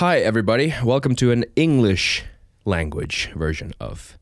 Hi, 0.00 0.20
everybody. 0.20 0.72
Welcome 0.82 1.14
to 1.16 1.30
an 1.30 1.44
English 1.56 2.24
language 2.64 3.30
version 3.36 3.74
of 3.78 4.16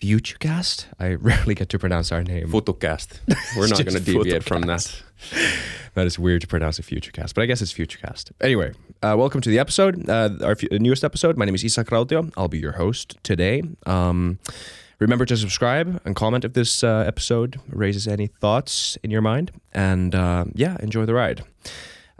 Futurecast. 0.00 0.86
I 0.98 1.12
rarely 1.20 1.54
get 1.54 1.68
to 1.68 1.78
pronounce 1.78 2.10
our 2.12 2.24
name. 2.24 2.48
Futucast. 2.48 3.18
We're 3.58 3.68
not 3.68 3.84
going 3.84 3.92
to 3.92 4.00
deviate 4.00 4.42
from 4.42 4.62
that. 4.62 5.02
That 5.92 6.06
is 6.06 6.18
weird 6.18 6.40
to 6.40 6.46
pronounce 6.46 6.78
a 6.78 6.82
Futurecast, 6.82 7.34
but 7.34 7.42
I 7.42 7.46
guess 7.46 7.60
it's 7.60 7.74
Futurecast. 7.74 8.32
Anyway, 8.40 8.72
uh, 9.02 9.14
welcome 9.18 9.42
to 9.42 9.50
the 9.50 9.58
episode, 9.58 10.08
uh, 10.08 10.30
our 10.42 10.54
fu- 10.54 10.68
newest 10.70 11.04
episode. 11.04 11.36
My 11.36 11.44
name 11.44 11.54
is 11.54 11.64
Isak 11.64 11.88
Rautio. 11.88 12.32
I'll 12.34 12.48
be 12.48 12.58
your 12.58 12.72
host 12.72 13.18
today. 13.22 13.62
Um, 13.84 14.38
remember 14.98 15.26
to 15.26 15.36
subscribe 15.36 16.00
and 16.06 16.16
comment 16.16 16.46
if 16.46 16.54
this 16.54 16.82
uh, 16.82 17.04
episode 17.06 17.60
raises 17.68 18.08
any 18.08 18.28
thoughts 18.28 18.96
in 19.02 19.10
your 19.10 19.22
mind. 19.22 19.52
And 19.74 20.14
uh, 20.14 20.46
yeah, 20.54 20.78
enjoy 20.80 21.04
the 21.04 21.14
ride. 21.14 21.44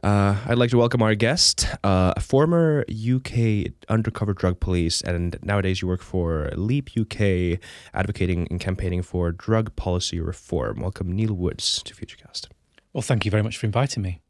Uh, 0.02 0.36
I'd 0.46 0.58
like 0.58 0.70
to 0.70 0.76
welcome 0.78 1.02
our 1.02 1.14
guest, 1.14 1.66
uh, 1.82 2.12
a 2.16 2.20
former 2.20 2.84
UK 2.90 3.72
undercover 3.88 4.34
drug 4.34 4.60
police, 4.60 5.00
and 5.00 5.38
nowadays 5.42 5.80
you 5.80 5.88
work 5.88 6.02
for 6.02 6.50
Leap 6.54 6.90
UK, 6.96 7.58
advocating 7.94 8.46
and 8.50 8.60
campaigning 8.60 9.02
for 9.02 9.32
drug 9.32 9.74
policy 9.74 10.20
reform. 10.20 10.80
Welcome, 10.80 11.12
Neil 11.12 11.32
Woods, 11.34 11.82
to 11.84 11.94
Futurecast. 11.94 12.48
Well, 12.92 13.02
thank 13.02 13.24
you 13.24 13.30
very 13.30 13.42
much 13.42 13.56
for 13.56 13.66
inviting 13.66 14.02
me. 14.02 14.20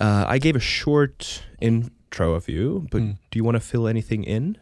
Uh, 0.00 0.24
I 0.26 0.38
gave 0.38 0.56
a 0.56 0.60
short 0.60 1.42
intro 1.60 2.32
of 2.34 2.48
you, 2.48 2.86
but 2.90 3.02
Mm. 3.02 3.18
do 3.30 3.38
you 3.38 3.44
want 3.44 3.56
to 3.56 3.60
fill 3.60 3.86
anything 3.86 4.24
in? 4.24 4.56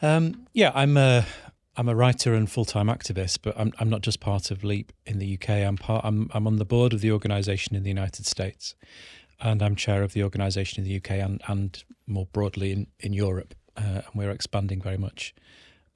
Um, 0.00 0.46
yeah, 0.54 0.72
I'm 0.74 0.96
a 0.96 1.26
I'm 1.78 1.88
a 1.88 1.94
writer 1.94 2.34
and 2.34 2.50
full 2.50 2.64
time 2.64 2.88
activist, 2.88 3.38
but 3.40 3.54
I'm 3.56 3.72
I'm 3.78 3.88
not 3.88 4.02
just 4.02 4.18
part 4.18 4.50
of 4.50 4.64
Leap 4.64 4.92
in 5.06 5.20
the 5.20 5.34
UK. 5.34 5.50
I'm 5.50 5.76
part 5.76 6.04
I'm 6.04 6.28
I'm 6.34 6.48
on 6.48 6.56
the 6.56 6.64
board 6.64 6.92
of 6.92 7.00
the 7.00 7.12
organisation 7.12 7.76
in 7.76 7.84
the 7.84 7.88
United 7.88 8.26
States, 8.26 8.74
and 9.40 9.62
I'm 9.62 9.76
chair 9.76 10.02
of 10.02 10.12
the 10.12 10.24
organisation 10.24 10.82
in 10.82 10.88
the 10.88 10.96
UK 10.96 11.22
and 11.24 11.40
and 11.46 11.84
more 12.08 12.26
broadly 12.32 12.72
in 12.72 12.88
in 12.98 13.12
Europe. 13.12 13.54
Uh, 13.76 14.02
and 14.04 14.14
we're 14.16 14.32
expanding 14.32 14.82
very 14.82 14.96
much 14.96 15.32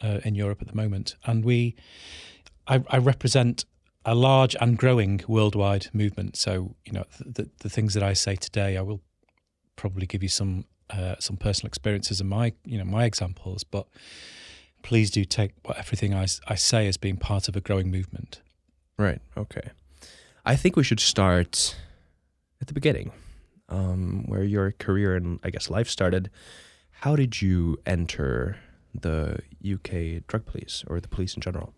uh, 0.00 0.20
in 0.24 0.36
Europe 0.36 0.62
at 0.62 0.68
the 0.68 0.76
moment. 0.76 1.16
And 1.24 1.44
we, 1.44 1.74
I, 2.68 2.84
I 2.88 2.98
represent 2.98 3.64
a 4.04 4.14
large 4.14 4.54
and 4.60 4.78
growing 4.78 5.20
worldwide 5.26 5.88
movement. 5.92 6.36
So 6.36 6.76
you 6.84 6.92
know 6.92 7.06
the 7.18 7.50
the 7.58 7.68
things 7.68 7.94
that 7.94 8.04
I 8.04 8.12
say 8.12 8.36
today, 8.36 8.76
I 8.76 8.82
will 8.82 9.00
probably 9.74 10.06
give 10.06 10.22
you 10.22 10.28
some 10.28 10.64
uh, 10.90 11.16
some 11.18 11.36
personal 11.36 11.66
experiences 11.66 12.20
and 12.20 12.30
my 12.30 12.52
you 12.64 12.78
know 12.78 12.84
my 12.84 13.04
examples, 13.04 13.64
but 13.64 13.88
please 14.82 15.10
do 15.10 15.24
take 15.24 15.52
what 15.64 15.78
everything 15.78 16.14
I 16.14 16.26
say 16.26 16.86
as 16.88 16.96
being 16.96 17.16
part 17.16 17.48
of 17.48 17.56
a 17.56 17.60
growing 17.60 17.90
movement. 17.90 18.40
Right. 18.98 19.20
Okay. 19.36 19.70
I 20.44 20.56
think 20.56 20.76
we 20.76 20.84
should 20.84 21.00
start 21.00 21.76
at 22.60 22.66
the 22.66 22.74
beginning, 22.74 23.12
um, 23.68 24.24
where 24.26 24.42
your 24.42 24.72
career 24.72 25.16
and 25.16 25.38
I 25.42 25.50
guess 25.50 25.70
life 25.70 25.88
started. 25.88 26.30
How 26.90 27.16
did 27.16 27.42
you 27.42 27.78
enter 27.86 28.58
the 28.94 29.40
UK 29.64 30.26
drug 30.26 30.46
police 30.46 30.84
or 30.86 31.00
the 31.00 31.08
police 31.08 31.34
in 31.34 31.42
general? 31.42 31.72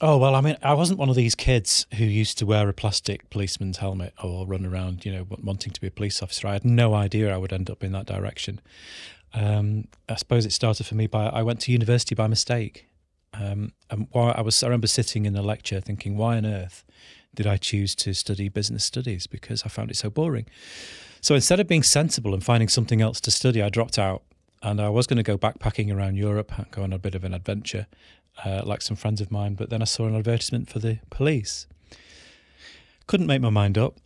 Oh 0.00 0.18
well, 0.18 0.34
I 0.34 0.40
mean, 0.40 0.56
I 0.62 0.74
wasn't 0.74 0.98
one 0.98 1.08
of 1.08 1.14
these 1.14 1.34
kids 1.34 1.86
who 1.96 2.04
used 2.04 2.36
to 2.38 2.46
wear 2.46 2.68
a 2.68 2.72
plastic 2.72 3.30
policeman's 3.30 3.78
helmet 3.78 4.12
or 4.22 4.46
run 4.46 4.66
around, 4.66 5.04
you 5.04 5.12
know, 5.12 5.26
wanting 5.42 5.72
to 5.72 5.80
be 5.80 5.86
a 5.86 5.90
police 5.90 6.22
officer. 6.22 6.48
I 6.48 6.54
had 6.54 6.64
no 6.64 6.94
idea 6.94 7.32
I 7.32 7.36
would 7.36 7.52
end 7.52 7.70
up 7.70 7.84
in 7.84 7.92
that 7.92 8.06
direction. 8.06 8.60
Um, 9.34 9.88
I 10.08 10.14
suppose 10.14 10.46
it 10.46 10.52
started 10.52 10.86
for 10.86 10.94
me 10.94 11.06
by 11.06 11.26
I 11.26 11.42
went 11.42 11.60
to 11.62 11.72
university 11.72 12.14
by 12.14 12.26
mistake. 12.26 12.86
Um, 13.32 13.72
and 13.90 14.06
why 14.12 14.30
I 14.30 14.42
was, 14.42 14.62
I 14.62 14.68
remember 14.68 14.86
sitting 14.86 15.26
in 15.26 15.34
a 15.34 15.42
lecture 15.42 15.80
thinking, 15.80 16.16
why 16.16 16.36
on 16.36 16.46
earth 16.46 16.84
did 17.34 17.48
I 17.48 17.56
choose 17.56 17.96
to 17.96 18.14
study 18.14 18.48
business 18.48 18.84
studies? 18.84 19.26
Because 19.26 19.64
I 19.64 19.68
found 19.68 19.90
it 19.90 19.96
so 19.96 20.08
boring. 20.08 20.46
So 21.20 21.34
instead 21.34 21.58
of 21.58 21.66
being 21.66 21.82
sensible 21.82 22.32
and 22.32 22.44
finding 22.44 22.68
something 22.68 23.00
else 23.02 23.20
to 23.22 23.32
study, 23.32 23.60
I 23.60 23.70
dropped 23.70 23.98
out 23.98 24.22
and 24.62 24.80
I 24.80 24.88
was 24.88 25.06
going 25.06 25.16
to 25.16 25.22
go 25.22 25.36
backpacking 25.36 25.94
around 25.94 26.16
Europe, 26.16 26.56
and 26.56 26.70
go 26.70 26.82
on 26.82 26.92
a 26.92 26.98
bit 26.98 27.14
of 27.14 27.22
an 27.22 27.34
adventure, 27.34 27.86
uh, 28.44 28.62
like 28.64 28.82
some 28.82 28.96
friends 28.96 29.20
of 29.20 29.30
mine. 29.30 29.54
But 29.54 29.68
then 29.68 29.82
I 29.82 29.84
saw 29.84 30.06
an 30.06 30.14
advertisement 30.14 30.68
for 30.68 30.78
the 30.78 31.00
police. 31.10 31.66
Couldn't 33.06 33.26
make 33.26 33.42
my 33.42 33.50
mind 33.50 33.76
up, 33.76 33.98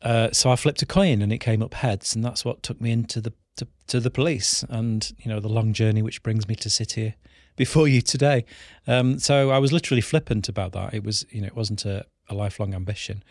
uh, 0.00 0.30
so 0.32 0.50
I 0.50 0.56
flipped 0.56 0.80
a 0.80 0.86
coin 0.86 1.20
and 1.20 1.32
it 1.32 1.38
came 1.38 1.62
up 1.62 1.74
heads, 1.74 2.14
and 2.14 2.24
that's 2.24 2.44
what 2.44 2.62
took 2.62 2.80
me 2.80 2.92
into 2.92 3.20
the 3.20 3.34
to, 3.56 3.66
to 3.88 4.00
the 4.00 4.10
police 4.10 4.64
and 4.68 5.12
you 5.18 5.30
know 5.30 5.40
the 5.40 5.48
long 5.48 5.72
journey 5.72 6.02
which 6.02 6.22
brings 6.22 6.46
me 6.48 6.54
to 6.56 6.70
sit 6.70 6.92
here 6.92 7.14
before 7.56 7.88
you 7.88 8.02
today. 8.02 8.44
Um, 8.86 9.18
so 9.18 9.50
I 9.50 9.58
was 9.58 9.72
literally 9.72 10.02
flippant 10.02 10.48
about 10.48 10.72
that. 10.72 10.94
It 10.94 11.04
was 11.04 11.24
you 11.30 11.40
know 11.40 11.46
it 11.46 11.56
wasn't 11.56 11.84
a, 11.84 12.04
a 12.28 12.34
lifelong 12.34 12.74
ambition. 12.74 13.22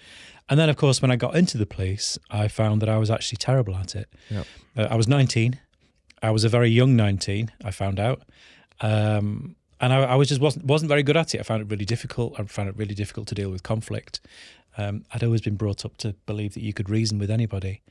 And 0.49 0.59
then 0.59 0.69
of 0.69 0.77
course 0.77 1.01
when 1.01 1.11
I 1.11 1.15
got 1.15 1.35
into 1.35 1.57
the 1.57 1.65
police, 1.65 2.17
I 2.29 2.47
found 2.47 2.81
that 2.81 2.89
I 2.89 2.97
was 2.97 3.09
actually 3.09 3.37
terrible 3.37 3.75
at 3.75 3.95
it. 3.95 4.09
Yep. 4.29 4.47
Uh, 4.77 4.87
I 4.89 4.95
was 4.95 5.07
19. 5.07 5.59
I 6.21 6.31
was 6.31 6.43
a 6.43 6.49
very 6.49 6.69
young 6.69 6.95
19. 6.95 7.51
I 7.63 7.71
found 7.71 7.99
out. 7.99 8.23
Um, 8.81 9.55
and 9.79 9.93
I, 9.93 10.03
I 10.03 10.15
was 10.15 10.29
just 10.29 10.41
wasn't 10.41 10.65
wasn't 10.65 10.89
very 10.89 11.03
good 11.03 11.17
at 11.17 11.35
it. 11.35 11.39
I 11.39 11.43
found 11.43 11.61
it 11.61 11.69
really 11.69 11.85
difficult. 11.85 12.39
I 12.39 12.43
found 12.43 12.69
it 12.69 12.77
really 12.77 12.95
difficult 12.95 13.27
to 13.27 13.35
deal 13.35 13.49
with 13.49 13.63
conflict. 13.63 14.21
Um, 14.77 15.05
I'd 15.13 15.23
always 15.23 15.41
been 15.41 15.55
brought 15.55 15.85
up 15.85 15.97
to 15.97 16.15
believe 16.25 16.53
that 16.53 16.63
you 16.63 16.73
could 16.73 16.89
reason 16.89 17.17
with 17.17 17.31
anybody, 17.31 17.81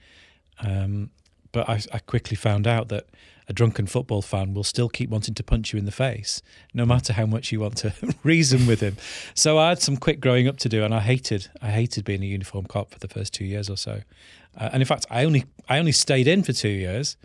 um, 0.61 1.11
but 1.55 1.69
I, 1.69 1.81
I 1.93 1.99
quickly 2.01 2.37
found 2.37 2.67
out 2.67 2.89
that 2.89 3.07
a 3.49 3.53
drunken 3.53 3.87
football 3.87 4.23
fan 4.23 4.55
will 4.55 4.65
still 4.65 4.89
keep 4.89 5.09
wanting 5.09 5.35
to 5.35 5.43
punch 5.43 5.73
you 5.73 5.79
in 5.79 5.85
the 5.85 5.93
face, 5.93 6.43
no 6.75 6.85
matter 6.85 7.13
how 7.13 7.27
much 7.27 7.53
you 7.53 7.61
want 7.61 7.77
to 7.79 7.95
reason 8.25 8.67
with 8.67 8.81
him. 8.81 8.97
So 9.35 9.57
I 9.59 9.69
had 9.69 9.81
some 9.81 9.97
quick 9.97 10.21
growing 10.21 10.49
up 10.49 10.57
to 10.59 10.69
do, 10.69 10.83
and 10.85 10.93
I 10.93 11.01
hated 11.01 11.49
I 11.63 11.71
hated 11.71 12.05
being 12.05 12.23
a 12.23 12.27
uniform 12.27 12.67
cop 12.67 12.91
for 12.91 12.99
the 12.99 13.09
first 13.09 13.33
two 13.33 13.45
years 13.45 13.71
or 13.71 13.77
so. 13.77 14.03
Uh, 14.57 14.71
and 14.73 14.83
in 14.83 14.87
fact, 14.87 15.07
I 15.11 15.25
only 15.25 15.45
I 15.69 15.79
only 15.79 15.93
stayed 15.93 16.27
in 16.27 16.43
for 16.43 16.53
two 16.53 16.69
years, 16.69 17.17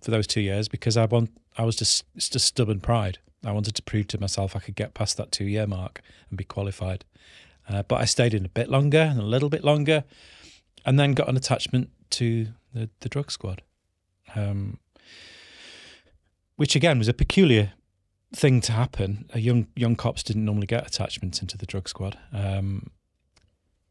for 0.00 0.10
those 0.10 0.26
two 0.26 0.40
years 0.40 0.68
because 0.68 0.96
I 0.96 1.04
want 1.04 1.30
I 1.56 1.64
was 1.64 1.76
just 1.76 2.04
just 2.16 2.46
stubborn 2.46 2.80
pride. 2.80 3.18
I 3.44 3.52
wanted 3.52 3.76
to 3.76 3.82
prove 3.82 4.08
to 4.08 4.20
myself 4.20 4.56
I 4.56 4.58
could 4.58 4.74
get 4.74 4.94
past 4.94 5.16
that 5.18 5.30
two 5.30 5.44
year 5.44 5.66
mark 5.66 6.00
and 6.30 6.36
be 6.36 6.44
qualified. 6.44 7.04
Uh, 7.68 7.82
but 7.82 8.00
I 8.00 8.06
stayed 8.06 8.34
in 8.34 8.44
a 8.44 8.48
bit 8.48 8.68
longer 8.68 8.98
and 8.98 9.20
a 9.20 9.24
little 9.24 9.50
bit 9.50 9.62
longer, 9.62 10.04
and 10.84 10.98
then 10.98 11.12
got 11.12 11.28
an 11.28 11.36
attachment 11.36 11.90
to 12.10 12.48
the 12.72 12.88
the 13.00 13.08
drug 13.08 13.30
squad, 13.30 13.62
um, 14.34 14.78
which 16.56 16.74
again 16.76 16.98
was 16.98 17.08
a 17.08 17.14
peculiar 17.14 17.72
thing 18.34 18.60
to 18.62 18.72
happen. 18.72 19.28
A 19.32 19.40
young 19.40 19.68
young 19.76 19.96
cops 19.96 20.22
didn't 20.22 20.44
normally 20.44 20.66
get 20.66 20.86
attachments 20.86 21.40
into 21.40 21.56
the 21.56 21.66
drug 21.66 21.88
squad, 21.88 22.18
um, 22.32 22.90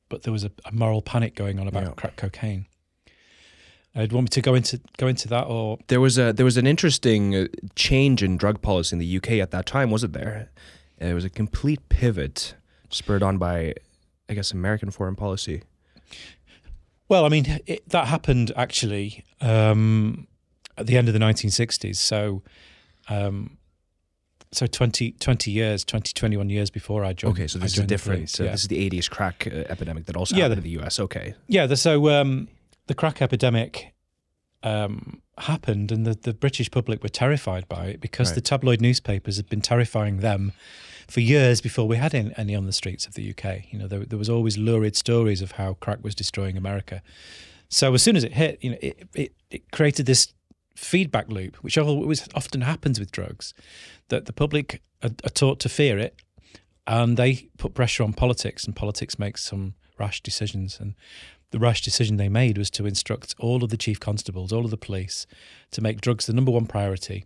but 0.10 0.24
there 0.24 0.34
was 0.34 0.44
a, 0.44 0.52
a 0.66 0.72
moral 0.72 1.02
panic 1.02 1.36
going 1.36 1.60
on 1.60 1.68
about 1.68 1.84
Yeah. 1.84 1.90
crack 1.92 2.16
cocaine. 2.16 2.66
Uh, 3.96 4.02
do 4.06 4.12
you 4.12 4.16
want 4.18 4.26
me 4.26 4.30
to 4.30 4.42
go 4.42 4.54
into 4.54 4.80
go 4.98 5.08
into 5.08 5.28
that, 5.30 5.46
or 5.48 5.80
There 5.88 6.00
was 6.02 6.18
a 6.20 6.32
there 6.34 6.46
was 6.46 6.58
an 6.58 6.68
interesting 6.68 7.36
uh, 7.36 7.48
change 7.76 8.22
in 8.22 8.38
drug 8.38 8.62
policy 8.62 8.94
in 8.96 9.00
the 9.00 9.18
UK 9.18 9.32
at 9.42 9.52
that 9.52 9.66
time, 9.66 9.90
wasn't 9.90 10.14
there? 10.14 10.52
It 11.00 11.14
was 11.14 11.26
a 11.26 11.30
complete 11.30 11.90
pivot, 11.90 12.56
spurred 12.90 13.22
on 13.24 13.38
by, 13.38 13.74
I 14.30 14.34
guess, 14.34 14.52
American 14.52 14.90
foreign 14.92 15.16
policy. 15.16 15.62
Well, 17.10 17.26
I 17.26 17.30
mean, 17.30 17.62
it, 17.66 17.88
that 17.90 18.08
happened 18.08 18.52
actually 18.56 19.24
um, 19.42 20.28
at 20.78 20.88
the 20.88 20.98
end 20.98 21.08
of 21.08 21.14
the 21.14 21.20
1960s. 21.20 21.96
So, 21.96 22.44
um, 23.10 23.58
so 24.52 24.68
20, 24.68 25.12
20 25.14 25.52
years, 25.52 25.84
20, 25.86 26.14
21 26.14 26.50
years 26.50 26.70
before 26.70 27.04
I 27.04 27.14
joined. 27.14 27.34
Okay, 27.36 27.48
so 27.48 27.60
this 27.60 27.78
is 27.78 27.86
different. 27.86 28.30
So 28.30 28.44
yeah. 28.44 28.52
this 28.52 28.62
is 28.62 28.68
the 28.68 28.90
'80s 28.90 29.10
crack 29.10 29.48
uh, 29.48 29.56
epidemic 29.70 30.06
that 30.06 30.16
also 30.16 30.36
Yeah, 30.36 30.44
happened 30.44 30.64
the- 30.64 30.74
in 30.74 30.80
the 30.80 30.86
US. 30.86 31.00
Okay, 31.00 31.34
Yeah, 31.48 31.66
the, 31.66 31.76
so 31.76 32.10
um, 32.10 32.48
the 32.88 32.94
crack 32.94 33.22
epidemic 33.22 33.94
um, 34.64 35.22
happened, 35.38 35.92
and 35.92 36.06
the, 36.06 36.16
the 36.16 36.34
British 36.34 36.70
public 36.72 37.04
were 37.04 37.10
terrified 37.10 37.68
by 37.68 37.86
it 37.88 38.02
because 38.02 38.30
Right. 38.30 38.36
the 38.36 38.42
tabloid 38.42 38.82
newspapers 38.82 39.38
had 39.38 39.48
been 39.50 39.62
terrifying 39.62 40.18
them 40.18 40.54
for 41.08 41.22
years 41.22 41.62
before 41.62 41.88
we 41.88 41.98
had 41.98 42.14
any, 42.14 42.56
on 42.56 42.66
the 42.66 42.74
streets 42.74 43.06
of 43.06 43.14
the 43.14 43.30
UK. 43.30 43.72
You 43.72 43.80
know, 43.80 43.88
there, 43.88 44.04
there 44.06 44.20
was 44.20 44.30
always 44.30 44.58
lurid 44.58 44.96
stories 44.96 45.42
of 45.42 45.54
how 45.54 45.76
crack 45.76 46.04
was 46.04 46.16
destroying 46.16 46.58
America. 46.58 47.02
So 47.70 47.94
as 47.94 48.02
soon 48.04 48.16
as 48.16 48.24
it 48.24 48.34
hit, 48.34 48.58
you 48.62 48.72
know, 48.72 48.78
it, 48.82 49.08
it, 49.14 49.34
it 49.50 49.72
created 49.72 50.06
this 50.06 50.34
feedback 50.76 51.30
loop, 51.30 51.56
which 51.58 51.78
always 51.78 52.28
often 52.36 52.62
happens 52.62 53.00
with 53.00 53.12
drugs, 53.12 53.54
that 54.10 54.26
the 54.26 54.34
public 54.34 54.82
are, 55.04 55.12
are 55.24 55.30
taught 55.30 55.60
to 55.62 55.70
fear 55.70 55.98
it, 55.98 56.16
and 56.86 57.18
they 57.18 57.50
put 57.58 57.74
pressure 57.74 58.04
on 58.04 58.14
politics, 58.14 58.66
and 58.66 58.76
politics 58.76 59.18
makes 59.20 59.44
some 59.44 59.76
rash 60.00 60.22
decisions. 60.22 60.80
And 60.80 60.96
the 61.52 61.60
rash 61.60 61.82
decision 61.82 62.18
they 62.18 62.30
made 62.30 62.58
was 62.58 62.70
to 62.72 62.86
instruct 62.86 63.36
all 63.40 63.64
of 63.64 63.70
the 63.70 63.78
chief 63.78 64.00
constables, 64.00 64.52
all 64.52 64.66
of 64.66 64.72
the 64.72 64.78
police, 64.78 65.26
to 65.72 65.82
make 65.82 66.02
drugs 66.02 66.26
the 66.26 66.34
number 66.34 66.52
one 66.52 66.66
priority. 66.68 67.26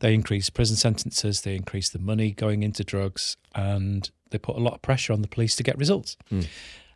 They 0.00 0.14
increased 0.14 0.54
prison 0.54 0.76
sentences, 0.76 1.40
they 1.42 1.56
increased 1.56 1.92
the 1.92 1.98
money 1.98 2.30
going 2.32 2.62
into 2.62 2.84
drugs, 2.84 3.36
and 3.54 4.10
they 4.30 4.38
put 4.38 4.56
a 4.56 4.60
lot 4.60 4.74
of 4.74 4.82
pressure 4.82 5.12
on 5.12 5.22
the 5.22 5.28
police 5.28 5.56
to 5.56 5.62
get 5.62 5.78
results. 5.78 6.16
Hmm. 6.28 6.42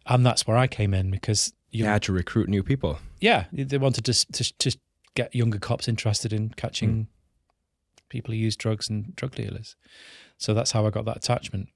And 0.07 0.27
that's 0.27 0.47
where 0.47 0.57
I 0.57 0.67
came 0.67 0.93
in 0.95 1.11
because 1.11 1.53
you 1.71 1.85
had 1.87 2.03
to 2.03 2.13
recruit 2.13 2.49
new 2.49 2.63
people. 2.63 2.99
yeah, 3.21 3.47
they 3.53 3.79
wanted 3.79 4.05
to, 4.05 4.33
to 4.33 4.53
to 4.59 4.79
get 5.15 5.35
younger 5.35 5.59
cops 5.59 5.89
interested 5.89 6.33
in 6.33 6.51
catching 6.51 6.91
Hmm. 6.91 7.03
people 8.09 8.33
who 8.35 8.39
use 8.39 8.57
drugs 8.57 8.89
and 8.91 9.15
drug 9.17 9.35
dealers. 9.35 9.75
So 10.39 10.55
that's 10.55 10.73
how 10.73 10.87
I 10.87 10.91
got 10.91 11.05
that 11.07 11.17
attachment. 11.17 11.69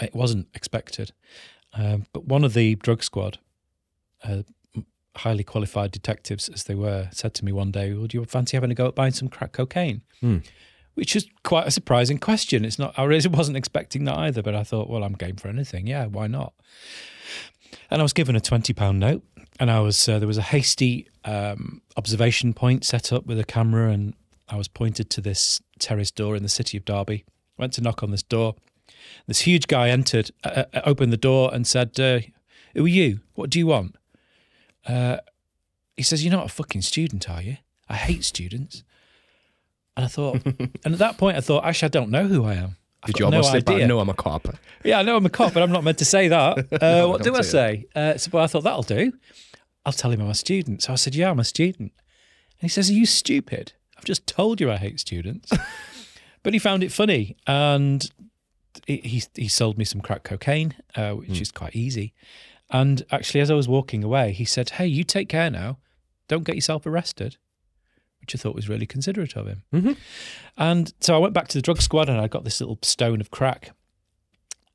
It 0.00 0.14
wasn't 0.14 0.48
expected, 0.54 1.12
um, 1.72 2.06
but 2.12 2.26
one 2.26 2.44
of 2.44 2.52
the 2.54 2.74
drug 2.76 3.02
squad, 3.02 3.38
uh, 4.28 4.42
highly 5.16 5.44
qualified 5.44 5.90
detectives 5.90 6.48
as 6.48 6.64
they 6.64 6.74
were, 6.74 7.08
said 7.12 7.34
to 7.34 7.44
me 7.44 7.52
one 7.52 7.70
day, 7.70 7.92
"Would 7.92 8.14
you 8.14 8.24
fancy 8.24 8.56
having 8.56 8.70
a 8.70 8.74
go 8.74 8.88
at 8.88 8.94
buying 8.94 9.12
some 9.12 9.28
crack 9.28 9.52
cocaine?" 9.52 10.02
Hmm. 10.20 10.38
Which 10.94 11.14
is 11.14 11.26
quite 11.44 11.66
a 11.66 11.70
surprising 11.70 12.18
question. 12.18 12.64
It's 12.64 12.78
not. 12.78 12.98
I 12.98 13.04
really 13.04 13.28
wasn't 13.40 13.56
expecting 13.56 14.04
that 14.04 14.16
either, 14.16 14.42
but 14.42 14.54
I 14.54 14.62
thought, 14.62 14.88
well, 14.88 15.04
I'm 15.04 15.12
game 15.12 15.36
for 15.36 15.48
anything. 15.48 15.86
Yeah, 15.86 16.06
why 16.06 16.26
not? 16.26 16.54
And 17.90 18.00
I 18.00 18.02
was 18.02 18.12
given 18.12 18.36
a 18.36 18.40
twenty 18.40 18.72
pound 18.72 19.00
note, 19.00 19.22
and 19.58 19.70
I 19.70 19.80
was 19.80 20.08
uh, 20.08 20.18
there 20.18 20.28
was 20.28 20.38
a 20.38 20.42
hasty 20.42 21.08
um, 21.24 21.82
observation 21.96 22.54
point 22.54 22.84
set 22.84 23.12
up 23.12 23.26
with 23.26 23.38
a 23.38 23.44
camera, 23.44 23.90
and 23.90 24.14
I 24.48 24.56
was 24.56 24.68
pointed 24.68 25.10
to 25.10 25.20
this 25.20 25.60
terrace 25.78 26.10
door 26.10 26.36
in 26.36 26.42
the 26.42 26.48
city 26.48 26.76
of 26.76 26.84
Derby. 26.84 27.24
Went 27.58 27.72
to 27.74 27.80
knock 27.80 28.02
on 28.02 28.10
this 28.10 28.22
door. 28.22 28.54
This 29.26 29.40
huge 29.40 29.66
guy 29.66 29.88
entered, 29.88 30.30
uh, 30.44 30.64
uh, 30.72 30.80
opened 30.84 31.12
the 31.12 31.16
door, 31.16 31.50
and 31.52 31.66
said, 31.66 31.98
uh, 31.98 32.20
"Who 32.74 32.84
are 32.84 32.88
you? 32.88 33.20
What 33.34 33.50
do 33.50 33.58
you 33.58 33.66
want?" 33.66 33.96
Uh, 34.86 35.18
he 35.96 36.02
says, 36.02 36.24
"You're 36.24 36.32
not 36.32 36.46
a 36.46 36.48
fucking 36.52 36.82
student, 36.82 37.28
are 37.28 37.42
you? 37.42 37.56
I 37.88 37.94
hate 37.96 38.24
students." 38.24 38.82
And 39.96 40.04
I 40.04 40.08
thought, 40.08 40.44
and 40.84 40.92
at 40.94 40.98
that 40.98 41.16
point, 41.16 41.36
I 41.36 41.40
thought, 41.40 41.64
actually, 41.64 41.86
I 41.86 41.90
don't 41.90 42.10
know 42.10 42.26
who 42.26 42.44
I 42.44 42.54
am. 42.54 42.76
I've 43.02 43.08
Did 43.12 43.18
you 43.20 43.24
almost 43.26 43.52
no 43.52 43.58
out? 43.58 43.68
idea. 43.70 43.86
No, 43.86 44.00
I'm 44.00 44.08
a 44.08 44.14
cop. 44.14 44.48
Yeah, 44.84 44.98
I 45.00 45.02
know 45.02 45.16
I'm 45.16 45.26
a 45.26 45.30
cop, 45.30 45.52
but 45.54 45.62
I'm 45.62 45.72
not 45.72 45.82
meant 45.84 45.98
to 45.98 46.04
say 46.04 46.28
that. 46.28 46.58
Uh, 46.72 47.08
what 47.08 47.22
Don't 47.22 47.32
do 47.34 47.38
I 47.38 47.42
say 47.42 47.86
say? 47.94 48.00
Uh, 48.00 48.16
so, 48.18 48.30
but 48.30 48.42
I 48.42 48.46
thought 48.46 48.62
that'll 48.64 48.82
do. 48.82 49.12
I'll 49.84 49.92
tell 49.92 50.10
him 50.12 50.20
I'm 50.20 50.28
a 50.28 50.34
student. 50.34 50.82
So 50.82 50.92
I 50.92 50.96
said, 50.96 51.14
"Yeah, 51.14 51.30
I'm 51.30 51.40
a 51.40 51.44
student." 51.44 51.92
And 52.60 52.62
he 52.62 52.68
says, 52.68 52.90
"Are 52.90 52.92
you 52.94 53.06
stupid? 53.06 53.72
I've 53.96 54.04
just 54.04 54.26
told 54.26 54.60
you 54.60 54.70
I 54.70 54.76
hate 54.76 55.00
students." 55.00 55.50
but 56.42 56.52
he 56.52 56.58
found 56.58 56.84
it 56.84 56.92
funny, 56.92 57.36
and 57.46 58.08
he 58.86 58.98
he, 58.98 59.22
he 59.34 59.48
sold 59.48 59.78
me 59.78 59.84
some 59.84 60.00
crack 60.00 60.22
cocaine, 60.24 60.74
uh, 60.94 61.12
which 61.12 61.40
is 61.40 61.50
quite 61.50 61.74
easy. 61.74 62.12
And 62.70 63.04
actually, 63.10 63.40
as 63.40 63.50
I 63.50 63.54
was 63.54 63.68
walking 63.68 64.02
away, 64.02 64.32
he 64.32 64.44
said, 64.44 64.70
"Hey, 64.70 64.86
you 64.86 65.04
take 65.04 65.28
care 65.28 65.50
now. 65.50 65.78
Don't 66.28 66.44
get 66.44 66.54
yourself 66.56 66.84
arrested." 66.86 67.36
Which 68.20 68.34
I 68.34 68.38
thought 68.38 68.56
was 68.56 68.68
really 68.68 68.86
considerate 68.86 69.36
of 69.36 69.46
him. 69.46 69.62
Mhm. 69.72 69.96
And 70.56 70.92
so 71.00 71.14
I 71.14 71.18
went 71.18 71.32
back 71.34 71.46
to 71.48 71.58
the 71.58 71.62
drug 71.62 71.80
squad, 71.80 72.08
and 72.08 72.20
I 72.20 72.26
got 72.26 72.42
this 72.44 72.60
little 72.60 72.78
stone 72.82 73.20
of 73.20 73.30
crack, 73.30 73.70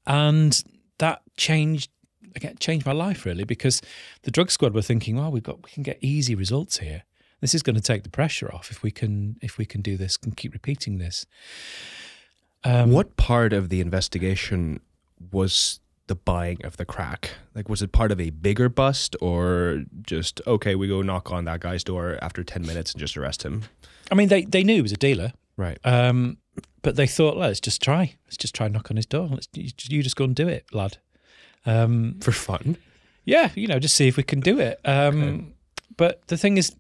and 0.08 0.64
that 1.00 1.22
changed 1.38 1.90
again 2.36 2.56
changed 2.60 2.86
my 2.86 2.94
life 2.94 3.26
really 3.26 3.44
because 3.44 3.82
the 4.22 4.32
drug 4.32 4.52
squad 4.52 4.74
were 4.74 4.82
thinking, 4.82 5.18
well, 5.18 5.32
we've 5.32 5.44
got 5.44 5.64
we 5.64 5.70
can 5.72 5.84
get 5.84 5.98
easy 6.02 6.34
results 6.36 6.78
here. 6.80 7.04
This 7.42 7.54
is 7.56 7.64
going 7.64 7.76
to 7.76 7.82
take 7.82 8.04
the 8.04 8.10
pressure 8.10 8.54
off 8.54 8.72
if 8.72 8.84
we 8.84 8.92
can 8.92 9.38
if 9.42 9.58
we 9.58 9.66
can 9.66 9.82
do 9.82 9.98
this 9.98 10.18
and 10.24 10.38
keep 10.38 10.54
repeating 10.54 10.98
this. 11.00 11.26
Um, 12.64 12.92
what 12.92 13.18
part 13.18 13.52
of 13.54 13.70
the 13.70 13.82
investigation 13.82 14.80
was 15.32 15.80
the 16.08 16.16
buying 16.16 16.64
of 16.66 16.78
the 16.78 16.86
crack? 16.86 17.32
Like, 17.56 17.70
was 17.70 17.82
it 17.82 17.92
part 17.92 18.12
of 18.12 18.20
a 18.20 18.30
bigger 18.32 18.70
bust, 18.70 19.16
or 19.22 19.84
just 20.02 20.42
okay, 20.48 20.76
we 20.76 20.88
go 20.88 21.02
knock 21.02 21.32
on 21.32 21.46
that 21.46 21.60
guy's 21.60 21.84
door 21.84 22.18
after 22.22 22.44
ten 22.44 22.66
minutes 22.66 22.92
and 22.94 23.00
just 23.00 23.16
arrest 23.18 23.44
him? 23.44 23.64
I 24.12 24.16
mean, 24.16 24.28
they 24.30 24.44
they 24.44 24.64
knew 24.64 24.76
he 24.76 24.82
was 24.82 24.92
a 24.92 24.98
dealer, 24.98 25.34
Right. 25.58 25.78
um, 25.86 26.38
but 26.82 26.96
they 26.96 27.08
thought, 27.08 27.38
let's 27.38 27.60
just 27.60 27.82
try, 27.82 28.16
let's 28.26 28.38
just 28.38 28.54
try 28.56 28.66
and 28.66 28.74
knock 28.74 28.90
on 28.92 28.98
his 28.98 29.06
door. 29.06 29.28
Let's 29.28 29.48
you, 29.54 29.70
you 29.90 30.04
just 30.04 30.16
go 30.16 30.26
and 30.26 30.36
do 30.36 30.48
it, 30.48 30.66
lad. 30.74 30.98
Um, 31.66 32.18
For 32.22 32.32
fun. 32.32 32.78
Yeah, 33.24 33.52
you 33.56 33.68
know, 33.68 33.78
just 33.80 33.96
see 33.96 34.08
if 34.08 34.18
we 34.18 34.24
can 34.24 34.40
do 34.40 34.60
it. 34.60 34.80
Um, 34.84 35.54
But 35.96 36.26
the 36.28 36.38
thing 36.38 36.58
is, 36.58 36.76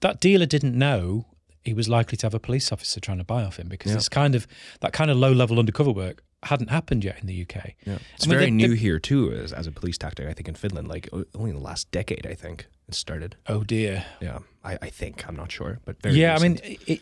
that 0.00 0.20
dealer 0.20 0.46
didn't 0.46 0.76
know 0.76 1.26
he 1.62 1.74
was 1.74 1.88
likely 1.88 2.16
to 2.16 2.26
have 2.26 2.34
a 2.34 2.40
police 2.40 2.72
officer 2.72 2.98
trying 3.00 3.18
to 3.18 3.24
buy 3.24 3.44
off 3.44 3.58
him 3.58 3.68
because 3.68 3.92
Yeah. 3.92 3.98
it's 3.98 4.08
kind 4.08 4.34
of 4.34 4.46
that 4.80 4.92
kind 4.92 5.10
of 5.10 5.16
low 5.18 5.30
level 5.32 5.58
undercover 5.58 5.92
work 5.92 6.22
hadn't 6.44 6.68
happened 6.70 7.04
yet 7.04 7.18
in 7.20 7.26
the 7.26 7.42
UK. 7.42 7.74
Yeah. 7.86 7.98
It's 8.14 8.26
I 8.26 8.30
mean, 8.30 8.38
very 8.38 8.44
they- 8.46 8.50
new 8.50 8.68
they- 8.70 8.76
here 8.76 8.98
too, 8.98 9.32
as, 9.32 9.52
as 9.52 9.66
a 9.66 9.72
police 9.72 9.98
tactic. 9.98 10.26
I 10.28 10.32
think 10.32 10.48
in 10.48 10.54
Finland, 10.54 10.88
like 10.88 11.08
only 11.34 11.50
in 11.50 11.56
the 11.56 11.62
last 11.62 11.90
decade, 11.90 12.26
I 12.26 12.34
think 12.34 12.66
it 12.88 12.94
started. 12.94 13.36
Oh 13.46 13.62
dear. 13.64 14.04
Yeah, 14.20 14.38
I, 14.64 14.78
I 14.82 14.88
think 14.90 15.26
I'm 15.28 15.36
not 15.36 15.52
sure, 15.52 15.78
but 15.84 15.96
yeah, 16.04 16.34
I 16.34 16.38
mean, 16.38 16.58
it 16.62 17.00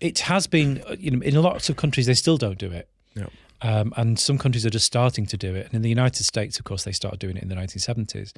it 0.00 0.18
has 0.20 0.46
been. 0.46 0.82
uh, 0.88 0.96
You 0.98 1.10
know, 1.10 1.20
in 1.22 1.34
lots 1.42 1.68
of 1.68 1.76
countries 1.76 2.06
they 2.06 2.14
still 2.14 2.36
don't 2.38 2.58
do 2.58 2.70
it. 2.70 2.88
Yeah. 3.14 3.26
Um, 3.62 3.92
and 3.96 4.18
some 4.18 4.38
countries 4.38 4.64
are 4.64 4.70
just 4.70 4.86
starting 4.86 5.26
to 5.26 5.36
do 5.36 5.54
it. 5.54 5.66
And 5.66 5.74
in 5.74 5.82
the 5.82 5.90
United 5.90 6.24
States, 6.24 6.58
of 6.58 6.64
course, 6.64 6.84
they 6.84 6.92
started 6.92 7.20
doing 7.20 7.36
it 7.36 7.42
in 7.42 7.48
the 7.50 7.54
1970s. 7.56 8.32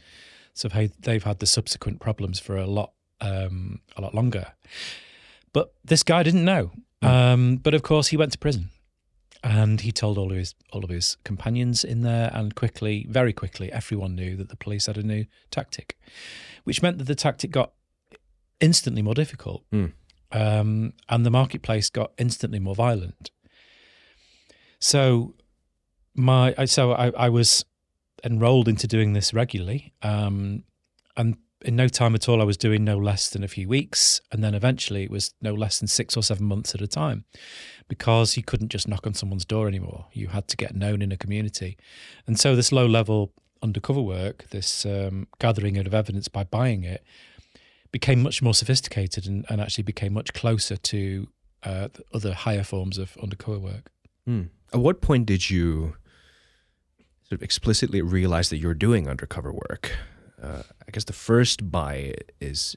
So 0.55 0.67
they- 0.69 0.91
they've 1.01 1.23
had 1.23 1.39
the 1.39 1.47
subsequent 1.47 2.01
problems 2.01 2.41
for 2.41 2.57
a 2.57 2.67
lot, 2.67 2.93
um, 3.21 3.81
a 3.97 4.01
lot 4.01 4.15
longer. 4.15 4.47
But 5.53 5.73
this 5.85 6.03
guy 6.03 6.23
didn't 6.25 6.45
know. 6.45 6.73
Um, 7.03 7.57
but 7.59 7.75
of 7.75 7.83
course, 7.83 8.09
he 8.09 8.17
went 8.17 8.33
to 8.33 8.39
prison, 8.39 8.71
and 9.45 9.81
he 9.81 9.93
told 9.93 10.19
all 10.19 10.31
of 10.31 10.37
his 10.37 10.55
all 10.73 10.85
of 10.85 10.91
his 10.91 11.17
companions 11.25 11.85
in 11.85 12.03
there. 12.03 12.31
And 12.33 12.55
quickly, 12.55 13.07
very 13.09 13.33
quickly, 13.33 13.73
everyone 13.73 14.15
knew 14.15 14.37
that 14.37 14.49
the 14.49 14.57
police 14.57 14.87
had 14.87 14.97
a 14.99 15.03
new 15.03 15.27
tactic, 15.51 15.99
which 16.65 16.83
meant 16.83 16.99
that 16.99 17.05
the 17.05 17.15
tactic 17.15 17.51
got 17.51 17.73
instantly 18.61 19.03
more 19.03 19.15
difficult, 19.15 19.65
Mm. 19.73 19.93
um, 20.31 20.93
and 21.09 21.27
the 21.27 21.31
marketplace 21.31 21.91
got 21.91 22.13
instantly 22.19 22.61
more 22.61 22.75
violent. 22.77 23.31
So 24.79 25.35
my 26.15 26.55
so 26.67 26.93
I, 26.93 27.11
I 27.11 27.29
was 27.29 27.65
enrolled 28.25 28.69
into 28.69 28.87
doing 28.87 29.13
this 29.15 29.35
regularly, 29.35 29.93
um, 30.03 30.65
and 31.17 31.37
in 31.65 31.77
no 31.77 31.89
time 31.89 32.15
at 32.15 32.29
all, 32.29 32.41
I 32.41 32.45
was 32.45 32.57
doing 32.57 32.85
no 32.85 32.97
less 32.99 33.31
than 33.31 33.43
a 33.43 33.49
few 33.49 33.69
weeks, 33.69 34.21
and 34.31 34.43
then 34.43 34.55
eventually 34.55 35.05
it 35.05 35.11
was 35.11 35.35
no 35.41 35.55
less 35.55 35.79
than 35.79 35.89
six 35.89 36.17
or 36.17 36.23
seven 36.23 36.47
months 36.47 36.75
at 36.75 36.81
a 36.81 36.87
time, 36.87 37.25
because 37.89 38.37
you 38.37 38.43
couldn't 38.43 38.69
just 38.69 38.89
knock 38.89 39.07
on 39.07 39.15
someone's 39.15 39.45
door 39.45 39.69
anymore. 39.69 40.07
You 40.13 40.29
had 40.29 40.49
to 40.49 40.57
get 40.57 40.75
known 40.75 41.03
in 41.03 41.13
a 41.13 41.17
community, 41.17 41.77
and 42.27 42.39
so 42.39 42.55
this 42.55 42.73
low 42.73 42.87
level 42.87 43.33
undercover 43.63 44.01
work, 44.01 44.47
this 44.51 44.85
um, 44.85 45.29
gathering 45.39 45.79
of 45.79 45.95
evidence 45.95 46.29
by 46.29 46.45
buying 46.45 46.85
it, 46.85 47.05
became 47.93 48.23
much 48.23 48.43
more 48.43 48.55
sophisticated 48.55 49.27
and, 49.27 49.45
and 49.49 49.61
actually 49.61 49.85
became 49.85 50.13
much 50.13 50.33
closer 50.33 50.77
to 50.77 51.29
uh, 51.63 51.89
the 51.93 52.03
other 52.13 52.35
higher 52.35 52.65
forms 52.65 52.99
of 52.99 53.17
undercover 53.23 53.59
work. 53.59 53.91
Hmm. 54.27 54.45
At 54.73 54.81
what 54.81 55.01
point 55.01 55.27
did 55.27 55.51
you 55.51 55.95
sort 57.25 57.33
of 57.39 57.43
explicitly 57.43 58.03
realize 58.03 58.49
that 58.51 58.57
you 58.57 58.67
were 58.67 58.75
doing 58.75 59.09
undercover 59.09 59.53
work? 59.53 59.93
Uh, 60.43 60.63
I 60.87 60.91
guess 60.91 61.05
the 61.05 61.13
first 61.13 61.71
buy 61.71 62.15
is 62.41 62.77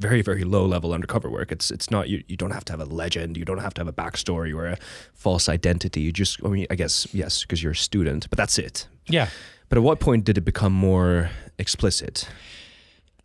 very 0.00 0.22
very 0.22 0.44
low 0.44 0.66
level 0.66 0.92
undercover 0.92 1.30
work. 1.30 1.52
It's 1.52 1.70
it's 1.70 1.90
not 1.90 2.08
you. 2.08 2.24
You 2.26 2.36
don't 2.36 2.50
have 2.50 2.64
to 2.66 2.72
have 2.72 2.80
a 2.80 2.84
legend. 2.84 3.36
You 3.36 3.44
don't 3.44 3.58
have 3.58 3.74
to 3.74 3.80
have 3.80 3.88
a 3.88 3.92
backstory 3.92 4.54
or 4.54 4.66
a 4.66 4.78
false 5.14 5.48
identity. 5.48 6.00
You 6.00 6.12
just 6.12 6.44
I 6.44 6.48
mean 6.48 6.66
I 6.70 6.74
guess 6.74 7.06
yes 7.12 7.42
because 7.42 7.62
you're 7.62 7.72
a 7.72 7.76
student, 7.76 8.28
but 8.30 8.36
that's 8.36 8.58
it. 8.58 8.88
Yeah. 9.06 9.28
But 9.68 9.78
at 9.78 9.84
what 9.84 10.00
point 10.00 10.24
did 10.24 10.36
it 10.36 10.44
become 10.44 10.72
more 10.72 11.30
explicit? 11.58 12.28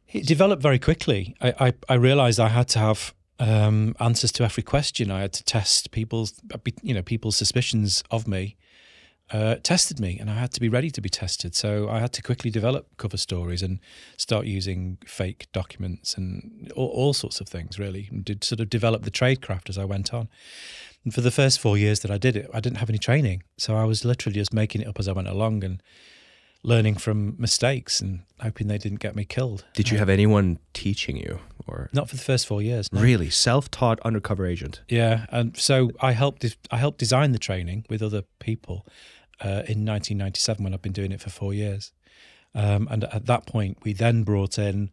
It 0.07 0.27
developed 0.27 0.61
very 0.61 0.79
quickly. 0.79 1.35
I, 1.41 1.53
I, 1.59 1.73
I 1.89 1.93
realized 1.95 2.39
I 2.39 2.49
had 2.49 2.67
to 2.69 2.79
have 2.79 3.13
um, 3.39 3.95
answers 3.99 4.31
to 4.33 4.43
every 4.43 4.63
question. 4.63 5.11
I 5.11 5.21
had 5.21 5.33
to 5.33 5.43
test 5.43 5.91
people's, 5.91 6.39
you 6.83 6.93
know, 6.93 7.01
people's 7.01 7.35
suspicions 7.35 8.03
of 8.11 8.27
me, 8.27 8.55
uh, 9.31 9.55
tested 9.63 9.99
me, 9.99 10.17
and 10.19 10.29
I 10.29 10.35
had 10.35 10.51
to 10.53 10.59
be 10.59 10.69
ready 10.69 10.91
to 10.91 11.01
be 11.01 11.09
tested. 11.09 11.55
So 11.55 11.89
I 11.89 11.99
had 11.99 12.13
to 12.13 12.21
quickly 12.21 12.51
develop 12.51 12.87
cover 12.97 13.17
stories 13.17 13.63
and 13.63 13.79
start 14.17 14.45
using 14.45 14.97
fake 15.05 15.47
documents 15.51 16.15
and 16.15 16.71
all, 16.75 16.89
all 16.89 17.13
sorts 17.13 17.41
of 17.41 17.47
things. 17.47 17.79
Really, 17.79 18.07
and 18.11 18.23
did 18.23 18.43
sort 18.43 18.59
of 18.59 18.69
develop 18.69 19.03
the 19.03 19.11
tradecraft 19.11 19.69
as 19.69 19.77
I 19.77 19.85
went 19.85 20.13
on. 20.13 20.29
And 21.03 21.13
for 21.13 21.21
the 21.21 21.31
first 21.31 21.59
four 21.59 21.77
years 21.77 21.99
that 22.01 22.11
I 22.11 22.17
did 22.17 22.35
it, 22.35 22.49
I 22.53 22.59
didn't 22.59 22.77
have 22.77 22.89
any 22.89 22.97
training, 22.97 23.43
so 23.57 23.75
I 23.75 23.83
was 23.83 24.05
literally 24.05 24.35
just 24.35 24.53
making 24.53 24.81
it 24.81 24.87
up 24.87 24.99
as 24.99 25.07
I 25.07 25.11
went 25.11 25.27
along 25.27 25.63
and 25.63 25.81
learning 26.63 26.95
from 26.95 27.35
mistakes 27.37 28.01
and 28.01 28.21
hoping 28.41 28.67
they 28.67 28.79
didn't 28.79 28.99
get 28.99 29.15
me 29.15 29.23
killed. 29.23 29.65
Did 29.75 29.91
you 29.91 29.99
have 29.99 30.09
anyone 30.09 30.57
teaching 30.73 31.15
you 31.15 31.39
or 31.67 31.89
Not 31.93 32.09
for 32.09 32.15
the 32.15 32.21
first 32.21 32.47
four 32.47 32.61
years. 32.61 32.91
No. 32.91 33.01
really 33.01 33.29
self-taught 33.29 33.99
undercover 34.01 34.45
agent? 34.45 34.81
Yeah, 34.87 35.25
and 35.29 35.55
so 35.57 35.91
I 36.01 36.11
helped. 36.11 36.45
I 36.71 36.77
helped 36.77 36.97
design 36.99 37.31
the 37.31 37.39
training 37.39 37.85
with 37.89 38.01
other 38.01 38.23
people 38.39 38.85
uh, 39.41 39.63
in 39.67 39.85
1997 39.85 40.63
when 40.63 40.73
I've 40.73 40.81
been 40.81 40.91
doing 40.91 41.11
it 41.11 41.21
for 41.21 41.29
four 41.29 41.53
years. 41.53 41.91
Um, 42.53 42.87
and 42.89 43.03
at 43.05 43.25
that 43.25 43.45
point, 43.45 43.79
we 43.83 43.93
then 43.93 44.23
brought 44.23 44.57
in 44.57 44.91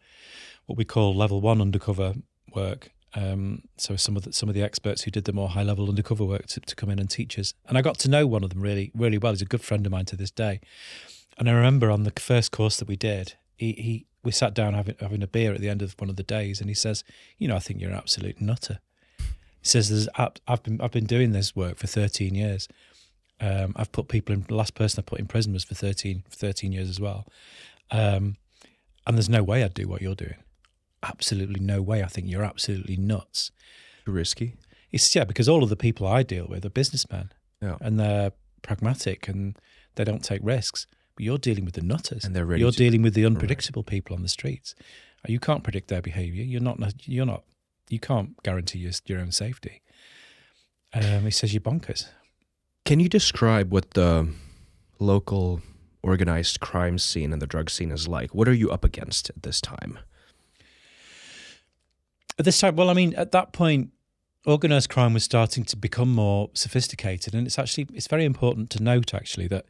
what 0.66 0.76
we 0.76 0.84
call 0.84 1.14
level 1.14 1.40
one 1.40 1.60
undercover 1.60 2.14
work. 2.54 2.90
Um, 3.14 3.62
so 3.76 3.94
some 3.96 4.16
of 4.16 4.22
the, 4.22 4.32
some 4.32 4.48
of 4.48 4.54
the 4.54 4.62
experts 4.62 5.02
who 5.02 5.10
did 5.10 5.24
the 5.24 5.32
more 5.32 5.50
high 5.50 5.62
level 5.62 5.88
undercover 5.88 6.24
work 6.24 6.46
to, 6.48 6.60
to 6.60 6.74
come 6.74 6.90
in 6.90 6.98
and 6.98 7.08
teach 7.08 7.38
us. 7.38 7.54
And 7.66 7.76
I 7.76 7.82
got 7.82 7.98
to 8.00 8.10
know 8.10 8.26
one 8.26 8.42
of 8.42 8.50
them 8.50 8.60
really 8.60 8.90
really 8.94 9.18
well. 9.18 9.32
He's 9.32 9.42
a 9.42 9.46
good 9.46 9.62
friend 9.62 9.84
of 9.86 9.92
mine 9.92 10.06
to 10.06 10.16
this 10.16 10.30
day. 10.30 10.60
And 11.38 11.48
I 11.48 11.52
remember 11.52 11.90
on 11.90 12.04
the 12.04 12.12
first 12.18 12.52
course 12.52 12.76
that 12.78 12.88
we 12.88 12.96
did, 12.96 13.34
he, 13.56 13.72
he 13.72 14.06
we 14.24 14.32
sat 14.32 14.54
down 14.54 14.74
having 14.74 14.96
having 15.00 15.22
a 15.22 15.26
beer 15.26 15.52
at 15.52 15.60
the 15.60 15.68
end 15.68 15.82
of 15.82 15.94
one 15.98 16.10
of 16.10 16.16
the 16.16 16.22
days, 16.22 16.60
and 16.60 16.68
he 16.68 16.74
says, 16.74 17.04
"You 17.38 17.48
know, 17.48 17.56
I 17.56 17.58
think 17.58 17.80
you're 17.80 17.90
an 17.90 17.96
absolute 17.96 18.40
nutter." 18.40 18.80
He 19.18 19.68
says, 19.68 19.88
"There's 19.88 20.08
I've 20.16 20.32
I've 20.46 20.62
been 20.62 20.80
I've 20.80 20.92
been 20.92 21.06
doing 21.06 21.32
this 21.32 21.54
work 21.54 21.78
for 21.78 21.86
13 21.86 22.34
years. 22.34 22.68
Um, 23.42 23.72
I've 23.76 23.90
put 23.92 24.06
people 24.08 24.32
in. 24.34 24.42
The 24.48 24.54
last 24.54 24.74
person 24.74 25.00
I 25.00 25.02
put 25.02 25.18
in 25.18 25.26
prison 25.26 25.52
was 25.52 25.64
for 25.64 25.74
13 25.74 26.22
13 26.30 26.72
years 26.72 26.88
as 26.88 27.00
well. 27.00 27.26
Um, 27.90 28.36
and 29.06 29.16
there's 29.18 29.28
no 29.28 29.42
way 29.42 29.64
I'd 29.64 29.74
do 29.74 29.88
what 29.88 30.00
you're 30.00 30.14
doing. 30.14 30.36
Absolutely 31.02 31.58
no 31.60 31.82
way. 31.82 32.02
I 32.02 32.06
think 32.06 32.28
you're 32.30 32.44
absolutely 32.44 32.96
nuts. 32.96 33.50
Too 34.06 34.12
risky. 34.12 34.54
It's 34.92 35.14
yeah, 35.16 35.24
because 35.24 35.48
all 35.48 35.62
of 35.64 35.68
the 35.70 35.76
people 35.76 36.06
I 36.06 36.22
deal 36.22 36.46
with 36.48 36.64
are 36.64 36.70
businessmen 36.70 37.32
Yeah. 37.60 37.78
and 37.80 37.98
they're 37.98 38.30
pragmatic 38.62 39.26
and 39.28 39.58
they 39.96 40.04
don't 40.04 40.22
take 40.24 40.40
risks. 40.44 40.86
but 41.16 41.24
you're 41.24 41.36
dealing 41.38 41.64
with 41.66 41.74
the 41.74 41.82
nutters, 41.82 42.24
And 42.24 42.34
they're 42.34 42.46
ready 42.46 42.60
You're 42.62 42.70
to- 42.70 42.78
dealing 42.78 43.02
with 43.02 43.12
the 43.14 43.26
unpredictable 43.26 43.82
people 43.82 44.16
on 44.16 44.22
the 44.22 44.28
streets. 44.28 44.74
You 45.28 45.38
can't 45.40 45.62
predict 45.62 45.88
their 45.88 46.00
behaviour. 46.02 46.42
You're 46.44 46.60
not. 46.62 46.78
You're 47.06 47.26
not. 47.26 47.42
You 47.90 47.98
can't 48.00 48.40
guarantee 48.42 48.78
your 48.78 48.92
your 49.06 49.18
own 49.20 49.30
safety. 49.32 49.82
Um, 50.94 51.24
he 51.24 51.30
says 51.30 51.52
you're 51.52 51.60
bonkers. 51.60 52.08
Can 52.84 53.00
you 53.00 53.08
describe 53.08 53.72
what 53.72 53.92
the 53.92 54.28
local 54.98 55.62
organized 56.02 56.60
crime 56.60 56.98
scene 56.98 57.32
and 57.32 57.40
the 57.40 57.46
drug 57.46 57.70
scene 57.70 57.92
is 57.92 58.08
like? 58.08 58.34
What 58.34 58.48
are 58.48 58.54
you 58.54 58.70
up 58.70 58.84
against 58.84 59.30
at 59.30 59.42
this 59.42 59.60
time? 59.60 59.98
At 62.38 62.44
this 62.44 62.58
time, 62.58 62.76
well, 62.76 62.90
I 62.90 62.94
mean, 62.94 63.14
at 63.14 63.30
that 63.32 63.52
point, 63.52 63.90
organized 64.46 64.90
crime 64.90 65.14
was 65.14 65.22
starting 65.22 65.64
to 65.64 65.76
become 65.76 66.12
more 66.12 66.50
sophisticated, 66.54 67.34
and 67.34 67.46
it's 67.46 67.58
actually 67.58 67.86
it's 67.94 68.08
very 68.08 68.24
important 68.24 68.70
to 68.70 68.82
note 68.82 69.14
actually 69.14 69.46
that 69.48 69.66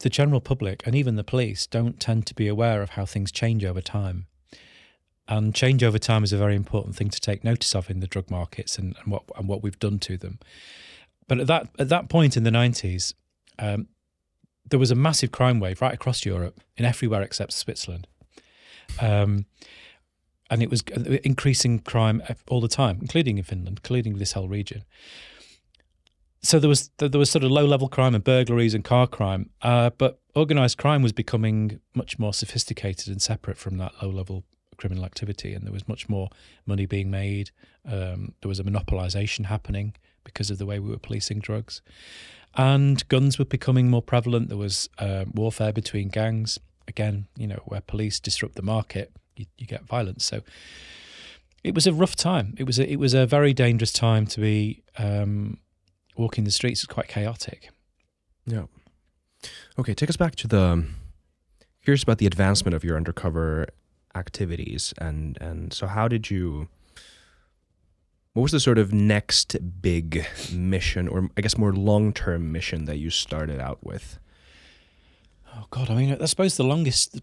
the 0.00 0.10
general 0.10 0.40
public 0.40 0.86
and 0.86 0.94
even 0.94 1.16
the 1.16 1.24
police 1.24 1.66
don't 1.66 1.98
tend 1.98 2.26
to 2.26 2.34
be 2.34 2.46
aware 2.46 2.82
of 2.82 2.90
how 2.90 3.04
things 3.04 3.32
change 3.32 3.64
over 3.64 3.80
time. 3.80 4.26
And 5.26 5.54
change 5.54 5.82
over 5.82 5.98
time 5.98 6.24
is 6.24 6.32
a 6.32 6.38
very 6.38 6.54
important 6.56 6.96
thing 6.96 7.10
to 7.10 7.20
take 7.20 7.44
notice 7.44 7.74
of 7.74 7.90
in 7.90 8.00
the 8.00 8.06
drug 8.06 8.30
markets 8.30 8.78
and, 8.78 8.96
and 9.02 9.12
what 9.12 9.24
and 9.36 9.48
what 9.48 9.62
we've 9.62 9.78
done 9.78 9.98
to 10.00 10.16
them. 10.16 10.38
But 11.28 11.40
at 11.40 11.46
that 11.46 11.68
at 11.78 11.88
that 11.90 12.08
point 12.08 12.36
in 12.36 12.42
the 12.42 12.50
nineties, 12.50 13.14
um, 13.58 13.88
there 14.68 14.78
was 14.78 14.90
a 14.90 14.94
massive 14.94 15.30
crime 15.30 15.60
wave 15.60 15.80
right 15.80 15.94
across 15.94 16.26
Europe, 16.26 16.60
in 16.76 16.84
everywhere 16.84 17.22
except 17.22 17.52
Switzerland. 17.52 18.06
Um, 19.00 19.46
and 20.50 20.62
it 20.62 20.70
was 20.70 20.82
increasing 21.24 21.78
crime 21.80 22.22
all 22.48 22.60
the 22.60 22.68
time, 22.68 22.98
including 23.02 23.38
in 23.38 23.44
Finland, 23.44 23.78
including 23.78 24.18
this 24.18 24.32
whole 24.32 24.48
region. 24.48 24.84
So 26.40 26.58
there 26.58 26.68
was 26.68 26.90
there 26.98 27.10
was 27.18 27.30
sort 27.30 27.44
of 27.44 27.50
low 27.50 27.66
level 27.66 27.88
crime 27.88 28.14
and 28.14 28.24
burglaries 28.24 28.74
and 28.74 28.84
car 28.84 29.06
crime, 29.06 29.50
uh, 29.60 29.90
but 29.98 30.20
organised 30.34 30.78
crime 30.78 31.02
was 31.02 31.12
becoming 31.12 31.80
much 31.94 32.18
more 32.18 32.32
sophisticated 32.32 33.08
and 33.08 33.20
separate 33.20 33.58
from 33.58 33.76
that 33.78 33.92
low 34.02 34.10
level 34.10 34.44
criminal 34.76 35.04
activity, 35.04 35.52
and 35.52 35.64
there 35.64 35.72
was 35.72 35.88
much 35.88 36.08
more 36.08 36.28
money 36.64 36.86
being 36.86 37.10
made. 37.10 37.50
Um, 37.84 38.34
there 38.40 38.48
was 38.48 38.60
a 38.60 38.64
monopolisation 38.64 39.46
happening 39.46 39.94
because 40.28 40.50
of 40.50 40.58
the 40.58 40.66
way 40.66 40.78
we 40.78 40.90
were 40.90 40.98
policing 40.98 41.40
drugs, 41.40 41.80
and 42.54 43.06
guns 43.08 43.38
were 43.38 43.44
becoming 43.44 43.88
more 43.88 44.02
prevalent. 44.02 44.48
There 44.48 44.58
was 44.58 44.88
uh, 44.98 45.24
warfare 45.34 45.72
between 45.72 46.08
gangs. 46.08 46.58
Again, 46.86 47.26
you 47.36 47.46
know, 47.46 47.62
where 47.66 47.80
police 47.80 48.20
disrupt 48.20 48.54
the 48.54 48.62
market, 48.62 49.12
you, 49.36 49.46
you 49.58 49.66
get 49.66 49.84
violence. 49.84 50.24
So 50.24 50.42
it 51.64 51.74
was 51.74 51.86
a 51.86 51.92
rough 51.92 52.16
time. 52.16 52.54
It 52.58 52.64
was 52.64 52.78
a, 52.78 52.90
it 52.90 52.98
was 52.98 53.14
a 53.14 53.26
very 53.26 53.52
dangerous 53.52 53.92
time 53.92 54.26
to 54.26 54.40
be 54.40 54.82
um, 54.96 55.58
walking 56.16 56.44
the 56.44 56.50
streets. 56.50 56.80
It 56.80 56.88
was 56.88 56.94
quite 56.94 57.08
chaotic. 57.08 57.70
Yeah. 58.46 58.64
Okay, 59.78 59.94
take 59.94 60.08
us 60.08 60.16
back 60.16 60.34
to 60.36 60.48
the. 60.48 60.86
Curious 61.84 62.02
about 62.02 62.18
the 62.18 62.26
advancement 62.26 62.74
of 62.74 62.84
your 62.84 62.96
undercover 62.96 63.66
activities, 64.14 64.92
and 64.98 65.38
and 65.40 65.72
so 65.72 65.86
how 65.86 66.08
did 66.08 66.30
you? 66.30 66.68
What 68.38 68.42
was 68.44 68.52
the 68.52 68.60
sort 68.60 68.78
of 68.78 68.92
next 68.92 69.56
big 69.82 70.24
mission, 70.54 71.08
or 71.08 71.28
I 71.36 71.40
guess 71.40 71.58
more 71.58 71.72
long 71.72 72.12
term 72.12 72.52
mission 72.52 72.84
that 72.84 72.96
you 72.96 73.10
started 73.10 73.58
out 73.58 73.82
with? 73.82 74.20
Oh 75.56 75.64
God! 75.70 75.90
I 75.90 75.96
mean, 75.96 76.16
I 76.20 76.24
suppose 76.26 76.56
the 76.56 76.62
longest, 76.62 77.20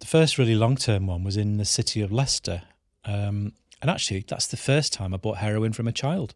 the 0.00 0.06
first 0.06 0.38
really 0.38 0.56
long 0.56 0.74
term 0.74 1.06
one 1.06 1.22
was 1.22 1.36
in 1.36 1.58
the 1.58 1.64
city 1.64 2.00
of 2.00 2.10
Leicester, 2.10 2.62
um, 3.04 3.52
and 3.80 3.88
actually 3.88 4.24
that's 4.26 4.48
the 4.48 4.56
first 4.56 4.92
time 4.92 5.14
I 5.14 5.16
bought 5.16 5.36
heroin 5.36 5.72
from 5.72 5.86
a 5.86 5.92
child 5.92 6.34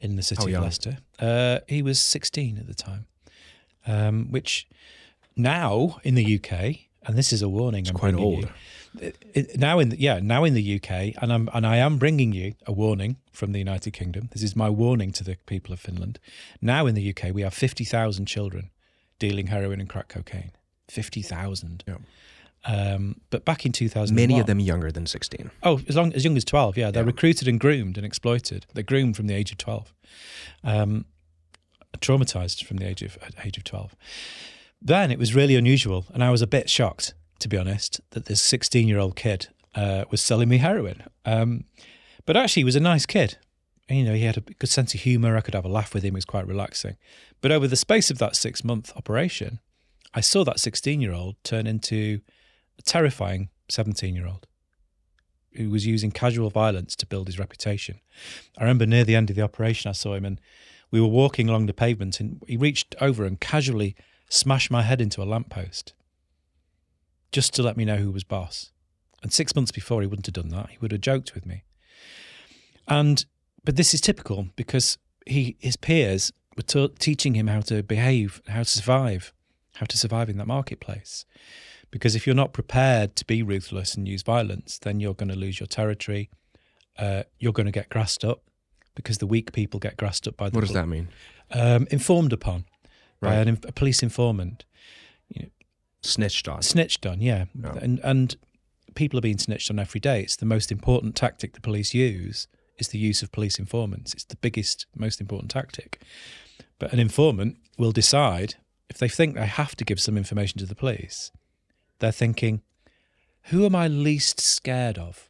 in 0.00 0.16
the 0.16 0.24
city 0.24 0.50
How 0.50 0.58
of? 0.58 0.64
Leicester. 0.64 0.98
Uh, 1.20 1.60
he 1.68 1.82
was 1.82 2.00
sixteen 2.00 2.58
at 2.58 2.66
the 2.66 2.74
time, 2.74 3.06
um, 3.86 4.32
which 4.32 4.66
now 5.36 6.00
in 6.02 6.16
the 6.16 6.34
UK, 6.34 6.52
and 7.06 7.16
this 7.16 7.32
is 7.32 7.42
a 7.42 7.48
warning. 7.48 7.82
It's 7.82 7.90
I'm 7.90 7.96
quite 7.96 8.16
old. 8.16 8.40
you, 8.40 8.48
now 9.56 9.78
in 9.78 9.90
the, 9.90 10.00
yeah 10.00 10.18
now 10.20 10.44
in 10.44 10.54
the 10.54 10.76
UK, 10.76 11.14
and 11.22 11.32
I'm 11.32 11.48
and 11.54 11.66
I 11.66 11.76
am 11.76 11.98
bringing 11.98 12.32
you 12.32 12.54
a 12.66 12.72
warning 12.72 13.16
from 13.32 13.52
the 13.52 13.58
United 13.58 13.92
Kingdom. 13.92 14.28
This 14.32 14.42
is 14.42 14.56
my 14.56 14.68
warning 14.68 15.12
to 15.12 15.24
the 15.24 15.36
people 15.46 15.72
of 15.72 15.80
Finland. 15.80 16.18
Now 16.60 16.86
in 16.86 16.94
the 16.94 17.10
UK, 17.10 17.32
we 17.34 17.42
have 17.42 17.54
fifty 17.54 17.84
thousand 17.84 18.26
children 18.26 18.70
dealing 19.18 19.48
heroin 19.48 19.80
and 19.80 19.88
crack 19.88 20.08
cocaine. 20.08 20.52
Fifty 20.88 21.22
thousand. 21.22 21.84
Yeah. 21.86 21.96
Um, 22.66 23.20
but 23.30 23.44
back 23.44 23.64
in 23.64 23.72
two 23.72 23.88
thousand, 23.88 24.16
Many 24.16 24.38
of 24.40 24.46
them 24.46 24.60
younger 24.60 24.90
than 24.92 25.06
sixteen. 25.06 25.50
Oh, 25.62 25.80
as 25.88 25.96
long 25.96 26.12
as 26.12 26.24
young 26.24 26.36
as 26.36 26.44
twelve, 26.44 26.76
yeah, 26.76 26.90
they're 26.90 27.02
Yeah. 27.04 27.06
recruited 27.06 27.48
and 27.48 27.58
groomed 27.60 27.96
and 27.96 28.04
exploited. 28.04 28.66
They're 28.74 28.82
groomed 28.82 29.16
from 29.16 29.28
the 29.28 29.34
age 29.34 29.50
of 29.52 29.56
twelve, 29.58 29.94
um, 30.62 31.06
traumatized 31.98 32.64
from 32.64 32.76
the 32.78 32.86
age 32.86 33.02
of 33.02 33.16
age 33.44 33.56
of 33.56 33.64
twelve. 33.64 33.94
Then 34.82 35.10
it 35.10 35.18
was 35.18 35.34
really 35.34 35.56
unusual, 35.56 36.06
and 36.12 36.22
I 36.24 36.30
was 36.30 36.42
a 36.42 36.46
bit 36.46 36.68
shocked, 36.68 37.14
to 37.40 37.48
be 37.48 37.58
honest, 37.58 38.00
that 38.10 38.26
this 38.26 38.40
sixteen-year-old 38.40 39.16
kid 39.16 39.48
uh, 39.74 40.04
was 40.10 40.20
selling 40.20 40.48
me 40.48 40.58
heroin. 40.58 41.02
Um, 41.24 41.64
but 42.26 42.36
actually, 42.36 42.60
he 42.60 42.64
was 42.64 42.76
a 42.76 42.80
nice 42.80 43.06
kid. 43.06 43.38
And, 43.88 43.98
you 43.98 44.04
know, 44.04 44.14
he 44.14 44.22
had 44.22 44.36
a 44.36 44.40
good 44.40 44.70
sense 44.70 44.94
of 44.94 45.00
humor. 45.00 45.36
I 45.36 45.40
could 45.40 45.54
have 45.54 45.64
a 45.64 45.68
laugh 45.68 45.92
with 45.94 46.04
him. 46.04 46.14
It 46.14 46.18
was 46.18 46.24
quite 46.24 46.46
relaxing. 46.46 46.96
But 47.40 47.50
over 47.50 47.66
the 47.66 47.76
space 47.76 48.10
of 48.10 48.18
that 48.18 48.36
six-month 48.36 48.92
operation, 48.96 49.58
I 50.14 50.20
saw 50.20 50.44
that 50.44 50.60
sixteen-year-old 50.60 51.36
turn 51.42 51.66
into 51.66 52.20
a 52.78 52.82
terrifying 52.82 53.48
seventeen-year-old 53.68 54.46
who 55.56 55.70
was 55.70 55.84
using 55.84 56.12
casual 56.12 56.50
violence 56.50 56.94
to 56.94 57.06
build 57.06 57.26
his 57.26 57.38
reputation. 57.38 58.00
I 58.56 58.62
remember 58.62 58.86
near 58.86 59.04
the 59.04 59.16
end 59.16 59.30
of 59.30 59.36
the 59.36 59.42
operation, 59.42 59.88
I 59.88 59.92
saw 59.92 60.14
him 60.14 60.24
and 60.24 60.40
we 60.92 61.00
were 61.00 61.08
walking 61.08 61.48
along 61.48 61.66
the 61.66 61.72
pavement 61.72 62.20
and 62.20 62.40
he 62.46 62.56
reached 62.56 62.94
over 63.00 63.24
and 63.24 63.40
casually 63.40 63.96
smashed 64.28 64.70
my 64.70 64.82
head 64.82 65.00
into 65.00 65.20
a 65.20 65.24
lamppost 65.24 65.92
just 67.32 67.54
to 67.54 67.62
let 67.62 67.76
me 67.76 67.84
know 67.84 67.96
who 67.96 68.10
was 68.10 68.24
boss. 68.24 68.72
And 69.22 69.32
six 69.32 69.54
months 69.54 69.70
before, 69.70 70.00
he 70.00 70.06
wouldn't 70.06 70.26
have 70.26 70.34
done 70.34 70.48
that. 70.48 70.70
He 70.70 70.78
would 70.80 70.92
have 70.92 71.00
joked 71.00 71.34
with 71.34 71.44
me. 71.46 71.64
And, 72.88 73.24
but 73.64 73.76
this 73.76 73.94
is 73.94 74.00
typical 74.00 74.48
because 74.56 74.98
he, 75.26 75.56
his 75.60 75.76
peers 75.76 76.32
were 76.56 76.62
ta 76.62 76.88
teaching 76.98 77.34
him 77.34 77.46
how 77.46 77.60
to 77.62 77.82
behave, 77.82 78.40
how 78.48 78.60
to 78.60 78.68
survive, 78.68 79.32
how 79.76 79.86
to 79.86 79.96
survive 79.96 80.28
in 80.28 80.38
that 80.38 80.46
marketplace. 80.46 81.24
Because 81.90 82.14
if 82.14 82.26
you're 82.26 82.36
not 82.36 82.52
prepared 82.52 83.16
to 83.16 83.24
be 83.24 83.42
ruthless 83.42 83.94
and 83.94 84.06
use 84.08 84.22
violence, 84.22 84.78
then 84.78 85.00
you're 85.00 85.14
going 85.14 85.28
to 85.28 85.36
lose 85.38 85.58
your 85.60 85.66
territory. 85.66 86.30
Uh, 86.98 87.24
you're 87.38 87.52
going 87.52 87.66
to 87.66 87.72
get 87.72 87.88
grassed 87.88 88.24
up 88.24 88.42
because 88.94 89.18
the 89.18 89.26
weak 89.26 89.52
people 89.52 89.78
get 89.80 89.96
grassed 89.96 90.26
up 90.28 90.36
by 90.36 90.48
the 90.50 90.54
What 90.56 90.64
does 90.64 90.74
that 90.74 90.88
mean? 90.88 91.08
um, 91.52 91.86
informed 91.90 92.32
upon 92.32 92.64
by 93.20 93.36
Right. 93.36 93.48
an, 93.48 93.58
a 93.66 93.72
police 93.72 94.02
informant, 94.02 94.64
Snitched 96.02 96.48
on. 96.48 96.62
snitched 96.62 97.04
on. 97.06 97.20
Yeah, 97.20 97.46
Yeah. 97.60 97.76
and 97.80 98.00
and 98.02 98.36
people 98.94 99.18
are 99.18 99.22
being 99.22 99.38
snitched 99.38 99.70
on 99.70 99.78
every 99.78 100.00
day. 100.00 100.22
It's 100.22 100.36
the 100.36 100.46
most 100.46 100.72
important 100.72 101.14
tactic 101.16 101.52
the 101.52 101.60
police 101.60 101.94
use 101.94 102.48
is 102.78 102.88
the 102.88 102.98
use 102.98 103.22
of 103.22 103.30
police 103.30 103.58
informants. 103.58 104.14
It's 104.14 104.24
the 104.24 104.36
biggest, 104.36 104.86
most 104.96 105.20
important 105.20 105.50
tactic. 105.50 106.00
But 106.78 106.92
an 106.92 106.98
informant 106.98 107.58
will 107.78 107.92
decide 107.92 108.54
if 108.88 108.96
they 108.98 109.08
think 109.08 109.34
they 109.34 109.46
have 109.46 109.76
to 109.76 109.84
give 109.84 110.00
some 110.00 110.16
information 110.16 110.58
to 110.58 110.66
the 110.66 110.74
police. 110.74 111.30
They're 111.98 112.10
thinking, 112.10 112.62
who 113.44 113.66
am 113.66 113.76
I 113.76 113.86
least 113.86 114.40
scared 114.40 114.98
of? 114.98 115.28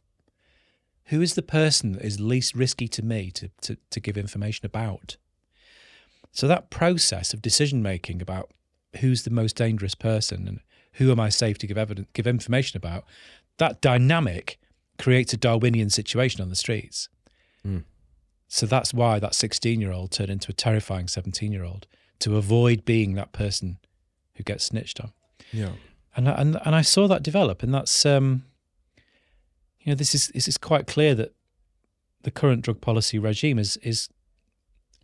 Who 1.05 1.21
is 1.21 1.35
the 1.35 1.41
person 1.41 1.91
that 1.93 2.05
is 2.05 2.19
least 2.21 2.55
risky 2.55 2.87
to 2.87 3.03
me 3.03 3.31
to, 3.31 3.49
to, 3.61 3.77
to 3.89 3.99
give 3.99 4.17
information 4.17 4.65
about? 4.65 5.17
So 6.31 6.47
that 6.47 6.69
process 6.69 7.33
of 7.33 7.41
decision 7.41 7.83
making 7.83 8.21
about 8.21 8.49
who's 8.99 9.23
the 9.23 9.29
most 9.29 9.55
dangerous 9.55 9.95
person 9.95 10.47
and 10.47 10.59
who 10.93 11.11
am 11.11 11.19
I 11.19 11.29
safe 11.29 11.57
to 11.59 11.67
give 11.67 11.77
evidence, 11.77 12.07
give 12.13 12.27
information 12.27 12.77
about, 12.77 13.05
that 13.57 13.81
dynamic 13.81 14.59
creates 14.97 15.33
a 15.33 15.37
Darwinian 15.37 15.89
situation 15.89 16.41
on 16.41 16.49
the 16.49 16.55
streets. 16.55 17.07
Mm. 17.65 17.83
So 18.47 18.65
that's 18.65 18.93
why 18.93 19.19
that 19.19 19.33
16 19.33 19.79
year 19.79 19.91
old 19.93 20.11
turned 20.11 20.29
into 20.29 20.51
a 20.51 20.53
terrifying 20.53 21.07
17 21.07 21.51
year 21.51 21.63
old 21.63 21.87
to 22.19 22.35
avoid 22.37 22.83
being 22.85 23.13
that 23.15 23.31
person 23.31 23.77
who 24.35 24.43
gets 24.43 24.65
snitched 24.65 24.99
on. 24.99 25.13
Yeah. 25.53 25.71
And 26.15 26.27
I- 26.27 26.33
and 26.33 26.57
and 26.65 26.75
I 26.75 26.81
saw 26.81 27.07
that 27.07 27.23
develop, 27.23 27.63
and 27.63 27.73
that's 27.73 28.05
um, 28.05 28.43
you 29.79 29.91
know, 29.91 29.95
this 29.95 30.13
is 30.13 30.27
this 30.29 30.47
is 30.49 30.57
quite 30.57 30.85
clear 30.85 31.15
that 31.15 31.33
the 32.23 32.31
current 32.31 32.63
drug 32.63 32.81
policy 32.81 33.17
regime 33.17 33.57
is 33.57 33.77
is 33.77 34.09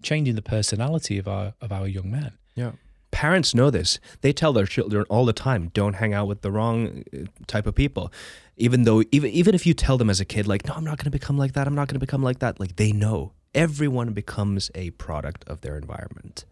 changing 0.03 0.35
the 0.35 0.41
personality 0.41 1.17
of 1.17 1.27
our 1.27 1.53
of 1.61 1.71
our 1.71 1.87
young 1.87 2.11
men. 2.11 2.33
Yeah. 2.55 2.73
Parents 3.11 3.55
know 3.55 3.69
this. 3.69 3.99
They 4.21 4.33
tell 4.33 4.53
their 4.53 4.65
children 4.65 5.05
all 5.09 5.25
the 5.25 5.33
time, 5.33 5.69
"Don't 5.73 5.95
hang 5.95 6.13
out 6.13 6.27
with 6.27 6.41
the 6.41 6.51
wrong 6.51 7.03
uh, 7.13 7.25
type 7.47 7.65
of 7.65 7.73
people." 7.75 8.11
Even 8.57 8.83
though, 8.83 9.03
even 9.11 9.29
even 9.31 9.55
if 9.55 9.65
you 9.65 9.73
tell 9.73 9.97
them 9.97 10.09
as 10.09 10.19
a 10.19 10.25
kid, 10.25 10.45
like, 10.47 10.65
"No, 10.67 10.73
I'm 10.73 10.83
not 10.83 10.97
going 10.97 11.05
to 11.05 11.17
become 11.19 11.37
like 11.37 11.53
that. 11.53 11.67
I'm 11.67 11.75
not 11.75 11.87
going 11.87 11.95
to 11.99 12.05
become 12.05 12.21
like 12.21 12.39
that," 12.39 12.59
like 12.59 12.75
they 12.75 12.91
know. 12.91 13.33
Everyone 13.55 14.13
becomes 14.13 14.69
a 14.75 14.91
product 14.91 15.43
of 15.47 15.61
their 15.61 15.77
environment, 15.77 16.45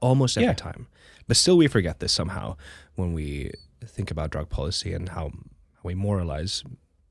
almost 0.00 0.36
every 0.36 0.48
Yeah. 0.48 0.52
time. 0.54 0.86
But 1.26 1.36
still, 1.36 1.56
we 1.56 1.68
forget 1.68 2.00
this 2.00 2.12
somehow 2.12 2.56
when 2.96 3.12
we 3.12 3.50
think 3.84 4.10
about 4.10 4.30
drug 4.30 4.50
policy 4.50 4.92
and 4.92 5.08
how, 5.08 5.30
how 5.30 5.80
we 5.82 5.94
moralize 5.94 6.62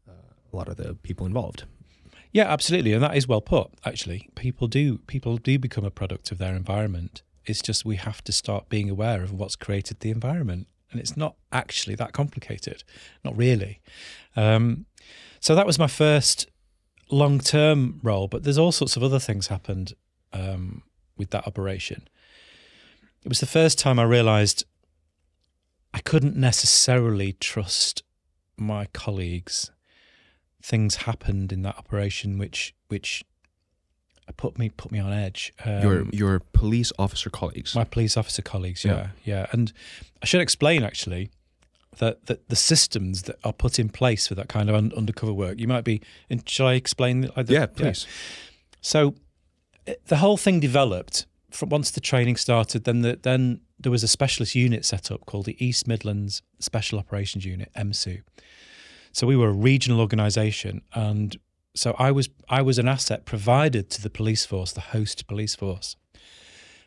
uh, 0.07 0.11
a 0.51 0.55
lot 0.55 0.67
of 0.69 0.77
the 0.77 0.93
people 0.95 1.25
involved. 1.25 1.63
Yeah, 2.31 2.45
absolutely, 2.51 2.93
and 2.93 3.03
that 3.03 3.15
is 3.17 3.27
well 3.27 3.41
put. 3.41 3.67
Actually, 3.85 4.29
people 4.35 4.67
do 4.67 4.99
people 5.07 5.37
do 5.37 5.57
become 5.59 5.83
a 5.83 5.91
product 5.91 6.31
of 6.31 6.37
their 6.37 6.55
environment, 6.55 7.21
It's 7.45 7.61
just 7.61 7.85
we 7.85 7.97
have 7.97 8.23
to 8.23 8.31
start 8.31 8.69
being 8.69 8.89
aware 8.89 9.23
of 9.23 9.33
what's 9.33 9.55
created 9.55 9.99
the 9.99 10.11
environment, 10.11 10.67
and 10.91 10.99
it's 10.99 11.17
not 11.17 11.35
actually 11.51 11.95
that 11.95 12.13
complicated, 12.13 12.83
not 13.23 13.37
really. 13.37 13.81
Um, 14.35 14.85
so 15.39 15.55
that 15.55 15.65
was 15.65 15.77
my 15.77 15.87
first 15.87 16.49
long 17.09 17.39
term 17.39 17.99
role, 18.03 18.27
but 18.27 18.43
there's 18.43 18.57
all 18.57 18.71
sorts 18.71 18.95
of 18.95 19.03
other 19.03 19.19
things 19.19 19.47
happened 19.47 19.93
um, 20.31 20.83
with 21.17 21.31
that 21.31 21.45
operation. 21.47 22.07
It 23.23 23.29
was 23.29 23.39
the 23.39 23.45
first 23.45 23.79
time 23.79 23.99
I 23.99 24.03
realised 24.03 24.65
I 25.93 25.99
couldn't 25.99 26.35
necessarily 26.35 27.33
trust 27.33 28.03
my 28.57 28.87
colleagues. 28.93 29.71
Things 30.61 30.95
happened 30.95 31.51
in 31.51 31.61
that 31.63 31.77
operation 31.77 32.37
which 32.37 32.73
which 32.87 33.23
put 34.31 34.57
me 34.57 34.69
put 34.69 34.91
me 34.91 34.99
on 34.99 35.11
edge. 35.11 35.53
Um, 35.65 35.81
your 35.81 36.05
your 36.13 36.39
police 36.53 36.91
officer 36.97 37.29
colleagues. 37.29 37.75
my 37.75 37.83
police 37.83 38.15
officer 38.17 38.41
colleagues, 38.41 38.83
Yeah. 38.85 38.93
yeah, 38.93 39.07
yeah, 39.25 39.45
and 39.51 39.73
I 40.21 40.25
should 40.25 40.41
explain 40.41 40.83
actually 40.83 41.29
that 41.97 42.25
that 42.27 42.47
the 42.49 42.55
systems 42.55 43.23
that 43.23 43.35
are 43.43 43.53
put 43.53 43.77
in 43.79 43.89
place 43.89 44.27
for 44.27 44.35
that 44.35 44.47
kind 44.49 44.69
of 44.69 44.75
un- 44.75 44.93
undercover 44.95 45.33
work. 45.33 45.59
You 45.59 45.67
might 45.67 45.83
be. 45.83 46.01
And 46.29 46.47
shall 46.49 46.67
I 46.67 46.73
explain? 46.73 47.29
Like 47.35 47.47
the- 47.47 47.53
yeah, 47.53 47.65
please. 47.67 48.07
So 48.81 49.15
it- 49.85 50.05
the 50.07 50.17
whole 50.17 50.37
thing 50.37 50.59
developed 50.59 51.25
from 51.51 51.69
once 51.69 51.91
the 51.91 52.01
training 52.01 52.35
started. 52.37 52.83
Then 52.85 53.01
the, 53.01 53.19
then 53.21 53.61
there 53.79 53.91
was 53.91 54.01
a 54.03 54.07
specialist 54.07 54.55
unit 54.55 54.85
set 54.85 55.11
up 55.11 55.25
called 55.25 55.45
the 55.45 55.55
East 55.63 55.87
Midlands 55.87 56.41
Special 56.59 56.97
Operations 56.97 57.45
Unit 57.45 57.69
(EMSU). 57.75 58.23
So 59.11 59.27
we 59.27 59.35
were 59.35 59.49
a 59.49 59.53
regional 59.53 59.99
organisation, 59.99 60.81
and 60.93 61.37
so 61.75 61.95
I 61.97 62.11
was 62.11 62.29
I 62.49 62.61
was 62.61 62.77
an 62.77 62.87
asset 62.87 63.25
provided 63.25 63.89
to 63.91 64.01
the 64.01 64.09
police 64.09 64.45
force, 64.45 64.71
the 64.71 64.81
host 64.81 65.27
police 65.27 65.55
force. 65.55 65.95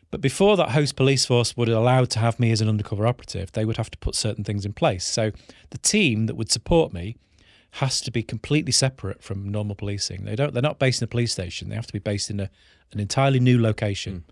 But 0.09 0.21
before 0.21 0.55
that 0.55 0.71
host 0.71 0.95
police 0.95 1.25
force 1.25 1.57
would 1.57 1.67
allow 1.67 2.05
to 2.05 2.19
have 2.19 2.39
me 2.39 2.51
as 2.51 2.61
an 2.61 2.69
undercover 2.69 3.05
operative, 3.05 3.51
they 3.51 3.65
would 3.65 3.75
have 3.75 3.91
to 3.91 3.97
put 3.97 4.15
certain 4.15 4.45
things 4.45 4.65
in 4.65 4.71
place. 4.71 5.03
So 5.03 5.31
the 5.71 5.77
team 5.77 6.27
that 6.27 6.35
would 6.35 6.49
support 6.49 6.93
me 6.93 7.17
has 7.71 7.99
to 8.01 8.11
be 8.11 8.23
completely 8.23 8.71
separate 8.71 9.21
from 9.21 9.49
normal 9.51 9.75
policing. 9.75 10.23
They 10.23 10.35
don't 10.35 10.53
they're 10.53 10.61
not 10.61 10.79
based 10.79 11.01
in 11.01 11.05
a 11.05 11.09
police 11.09 11.33
station. 11.33 11.67
They 11.69 11.75
have 11.75 11.87
to 11.87 11.93
be 11.93 11.99
based 11.99 12.29
in 12.29 12.39
a, 12.39 12.49
an 12.93 12.99
entirely 12.99 13.41
new 13.41 13.61
location. 13.61 14.13
Hmm. 14.13 14.31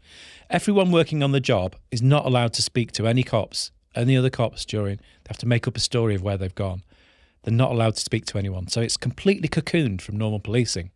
Everyone 0.49 0.91
working 0.91 1.21
on 1.21 1.33
the 1.33 1.41
job 1.41 1.75
is 1.91 2.01
not 2.01 2.25
allowed 2.25 2.53
to 2.53 2.61
speak 2.61 2.93
to 2.93 3.07
any 3.07 3.23
cops, 3.23 3.71
any 3.93 4.15
other 4.15 4.29
cops 4.29 4.63
during 4.63 4.97
they 4.97 5.29
have 5.29 5.37
to 5.39 5.47
make 5.47 5.67
up 5.67 5.75
a 5.75 5.81
story 5.81 6.15
of 6.15 6.23
where 6.23 6.37
they've 6.37 6.55
gone. 6.55 6.83
They're 7.45 7.53
not 7.53 7.71
allowed 7.71 7.95
to 7.95 8.01
speak 8.01 8.25
to 8.27 8.39
anyone. 8.39 8.67
So 8.67 8.81
it's 8.81 8.97
completely 8.97 9.47
cocooned 9.47 10.01
from 10.01 10.17
normal 10.17 10.39
policing. 10.39 10.89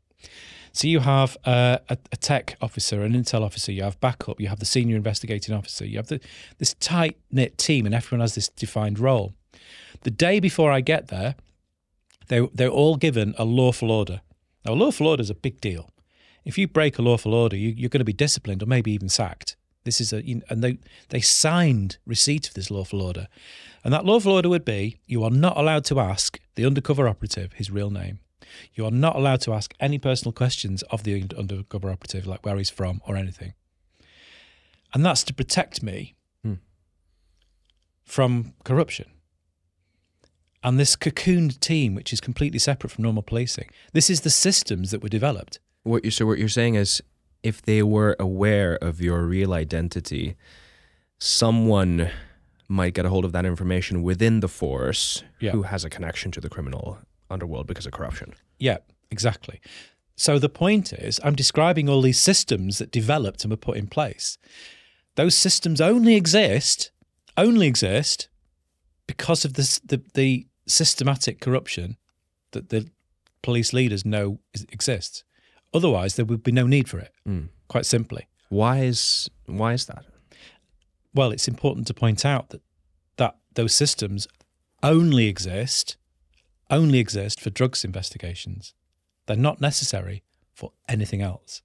So 0.74 0.88
you 0.88 1.00
have 1.00 1.38
uh, 1.46 1.78
a, 1.90 1.98
a 2.12 2.18
tech 2.18 2.58
officer, 2.60 3.04
an 3.04 3.14
intel 3.14 3.44
officer, 3.44 3.72
you 3.72 3.84
have 3.84 4.00
backup, 4.00 4.42
you 4.42 4.48
have 4.48 4.60
the 4.60 4.66
senior 4.66 4.96
investigating 4.96 5.54
officer, 5.54 5.86
you 5.86 5.98
have 5.98 6.08
the, 6.08 6.20
this 6.58 6.74
tight 6.76 7.18
knit 7.32 7.58
team, 7.58 7.86
and 7.86 7.94
everyone 7.94 8.22
has 8.22 8.36
this 8.36 8.50
defined 8.50 9.00
role. 9.00 9.34
The 10.02 10.12
day 10.12 10.40
before 10.40 10.72
I 10.72 10.82
get 10.82 11.08
there, 11.10 11.36
they 12.28 12.48
they're 12.54 12.70
all 12.70 12.96
given 12.96 13.36
a 13.38 13.46
lawful 13.46 13.92
order. 13.92 14.22
Now, 14.66 14.74
a 14.74 14.76
lawful 14.76 15.08
order 15.08 15.22
is 15.22 15.30
a 15.30 15.36
big 15.36 15.62
deal. 15.62 15.90
If 16.46 16.58
you 16.58 16.68
break 16.68 16.98
a 16.98 17.02
lawful 17.02 17.34
order, 17.34 17.56
you, 17.56 17.70
you're 17.70 17.90
going 17.90 18.00
to 18.00 18.06
be 18.06 18.14
disciplined 18.14 18.64
or 18.64 18.66
maybe 18.66 18.92
even 18.92 19.10
sacked. 19.10 19.56
This 19.84 20.02
is 20.02 20.14
a 20.14 20.18
and 20.50 20.64
they 20.64 20.78
they 21.10 21.22
signed 21.22 21.98
receipt 22.06 22.48
of 22.48 22.54
this 22.54 22.70
lawful 22.70 23.02
order, 23.02 23.28
and 23.84 23.94
that 23.94 24.06
lawful 24.06 24.34
order 24.34 24.50
would 24.50 24.66
be: 24.66 24.98
you 25.06 25.24
are 25.24 25.30
not 25.30 25.58
allowed 25.58 25.86
to 25.86 26.00
ask 26.00 26.40
the 26.56 26.66
undercover 26.66 27.08
operative 27.08 27.54
his 27.54 27.72
real 27.72 27.90
name. 27.90 28.20
You 28.74 28.86
are 28.86 28.92
not 28.92 29.16
allowed 29.16 29.42
to 29.42 29.54
ask 29.54 29.74
any 29.80 30.00
personal 30.00 30.32
questions 30.32 30.82
of 30.84 31.04
the 31.04 31.24
undercover 31.38 31.92
operative, 31.92 32.26
like 32.26 32.46
where 32.46 32.58
he's 32.58 32.70
from 32.70 33.02
or 33.08 33.16
anything. 33.16 33.54
And 34.94 35.06
that's 35.06 35.24
to 35.26 35.34
protect 35.34 35.84
me 35.84 36.16
Hmm. 36.44 36.56
from 38.04 38.54
corruption. 38.64 39.06
And 40.64 40.80
this 40.80 40.96
cocooned 40.96 41.60
team, 41.60 41.96
which 41.96 42.12
is 42.12 42.20
completely 42.20 42.60
separate 42.60 42.90
from 42.90 43.04
normal 43.04 43.24
policing, 43.24 43.70
this 43.94 44.10
is 44.10 44.22
the 44.22 44.30
systems 44.30 44.92
that 44.92 45.02
were 45.02 45.10
developed. 45.10 45.60
What 45.84 46.04
you 46.04 46.12
so 46.12 46.26
what 46.26 46.40
you're 46.40 46.50
saying 46.50 46.76
is 46.76 47.02
if 47.44 47.62
they 47.62 47.82
were 47.84 48.16
aware 48.20 48.76
of 48.82 49.00
your 49.00 49.24
real 49.24 49.54
identity, 49.54 50.36
someone 51.18 52.10
might 52.70 52.94
get 52.94 53.06
a 53.06 53.10
hold 53.10 53.26
of 53.26 53.32
that 53.34 53.46
information 53.46 54.04
within 54.04 54.40
the 54.40 54.48
force 54.48 55.24
Yeah. 55.42 55.52
who 55.52 55.64
has 55.64 55.84
a 55.84 55.90
connection 55.90 56.32
to 56.32 56.40
the 56.40 56.50
criminal 56.50 57.00
underworld 57.30 57.68
because 57.68 57.86
of 57.86 57.92
corruption. 57.92 58.34
Yeah, 58.60 58.78
exactly. 59.12 59.60
So 60.16 60.38
the 60.40 60.50
point 60.50 60.94
is, 60.94 61.20
I'm 61.24 61.36
describing 61.36 61.90
all 61.90 62.02
these 62.02 62.20
systems 62.22 62.78
that 62.78 62.92
developed 62.92 63.44
and 63.44 63.52
were 63.52 63.58
put 63.58 63.78
in 63.78 63.88
place. 63.88 64.38
Those 65.16 65.36
systems 65.36 65.82
only 65.82 66.16
exist, 66.16 66.92
only 67.38 67.68
exist 67.68 68.30
because 69.08 69.44
of 69.46 69.54
this, 69.56 69.80
the 69.80 70.02
the 70.14 70.46
systematic 70.68 71.40
corruption 71.42 71.98
that 72.52 72.70
the 72.70 72.88
police 73.42 73.74
leaders 73.74 74.06
know 74.06 74.40
exists. 74.72 75.24
Otherwise, 75.74 76.16
there 76.16 76.26
would 76.26 76.44
be 76.44 76.52
no 76.52 76.68
need 76.68 76.88
for 76.90 77.00
it. 77.00 77.12
Mm. 77.28 77.50
Quite 77.68 77.86
simply. 77.86 78.28
Why 78.50 78.80
is 78.82 79.30
why 79.46 79.74
is 79.74 79.86
that? 79.86 80.06
Well, 81.14 81.32
it's 81.32 81.48
important 81.48 81.88
to 81.88 81.94
point 81.94 82.26
out 82.26 82.50
that 82.50 82.62
that 83.18 83.36
those 83.56 83.74
systems 83.76 84.28
only 84.84 85.28
exist, 85.28 85.98
only 86.70 87.00
exist 87.00 87.40
for 87.42 87.50
drugs 87.50 87.84
investigations. 87.84 88.74
They're 89.26 89.36
not 89.36 89.60
necessary 89.62 90.24
for 90.54 90.72
anything 90.88 91.22
else. 91.22 91.62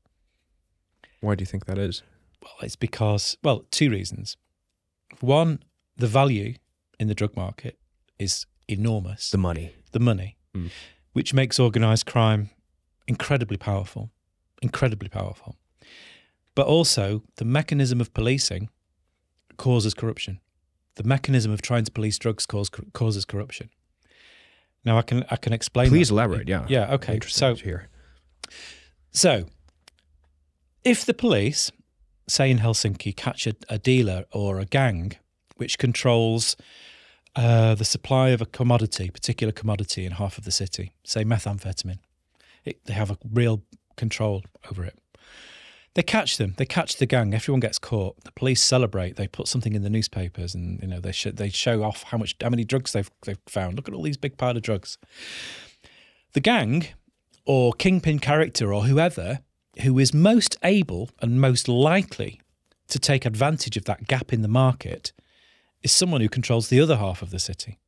Why 1.21 1.35
do 1.35 1.43
you 1.43 1.47
think 1.47 1.67
that 1.67 1.79
is? 1.79 2.03
Well, 2.43 2.55
it's 2.63 2.77
because, 2.77 3.37
well, 3.43 3.65
two 3.71 3.91
reasons. 3.91 4.37
One, 5.21 5.63
the 5.97 6.07
value 6.07 6.55
in 6.99 7.09
the 7.09 7.15
drug 7.15 7.37
market 7.37 7.79
is 8.19 8.47
enormous, 8.69 9.31
The 9.31 9.39
money. 9.39 9.75
the 9.93 10.01
money, 10.01 10.37
Mm. 10.55 10.71
which 11.13 11.33
makes 11.33 11.59
organized 11.59 12.07
crime 12.07 12.51
incredibly 13.07 13.57
powerful, 13.57 14.11
incredibly 14.63 15.09
powerful. 15.09 15.57
But 16.55 16.67
also, 16.67 17.23
the 17.37 17.45
mechanism 17.45 18.01
of 18.01 18.13
policing 18.15 18.69
causes 19.57 19.95
corruption. 19.95 20.41
The 20.97 21.05
mechanism 21.05 21.53
of 21.53 21.61
trying 21.63 21.85
to 21.85 21.93
police 21.93 22.19
drugs 22.19 22.47
cause, 22.47 22.71
causes 22.93 23.25
corruption. 23.25 23.71
Now, 24.85 24.99
I 24.99 25.03
can 25.03 25.25
I 25.31 25.37
can 25.37 25.53
explain. 25.53 25.89
Please 25.89 26.09
that. 26.09 26.15
elaborate. 26.15 26.49
Yeah. 26.49 26.67
Yeah. 26.69 26.93
Okay. 26.95 27.15
Interesting 27.15 27.57
So 27.57 27.65
here. 27.65 27.89
so, 29.11 29.47
if 30.85 31.05
the 31.05 31.15
police, 31.15 31.73
say 32.29 32.51
in 32.51 32.59
Helsinki, 32.59 33.17
catch 33.17 33.47
a, 33.47 33.55
a 33.69 33.79
dealer 33.79 34.25
or 34.33 34.61
a 34.61 34.67
gang 34.67 35.13
which 35.57 35.79
controls 35.79 36.57
uh, 37.37 37.75
the 37.75 37.85
supply 37.85 38.29
of 38.31 38.41
a 38.43 38.47
commodity, 38.47 39.11
particular 39.11 39.53
commodity 39.53 40.05
in 40.05 40.13
half 40.13 40.37
of 40.39 40.45
the 40.45 40.51
city, 40.53 40.95
say 41.05 41.25
methamphetamine, 41.25 41.99
it, 42.65 42.85
they 42.85 42.93
have 42.95 43.11
a 43.11 43.19
real 43.33 43.63
control 43.97 44.43
over 44.71 44.85
it. 44.85 44.99
They 45.95 46.03
catch 46.03 46.39
them. 46.39 46.55
They 46.57 46.67
catch 46.67 46.97
the 46.97 47.07
gang. 47.07 47.33
Everyone 47.35 47.61
gets 47.61 47.79
caught. 47.79 48.21
The 48.25 48.33
police 48.33 48.63
celebrate. 48.63 49.15
They 49.17 49.29
put 49.29 49.47
something 49.47 49.75
in 49.75 49.83
the 49.83 49.91
newspapers, 49.91 50.55
and 50.55 50.81
you 50.83 50.89
know 50.89 51.01
they 51.01 51.13
sh- 51.13 51.29
they 51.33 51.51
show 51.51 51.83
off 51.85 52.03
how 52.05 52.19
much 52.19 52.35
how 52.43 52.51
many 52.51 52.65
drugs 52.65 52.93
they've 52.93 53.11
they've 53.25 53.39
found. 53.47 53.77
Look 53.77 53.89
at 53.89 53.95
all 53.95 54.03
these 54.03 54.17
big 54.17 54.37
pile 54.37 54.57
of 54.57 54.63
drugs. 54.63 54.99
The 56.33 56.41
gang 56.41 56.89
or 57.47 57.73
kingpin 57.75 58.19
character 58.19 58.73
or 58.75 58.85
whoever 58.85 59.41
who 59.83 59.99
is 59.99 60.13
most 60.13 60.57
able 60.65 61.11
and 61.21 61.41
most 61.41 61.69
likely 61.69 62.41
to 62.89 62.99
take 62.99 63.25
advantage 63.25 63.77
of 63.77 63.85
that 63.85 64.07
gap 64.09 64.33
in 64.33 64.43
the 64.43 64.49
market 64.49 65.13
is 65.83 65.93
someone 65.93 66.21
who 66.21 66.29
controls 66.29 66.69
the 66.69 66.81
other 66.81 66.97
half 66.97 67.23
of 67.23 67.31
the 67.31 67.39
city. 67.39 67.79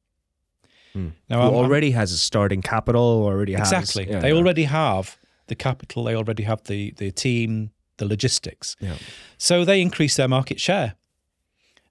Hmm. 0.92 1.08
Now, 1.28 1.38
Who 1.38 1.42
I'm- 1.46 1.54
I'm- 1.54 1.64
already 1.64 1.90
has 1.92 2.12
a 2.12 2.18
starting 2.18 2.62
capital, 2.62 3.02
already 3.24 3.52
has 3.54 3.72
exactly, 3.72 4.08
yeah, 4.10 4.20
they 4.20 4.28
yeah. 4.30 4.34
already 4.36 4.64
have 4.64 5.16
the 5.48 5.54
capital, 5.54 6.04
they 6.04 6.14
already 6.14 6.42
have 6.44 6.64
the 6.64 6.92
the 6.96 7.10
team, 7.10 7.70
the 7.98 8.06
logistics. 8.06 8.76
Yeah. 8.80 8.96
So 9.38 9.64
they 9.64 9.80
increase 9.80 10.16
their 10.16 10.28
market 10.28 10.60
share. 10.60 10.94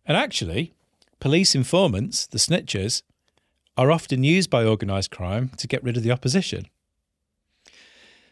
And 0.05 0.15
actually, 0.17 0.73
police 1.19 1.55
informants, 1.55 2.27
the 2.27 2.37
snitchers, 2.37 3.01
are 3.77 3.91
often 3.91 4.23
used 4.23 4.49
by 4.49 4.63
organised 4.63 5.11
crime 5.11 5.49
to 5.57 5.67
get 5.67 5.83
rid 5.83 5.97
of 5.97 6.03
the 6.03 6.11
opposition. 6.11 6.67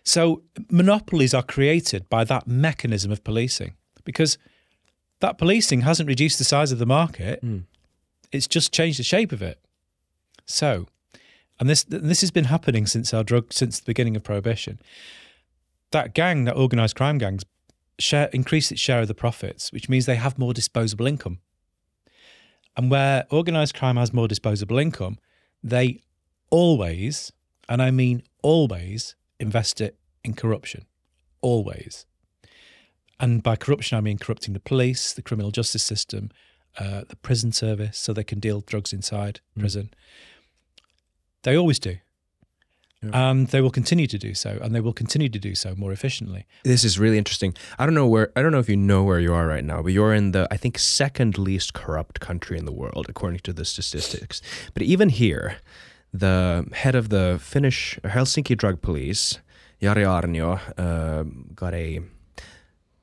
So 0.03 0.43
monopolies 0.69 1.33
are 1.33 1.43
created 1.43 2.09
by 2.09 2.23
that 2.25 2.47
mechanism 2.47 3.11
of 3.11 3.23
policing 3.23 3.73
because 4.03 4.37
that 5.19 5.37
policing 5.37 5.81
hasn't 5.81 6.09
reduced 6.09 6.37
the 6.37 6.43
size 6.43 6.71
of 6.71 6.79
the 6.79 6.85
market, 6.85 7.41
Mm. 7.41 7.63
it's 8.31 8.47
just 8.47 8.73
changed 8.73 8.99
the 8.99 9.03
shape 9.03 9.31
of 9.31 9.41
it. 9.41 9.59
So, 10.45 10.87
and 11.59 11.69
this 11.69 11.83
this 11.85 12.19
has 12.21 12.31
been 12.31 12.45
happening 12.45 12.85
since 12.85 13.13
our 13.13 13.23
drug 13.23 13.53
since 13.53 13.79
the 13.79 13.85
beginning 13.85 14.17
of 14.17 14.23
prohibition. 14.23 14.79
That 15.91 16.13
gang, 16.13 16.43
that 16.45 16.55
organised 16.57 16.95
crime 16.95 17.17
gangs, 17.17 17.43
share 17.99 18.29
increase 18.33 18.71
its 18.71 18.81
share 18.81 19.01
of 19.01 19.07
the 19.07 19.13
profits, 19.13 19.71
which 19.71 19.89
means 19.89 20.05
they 20.05 20.15
have 20.15 20.37
more 20.39 20.53
disposable 20.53 21.07
income. 21.07 21.39
And 22.75 22.89
where 22.89 23.25
organised 23.31 23.75
crime 23.75 23.97
has 23.97 24.11
more 24.13 24.27
disposable 24.27 24.79
income, 24.79 25.17
they 25.63 26.01
always, 26.49 27.31
and 27.69 27.81
I 27.81 27.91
mean 27.91 28.23
always, 28.41 29.15
invest 29.39 29.79
it 29.81 29.97
in 30.23 30.33
corruption. 30.33 30.85
Always. 31.41 32.05
and 33.19 33.43
by 33.43 33.55
corruption, 33.55 33.97
I 33.97 34.01
mean 34.01 34.17
corrupting 34.17 34.53
the 34.53 34.59
police, 34.59 35.13
the 35.13 35.21
criminal 35.21 35.51
justice 35.51 35.83
system, 35.83 36.29
uh, 36.77 37.03
the 37.07 37.15
prison 37.17 37.51
service, 37.51 37.97
so 37.97 38.11
they 38.11 38.23
can 38.23 38.39
deal 38.39 38.61
drugs 38.61 38.91
inside 38.91 39.39
Mm. 39.55 39.59
prison. 39.61 39.93
They 41.43 41.55
always 41.55 41.79
do. 41.79 41.97
Yeah. 43.03 43.29
And 43.29 43.47
they 43.47 43.61
will 43.61 43.71
continue 43.71 44.07
to 44.07 44.17
do 44.17 44.33
so, 44.33 44.57
and 44.61 44.73
they 44.73 44.79
will 44.79 44.93
continue 44.93 45.29
to 45.29 45.39
do 45.39 45.55
so 45.55 45.75
more 45.75 45.91
efficiently. 45.91 46.45
This 46.63 46.83
is 46.83 46.97
really 46.97 47.17
interesting. 47.17 47.53
I 47.77 47.85
don't 47.85 47.95
know 47.95 48.07
where 48.07 48.31
I 48.35 48.41
don't 48.41 48.51
know 48.51 48.59
if 48.59 48.69
you 48.69 48.77
know 48.77 49.03
where 49.03 49.19
you 49.19 49.33
are 49.33 49.47
right 49.47 49.63
now, 49.63 49.81
but 49.81 49.91
you're 49.91 50.13
in 50.13 50.31
the 50.31 50.47
I 50.51 50.57
think 50.57 50.79
second 50.79 51.37
least 51.37 51.73
corrupt 51.73 52.19
country 52.19 52.57
in 52.57 52.65
the 52.65 52.71
world 52.71 53.07
according 53.09 53.39
to 53.41 53.53
the 53.53 53.65
statistics. 53.65 54.41
But 54.73 54.83
even 54.83 55.09
here, 55.09 55.57
the 56.13 56.67
head 56.73 56.95
of 56.95 57.09
the 57.09 57.39
Finnish 57.41 57.99
Helsinki 58.03 58.55
drug 58.55 58.81
police, 58.81 59.39
Jari 59.81 60.05
Aarnio, 60.05 60.59
uh, 60.77 61.23
got 61.55 61.73
a 61.73 62.01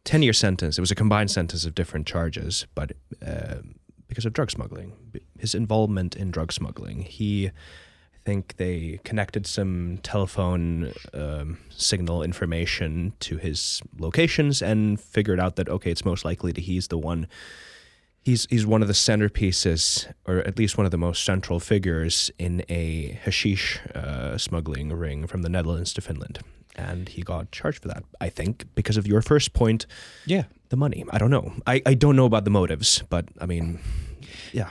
10 0.04 0.22
year 0.22 0.32
sentence. 0.32 0.78
It 0.78 0.80
was 0.80 0.90
a 0.90 0.94
combined 0.94 1.30
sentence 1.30 1.64
of 1.64 1.74
different 1.74 2.06
charges, 2.06 2.66
but 2.74 2.92
uh, 3.26 3.56
because 4.08 4.24
of 4.24 4.32
drug 4.32 4.50
smuggling, 4.50 4.92
his 5.38 5.54
involvement 5.54 6.16
in 6.16 6.30
drug 6.30 6.52
smuggling. 6.52 7.02
He, 7.02 7.50
think 8.24 8.56
they 8.56 9.00
connected 9.04 9.46
some 9.46 9.98
telephone 10.02 10.92
um, 11.14 11.58
signal 11.70 12.22
information 12.22 13.12
to 13.20 13.36
his 13.38 13.80
locations 13.98 14.62
and 14.62 15.00
figured 15.00 15.40
out 15.40 15.56
that, 15.56 15.68
okay, 15.68 15.90
it's 15.90 16.04
most 16.04 16.24
likely 16.24 16.52
that 16.52 16.62
he's 16.62 16.88
the 16.88 16.98
one. 16.98 17.26
He's, 18.22 18.46
he's 18.50 18.66
one 18.66 18.82
of 18.82 18.88
the 18.88 18.94
centerpieces, 18.94 20.06
or 20.26 20.38
at 20.38 20.58
least 20.58 20.76
one 20.76 20.84
of 20.84 20.90
the 20.90 20.98
most 20.98 21.24
central 21.24 21.58
figures 21.60 22.30
in 22.38 22.62
a 22.68 23.18
hashish 23.24 23.80
uh, 23.94 24.36
smuggling 24.36 24.92
ring 24.92 25.26
from 25.26 25.40
the 25.42 25.48
Netherlands 25.48 25.92
to 25.94 26.00
Finland. 26.02 26.40
And 26.76 27.08
he 27.08 27.22
got 27.22 27.50
charged 27.50 27.82
for 27.82 27.88
that, 27.88 28.04
I 28.20 28.28
think, 28.28 28.66
because 28.74 28.96
of 28.98 29.06
your 29.06 29.22
first 29.22 29.52
point, 29.54 29.86
Yeah. 30.26 30.44
the 30.68 30.76
money. 30.76 31.04
I 31.10 31.18
don't 31.18 31.30
know. 31.30 31.52
I, 31.66 31.80
I 31.86 31.94
don't 31.94 32.14
know 32.16 32.26
about 32.26 32.44
the 32.44 32.50
motives, 32.50 33.02
but 33.08 33.24
I 33.40 33.46
mean, 33.46 33.80
yeah. 34.52 34.70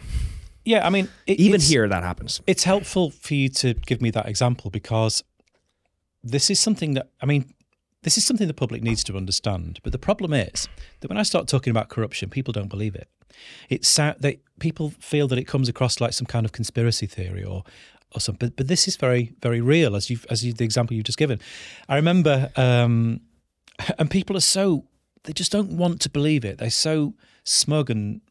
Yeah, 0.70 0.86
I 0.86 0.92
mean, 0.92 1.10
it, 1.26 1.40
Even 1.40 1.60
here, 1.60 1.88
that 1.88 2.04
happens. 2.04 2.42
it's 2.46 2.64
helpful 2.64 3.10
for 3.10 3.34
you 3.34 3.50
to 3.50 3.74
give 3.74 4.04
me 4.04 4.12
that 4.12 4.28
example 4.28 4.70
because 4.70 5.24
this 6.24 6.52
is 6.52 6.60
something 6.60 6.94
that 6.94 7.10
I 7.24 7.26
mean, 7.26 7.52
this 8.04 8.20
is 8.20 8.24
something 8.24 8.46
the 8.48 8.54
public 8.54 8.84
needs 8.84 9.04
to 9.06 9.18
understand. 9.18 9.80
But 9.82 9.94
the 9.94 9.98
problem 9.98 10.32
is 10.32 10.68
that 11.00 11.10
when 11.10 11.18
I 11.18 11.24
start 11.24 11.48
talking 11.48 11.72
about 11.72 11.90
corruption, 11.90 12.30
people 12.30 12.52
don't 12.52 12.68
believe 12.68 12.94
it. 12.94 13.10
It's 13.68 13.96
they 14.20 14.42
people 14.60 14.92
feel 15.00 15.28
that 15.30 15.40
it 15.40 15.46
comes 15.48 15.70
across 15.70 16.00
like 16.00 16.14
some 16.14 16.28
kind 16.28 16.46
of 16.46 16.52
conspiracy 16.52 17.08
theory 17.08 17.44
or 17.44 17.64
or 18.14 18.22
something. 18.22 18.50
But, 18.50 18.58
but 18.58 18.68
this 18.68 18.88
is 18.88 18.96
very 18.96 19.34
very 19.42 19.62
real, 19.62 19.96
as 19.96 20.12
you 20.12 20.20
as 20.30 20.46
you, 20.46 20.54
the 20.54 20.66
example 20.66 20.96
you've 20.96 21.08
just 21.08 21.18
given. 21.18 21.40
I 21.88 21.96
remember, 21.96 22.52
um, 22.56 23.22
and 23.98 24.12
people 24.12 24.38
are 24.38 24.52
so 24.58 24.86
they 25.24 25.34
just 25.34 25.52
don't 25.52 25.72
want 25.72 26.00
to 26.02 26.12
believe 26.12 26.46
it. 26.46 26.60
They're 26.60 26.70
so 26.70 27.16
smug 27.44 27.90
and 27.90 28.22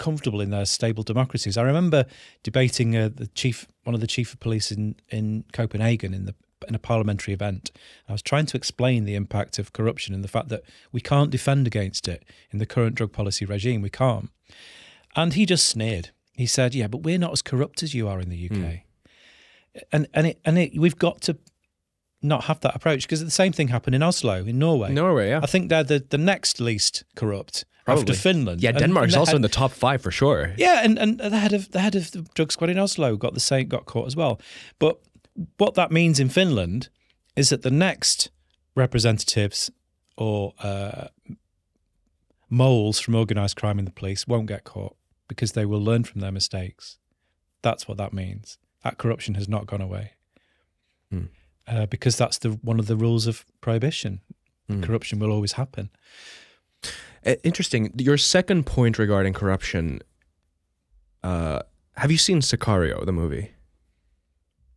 comfortable 0.00 0.40
in 0.40 0.50
their 0.50 0.64
stable 0.64 1.04
democracies. 1.04 1.56
I 1.56 1.62
remember 1.62 2.06
debating 2.42 2.96
uh, 2.96 3.10
the 3.14 3.28
chief, 3.28 3.68
one 3.84 3.94
of 3.94 4.00
the 4.00 4.08
chief 4.08 4.32
of 4.32 4.40
police 4.40 4.72
in 4.72 4.96
in 5.10 5.44
Copenhagen 5.52 6.12
in 6.12 6.24
the 6.24 6.34
in 6.66 6.74
a 6.74 6.78
parliamentary 6.78 7.32
event. 7.32 7.70
I 8.08 8.12
was 8.12 8.22
trying 8.22 8.46
to 8.46 8.56
explain 8.56 9.04
the 9.04 9.14
impact 9.14 9.58
of 9.58 9.72
corruption 9.72 10.14
and 10.14 10.24
the 10.24 10.28
fact 10.28 10.48
that 10.48 10.62
we 10.92 11.00
can't 11.00 11.30
defend 11.30 11.66
against 11.66 12.08
it 12.08 12.24
in 12.50 12.58
the 12.58 12.66
current 12.66 12.96
drug 12.96 13.12
policy 13.12 13.44
regime. 13.44 13.80
We 13.80 13.90
can't. 13.90 14.30
And 15.16 15.34
he 15.34 15.46
just 15.46 15.68
sneered. 15.68 16.10
He 16.32 16.46
said, 16.46 16.74
"Yeah, 16.74 16.88
but 16.88 17.02
we're 17.02 17.18
not 17.18 17.32
as 17.32 17.42
corrupt 17.42 17.82
as 17.82 17.94
you 17.94 18.08
are 18.08 18.20
in 18.20 18.30
the 18.30 18.50
UK." 18.50 18.80
And 19.92 20.08
and 20.12 20.26
it 20.26 20.40
and 20.44 20.58
it, 20.58 20.78
we've 20.78 20.98
got 20.98 21.20
to 21.22 21.38
not 22.22 22.44
have 22.44 22.60
that 22.60 22.74
approach 22.74 23.02
because 23.02 23.24
the 23.24 23.30
same 23.30 23.52
thing 23.52 23.68
happened 23.68 23.94
in 23.94 24.02
Oslo 24.02 24.44
in 24.44 24.58
Norway. 24.58 24.92
Norway, 24.92 25.30
yeah. 25.30 25.40
I 25.42 25.46
think 25.46 25.68
they're 25.70 25.84
the, 25.84 26.04
the 26.06 26.18
next 26.18 26.60
least 26.60 27.04
corrupt 27.16 27.64
Probably. 27.92 28.12
after 28.12 28.22
Finland. 28.22 28.60
Yeah, 28.62 28.72
Denmark's 28.72 29.14
also 29.16 29.30
had- 29.32 29.36
in 29.36 29.42
the 29.42 29.48
top 29.48 29.72
five 29.72 29.98
for 30.02 30.10
sure. 30.12 30.54
yeah, 30.58 30.84
and, 30.84 30.98
and 30.98 31.18
the 31.18 31.38
head 31.38 31.52
of 31.52 31.70
the 31.70 31.80
head 31.80 31.94
of 31.96 32.10
the 32.10 32.22
drug 32.34 32.52
squad 32.52 32.70
in 32.70 32.78
Oslo 32.78 33.16
got 33.16 33.34
the 33.34 33.40
same 33.40 33.68
got 33.68 33.84
caught 33.84 34.06
as 34.06 34.16
well. 34.16 34.40
But 34.78 34.98
what 35.58 35.74
that 35.74 35.90
means 35.90 36.18
in 36.20 36.28
Finland 36.28 36.88
is 37.36 37.48
that 37.48 37.62
the 37.62 37.70
next 37.70 38.30
representatives 38.74 39.70
or 40.16 40.52
uh, 40.62 41.08
moles 42.48 43.00
from 43.00 43.14
organised 43.14 43.56
crime 43.56 43.78
in 43.78 43.84
the 43.84 43.92
police 43.92 44.26
won't 44.26 44.46
get 44.46 44.64
caught 44.64 44.96
because 45.28 45.52
they 45.52 45.64
will 45.64 45.82
learn 45.84 46.04
from 46.04 46.20
their 46.20 46.32
mistakes. 46.32 46.98
That's 47.62 47.86
what 47.88 47.98
that 47.98 48.12
means. 48.12 48.58
That 48.82 48.98
corruption 48.98 49.34
has 49.34 49.48
not 49.48 49.66
gone 49.66 49.80
away. 49.82 50.12
Hmm. 51.10 51.24
Uh, 51.66 51.86
because 51.86 52.16
that's 52.16 52.38
the 52.38 52.50
one 52.62 52.80
of 52.80 52.86
the 52.86 52.96
rules 52.96 53.26
of 53.26 53.44
prohibition. 53.60 54.20
Hmm. 54.68 54.82
Corruption 54.82 55.18
will 55.20 55.30
always 55.30 55.52
happen. 55.52 55.90
Uh, 57.24 57.34
Interesting. 57.44 57.92
Your 57.98 58.16
second 58.16 58.66
point 58.66 58.98
regarding 58.98 59.32
corruption. 59.32 60.00
Uh, 61.22 61.60
have 61.96 62.10
you 62.10 62.18
seen 62.18 62.40
Sicario, 62.40 63.04
the 63.04 63.12
movie? 63.12 63.52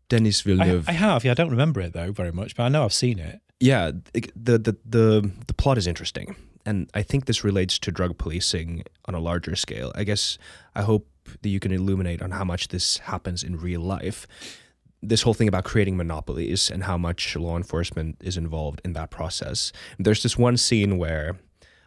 Denis 0.09 0.41
I, 0.41 0.43
Villeneuve. 0.43 0.89
I 0.89 0.91
have, 0.91 1.23
yeah. 1.23 1.31
I 1.31 1.33
don't 1.35 1.49
remember 1.49 1.79
it 1.81 1.93
though 1.93 2.11
very 2.11 2.31
much, 2.31 2.55
but 2.55 2.63
I 2.63 2.69
know 2.69 2.83
I've 2.83 2.93
seen 2.93 3.19
it. 3.19 3.39
yeah, 3.59 3.91
the, 4.13 4.57
the 4.57 4.77
the 4.85 5.31
the 5.47 5.53
plot 5.53 5.77
is 5.77 5.87
interesting, 5.87 6.35
and 6.65 6.89
I 6.93 7.01
think 7.01 7.25
this 7.25 7.43
relates 7.43 7.79
to 7.79 7.91
drug 7.91 8.17
policing 8.17 8.83
on 9.05 9.15
a 9.15 9.19
larger 9.19 9.55
scale. 9.55 9.91
I 9.95 10.03
guess 10.03 10.37
I 10.75 10.81
hope 10.81 11.07
that 11.41 11.49
you 11.49 11.59
can 11.61 11.71
illuminate 11.71 12.21
on 12.21 12.31
how 12.31 12.43
much 12.43 12.67
this 12.67 12.97
happens 12.97 13.43
in 13.43 13.55
real 13.57 13.81
life. 13.81 14.27
This 15.01 15.21
whole 15.21 15.33
thing 15.33 15.47
about 15.47 15.63
creating 15.63 15.97
monopolies 15.97 16.69
and 16.69 16.83
how 16.83 16.97
much 16.97 17.35
law 17.35 17.55
enforcement 17.57 18.17
is 18.21 18.35
involved 18.37 18.81
in 18.83 18.93
that 18.93 19.09
process. 19.09 19.71
There's 19.97 20.23
this 20.23 20.37
one 20.37 20.57
scene 20.57 20.97
where 20.97 21.37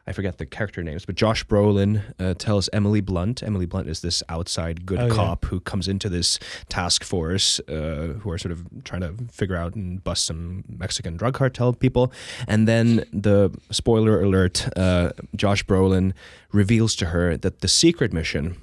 I 0.08 0.12
forget 0.12 0.38
the 0.38 0.46
character 0.46 0.82
names, 0.84 1.04
but 1.04 1.16
Josh 1.16 1.44
Brolin 1.46 2.00
uh, 2.20 2.34
tells 2.34 2.68
Emily 2.72 3.00
Blunt. 3.00 3.42
Emily 3.42 3.66
Blunt 3.66 3.88
is 3.88 4.00
this 4.02 4.22
outside 4.28 4.86
good 4.86 5.00
Oh, 5.00 5.06
yeah. 5.08 5.12
cop 5.14 5.44
who 5.46 5.58
comes 5.58 5.88
into 5.88 6.08
this 6.08 6.38
task 6.68 7.02
force 7.02 7.58
uh, 7.68 8.14
who 8.20 8.30
are 8.30 8.38
sort 8.38 8.52
of 8.52 8.64
trying 8.84 9.00
to 9.00 9.14
figure 9.32 9.56
out 9.56 9.74
and 9.74 10.02
bust 10.04 10.24
some 10.26 10.62
Mexican 10.68 11.16
drug 11.16 11.34
cartel 11.34 11.72
people. 11.72 12.12
And 12.46 12.68
then 12.68 13.04
the 13.12 13.50
spoiler 13.72 14.22
alert: 14.22 14.68
uh, 14.76 15.10
Josh 15.34 15.64
Brolin 15.64 16.12
reveals 16.52 16.94
to 16.96 17.06
her 17.06 17.36
that 17.36 17.60
the 17.60 17.68
secret 17.68 18.12
mission. 18.12 18.56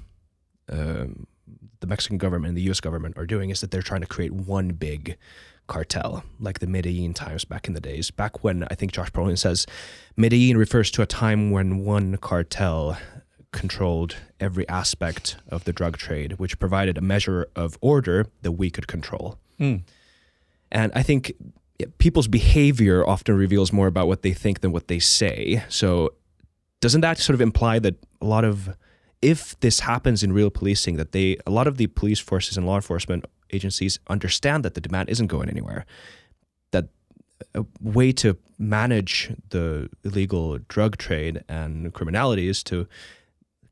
um 0.70 1.26
the 1.80 1.88
Mexican 1.88 2.16
government 2.16 2.48
and 2.48 2.56
the 2.56 2.62
U.S. 2.62 2.80
government 2.80 3.18
are 3.18 3.26
doing 3.26 3.50
is 3.50 3.60
that 3.60 3.70
they're 3.70 3.82
trying 3.82 4.00
to 4.00 4.06
create 4.06 4.32
one 4.32 4.68
big 4.70 5.18
cartel, 5.66 6.24
like 6.40 6.58
the 6.58 6.66
Medellin 6.66 7.14
times 7.14 7.44
back 7.44 7.66
in 7.68 7.74
the 7.74 7.80
days. 7.80 8.10
Back 8.10 8.44
when 8.44 8.64
I 8.70 8.74
think 8.74 8.92
Josh 8.92 9.10
Brolin 9.10 9.38
says 9.38 9.66
Medellin 10.16 10.56
refers 10.56 10.90
to 10.92 11.02
a 11.02 11.06
time 11.06 11.50
when 11.50 11.84
one 11.84 12.16
cartel 12.18 12.98
controlled 13.52 14.16
every 14.40 14.68
aspect 14.68 15.36
of 15.48 15.64
the 15.64 15.72
drug 15.72 15.96
trade, 15.96 16.34
which 16.34 16.58
provided 16.58 16.98
a 16.98 17.00
measure 17.00 17.46
of 17.54 17.78
order 17.80 18.26
that 18.42 18.52
we 18.52 18.68
could 18.68 18.86
control. 18.86 19.38
Mm. 19.60 19.82
And 20.72 20.92
I 20.94 21.02
think 21.02 21.32
people's 21.98 22.28
behavior 22.28 23.06
often 23.06 23.36
reveals 23.36 23.72
more 23.72 23.86
about 23.86 24.08
what 24.08 24.22
they 24.22 24.32
think 24.32 24.60
than 24.60 24.72
what 24.72 24.88
they 24.88 24.98
say. 24.98 25.62
So 25.68 26.14
doesn't 26.80 27.00
that 27.00 27.18
sort 27.18 27.34
of 27.34 27.40
imply 27.40 27.78
that 27.78 27.94
a 28.20 28.26
lot 28.26 28.44
of 28.44 28.76
if 29.22 29.58
this 29.60 29.80
happens 29.80 30.22
in 30.22 30.32
real 30.32 30.50
policing 30.50 30.96
that 30.96 31.12
they 31.12 31.38
a 31.46 31.50
lot 31.50 31.66
of 31.66 31.78
the 31.78 31.86
police 31.86 32.20
forces 32.20 32.58
and 32.58 32.66
law 32.66 32.76
enforcement 32.76 33.24
agencies 33.54 33.98
understand 34.08 34.64
that 34.64 34.74
the 34.74 34.80
demand 34.80 35.08
isn't 35.08 35.28
going 35.28 35.48
anywhere 35.48 35.86
that 36.72 36.86
a 37.54 37.64
way 37.80 38.12
to 38.12 38.36
manage 38.58 39.32
the 39.50 39.88
illegal 40.04 40.58
drug 40.68 40.96
trade 40.96 41.42
and 41.48 41.92
criminality 41.92 42.48
is 42.48 42.62
to 42.64 42.86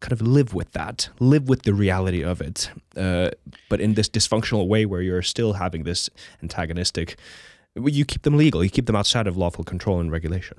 kind 0.00 0.12
of 0.12 0.20
live 0.20 0.52
with 0.52 0.72
that, 0.72 1.08
live 1.20 1.48
with 1.48 1.62
the 1.62 1.72
reality 1.72 2.22
of 2.22 2.40
it, 2.40 2.70
uh, 2.96 3.30
but 3.68 3.80
in 3.80 3.94
this 3.94 4.08
dysfunctional 4.08 4.66
way 4.66 4.84
where 4.84 5.00
you're 5.00 5.22
still 5.22 5.54
having 5.54 5.84
this 5.84 6.10
antagonistic. 6.42 7.16
You 7.74 8.04
keep 8.04 8.22
them 8.22 8.36
legal. 8.36 8.62
You 8.62 8.68
keep 8.68 8.86
them 8.86 8.96
outside 8.96 9.26
of 9.26 9.36
lawful 9.36 9.64
control 9.64 10.00
and 10.00 10.10
regulation. 10.10 10.58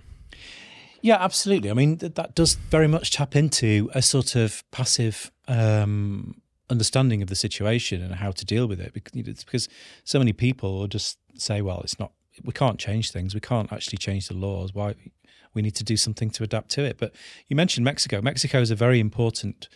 Yeah, 1.02 1.18
absolutely. 1.20 1.70
I 1.70 1.74
mean, 1.74 1.98
th- 1.98 2.14
that 2.14 2.34
does 2.34 2.56
very 2.56 2.88
much 2.88 3.12
tap 3.12 3.36
into 3.36 3.92
a 3.94 4.02
sort 4.02 4.36
of 4.36 4.64
passive 4.72 5.32
um, 5.50 6.42
understanding 6.76 7.22
of 7.22 7.30
the 7.30 7.36
situation 7.48 7.98
and 8.06 8.16
how 8.16 8.32
to 8.32 8.44
deal 8.54 8.66
with 8.68 8.80
it. 8.86 8.94
Because, 8.94 9.14
you 9.16 9.24
know, 9.24 9.32
it's 9.32 9.44
because 9.44 9.68
so 10.04 10.20
many 10.20 10.34
people 10.34 10.88
just 10.88 11.18
say, 11.48 11.62
"Well, 11.62 11.82
it's 11.86 12.00
not. 12.00 12.12
We 12.44 12.54
can't 12.54 12.80
change 12.88 13.12
things. 13.12 13.34
We 13.34 13.40
can't 13.52 13.72
actually 13.72 14.00
change 14.08 14.28
the 14.28 14.38
laws. 14.46 14.74
Why? 14.74 14.96
We 15.54 15.62
need 15.62 15.76
to 15.76 15.84
do 15.84 15.98
something 15.98 16.30
to 16.32 16.44
adapt 16.44 16.70
to 16.72 16.82
it." 16.84 16.98
But 16.98 17.10
you 17.48 17.56
mentioned 17.56 17.86
Mexico. 17.86 18.22
Mexico 18.22 18.60
is 18.60 18.72
a 18.72 18.76
very 18.76 19.00
important 19.00 19.70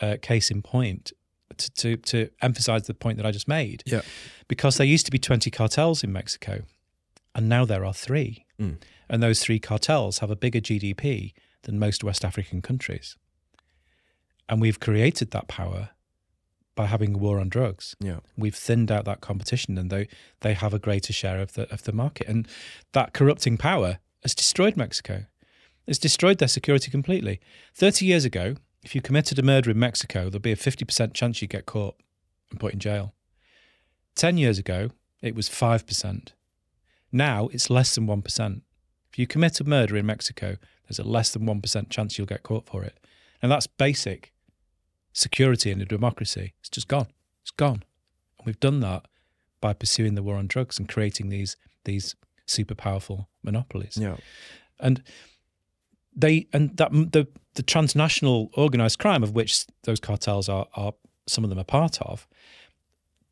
uh, 0.00 0.16
case 0.22 0.50
in 0.54 0.62
point 0.62 1.12
to, 1.56 1.70
to 1.80 1.96
to 1.96 2.18
emphasize 2.40 2.82
the 2.86 2.94
point 2.94 3.16
that 3.18 3.26
I 3.26 3.32
just 3.32 3.48
made. 3.48 3.82
Yeah. 3.86 4.02
because 4.48 4.76
there 4.76 4.86
used 4.86 5.06
to 5.06 5.12
be 5.12 5.18
twenty 5.18 5.50
cartels 5.50 6.04
in 6.04 6.12
Mexico, 6.12 6.62
and 7.34 7.48
now 7.48 7.64
there 7.64 7.84
are 7.84 7.94
three. 7.94 8.46
Mm. 8.60 8.76
And 9.10 9.22
those 9.22 9.40
three 9.44 9.58
cartels 9.58 10.20
have 10.20 10.30
a 10.30 10.36
bigger 10.36 10.60
GDP 10.60 11.34
than 11.62 11.78
most 11.78 12.02
West 12.04 12.24
African 12.24 12.62
countries. 12.62 13.16
And 14.48 14.60
we've 14.60 14.80
created 14.80 15.30
that 15.30 15.48
power 15.48 15.90
by 16.74 16.86
having 16.86 17.14
a 17.14 17.18
war 17.18 17.38
on 17.38 17.48
drugs. 17.48 17.94
Yeah. 18.00 18.18
We've 18.36 18.54
thinned 18.54 18.90
out 18.90 19.04
that 19.04 19.20
competition 19.20 19.78
and 19.78 19.90
they, 19.90 20.08
they 20.40 20.54
have 20.54 20.74
a 20.74 20.78
greater 20.78 21.12
share 21.12 21.40
of 21.40 21.52
the 21.54 21.72
of 21.72 21.84
the 21.84 21.92
market. 21.92 22.28
And 22.28 22.48
that 22.92 23.12
corrupting 23.12 23.58
power 23.58 23.98
has 24.22 24.34
destroyed 24.34 24.76
Mexico. 24.76 25.26
It's 25.86 25.98
destroyed 25.98 26.38
their 26.38 26.48
security 26.48 26.90
completely. 26.90 27.40
30 27.74 28.06
years 28.06 28.24
ago, 28.24 28.56
if 28.82 28.94
you 28.94 29.00
committed 29.00 29.38
a 29.38 29.42
murder 29.42 29.70
in 29.70 29.78
Mexico, 29.78 30.28
there'd 30.30 30.42
be 30.42 30.52
a 30.52 30.56
50% 30.56 31.14
chance 31.14 31.40
you'd 31.40 31.50
get 31.50 31.66
caught 31.66 31.96
and 32.50 32.58
put 32.58 32.72
in 32.72 32.78
jail. 32.78 33.14
10 34.14 34.38
years 34.38 34.58
ago, 34.58 34.90
it 35.20 35.34
was 35.34 35.48
5%. 35.48 36.28
Now 37.12 37.48
it's 37.52 37.70
less 37.70 37.94
than 37.94 38.06
1%. 38.06 38.60
If 39.10 39.18
you 39.18 39.26
commit 39.26 39.60
a 39.60 39.64
murder 39.64 39.96
in 39.96 40.06
Mexico, 40.06 40.56
there's 40.88 40.98
a 40.98 41.04
less 41.04 41.30
than 41.30 41.46
1% 41.46 41.90
chance 41.90 42.18
you'll 42.18 42.26
get 42.26 42.42
caught 42.42 42.66
for 42.66 42.82
it. 42.82 42.98
And 43.40 43.50
that's 43.50 43.66
basic 43.66 44.33
security 45.14 45.70
in 45.70 45.80
a 45.80 45.86
democracy. 45.86 46.52
It's 46.60 46.68
just 46.68 46.88
gone. 46.88 47.06
It's 47.40 47.50
gone. 47.50 47.82
And 48.36 48.44
we've 48.44 48.60
done 48.60 48.80
that 48.80 49.06
by 49.62 49.72
pursuing 49.72 50.14
the 50.14 50.22
war 50.22 50.36
on 50.36 50.46
drugs 50.46 50.78
and 50.78 50.86
creating 50.86 51.30
these 51.30 51.56
these 51.84 52.14
super 52.46 52.74
powerful 52.74 53.28
monopolies. 53.42 53.96
Yeah. 53.96 54.16
And 54.78 55.02
they 56.14 56.46
and 56.52 56.76
that 56.76 56.90
the 56.90 57.26
the 57.54 57.62
transnational 57.62 58.50
organized 58.54 58.98
crime 58.98 59.22
of 59.22 59.32
which 59.32 59.64
those 59.84 60.00
cartels 60.00 60.48
are 60.50 60.66
are 60.74 60.92
some 61.26 61.44
of 61.44 61.50
them 61.50 61.58
are 61.58 61.64
part 61.64 62.02
of, 62.02 62.26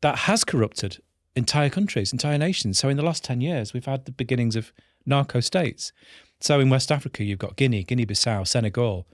that 0.01 0.19
has 0.19 0.43
corrupted 0.43 0.97
entire 1.35 1.69
countries, 1.69 2.11
entire 2.11 2.37
nations. 2.37 2.79
So 2.79 2.89
in 2.89 2.97
the 2.97 3.03
last 3.03 3.23
ten 3.23 3.41
years, 3.41 3.73
we've 3.73 3.85
had 3.85 4.05
the 4.05 4.11
beginnings 4.11 4.55
of 4.55 4.73
narco 5.05 5.41
states. 5.41 5.91
So 6.39 6.59
in 6.59 6.69
West 6.69 6.91
Africa, 6.91 7.23
you've 7.23 7.39
got 7.39 7.55
Guinea, 7.55 7.83
Guinea-Bissau, 7.83 8.47
Senegal. 8.47 9.05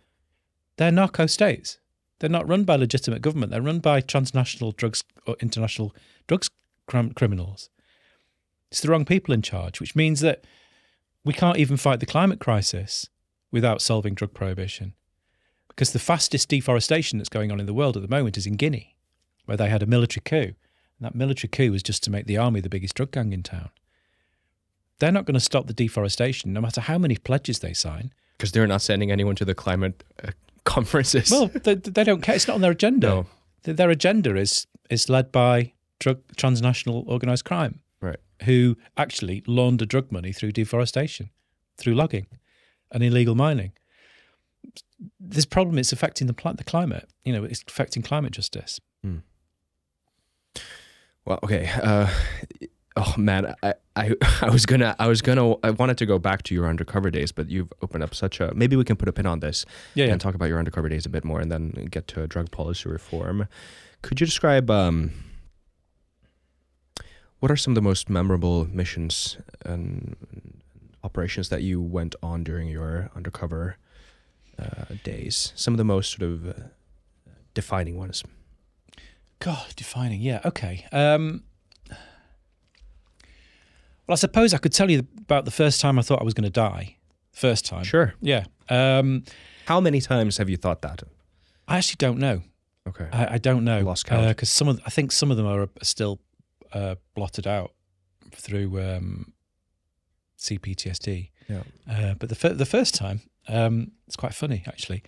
They're 0.77 0.91
narco 0.91 1.25
states. 1.27 1.77
They're 2.19 2.29
not 2.29 2.47
run 2.47 2.65
by 2.65 2.75
legitimate 2.75 3.21
government. 3.21 3.51
They're 3.51 3.61
run 3.61 3.79
by 3.79 4.01
transnational 4.01 4.71
drugs 4.71 5.03
or 5.25 5.35
international 5.41 5.95
drugs 6.27 6.49
crim- 6.87 7.13
criminals. 7.13 7.69
It's 8.71 8.81
the 8.81 8.89
wrong 8.89 9.05
people 9.05 9.33
in 9.33 9.41
charge, 9.41 9.79
which 9.79 9.95
means 9.95 10.19
that 10.19 10.43
we 11.23 11.33
can't 11.33 11.57
even 11.57 11.77
fight 11.77 11.99
the 11.99 12.05
climate 12.05 12.39
crisis 12.39 13.09
without 13.51 13.81
solving 13.81 14.13
drug 14.13 14.33
prohibition. 14.33 14.93
Because 15.69 15.91
the 15.93 15.99
fastest 15.99 16.49
deforestation 16.49 17.17
that's 17.17 17.29
going 17.29 17.51
on 17.51 17.59
in 17.59 17.65
the 17.65 17.73
world 17.73 17.95
at 17.95 18.01
the 18.01 18.09
moment 18.09 18.37
is 18.37 18.45
in 18.45 18.55
Guinea, 18.55 18.95
where 19.45 19.57
they 19.57 19.69
had 19.69 19.81
a 19.81 19.87
military 19.87 20.21
coup. 20.23 20.53
And 20.99 21.05
that 21.05 21.15
military 21.15 21.49
coup 21.49 21.71
was 21.71 21.83
just 21.83 22.03
to 22.03 22.11
make 22.11 22.25
the 22.25 22.37
army 22.37 22.59
the 22.59 22.69
biggest 22.69 22.95
drug 22.95 23.11
gang 23.11 23.31
in 23.31 23.43
town. 23.43 23.69
They're 24.99 25.11
not 25.11 25.25
going 25.25 25.35
to 25.35 25.39
stop 25.39 25.67
the 25.67 25.73
deforestation, 25.73 26.51
no 26.51 26.59
matter 26.59 26.81
how 26.81 26.97
many 26.97 27.15
pledges 27.15 27.59
they 27.59 27.73
sign. 27.73 28.13
Because 28.37 28.51
they're 28.51 28.67
not 28.67 28.81
sending 28.81 29.11
anyone 29.11 29.35
to 29.35 29.45
the 29.45 29.55
climate 29.55 30.03
uh, 30.23 30.31
conferences. 30.69 31.29
Well, 31.31 31.47
they, 31.63 31.75
they 31.75 32.03
don't 32.03 32.21
care. 32.21 32.35
It's 32.35 32.47
not 32.47 32.55
on 32.55 32.61
their 32.61 32.71
agenda. 32.71 33.07
No. 33.07 33.25
Their- 33.63 33.75
agenda 33.89 34.35
is 34.35 34.67
is 34.89 35.09
led 35.09 35.31
by 35.31 35.73
drug 35.99 36.17
transnational 36.37 37.03
organized 37.07 37.43
crime, 37.45 37.81
Right. 38.01 38.19
who 38.45 38.75
actually 38.95 39.43
launder 39.47 39.85
drug 39.85 40.11
money 40.11 40.31
through 40.33 40.51
deforestation, 40.53 41.29
through 41.77 41.95
logging, 41.95 42.27
and 42.91 43.03
illegal 43.03 43.35
mining. 43.35 43.71
This 45.19 45.45
problem 45.45 45.77
is 45.77 45.91
affecting 45.93 46.27
the 46.27 46.53
the 46.57 46.63
climate. 46.63 47.05
You 47.25 47.33
know, 47.33 47.43
it's 47.43 47.63
affecting 47.67 48.03
climate 48.03 48.33
justice. 48.33 48.79
Well, 51.25 51.39
okay. 51.43 51.69
Uh, 51.83 52.07
oh 52.99 53.13
man, 53.17 53.55
I, 53.63 53.73
I 53.95 54.15
I 54.41 54.49
was 54.49 54.65
gonna 54.65 54.95
I 54.99 55.07
was 55.07 55.21
gonna 55.21 55.55
I 55.63 55.71
wanted 55.71 55.97
to 55.99 56.05
go 56.05 56.19
back 56.19 56.43
to 56.43 56.53
your 56.55 56.67
undercover 56.67 57.09
days, 57.09 57.31
but 57.31 57.49
you've 57.49 57.71
opened 57.81 58.03
up 58.03 58.13
such 58.13 58.39
a 58.39 58.53
maybe 58.53 58.75
we 58.75 58.83
can 58.83 58.95
put 58.95 59.07
a 59.09 59.13
pin 59.13 59.25
on 59.25 59.39
this 59.39 59.65
Yeah, 59.95 60.05
yeah. 60.05 60.11
and 60.11 60.21
talk 60.21 60.35
about 60.35 60.49
your 60.49 60.59
undercover 60.59 60.89
days 60.89 61.05
a 61.05 61.09
bit 61.09 61.23
more, 61.23 61.39
and 61.39 61.51
then 61.51 61.87
get 61.89 62.07
to 62.09 62.27
drug 62.27 62.51
policy 62.51 62.89
reform. 62.89 63.47
Could 64.01 64.19
you 64.21 64.25
describe 64.27 64.69
um, 64.69 65.11
what 67.39 67.51
are 67.51 67.55
some 67.57 67.71
of 67.71 67.75
the 67.75 67.81
most 67.81 68.09
memorable 68.09 68.65
missions 68.69 69.37
and 69.65 70.15
operations 71.03 71.49
that 71.49 71.61
you 71.63 71.81
went 71.81 72.15
on 72.21 72.43
during 72.43 72.67
your 72.67 73.09
undercover 73.15 73.77
uh, 74.57 74.85
days? 75.03 75.53
Some 75.55 75.73
of 75.73 75.77
the 75.77 75.83
most 75.85 76.11
sort 76.11 76.29
of 76.31 76.47
uh, 76.47 76.53
defining 77.53 77.97
ones. 77.97 78.23
God, 79.39 79.73
defining. 79.75 80.21
Yeah. 80.21 80.41
Okay. 80.43 80.85
Um, 80.91 81.43
well, 84.09 84.15
I 84.15 84.17
suppose 84.17 84.55
I 84.55 84.57
could 84.57 84.73
tell 84.73 84.89
you 84.89 85.05
about 85.19 85.45
the 85.45 85.51
first 85.51 85.79
time 85.79 85.99
I 85.99 86.01
thought 86.01 86.19
I 86.19 86.23
was 86.23 86.33
going 86.33 86.45
to 86.45 86.49
die. 86.49 86.97
First 87.31 87.63
time. 87.63 87.83
Sure. 87.83 88.15
Yeah. 88.21 88.45
Um, 88.67 89.23
How 89.67 89.79
many 89.79 90.01
times 90.01 90.37
have 90.37 90.49
you 90.49 90.57
thought 90.57 90.81
that? 90.81 91.03
I 91.67 91.77
actually 91.77 91.97
don't 91.99 92.17
know. 92.17 92.41
Okay. 92.87 93.07
I, 93.13 93.35
I 93.35 93.37
don't 93.37 93.63
know. 93.63 93.81
Lost 93.81 94.07
count. 94.07 94.27
Because 94.27 94.49
some 94.49 94.67
of 94.67 94.81
I 94.83 94.89
think 94.89 95.11
some 95.11 95.29
of 95.29 95.37
them 95.37 95.45
are 95.45 95.69
still 95.83 96.19
uh, 96.73 96.95
blotted 97.13 97.45
out 97.45 97.73
through 98.33 98.81
um, 98.81 99.33
CPTSD. 100.39 101.29
Yeah. 101.47 101.61
Uh, 101.87 102.15
but 102.15 102.29
the 102.29 102.49
the 102.49 102.65
first 102.65 102.95
time, 102.95 103.21
um, 103.47 103.91
it's 104.07 104.15
quite 104.15 104.33
funny 104.33 104.63
actually. 104.65 105.03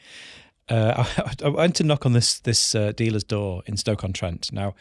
Uh, 0.69 1.03
I, 1.17 1.33
I 1.43 1.49
went 1.49 1.75
to 1.77 1.83
knock 1.83 2.05
on 2.05 2.13
this 2.13 2.37
this 2.39 2.75
uh, 2.75 2.91
dealer's 2.91 3.23
door 3.23 3.63
in 3.65 3.77
Stoke 3.77 4.03
on 4.03 4.13
Trent. 4.13 4.53
Now, 4.53 4.75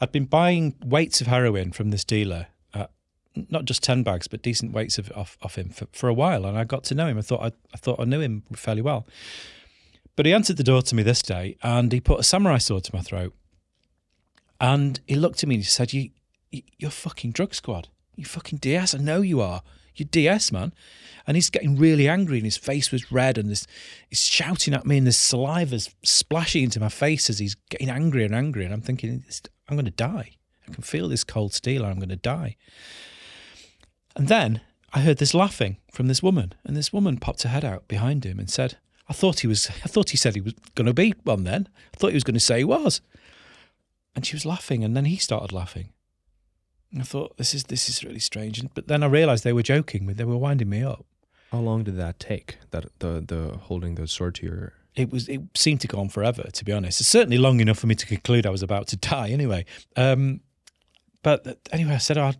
I'd 0.00 0.10
been 0.10 0.24
buying 0.24 0.74
weights 0.84 1.20
of 1.20 1.28
heroin 1.28 1.70
from 1.70 1.90
this 1.90 2.02
dealer, 2.04 2.48
uh, 2.48 2.59
not 3.34 3.64
just 3.64 3.82
ten 3.82 4.02
bags, 4.02 4.28
but 4.28 4.42
decent 4.42 4.72
weights 4.72 4.98
of 4.98 5.12
off, 5.14 5.38
off 5.42 5.56
him 5.56 5.70
for, 5.70 5.86
for 5.92 6.08
a 6.08 6.14
while, 6.14 6.44
and 6.44 6.56
I 6.58 6.64
got 6.64 6.84
to 6.84 6.94
know 6.94 7.06
him. 7.06 7.18
I 7.18 7.22
thought 7.22 7.42
I, 7.42 7.52
I 7.72 7.76
thought 7.76 8.00
I 8.00 8.04
knew 8.04 8.20
him 8.20 8.42
fairly 8.54 8.82
well. 8.82 9.06
But 10.16 10.26
he 10.26 10.34
answered 10.34 10.56
the 10.56 10.64
door 10.64 10.82
to 10.82 10.94
me 10.94 11.02
this 11.02 11.22
day, 11.22 11.56
and 11.62 11.92
he 11.92 12.00
put 12.00 12.20
a 12.20 12.24
samurai 12.24 12.58
sword 12.58 12.84
to 12.84 12.94
my 12.94 13.02
throat, 13.02 13.34
and 14.60 15.00
he 15.06 15.14
looked 15.14 15.42
at 15.42 15.48
me 15.48 15.56
and 15.56 15.64
he 15.64 15.68
said, 15.68 15.92
"You, 15.92 16.10
you 16.50 16.62
you're 16.78 16.90
fucking 16.90 17.32
drug 17.32 17.54
squad. 17.54 17.88
You 18.16 18.24
fucking 18.24 18.58
DS. 18.58 18.94
I 18.94 18.98
know 18.98 19.20
you 19.20 19.40
are." 19.40 19.62
you 20.00 20.06
DS, 20.06 20.50
man. 20.50 20.72
And 21.26 21.36
he's 21.36 21.50
getting 21.50 21.76
really 21.76 22.08
angry 22.08 22.38
and 22.38 22.44
his 22.44 22.56
face 22.56 22.90
was 22.90 23.12
red 23.12 23.38
and 23.38 23.48
this, 23.48 23.66
he's 24.08 24.24
shouting 24.24 24.74
at 24.74 24.86
me 24.86 24.98
and 24.98 25.06
this 25.06 25.18
saliva's 25.18 25.94
splashing 26.02 26.64
into 26.64 26.80
my 26.80 26.88
face 26.88 27.30
as 27.30 27.38
he's 27.38 27.54
getting 27.68 27.90
angrier 27.90 28.24
and 28.24 28.34
angrier. 28.34 28.64
And 28.64 28.74
I'm 28.74 28.80
thinking, 28.80 29.22
I'm 29.68 29.76
going 29.76 29.84
to 29.84 29.92
die. 29.92 30.32
I 30.66 30.72
can 30.72 30.82
feel 30.82 31.08
this 31.08 31.22
cold 31.22 31.52
steel 31.52 31.84
I'm 31.84 31.98
going 31.98 32.08
to 32.08 32.16
die. 32.16 32.56
And 34.20 34.28
then 34.28 34.60
I 34.92 35.00
heard 35.00 35.16
this 35.16 35.32
laughing 35.32 35.78
from 35.90 36.06
this 36.06 36.22
woman 36.22 36.52
and 36.62 36.76
this 36.76 36.92
woman 36.92 37.16
popped 37.16 37.42
her 37.42 37.48
head 37.48 37.64
out 37.64 37.88
behind 37.88 38.24
him 38.24 38.38
and 38.38 38.50
said, 38.50 38.76
I 39.08 39.14
thought 39.14 39.40
he 39.40 39.46
was, 39.46 39.70
I 39.82 39.88
thought 39.88 40.10
he 40.10 40.18
said 40.18 40.34
he 40.34 40.42
was 40.42 40.52
going 40.74 40.84
to 40.84 40.92
be 40.92 41.14
one 41.24 41.44
then. 41.44 41.70
I 41.94 41.96
thought 41.96 42.08
he 42.08 42.16
was 42.16 42.24
going 42.24 42.34
to 42.34 42.38
say 42.40 42.58
he 42.58 42.64
was. 42.64 43.00
And 44.14 44.26
she 44.26 44.36
was 44.36 44.44
laughing 44.44 44.84
and 44.84 44.94
then 44.94 45.06
he 45.06 45.16
started 45.16 45.52
laughing. 45.52 45.94
And 46.92 47.00
I 47.00 47.04
thought 47.04 47.38
this 47.38 47.54
is 47.54 47.64
this 47.64 47.88
is 47.88 48.04
really 48.04 48.18
strange, 48.18 48.58
and, 48.58 48.68
but 48.74 48.88
then 48.88 49.02
I 49.02 49.06
realised 49.06 49.42
they 49.42 49.54
were 49.54 49.62
joking. 49.62 50.06
but 50.06 50.18
They 50.18 50.24
were 50.24 50.36
winding 50.36 50.68
me 50.68 50.82
up. 50.82 51.06
How 51.50 51.60
long 51.60 51.84
did 51.84 51.96
that 51.96 52.18
take? 52.18 52.58
That 52.72 52.86
the 52.98 53.24
the 53.26 53.58
holding 53.58 53.94
the 53.94 54.06
sword 54.08 54.34
to 54.36 54.46
your. 54.46 54.72
It 54.96 55.12
was. 55.12 55.28
It 55.28 55.40
seemed 55.54 55.80
to 55.82 55.86
go 55.86 56.00
on 56.00 56.08
forever. 56.08 56.42
To 56.52 56.64
be 56.64 56.72
honest, 56.72 57.00
it's 57.00 57.08
certainly 57.08 57.38
long 57.38 57.60
enough 57.60 57.78
for 57.78 57.86
me 57.86 57.94
to 57.94 58.06
conclude 58.06 58.44
I 58.44 58.50
was 58.50 58.62
about 58.62 58.88
to 58.88 58.96
die. 58.96 59.28
Anyway, 59.30 59.66
um, 59.94 60.40
but 61.22 61.58
anyway, 61.70 61.94
I 61.94 61.98
said, 61.98 62.18
"I 62.18 62.30
oh, 62.30 62.32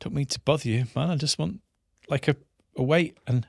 took 0.00 0.12
me 0.12 0.24
to 0.24 0.40
bother 0.40 0.68
you, 0.68 0.86
man. 0.94 1.10
I 1.10 1.16
just 1.16 1.38
want 1.38 1.60
like 2.08 2.28
a, 2.28 2.36
a 2.76 2.82
wait." 2.82 3.16
And 3.26 3.46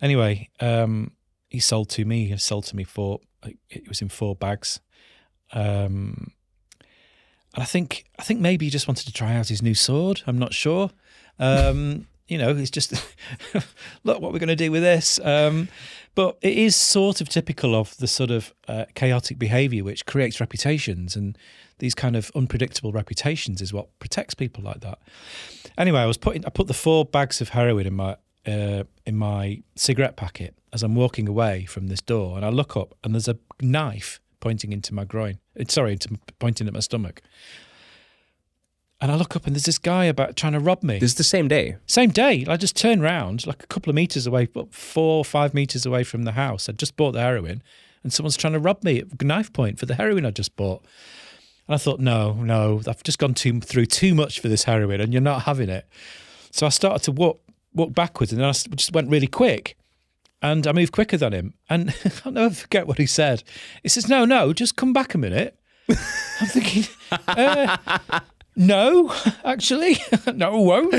anyway, 0.00 0.50
um, 0.60 1.12
he 1.48 1.60
sold 1.60 1.90
to 1.90 2.04
me. 2.04 2.28
He 2.28 2.36
sold 2.36 2.64
to 2.66 2.76
me 2.76 2.84
for 2.84 3.20
it 3.70 3.88
was 3.88 4.02
in 4.02 4.08
four 4.08 4.34
bags. 4.34 4.80
Um, 5.52 6.32
and 7.54 7.62
I 7.62 7.64
think 7.64 8.04
I 8.18 8.22
think 8.22 8.40
maybe 8.40 8.66
he 8.66 8.70
just 8.70 8.88
wanted 8.88 9.06
to 9.06 9.12
try 9.12 9.34
out 9.34 9.48
his 9.48 9.62
new 9.62 9.74
sword. 9.74 10.22
I'm 10.26 10.38
not 10.38 10.54
sure. 10.54 10.90
Um, 11.38 12.06
you 12.28 12.38
know, 12.38 12.50
it's 12.50 12.70
just 12.70 12.92
look 14.04 14.20
what 14.20 14.32
we're 14.32 14.38
going 14.38 14.48
to 14.48 14.56
do 14.56 14.70
with 14.70 14.82
this. 14.82 15.20
Um, 15.22 15.68
but 16.14 16.38
it 16.42 16.56
is 16.56 16.76
sort 16.76 17.20
of 17.20 17.28
typical 17.28 17.74
of 17.74 17.96
the 17.96 18.06
sort 18.06 18.30
of 18.30 18.54
uh, 18.68 18.84
chaotic 18.94 19.38
behaviour 19.38 19.82
which 19.82 20.06
creates 20.06 20.40
reputations, 20.40 21.16
and 21.16 21.36
these 21.78 21.94
kind 21.94 22.16
of 22.16 22.30
unpredictable 22.34 22.92
reputations 22.92 23.60
is 23.60 23.72
what 23.72 23.98
protects 23.98 24.34
people 24.34 24.62
like 24.62 24.80
that. 24.80 24.98
Anyway, 25.76 26.00
I 26.00 26.06
was 26.06 26.16
putting 26.16 26.44
I 26.46 26.50
put 26.50 26.68
the 26.68 26.74
four 26.74 27.04
bags 27.04 27.40
of 27.40 27.50
heroin 27.50 27.86
in 27.86 27.94
my 27.94 28.16
uh, 28.46 28.84
in 29.04 29.16
my 29.16 29.62
cigarette 29.74 30.16
packet 30.16 30.54
as 30.72 30.82
I'm 30.82 30.94
walking 30.94 31.28
away 31.28 31.64
from 31.64 31.88
this 31.88 32.00
door, 32.00 32.36
and 32.36 32.44
I 32.44 32.50
look 32.50 32.76
up 32.76 32.94
and 33.02 33.14
there's 33.14 33.28
a 33.28 33.38
knife 33.60 34.20
pointing 34.40 34.72
into 34.72 34.94
my 34.94 35.04
groin. 35.04 35.38
Sorry, 35.68 35.92
into, 35.92 36.18
pointing 36.38 36.66
at 36.66 36.74
my 36.74 36.80
stomach. 36.80 37.22
And 39.04 39.12
I 39.12 39.16
look 39.16 39.36
up 39.36 39.44
and 39.46 39.54
there's 39.54 39.66
this 39.66 39.76
guy 39.76 40.06
about 40.06 40.34
trying 40.34 40.54
to 40.54 40.58
rob 40.58 40.82
me. 40.82 40.98
This 40.98 41.10
is 41.10 41.16
the 41.16 41.24
same 41.24 41.46
day. 41.46 41.76
Same 41.86 42.08
day. 42.08 42.46
I 42.48 42.56
just 42.56 42.74
turn 42.74 43.02
round, 43.02 43.46
like 43.46 43.62
a 43.62 43.66
couple 43.66 43.90
of 43.90 43.96
meters 43.96 44.26
away, 44.26 44.48
four 44.70 45.18
or 45.18 45.24
five 45.26 45.52
meters 45.52 45.84
away 45.84 46.04
from 46.04 46.22
the 46.22 46.32
house. 46.32 46.70
I'd 46.70 46.78
just 46.78 46.96
bought 46.96 47.12
the 47.12 47.20
heroin, 47.20 47.62
and 48.02 48.14
someone's 48.14 48.38
trying 48.38 48.54
to 48.54 48.58
rob 48.58 48.82
me 48.82 49.00
at 49.00 49.22
knife 49.22 49.52
point 49.52 49.78
for 49.78 49.84
the 49.84 49.96
heroin 49.96 50.24
I 50.24 50.30
just 50.30 50.56
bought. 50.56 50.86
And 51.68 51.74
I 51.74 51.76
thought, 51.76 52.00
no, 52.00 52.32
no, 52.32 52.80
I've 52.88 53.02
just 53.02 53.18
gone 53.18 53.34
too, 53.34 53.60
through 53.60 53.84
too 53.84 54.14
much 54.14 54.40
for 54.40 54.48
this 54.48 54.64
heroin, 54.64 55.02
and 55.02 55.12
you're 55.12 55.20
not 55.20 55.42
having 55.42 55.68
it. 55.68 55.86
So 56.50 56.64
I 56.64 56.70
started 56.70 57.04
to 57.04 57.12
walk 57.12 57.42
walk 57.74 57.92
backwards, 57.92 58.32
and 58.32 58.40
then 58.40 58.48
I 58.48 58.52
just 58.52 58.94
went 58.94 59.10
really 59.10 59.26
quick 59.26 59.76
and 60.40 60.66
I 60.66 60.72
moved 60.72 60.92
quicker 60.92 61.18
than 61.18 61.34
him. 61.34 61.54
And 61.68 61.94
I'll 62.24 62.32
never 62.32 62.54
forget 62.54 62.86
what 62.86 62.96
he 62.96 63.04
said. 63.04 63.42
He 63.82 63.90
says, 63.90 64.08
"No, 64.08 64.24
no, 64.24 64.54
just 64.54 64.76
come 64.76 64.94
back 64.94 65.14
a 65.14 65.18
minute." 65.18 65.58
I'm 65.90 66.46
thinking, 66.46 66.84
uh, 67.10 68.20
no, 68.56 69.14
actually, 69.44 69.96
no, 70.34 70.52
I 70.52 70.56
won't. 70.56 70.94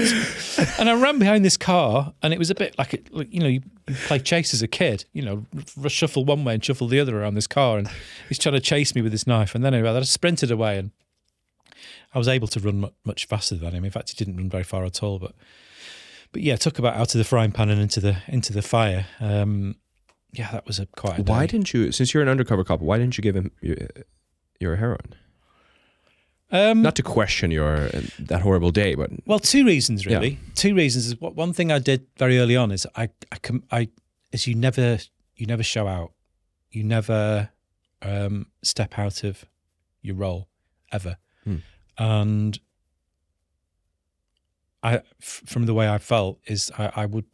and 0.80 0.90
I 0.90 1.00
ran 1.00 1.20
behind 1.20 1.46
this 1.46 1.58
car, 1.58 2.14
and 2.22 2.34
it 2.34 2.40
was 2.40 2.50
a 2.50 2.56
bit 2.56 2.78
like, 2.78 2.94
it, 2.94 3.14
like 3.14 3.34
you 3.34 3.40
know, 3.40 3.48
you, 3.48 3.62
play 4.06 4.20
chase 4.20 4.54
as 4.54 4.62
a 4.62 4.68
kid, 4.68 5.06
you 5.14 5.22
know, 5.22 5.46
r- 5.82 5.90
shuffle 5.90 6.26
one 6.26 6.44
way 6.44 6.56
and 6.56 6.64
shuffle 6.64 6.88
the 6.88 7.00
other 7.00 7.20
around 7.20 7.36
this 7.36 7.48
car, 7.48 7.78
and 7.78 7.90
he's 8.30 8.40
trying 8.40 8.56
to 8.56 8.62
chase 8.62 8.96
me 8.96 9.02
with 9.02 9.12
his 9.12 9.28
knife. 9.28 9.56
And 9.56 9.64
then 9.64 9.74
anyway, 9.74 9.90
I 9.90 10.02
sprinted 10.02 10.52
away, 10.52 10.78
and 10.78 10.92
I 12.14 12.18
was 12.18 12.28
able 12.28 12.48
to 12.50 12.60
run 12.60 12.82
mu- 12.82 12.90
much 13.04 13.26
faster 13.26 13.56
than 13.56 13.74
him. 13.74 13.86
In 13.86 13.92
fact, 13.92 14.10
he 14.10 14.16
didn't 14.16 14.38
run 14.38 14.50
very 14.50 14.64
far 14.64 14.86
at 14.86 15.04
all, 15.04 15.20
but 15.20 15.34
but 16.32 16.42
yeah, 16.42 16.56
took 16.58 16.80
about 16.80 16.96
out 16.96 17.16
of 17.16 17.20
the 17.20 17.24
frying 17.24 17.52
pan 17.52 17.70
and 17.70 17.82
into 17.82 18.00
the 18.00 18.18
into 18.28 18.52
the 18.52 18.62
fire. 18.62 19.06
Um, 19.20 19.76
yeah, 20.34 20.52
that 20.52 20.68
was 20.68 20.80
a 20.80 20.86
quite. 20.88 21.20
A 21.20 21.24
Why 21.24 21.46
didn't 21.46 21.74
you, 21.74 21.92
since 21.92 22.14
you're 22.14 22.24
an 22.24 22.30
undercover 22.30 22.64
cop, 22.64 22.82
why 22.82 22.98
didn't 22.98 23.18
you 23.18 23.22
give 23.22 23.36
him 23.36 23.52
your, 23.62 23.78
your 24.60 24.76
heroin? 24.76 25.16
Um, 26.52 26.82
Not 26.84 26.96
to 26.96 27.04
question 27.04 27.50
your 27.52 27.90
that 28.20 28.42
horrible 28.42 28.72
day, 28.72 28.96
but 28.96 29.10
Well, 29.26 29.40
two 29.40 29.66
reasons 29.66 30.06
Yeah. 30.06 30.16
really. 30.18 30.38
Two 30.54 30.76
reasons 30.76 31.08
is 31.08 31.20
what 31.20 31.36
one 31.36 31.54
thing 31.54 31.72
I 31.72 31.80
did 31.80 32.06
very 32.18 32.38
early 32.38 32.56
on 32.56 32.72
is 32.72 32.86
I 32.96 33.10
I 33.32 33.38
com- 33.42 33.64
I 33.72 33.90
is 34.32 34.46
you 34.48 34.56
never 34.56 35.00
you 35.36 35.46
never 35.48 35.64
show 35.64 35.88
out, 35.88 36.14
you 36.72 36.84
never 36.84 37.50
um, 38.02 38.46
step 38.62 39.00
out 39.00 39.24
of 39.24 39.46
your 40.02 40.16
role 40.16 40.48
ever, 40.92 41.18
Hmm. 41.44 41.58
and 41.98 42.60
I 44.84 44.96
f- 45.22 45.42
from 45.46 45.66
the 45.66 45.74
way 45.74 45.90
I 45.90 45.98
felt 45.98 46.40
is 46.46 46.72
I, 46.78 46.92
I 46.96 47.06
would 47.08 47.26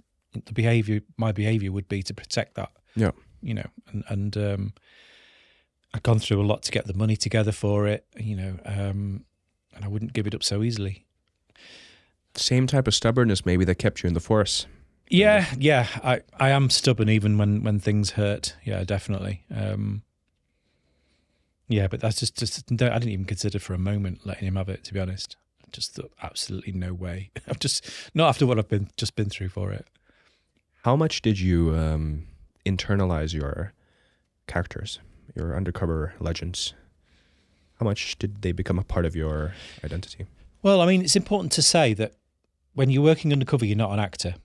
the 0.45 0.53
behavior 0.53 1.01
my 1.17 1.31
behavior 1.33 1.71
would 1.71 1.87
be 1.89 2.01
to 2.03 2.13
protect 2.13 2.55
that. 2.55 2.71
Yeah. 2.95 3.11
you 3.41 3.53
know, 3.55 3.69
and 3.91 4.03
and 4.09 4.37
um, 4.37 4.73
I'd 5.93 6.03
gone 6.03 6.19
through 6.19 6.41
a 6.41 6.43
lot 6.45 6.63
to 6.63 6.71
get 6.71 6.87
the 6.87 6.93
money 6.93 7.17
together 7.17 7.51
for 7.51 7.87
it, 7.87 8.05
you 8.15 8.35
know, 8.35 8.57
um, 8.65 9.25
and 9.75 9.83
I 9.83 9.87
wouldn't 9.87 10.13
give 10.13 10.27
it 10.27 10.35
up 10.35 10.43
so 10.43 10.63
easily. 10.63 11.05
same 12.35 12.67
type 12.67 12.87
of 12.87 12.95
stubbornness 12.95 13.45
maybe 13.45 13.65
that 13.65 13.75
kept 13.75 14.03
you 14.03 14.07
in 14.07 14.13
the 14.13 14.19
force. 14.19 14.67
Yeah, 15.09 15.45
yeah. 15.57 15.87
I, 16.03 16.21
I 16.39 16.49
am 16.51 16.69
stubborn 16.69 17.09
even 17.09 17.37
when, 17.37 17.63
when 17.63 17.79
things 17.79 18.11
hurt. 18.11 18.55
Yeah, 18.63 18.83
definitely. 18.85 19.43
Um, 19.53 20.03
yeah, 21.67 21.87
but 21.87 21.99
that's 21.99 22.19
just 22.19 22.37
just 22.37 22.71
I 22.71 22.75
didn't 22.75 23.09
even 23.09 23.25
consider 23.25 23.59
for 23.59 23.73
a 23.73 23.77
moment 23.77 24.25
letting 24.25 24.47
him 24.47 24.55
have 24.55 24.69
it. 24.69 24.83
To 24.85 24.93
be 24.93 24.99
honest, 24.99 25.37
just 25.71 25.95
thought 25.95 26.11
absolutely 26.21 26.73
no 26.73 26.93
way. 26.93 27.31
I've 27.47 27.59
just 27.59 27.89
not 28.13 28.29
after 28.29 28.45
what 28.45 28.57
I've 28.57 28.67
been 28.67 28.89
just 28.97 29.15
been 29.15 29.29
through 29.29 29.49
for 29.49 29.71
it. 29.71 29.85
How 30.83 30.95
much 30.95 31.21
did 31.21 31.39
you 31.39 31.75
um, 31.75 32.27
internalize 32.65 33.33
your 33.33 33.73
characters, 34.47 34.99
your 35.35 35.55
undercover 35.55 36.13
legends? 36.19 36.73
How 37.79 37.85
much 37.85 38.17
did 38.19 38.41
they 38.41 38.51
become 38.51 38.77
a 38.77 38.83
part 38.83 39.05
of 39.05 39.15
your 39.15 39.53
identity? 39.83 40.27
Well, 40.61 40.81
I 40.81 40.85
mean, 40.85 41.01
it's 41.01 41.15
important 41.15 41.51
to 41.53 41.61
say 41.61 41.93
that 41.95 42.13
when 42.73 42.89
you're 42.89 43.03
working 43.03 43.31
undercover, 43.31 43.65
you're 43.65 43.75
not 43.75 43.91
an 43.91 43.99
actor. 43.99 44.35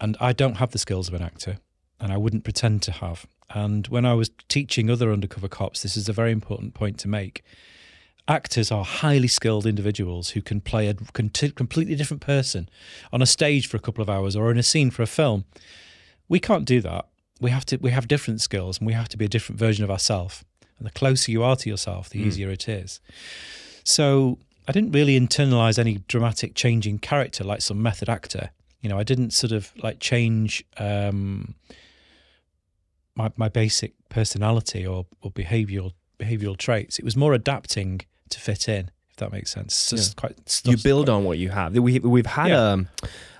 And 0.00 0.16
I 0.20 0.32
don't 0.32 0.56
have 0.56 0.70
the 0.70 0.78
skills 0.78 1.08
of 1.08 1.14
an 1.14 1.22
actor, 1.22 1.58
and 2.00 2.12
I 2.12 2.16
wouldn't 2.16 2.44
pretend 2.44 2.82
to 2.82 2.92
have. 2.92 3.26
And 3.50 3.86
when 3.88 4.04
I 4.04 4.14
was 4.14 4.30
teaching 4.48 4.90
other 4.90 5.12
undercover 5.12 5.48
cops, 5.48 5.82
this 5.82 5.96
is 5.96 6.08
a 6.08 6.12
very 6.12 6.32
important 6.32 6.74
point 6.74 6.98
to 7.00 7.08
make. 7.08 7.42
Actors 8.26 8.72
are 8.72 8.84
highly 8.84 9.28
skilled 9.28 9.66
individuals 9.66 10.30
who 10.30 10.40
can 10.40 10.60
play 10.60 10.88
a 10.88 10.94
completely 10.94 11.94
different 11.94 12.22
person 12.22 12.68
on 13.12 13.20
a 13.20 13.26
stage 13.26 13.66
for 13.66 13.76
a 13.76 13.80
couple 13.80 14.02
of 14.02 14.08
hours 14.08 14.34
or 14.34 14.50
in 14.50 14.58
a 14.58 14.62
scene 14.62 14.90
for 14.90 15.02
a 15.02 15.06
film. 15.06 15.44
We 16.28 16.40
can't 16.40 16.64
do 16.64 16.80
that. 16.80 17.06
We 17.40 17.50
have 17.50 17.64
to. 17.66 17.76
We 17.78 17.90
have 17.90 18.06
different 18.08 18.40
skills, 18.40 18.78
and 18.78 18.86
we 18.86 18.92
have 18.92 19.08
to 19.10 19.16
be 19.16 19.24
a 19.24 19.28
different 19.28 19.58
version 19.58 19.84
of 19.84 19.90
ourselves. 19.90 20.44
And 20.78 20.86
the 20.86 20.92
closer 20.92 21.30
you 21.32 21.42
are 21.42 21.56
to 21.56 21.68
yourself, 21.68 22.08
the 22.10 22.20
Mm. 22.20 22.26
easier 22.26 22.50
it 22.50 22.68
is. 22.68 23.00
So 23.84 24.38
I 24.66 24.72
didn't 24.72 24.92
really 24.92 25.18
internalize 25.18 25.78
any 25.78 25.98
dramatic 26.08 26.54
change 26.54 26.86
in 26.86 26.98
character 26.98 27.44
like 27.44 27.60
some 27.62 27.82
method 27.82 28.08
actor. 28.08 28.50
You 28.80 28.88
know, 28.90 28.98
I 28.98 29.02
didn't 29.04 29.32
sort 29.32 29.52
of 29.52 29.72
like 29.82 29.98
change 30.00 30.64
um, 30.78 31.54
my 33.14 33.30
my 33.36 33.48
basic 33.48 33.92
personality 34.08 34.86
or, 34.86 35.06
or 35.20 35.30
behavioral 35.30 35.92
behavioral 36.18 36.56
traits. 36.56 36.98
It 36.98 37.04
was 37.04 37.16
more 37.16 37.34
adapting 37.34 38.00
to 38.30 38.40
fit 38.40 38.68
in, 38.68 38.90
if 39.10 39.16
that 39.16 39.32
makes 39.32 39.50
sense. 39.52 39.90
Just 39.90 40.16
quite 40.16 40.60
you 40.64 40.76
build 40.76 41.08
on 41.08 41.24
what 41.24 41.38
you 41.38 41.50
have. 41.50 41.76
We 41.76 41.98
we've 42.00 42.26
had 42.26 42.48
Yeah. 42.48 42.72
um, 42.72 42.88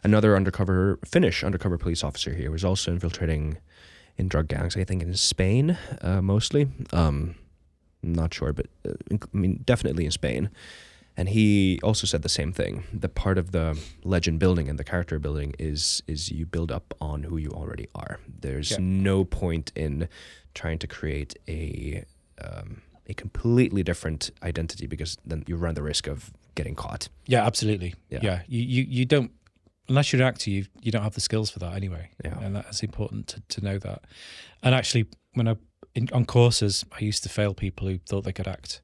another 0.02 0.36
undercover 0.36 0.98
Finnish 1.04 1.42
undercover 1.44 1.78
police 1.78 2.02
officer 2.04 2.32
here 2.34 2.46
who 2.46 2.52
was 2.52 2.64
also 2.64 2.92
infiltrating 2.92 3.58
in 4.18 4.28
drug 4.28 4.48
gangs. 4.48 4.76
I 4.76 4.84
think 4.84 5.02
in 5.02 5.14
Spain 5.14 5.76
uh, 6.02 6.22
mostly. 6.22 6.68
Um, 6.92 7.34
not 8.02 8.34
sure, 8.34 8.52
but 8.52 8.66
uh, 8.88 8.92
I 9.12 9.36
mean 9.36 9.60
definitely 9.64 10.04
in 10.04 10.10
Spain. 10.10 10.50
And 11.16 11.28
he 11.28 11.78
also 11.82 12.06
said 12.08 12.22
the 12.22 12.28
same 12.28 12.52
thing. 12.52 12.82
The 12.92 13.08
part 13.08 13.38
of 13.38 13.52
the 13.52 13.78
legend 14.02 14.40
building 14.40 14.68
and 14.68 14.78
the 14.78 14.84
character 14.84 15.18
building 15.20 15.54
is 15.58 16.02
is 16.06 16.30
you 16.30 16.44
build 16.46 16.70
up 16.72 16.92
on 17.00 17.22
who 17.24 17.36
you 17.36 17.50
already 17.50 17.86
are. 17.94 18.18
There's 18.40 18.72
Yeah. 18.72 18.78
no 18.80 19.24
point 19.24 19.70
in 19.76 20.08
trying 20.54 20.78
to 20.80 20.86
create 20.86 21.34
a 21.48 22.04
um, 22.44 22.82
a 23.08 23.14
completely 23.14 23.82
different 23.82 24.30
identity 24.42 24.86
because 24.88 25.16
then 25.28 25.44
you 25.46 25.56
run 25.56 25.74
the 25.74 25.82
risk 25.82 26.08
of 26.08 26.30
getting 26.56 26.74
caught. 26.74 27.08
Yeah, 27.26 27.46
absolutely. 27.46 27.94
Yeah. 28.10 28.20
Yeah, 28.22 28.42
You, 28.48 28.62
you 28.62 28.82
you 28.88 29.04
don't 29.04 29.30
unless 29.88 30.12
you're 30.12 30.22
an 30.22 30.28
actor, 30.28 30.50
you 30.50 30.66
you 30.80 30.92
don't 30.92 31.02
have 31.02 31.14
the 31.14 31.20
skills 31.20 31.50
for 31.50 31.58
that 31.60 31.74
anyway. 31.74 32.10
Yeah. 32.24 32.38
and 32.40 32.56
that's 32.56 32.82
important 32.82 33.28
to, 33.28 33.40
to 33.40 33.64
know 33.64 33.78
that. 33.78 34.04
And 34.62 34.74
actually, 34.74 35.06
when 35.34 35.48
I 35.48 35.56
in, 35.94 36.08
on 36.12 36.24
courses, 36.24 36.84
I 36.92 37.04
used 37.04 37.22
to 37.22 37.28
fail 37.28 37.54
people 37.54 37.86
who 37.88 37.98
thought 37.98 38.24
they 38.24 38.32
could 38.32 38.48
act. 38.48 38.82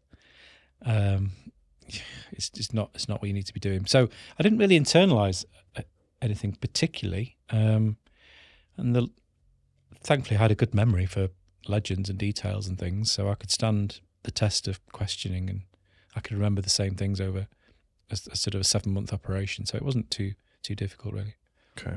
Um, 0.85 1.33
it's 2.33 2.51
just 2.51 2.75
not 2.75 2.91
it's 2.95 3.09
not 3.09 3.21
what 3.21 3.29
you 3.29 3.35
need 3.35 3.47
to 3.47 3.55
be 3.55 3.61
doing. 3.61 3.87
So 3.87 4.09
I 4.39 4.43
didn't 4.43 4.59
really 4.59 4.79
internalize 4.79 5.45
uh, 5.77 5.83
anything 6.23 6.57
particularly, 6.61 7.37
um, 7.51 7.97
and 8.77 8.95
the, 8.95 9.09
thankfully 10.03 10.37
I 10.39 10.43
had 10.43 10.51
a 10.51 10.57
good 10.57 10.75
memory 10.75 11.07
for 11.07 11.29
legends 11.69 12.09
and 12.09 12.19
details 12.19 12.67
and 12.67 12.79
things, 12.79 13.11
so 13.11 13.29
I 13.29 13.35
could 13.35 13.51
stand 13.51 14.01
the 14.23 14.31
test 14.31 14.69
of 14.69 14.85
questioning, 14.93 15.49
and 15.49 15.63
I 16.15 16.21
could 16.21 16.37
remember 16.37 16.61
the 16.61 16.71
same 16.71 16.95
things 16.95 17.21
over 17.21 17.49
a, 18.11 18.19
a 18.31 18.37
sort 18.37 18.55
of 18.55 18.61
a 18.61 18.65
seven 18.65 18.93
month 18.93 19.13
operation. 19.13 19.67
So 19.67 19.77
it 19.77 19.85
wasn't 19.85 20.11
too 20.11 20.33
too 20.63 20.75
difficult 20.75 21.15
really. 21.15 21.35
Okay. 21.79 21.97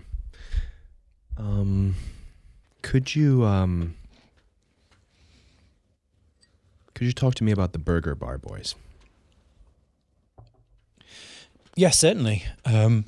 Um, 1.38 1.95
could 2.82 3.15
you 3.15 3.43
um, 3.45 3.95
could 6.93 7.06
you 7.06 7.13
talk 7.13 7.36
to 7.36 7.43
me 7.43 7.52
about 7.52 7.73
the 7.73 7.80
Burger 7.80 8.15
Bar 8.15 8.38
Boys? 8.38 8.76
Yes, 11.76 11.97
certainly. 11.97 12.45
Um, 12.65 13.06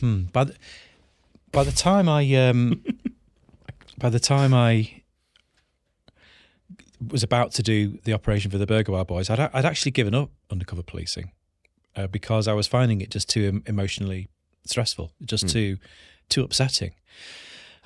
hmm, 0.00 0.24
by 0.24 0.44
the, 0.44 0.54
by 1.52 1.64
the 1.64 1.72
time 1.72 2.08
I 2.08 2.34
um, 2.34 2.84
by 3.98 4.10
the 4.10 4.20
time 4.20 4.52
I 4.52 5.02
was 7.10 7.22
about 7.22 7.52
to 7.52 7.62
do 7.62 7.98
the 8.04 8.12
operation 8.12 8.50
for 8.50 8.58
the 8.58 8.66
Burger 8.66 8.92
Bar 8.92 9.06
Boys, 9.06 9.30
I'd 9.30 9.40
I'd 9.40 9.64
actually 9.64 9.92
given 9.92 10.14
up 10.14 10.30
undercover 10.50 10.82
policing 10.82 11.30
uh, 11.96 12.06
because 12.06 12.48
I 12.48 12.52
was 12.54 12.66
finding 12.66 13.00
it 13.00 13.10
just 13.10 13.28
too 13.28 13.62
emotionally 13.66 14.28
stressful, 14.66 15.12
just 15.24 15.44
Hmm. 15.44 15.48
too 15.50 15.76
too 16.28 16.42
upsetting. 16.42 16.92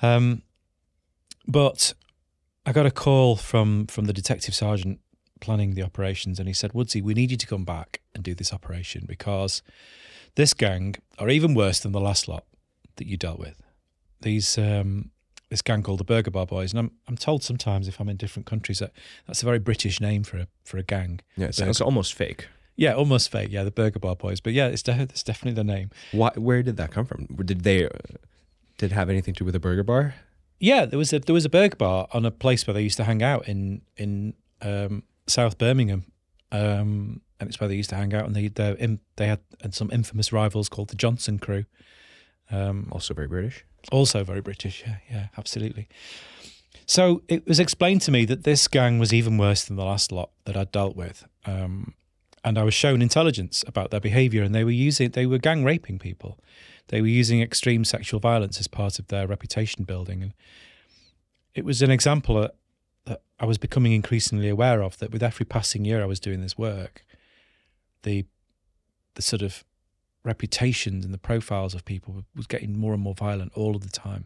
Um, 0.01 0.43
but 1.47 1.93
I 2.65 2.71
got 2.71 2.85
a 2.85 2.91
call 2.91 3.35
from 3.35 3.87
from 3.87 4.05
the 4.05 4.13
detective 4.13 4.53
sergeant 4.55 4.99
planning 5.41 5.73
the 5.73 5.83
operations, 5.83 6.39
and 6.39 6.47
he 6.47 6.53
said, 6.53 6.73
"Woodsy, 6.73 7.01
we 7.01 7.13
need 7.13 7.31
you 7.31 7.37
to 7.37 7.47
come 7.47 7.65
back 7.65 8.01
and 8.13 8.23
do 8.23 8.33
this 8.35 8.53
operation 8.53 9.05
because 9.07 9.61
this 10.35 10.53
gang 10.53 10.95
are 11.17 11.29
even 11.29 11.53
worse 11.53 11.79
than 11.79 11.91
the 11.91 11.99
last 12.01 12.27
lot 12.27 12.45
that 12.97 13.07
you 13.07 13.17
dealt 13.17 13.39
with. 13.39 13.61
These 14.21 14.57
um, 14.57 15.11
this 15.49 15.61
gang 15.61 15.81
called 15.83 15.99
the 15.99 16.03
Burger 16.03 16.31
Bar 16.31 16.45
Boys, 16.45 16.71
and 16.73 16.79
I'm 16.79 16.91
I'm 17.07 17.17
told 17.17 17.43
sometimes 17.43 17.87
if 17.87 17.99
I'm 17.99 18.09
in 18.09 18.17
different 18.17 18.45
countries 18.45 18.79
that 18.79 18.91
that's 19.27 19.41
a 19.41 19.45
very 19.45 19.59
British 19.59 19.99
name 19.99 20.23
for 20.23 20.37
a 20.37 20.47
for 20.63 20.77
a 20.77 20.83
gang. 20.83 21.21
Yeah, 21.37 21.47
it 21.47 21.55
sounds 21.55 21.81
almost 21.81 22.13
fake. 22.13 22.47
Yeah, 22.79 22.93
almost 22.93 23.29
fake. 23.29 23.49
Yeah, 23.51 23.63
the 23.65 23.71
Burger 23.71 23.99
Bar 23.99 24.15
Boys, 24.15 24.39
but 24.39 24.53
yeah, 24.53 24.67
it's 24.67 24.81
de- 24.83 25.01
it's 25.01 25.23
definitely 25.23 25.55
the 25.61 25.63
name. 25.75 25.89
Why? 26.13 26.31
Where 26.35 26.63
did 26.63 26.77
that 26.77 26.91
come 26.91 27.05
from? 27.05 27.25
Did 27.45 27.61
they 27.63 27.89
did 28.77 28.91
it 28.91 28.95
have 28.95 29.09
anything 29.09 29.33
to 29.35 29.39
do 29.39 29.45
with 29.45 29.55
a 29.55 29.59
burger 29.59 29.83
bar? 29.83 30.15
Yeah, 30.59 30.85
there 30.85 30.97
was 30.97 31.11
a 31.13 31.19
there 31.19 31.33
was 31.33 31.45
a 31.45 31.49
burger 31.49 31.75
bar 31.75 32.07
on 32.13 32.25
a 32.25 32.31
place 32.31 32.65
where 32.65 32.73
they 32.73 32.81
used 32.81 32.97
to 32.97 33.03
hang 33.03 33.21
out 33.21 33.47
in 33.49 33.81
in 33.97 34.33
um, 34.61 35.03
South 35.27 35.57
Birmingham, 35.57 36.05
um, 36.51 37.21
and 37.39 37.49
it's 37.49 37.59
where 37.59 37.67
they 37.67 37.75
used 37.75 37.89
to 37.89 37.95
hang 37.97 38.13
out. 38.13 38.25
And 38.25 38.35
they 38.35 38.47
they 38.47 38.75
in, 38.79 38.99
they 39.17 39.27
had 39.27 39.39
some 39.71 39.89
infamous 39.91 40.31
rivals 40.31 40.69
called 40.69 40.87
the 40.89 40.95
Johnson 40.95 41.37
Crew, 41.39 41.65
um, 42.51 42.87
Also 42.91 43.13
very 43.13 43.27
British. 43.27 43.65
also 43.91 44.23
very 44.23 44.41
British. 44.41 44.83
Yeah, 44.87 44.95
yeah, 45.11 45.27
absolutely. 45.37 45.87
So 46.85 47.21
it 47.27 47.45
was 47.47 47.59
explained 47.59 48.01
to 48.03 48.11
me 48.11 48.25
that 48.25 48.43
this 48.43 48.67
gang 48.67 48.99
was 48.99 49.13
even 49.13 49.37
worse 49.37 49.63
than 49.65 49.75
the 49.75 49.85
last 49.85 50.11
lot 50.11 50.31
that 50.45 50.55
I'd 50.57 50.71
dealt 50.71 50.95
with, 50.95 51.23
um, 51.45 51.93
and 52.43 52.57
I 52.57 52.63
was 52.63 52.73
shown 52.73 53.01
intelligence 53.01 53.63
about 53.67 53.91
their 53.91 53.99
behaviour, 53.99 54.43
and 54.43 54.53
they 54.53 54.63
were 54.63 54.71
using 54.71 55.11
they 55.11 55.25
were 55.25 55.37
gang 55.37 55.63
raping 55.63 55.99
people. 55.99 56.39
They 56.87 57.01
were 57.01 57.07
using 57.07 57.41
extreme 57.41 57.85
sexual 57.85 58.19
violence 58.19 58.59
as 58.59 58.67
part 58.67 58.99
of 58.99 59.07
their 59.07 59.27
reputation 59.27 59.83
building, 59.83 60.21
and 60.23 60.33
it 61.53 61.65
was 61.65 61.81
an 61.81 61.91
example 61.91 62.41
that, 62.41 62.55
that 63.05 63.21
I 63.39 63.45
was 63.45 63.57
becoming 63.57 63.91
increasingly 63.91 64.49
aware 64.49 64.81
of. 64.81 64.97
That 64.99 65.11
with 65.11 65.23
every 65.23 65.45
passing 65.45 65.85
year 65.85 66.01
I 66.01 66.05
was 66.05 66.19
doing 66.19 66.41
this 66.41 66.57
work, 66.57 67.05
the 68.03 68.25
the 69.15 69.21
sort 69.21 69.41
of 69.41 69.63
reputations 70.23 71.05
and 71.05 71.13
the 71.13 71.17
profiles 71.17 71.73
of 71.73 71.85
people 71.85 72.23
was 72.35 72.47
getting 72.47 72.77
more 72.77 72.93
and 72.93 73.01
more 73.01 73.15
violent 73.15 73.51
all 73.55 73.75
of 73.75 73.81
the 73.81 73.89
time. 73.89 74.25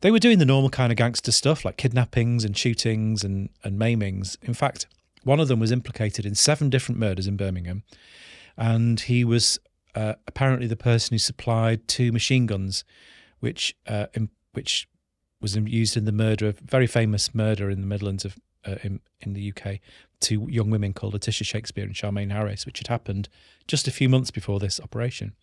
They 0.00 0.10
were 0.10 0.18
doing 0.18 0.38
the 0.38 0.44
normal 0.44 0.70
kind 0.70 0.92
of 0.92 0.96
gangster 0.96 1.32
stuff 1.32 1.64
like 1.64 1.76
kidnappings 1.76 2.44
and 2.44 2.56
shootings 2.56 3.24
and, 3.24 3.48
and 3.62 3.78
maimings. 3.78 4.36
In 4.42 4.54
fact, 4.54 4.86
one 5.24 5.40
of 5.40 5.48
them 5.48 5.60
was 5.60 5.72
implicated 5.72 6.24
in 6.24 6.34
seven 6.34 6.70
different 6.70 6.98
murders 6.98 7.26
in 7.26 7.36
Birmingham, 7.36 7.82
and 8.56 9.00
he 9.00 9.24
was 9.24 9.58
uh, 9.94 10.14
apparently 10.26 10.66
the 10.66 10.76
person 10.76 11.14
who 11.14 11.18
supplied 11.18 11.86
two 11.88 12.12
machine 12.12 12.46
guns, 12.46 12.84
which 13.40 13.74
uh, 13.86 14.06
in, 14.14 14.30
which 14.52 14.88
was 15.40 15.56
used 15.56 15.96
in 15.96 16.04
the 16.04 16.12
murder 16.12 16.48
of 16.48 16.58
very 16.60 16.86
famous 16.86 17.34
murder 17.34 17.68
in 17.70 17.80
the 17.80 17.86
Midlands 17.86 18.24
of 18.24 18.38
uh, 18.66 18.76
in, 18.82 19.00
in 19.20 19.34
the 19.34 19.52
UK, 19.52 19.78
two 20.20 20.46
young 20.50 20.70
women 20.70 20.92
called 20.92 21.14
Letisha 21.14 21.44
Shakespeare 21.44 21.84
and 21.84 21.94
Charmaine 21.94 22.32
Harris, 22.32 22.64
which 22.64 22.78
had 22.78 22.86
happened 22.86 23.28
just 23.68 23.86
a 23.86 23.90
few 23.90 24.08
months 24.08 24.30
before 24.30 24.58
this 24.58 24.80
operation. 24.80 25.34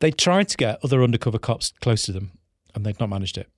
They 0.00 0.10
tried 0.10 0.48
to 0.48 0.56
get 0.56 0.82
other 0.82 1.02
undercover 1.02 1.38
cops 1.38 1.72
close 1.80 2.04
to 2.04 2.12
them, 2.12 2.38
and 2.74 2.86
they'd 2.86 3.00
not 3.00 3.10
managed 3.10 3.36
it. 3.36 3.48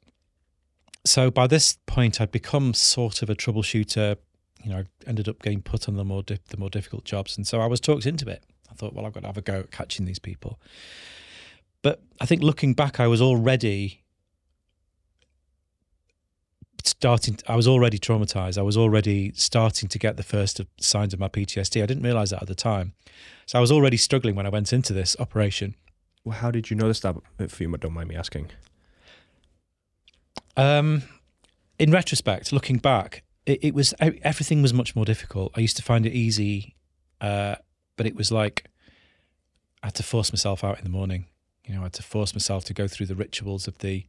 So 1.05 1.31
by 1.31 1.47
this 1.47 1.79
point, 1.87 2.21
I'd 2.21 2.33
become 2.33 2.75
sort 2.75 3.23
of 3.23 3.31
a 3.31 3.35
troubleshooter. 3.35 4.17
You 4.63 4.71
know, 4.71 4.79
I 4.79 4.85
ended 5.07 5.29
up 5.29 5.43
getting 5.43 5.63
put 5.63 5.89
on 5.89 5.97
the 5.97 6.05
more 6.05 6.23
di- 6.23 6.39
the 6.49 6.57
more 6.57 6.71
difficult 6.71 7.05
jobs, 7.05 7.37
and 7.37 7.47
so 7.47 7.61
I 7.61 7.67
was 7.67 7.81
talked 7.81 8.07
into 8.07 8.29
it. 8.29 8.45
I 8.71 8.75
thought, 8.75 8.95
well, 8.95 9.07
I've 9.07 9.13
got 9.13 9.21
to 9.21 9.27
have 9.27 9.39
a 9.39 9.43
go 9.43 9.61
at 9.61 9.71
catching 9.71 10.07
these 10.07 10.19
people. 10.19 10.61
But 11.83 12.03
I 12.21 12.27
think 12.27 12.43
looking 12.43 12.75
back, 12.75 13.01
I 13.01 13.07
was 13.07 13.23
already 13.23 14.01
starting 16.85 17.39
i 17.47 17.57
was 17.57 17.69
already 17.69 17.99
traumatized. 17.99 18.59
I 18.59 18.63
was 18.63 18.77
already 18.77 19.33
starting 19.35 19.89
to 19.89 19.99
get 19.99 20.17
the 20.17 20.23
first 20.23 20.61
signs 20.79 21.13
of 21.13 21.21
my 21.21 21.29
ptsd 21.29 21.83
i 21.83 21.87
didn't 21.87 22.03
realize 22.03 22.31
that 22.31 22.43
at 22.43 22.49
the 22.49 22.55
time. 22.55 22.95
So 23.47 23.59
i 23.59 23.61
was 23.61 23.73
already 23.73 23.97
struggling 23.97 24.35
when 24.35 24.47
i 24.47 24.49
went 24.49 24.73
into 24.73 24.93
this 24.93 25.17
operation. 25.19 25.75
Well 26.25 26.39
how 26.39 26.51
did 26.51 26.71
you 26.71 26.77
notice 26.77 27.01
that 27.01 27.17
if 27.39 27.61
you 27.61 27.71
don't 27.77 27.93
mind 27.93 28.09
me 28.09 28.17
asking? 28.17 28.51
Um, 30.57 31.03
in 31.79 31.91
retrospect 31.91 32.53
looking 32.53 32.79
back 32.79 33.23
it, 33.51 33.59
it, 33.63 33.75
was 33.75 33.95
everything 34.01 34.63
was 34.63 34.73
much 34.73 34.95
more 34.95 35.05
difficult 35.05 35.53
i 35.57 35.61
used 35.61 35.77
to 35.77 35.83
find 35.83 36.07
it 36.07 36.13
easy 36.13 36.75
uh, 37.21 37.55
but 37.97 38.07
it 38.07 38.17
was 38.17 38.33
like 38.33 38.69
i 39.83 39.87
had 39.87 39.95
to 39.95 40.03
force 40.03 40.33
myself 40.33 40.65
out 40.65 40.79
in 40.79 40.85
the 40.85 40.91
morning 40.91 41.27
you 41.65 41.75
know 41.75 41.81
i 41.81 41.85
had 41.85 41.93
to 41.93 42.03
force 42.03 42.35
myself 42.35 42.65
to 42.65 42.75
go 42.75 42.89
through 42.89 43.07
the 43.07 43.15
rituals 43.15 43.69
of 43.69 43.79
the 43.79 44.07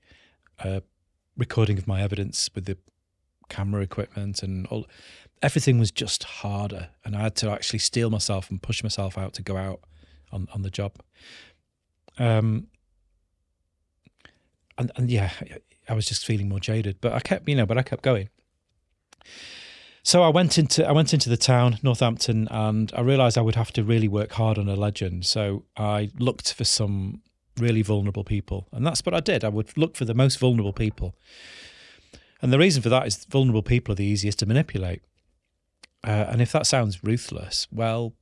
uh, 0.64 0.80
recording 1.38 1.78
of 1.78 1.88
my 1.88 2.02
evidence 2.02 2.50
with 2.54 2.66
the 2.66 2.78
camera 3.50 3.82
equipment 3.82 4.42
and 4.44 4.66
all 4.68 4.88
everything 5.42 5.78
was 5.78 5.92
just 5.92 6.24
harder 6.24 6.89
and 7.04 7.16
I 7.16 7.22
had 7.22 7.36
to 7.38 7.52
actually 7.52 7.80
steel 7.80 8.10
myself 8.10 8.50
and 8.50 8.62
push 8.62 8.82
myself 8.82 9.18
out 9.18 9.34
to 9.34 9.42
go 9.42 9.58
out 9.58 9.82
on, 10.32 10.48
on 10.54 10.62
the 10.62 10.70
job. 10.70 10.94
Um 12.18 12.68
and, 14.78 14.92
and 14.96 15.10
yeah, 15.10 15.32
I 15.89 15.94
was 15.94 16.06
just 16.06 16.26
feeling 16.26 16.48
more 16.48 16.60
jaded. 16.60 16.98
But 17.02 17.14
I 17.14 17.20
kept 17.20 17.48
you 17.50 17.56
know, 17.56 17.66
but 17.66 17.78
I 17.78 17.84
kept 17.84 18.04
going. 18.04 18.30
So 20.04 20.24
I 20.24 20.30
went 20.30 20.58
into 20.58 20.88
I 20.88 20.92
went 20.92 21.14
into 21.14 21.30
the 21.30 21.38
town, 21.38 21.78
Northampton, 21.84 22.48
and 22.50 22.92
I 22.96 23.02
realised 23.02 23.38
I 23.38 23.42
would 23.42 23.56
have 23.56 23.72
to 23.74 23.84
really 23.84 24.08
work 24.08 24.32
hard 24.34 24.58
on 24.58 24.68
a 24.68 24.76
legend. 24.76 25.26
So 25.26 25.66
I 25.78 26.10
looked 26.18 26.54
for 26.54 26.64
some 26.64 27.22
really 27.58 27.82
vulnerable 27.82 28.24
people. 28.24 28.68
And 28.72 28.86
that's 28.86 29.06
what 29.06 29.14
I 29.14 29.20
did. 29.20 29.44
I 29.44 29.50
would 29.50 29.78
look 29.78 29.96
for 29.96 30.06
the 30.06 30.14
most 30.14 30.40
vulnerable 30.40 30.74
people. 30.74 31.16
And 32.42 32.52
the 32.52 32.58
reason 32.58 32.82
for 32.82 32.90
that 32.90 33.06
is 33.06 33.26
vulnerable 33.26 33.62
people 33.62 33.94
are 33.94 33.96
the 33.96 34.06
easiest 34.06 34.40
to 34.40 34.46
manipulate. 34.46 35.04
Uh, 36.04 36.26
and 36.30 36.42
if 36.42 36.52
that 36.52 36.66
sounds 36.66 37.04
ruthless, 37.04 37.68
well, 37.72 38.14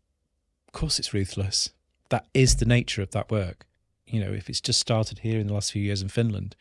of 0.68 0.74
course 0.74 1.00
it's 1.00 1.14
ruthless. 1.14 1.70
That 2.10 2.28
is 2.34 2.58
the 2.58 2.66
nature 2.66 3.02
of 3.02 3.12
that 3.12 3.32
work. 3.32 3.66
You 4.06 4.20
know, 4.20 4.34
if 4.34 4.50
it's 4.50 4.60
just 4.60 4.80
started 4.80 5.20
here 5.20 5.40
in 5.40 5.48
the 5.48 5.54
last 5.54 5.72
few 5.72 5.82
years 5.82 6.02
in 6.02 6.10
Finland, 6.10 6.56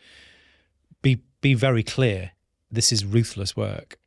be 1.02 1.22
be 1.40 1.54
very 1.54 1.82
clear. 1.82 2.32
This 2.70 2.92
is 2.92 3.04
ruthless 3.04 3.56
work. 3.56 3.98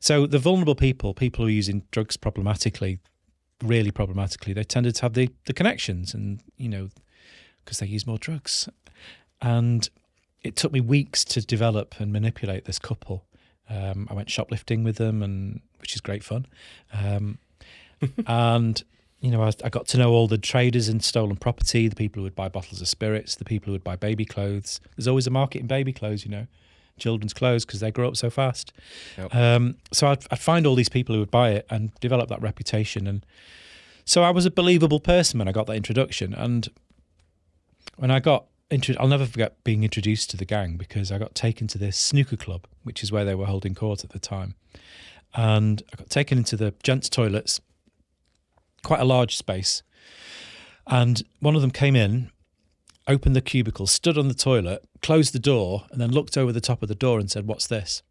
So 0.00 0.26
the 0.26 0.38
vulnerable 0.38 0.74
people, 0.74 1.14
people 1.14 1.44
who 1.44 1.48
are 1.48 1.52
using 1.52 1.82
drugs 1.90 2.16
problematically, 2.16 2.98
really 3.62 3.90
problematically, 3.90 4.52
they 4.52 4.64
tended 4.64 4.96
to 4.96 5.02
have 5.02 5.14
the 5.14 5.30
the 5.46 5.52
connections 5.52 6.14
and 6.14 6.40
you 6.56 6.68
know 6.68 6.88
because 7.64 7.78
they 7.78 7.86
use 7.86 8.06
more 8.06 8.18
drugs. 8.18 8.68
And 9.40 9.88
it 10.42 10.56
took 10.56 10.72
me 10.72 10.80
weeks 10.80 11.24
to 11.24 11.40
develop 11.40 11.94
and 11.98 12.12
manipulate 12.12 12.66
this 12.66 12.78
couple. 12.78 13.24
Um, 13.68 14.06
I 14.10 14.14
went 14.14 14.30
shoplifting 14.30 14.84
with 14.84 14.96
them, 14.96 15.22
and 15.22 15.60
which 15.78 15.94
is 15.94 16.00
great 16.00 16.22
fun. 16.22 16.46
Um, 16.92 17.38
and 18.26 18.82
you 19.20 19.30
know, 19.30 19.42
I, 19.42 19.52
I, 19.64 19.70
got 19.70 19.86
to 19.88 19.98
know 19.98 20.12
all 20.12 20.28
the 20.28 20.36
traders 20.36 20.90
in 20.90 21.00
stolen 21.00 21.36
property, 21.36 21.88
the 21.88 21.96
people 21.96 22.20
who 22.20 22.24
would 22.24 22.34
buy 22.34 22.50
bottles 22.50 22.82
of 22.82 22.88
spirits, 22.88 23.36
the 23.36 23.44
people 23.44 23.66
who 23.66 23.72
would 23.72 23.84
buy 23.84 23.96
baby 23.96 24.26
clothes. 24.26 24.82
There's 24.96 25.08
always 25.08 25.26
a 25.26 25.30
market 25.30 25.60
in 25.60 25.66
baby 25.66 25.94
clothes, 25.94 26.26
you 26.26 26.30
know, 26.30 26.46
children's 26.98 27.34
clothes 27.34 27.64
because 27.64 27.80
they 27.80 27.90
grow 27.90 28.08
up 28.08 28.16
so 28.16 28.30
fast. 28.30 28.72
Yep. 29.18 29.34
Um, 29.34 29.76
so 29.92 30.08
I'd, 30.08 30.24
I'd 30.30 30.38
find 30.38 30.66
all 30.66 30.74
these 30.74 30.88
people 30.88 31.14
who 31.14 31.20
would 31.20 31.30
buy 31.30 31.50
it 31.50 31.66
and 31.70 31.94
develop 32.00 32.28
that 32.28 32.42
reputation. 32.42 33.06
And 33.06 33.24
so 34.04 34.22
I 34.22 34.30
was 34.30 34.46
a 34.46 34.50
believable 34.50 35.00
person 35.00 35.38
when 35.38 35.48
I 35.48 35.52
got 35.52 35.66
that 35.66 35.76
introduction. 35.76 36.34
And 36.34 36.68
when 37.96 38.10
I 38.10 38.20
got 38.20 38.46
introduced 38.70 39.00
I'll 39.00 39.08
never 39.08 39.26
forget 39.26 39.62
being 39.62 39.84
introduced 39.84 40.30
to 40.30 40.36
the 40.36 40.44
gang 40.44 40.76
because 40.76 41.12
I 41.12 41.18
got 41.18 41.34
taken 41.34 41.66
to 41.68 41.78
this 41.78 41.96
snooker 41.96 42.36
club, 42.36 42.66
which 42.82 43.02
is 43.02 43.12
where 43.12 43.24
they 43.24 43.34
were 43.34 43.46
holding 43.46 43.74
court 43.74 44.04
at 44.04 44.10
the 44.10 44.18
time. 44.18 44.54
And 45.34 45.82
I 45.92 45.96
got 45.96 46.10
taken 46.10 46.38
into 46.38 46.56
the 46.56 46.74
gents' 46.82 47.08
toilets, 47.08 47.60
quite 48.82 49.00
a 49.00 49.04
large 49.04 49.36
space. 49.36 49.82
And 50.86 51.22
one 51.40 51.56
of 51.56 51.62
them 51.62 51.70
came 51.70 51.96
in, 51.96 52.30
opened 53.06 53.36
the 53.36 53.40
cubicle, 53.40 53.86
stood 53.86 54.18
on 54.18 54.28
the 54.28 54.34
toilet, 54.34 54.84
closed 55.02 55.34
the 55.34 55.38
door, 55.38 55.86
and 55.90 56.00
then 56.00 56.10
looked 56.10 56.36
over 56.36 56.52
the 56.52 56.60
top 56.60 56.82
of 56.82 56.88
the 56.88 56.94
door 56.94 57.18
and 57.18 57.30
said, 57.30 57.46
What's 57.46 57.66
this? 57.66 58.02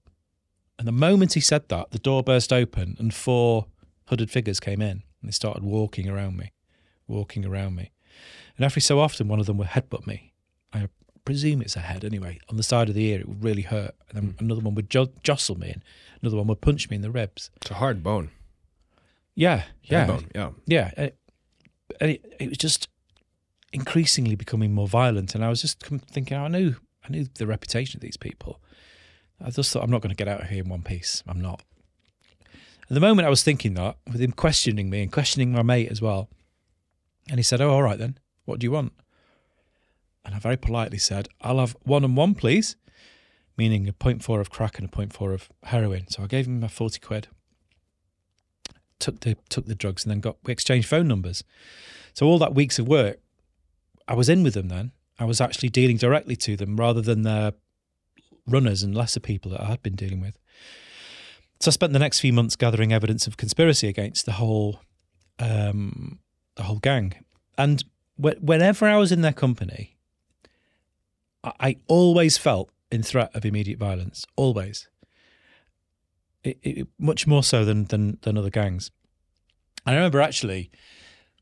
And 0.77 0.87
the 0.87 0.91
moment 0.91 1.33
he 1.33 1.39
said 1.39 1.69
that, 1.69 1.91
the 1.91 1.99
door 1.99 2.23
burst 2.23 2.51
open 2.51 2.95
and 2.99 3.13
four 3.13 3.67
hooded 4.07 4.31
figures 4.31 4.59
came 4.59 4.81
in 4.81 5.03
and 5.21 5.29
they 5.29 5.31
started 5.31 5.63
walking 5.63 6.09
around 6.09 6.37
me, 6.37 6.51
walking 7.07 7.45
around 7.45 7.75
me. 7.75 7.91
And 8.57 8.65
every 8.65 8.81
so 8.81 8.99
often, 8.99 9.27
one 9.27 9.39
of 9.39 9.45
them 9.45 9.57
would 9.57 9.69
headbutt 9.69 10.05
me. 10.05 10.33
I 10.73 10.89
presume 11.25 11.61
it's 11.61 11.75
a 11.75 11.79
head 11.79 12.03
anyway. 12.03 12.39
On 12.49 12.57
the 12.57 12.63
side 12.63 12.89
of 12.89 12.95
the 12.95 13.05
ear, 13.05 13.21
it 13.21 13.27
would 13.27 13.43
really 13.43 13.61
hurt. 13.63 13.95
And 14.09 14.17
then 14.17 14.33
mm. 14.33 14.41
another 14.41 14.61
one 14.61 14.75
would 14.75 14.89
jo- 14.89 15.13
jostle 15.23 15.57
me, 15.57 15.69
and 15.69 15.83
another 16.21 16.37
one 16.37 16.47
would 16.47 16.61
punch 16.61 16.89
me 16.89 16.95
in 16.95 17.01
the 17.01 17.11
ribs. 17.11 17.49
It's 17.61 17.71
a 17.71 17.75
hard 17.75 18.03
bone. 18.03 18.29
Yeah, 19.35 19.63
yeah, 19.83 20.05
bone, 20.05 20.27
yeah, 20.35 20.49
yeah. 20.67 20.91
And 20.95 21.07
it, 21.07 21.17
and 21.99 22.11
it, 22.11 22.35
it 22.39 22.49
was 22.49 22.57
just 22.57 22.87
increasingly 23.73 24.35
becoming 24.35 24.73
more 24.73 24.87
violent, 24.87 25.35
and 25.35 25.43
I 25.43 25.49
was 25.49 25.61
just 25.61 25.81
thinking, 25.81 26.37
I 26.37 26.47
knew, 26.47 26.75
I 27.03 27.11
knew 27.11 27.25
the 27.25 27.47
reputation 27.47 27.97
of 27.97 28.01
these 28.01 28.17
people. 28.17 28.61
I 29.43 29.49
just 29.49 29.73
thought, 29.73 29.83
I'm 29.83 29.91
not 29.91 30.01
going 30.01 30.11
to 30.11 30.15
get 30.15 30.29
out 30.29 30.41
of 30.41 30.47
here 30.47 30.63
in 30.63 30.69
one 30.69 30.83
piece. 30.83 31.21
I'm 31.27 31.41
not. 31.41 31.63
At 32.89 32.93
the 32.93 33.01
moment 33.01 33.25
I 33.25 33.29
was 33.29 33.43
thinking 33.43 33.73
that, 33.73 33.97
with 34.09 34.21
him 34.21 34.31
questioning 34.31 34.89
me 34.89 35.01
and 35.01 35.11
questioning 35.11 35.51
my 35.51 35.63
mate 35.63 35.89
as 35.91 36.01
well, 36.01 36.29
and 37.29 37.39
he 37.39 37.43
said, 37.43 37.61
"Oh, 37.61 37.71
all 37.71 37.83
right 37.83 37.97
then." 37.97 38.17
What 38.45 38.59
do 38.59 38.65
you 38.65 38.71
want? 38.71 38.93
And 40.25 40.35
I 40.35 40.39
very 40.39 40.57
politely 40.57 40.97
said, 40.97 41.27
I'll 41.41 41.59
have 41.59 41.75
one 41.83 42.03
and 42.03 42.15
one, 42.15 42.35
please, 42.35 42.75
meaning 43.57 43.87
a 43.87 43.93
point 43.93 44.23
four 44.23 44.39
of 44.39 44.49
crack 44.49 44.77
and 44.77 44.87
a 44.87 44.91
point 44.91 45.13
four 45.13 45.33
of 45.33 45.49
heroin. 45.63 46.07
So 46.07 46.23
I 46.23 46.27
gave 46.27 46.47
him 46.47 46.59
my 46.59 46.67
40 46.67 46.99
quid, 46.99 47.27
took 48.99 49.21
the, 49.21 49.37
took 49.49 49.65
the 49.65 49.75
drugs, 49.75 50.03
and 50.03 50.11
then 50.11 50.21
got, 50.21 50.37
we 50.43 50.53
exchanged 50.53 50.87
phone 50.87 51.07
numbers. 51.07 51.43
So 52.13 52.25
all 52.25 52.39
that 52.39 52.55
weeks 52.55 52.79
of 52.79 52.87
work, 52.87 53.19
I 54.07 54.15
was 54.15 54.29
in 54.29 54.43
with 54.43 54.53
them 54.53 54.69
then. 54.69 54.91
I 55.19 55.25
was 55.25 55.39
actually 55.39 55.69
dealing 55.69 55.97
directly 55.97 56.35
to 56.37 56.55
them 56.55 56.75
rather 56.75 57.01
than 57.01 57.21
their 57.21 57.53
runners 58.47 58.83
and 58.83 58.95
lesser 58.95 59.19
people 59.19 59.51
that 59.51 59.61
I 59.61 59.65
had 59.65 59.83
been 59.83 59.95
dealing 59.95 60.21
with. 60.21 60.37
So 61.59 61.69
I 61.69 61.71
spent 61.71 61.93
the 61.93 61.99
next 61.99 62.19
few 62.19 62.33
months 62.33 62.55
gathering 62.55 62.91
evidence 62.91 63.27
of 63.27 63.37
conspiracy 63.37 63.87
against 63.87 64.25
the 64.25 64.33
whole 64.33 64.81
um, 65.39 66.19
the 66.55 66.63
whole 66.63 66.79
gang. 66.79 67.13
And 67.57 67.83
whenever 68.17 68.85
I 68.85 68.97
was 68.97 69.11
in 69.11 69.21
their 69.21 69.33
company, 69.33 69.95
I 71.43 71.77
always 71.87 72.37
felt 72.37 72.69
in 72.91 73.03
threat 73.03 73.31
of 73.33 73.45
immediate 73.45 73.79
violence. 73.79 74.25
Always, 74.35 74.87
it, 76.43 76.57
it, 76.61 76.87
much 76.99 77.25
more 77.27 77.43
so 77.43 77.63
than 77.63 77.85
than 77.85 78.17
than 78.21 78.37
other 78.37 78.49
gangs. 78.49 78.91
I 79.85 79.93
remember 79.93 80.21
actually 80.21 80.71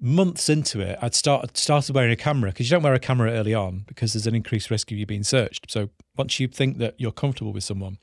months 0.01 0.49
into 0.49 0.81
it, 0.81 0.97
I'd 1.01 1.13
started 1.13 1.55
started 1.55 1.95
wearing 1.95 2.11
a 2.11 2.15
camera 2.15 2.51
because 2.51 2.69
you 2.69 2.75
don't 2.75 2.83
wear 2.83 2.93
a 2.93 2.99
camera 2.99 3.31
early 3.31 3.53
on 3.53 3.83
because 3.87 4.13
there's 4.13 4.27
an 4.27 4.35
increased 4.35 4.71
risk 4.71 4.91
of 4.91 4.97
you 4.97 5.05
being 5.05 5.23
searched. 5.23 5.71
So 5.71 5.89
once 6.17 6.39
you 6.39 6.47
think 6.47 6.79
that 6.79 6.95
you're 6.97 7.11
comfortable 7.11 7.53
with 7.53 7.63
someone, 7.63 7.99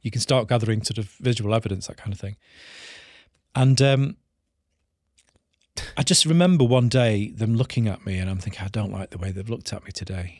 you 0.00 0.10
can 0.10 0.20
start 0.20 0.48
gathering 0.48 0.82
sort 0.82 0.98
of 0.98 1.06
visual 1.20 1.54
evidence, 1.54 1.88
that 1.88 1.96
kind 1.96 2.12
of 2.12 2.20
thing. 2.20 2.36
And 3.54 3.82
um, 3.82 4.16
I 5.96 6.02
just 6.02 6.24
remember 6.24 6.64
one 6.64 6.88
day 6.88 7.32
them 7.32 7.56
looking 7.56 7.88
at 7.88 8.06
me, 8.06 8.18
and 8.18 8.30
I'm 8.30 8.38
thinking, 8.38 8.62
I 8.64 8.68
don't 8.68 8.92
like 8.92 9.10
the 9.10 9.18
way 9.18 9.32
they've 9.32 9.48
looked 9.48 9.72
at 9.72 9.84
me 9.84 9.90
today. 9.90 10.38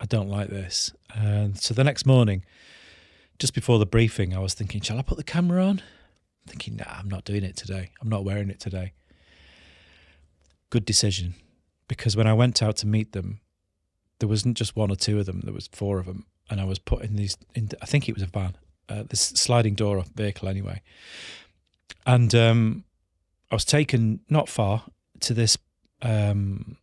I 0.00 0.06
don't 0.06 0.28
like 0.28 0.48
this. 0.48 0.92
And 1.14 1.58
so 1.58 1.74
the 1.74 1.84
next 1.84 2.06
morning, 2.06 2.44
just 3.38 3.54
before 3.54 3.78
the 3.78 3.86
briefing, 3.86 4.34
I 4.34 4.38
was 4.38 4.54
thinking, 4.54 4.80
shall 4.80 4.98
I 4.98 5.02
put 5.02 5.16
the 5.16 5.24
camera 5.24 5.64
on? 5.64 5.80
I'm 5.80 6.48
thinking, 6.48 6.76
nah, 6.76 6.98
I'm 6.98 7.08
not 7.08 7.24
doing 7.24 7.42
it 7.42 7.56
today. 7.56 7.90
I'm 8.00 8.08
not 8.08 8.24
wearing 8.24 8.50
it 8.50 8.60
today. 8.60 8.92
Good 10.74 10.84
decision 10.84 11.34
because 11.86 12.16
when 12.16 12.26
I 12.26 12.32
went 12.32 12.60
out 12.60 12.76
to 12.78 12.86
meet 12.88 13.12
them, 13.12 13.38
there 14.18 14.28
wasn't 14.28 14.56
just 14.56 14.74
one 14.74 14.90
or 14.90 14.96
two 14.96 15.20
of 15.20 15.26
them, 15.26 15.42
there 15.44 15.54
was 15.54 15.68
four 15.68 16.00
of 16.00 16.06
them. 16.06 16.26
And 16.50 16.60
I 16.60 16.64
was 16.64 16.80
put 16.80 17.04
in 17.04 17.14
these, 17.14 17.36
in, 17.54 17.68
I 17.80 17.86
think 17.86 18.08
it 18.08 18.14
was 18.14 18.24
a 18.24 18.26
van, 18.26 18.56
uh, 18.88 19.04
this 19.08 19.20
sliding 19.20 19.76
door 19.76 20.00
off 20.00 20.08
vehicle 20.08 20.48
anyway. 20.48 20.82
And 22.04 22.34
um, 22.34 22.84
I 23.52 23.54
was 23.54 23.64
taken 23.64 24.18
not 24.28 24.48
far 24.48 24.82
to 25.20 25.32
this 25.32 25.56
um, 26.02 26.76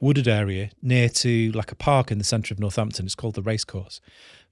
wooded 0.00 0.26
area 0.26 0.70
near 0.82 1.08
to 1.08 1.52
like 1.52 1.70
a 1.70 1.76
park 1.76 2.10
in 2.10 2.18
the 2.18 2.24
centre 2.24 2.52
of 2.52 2.58
Northampton. 2.58 3.06
It's 3.06 3.14
called 3.14 3.36
the 3.36 3.42
Racecourse. 3.42 4.00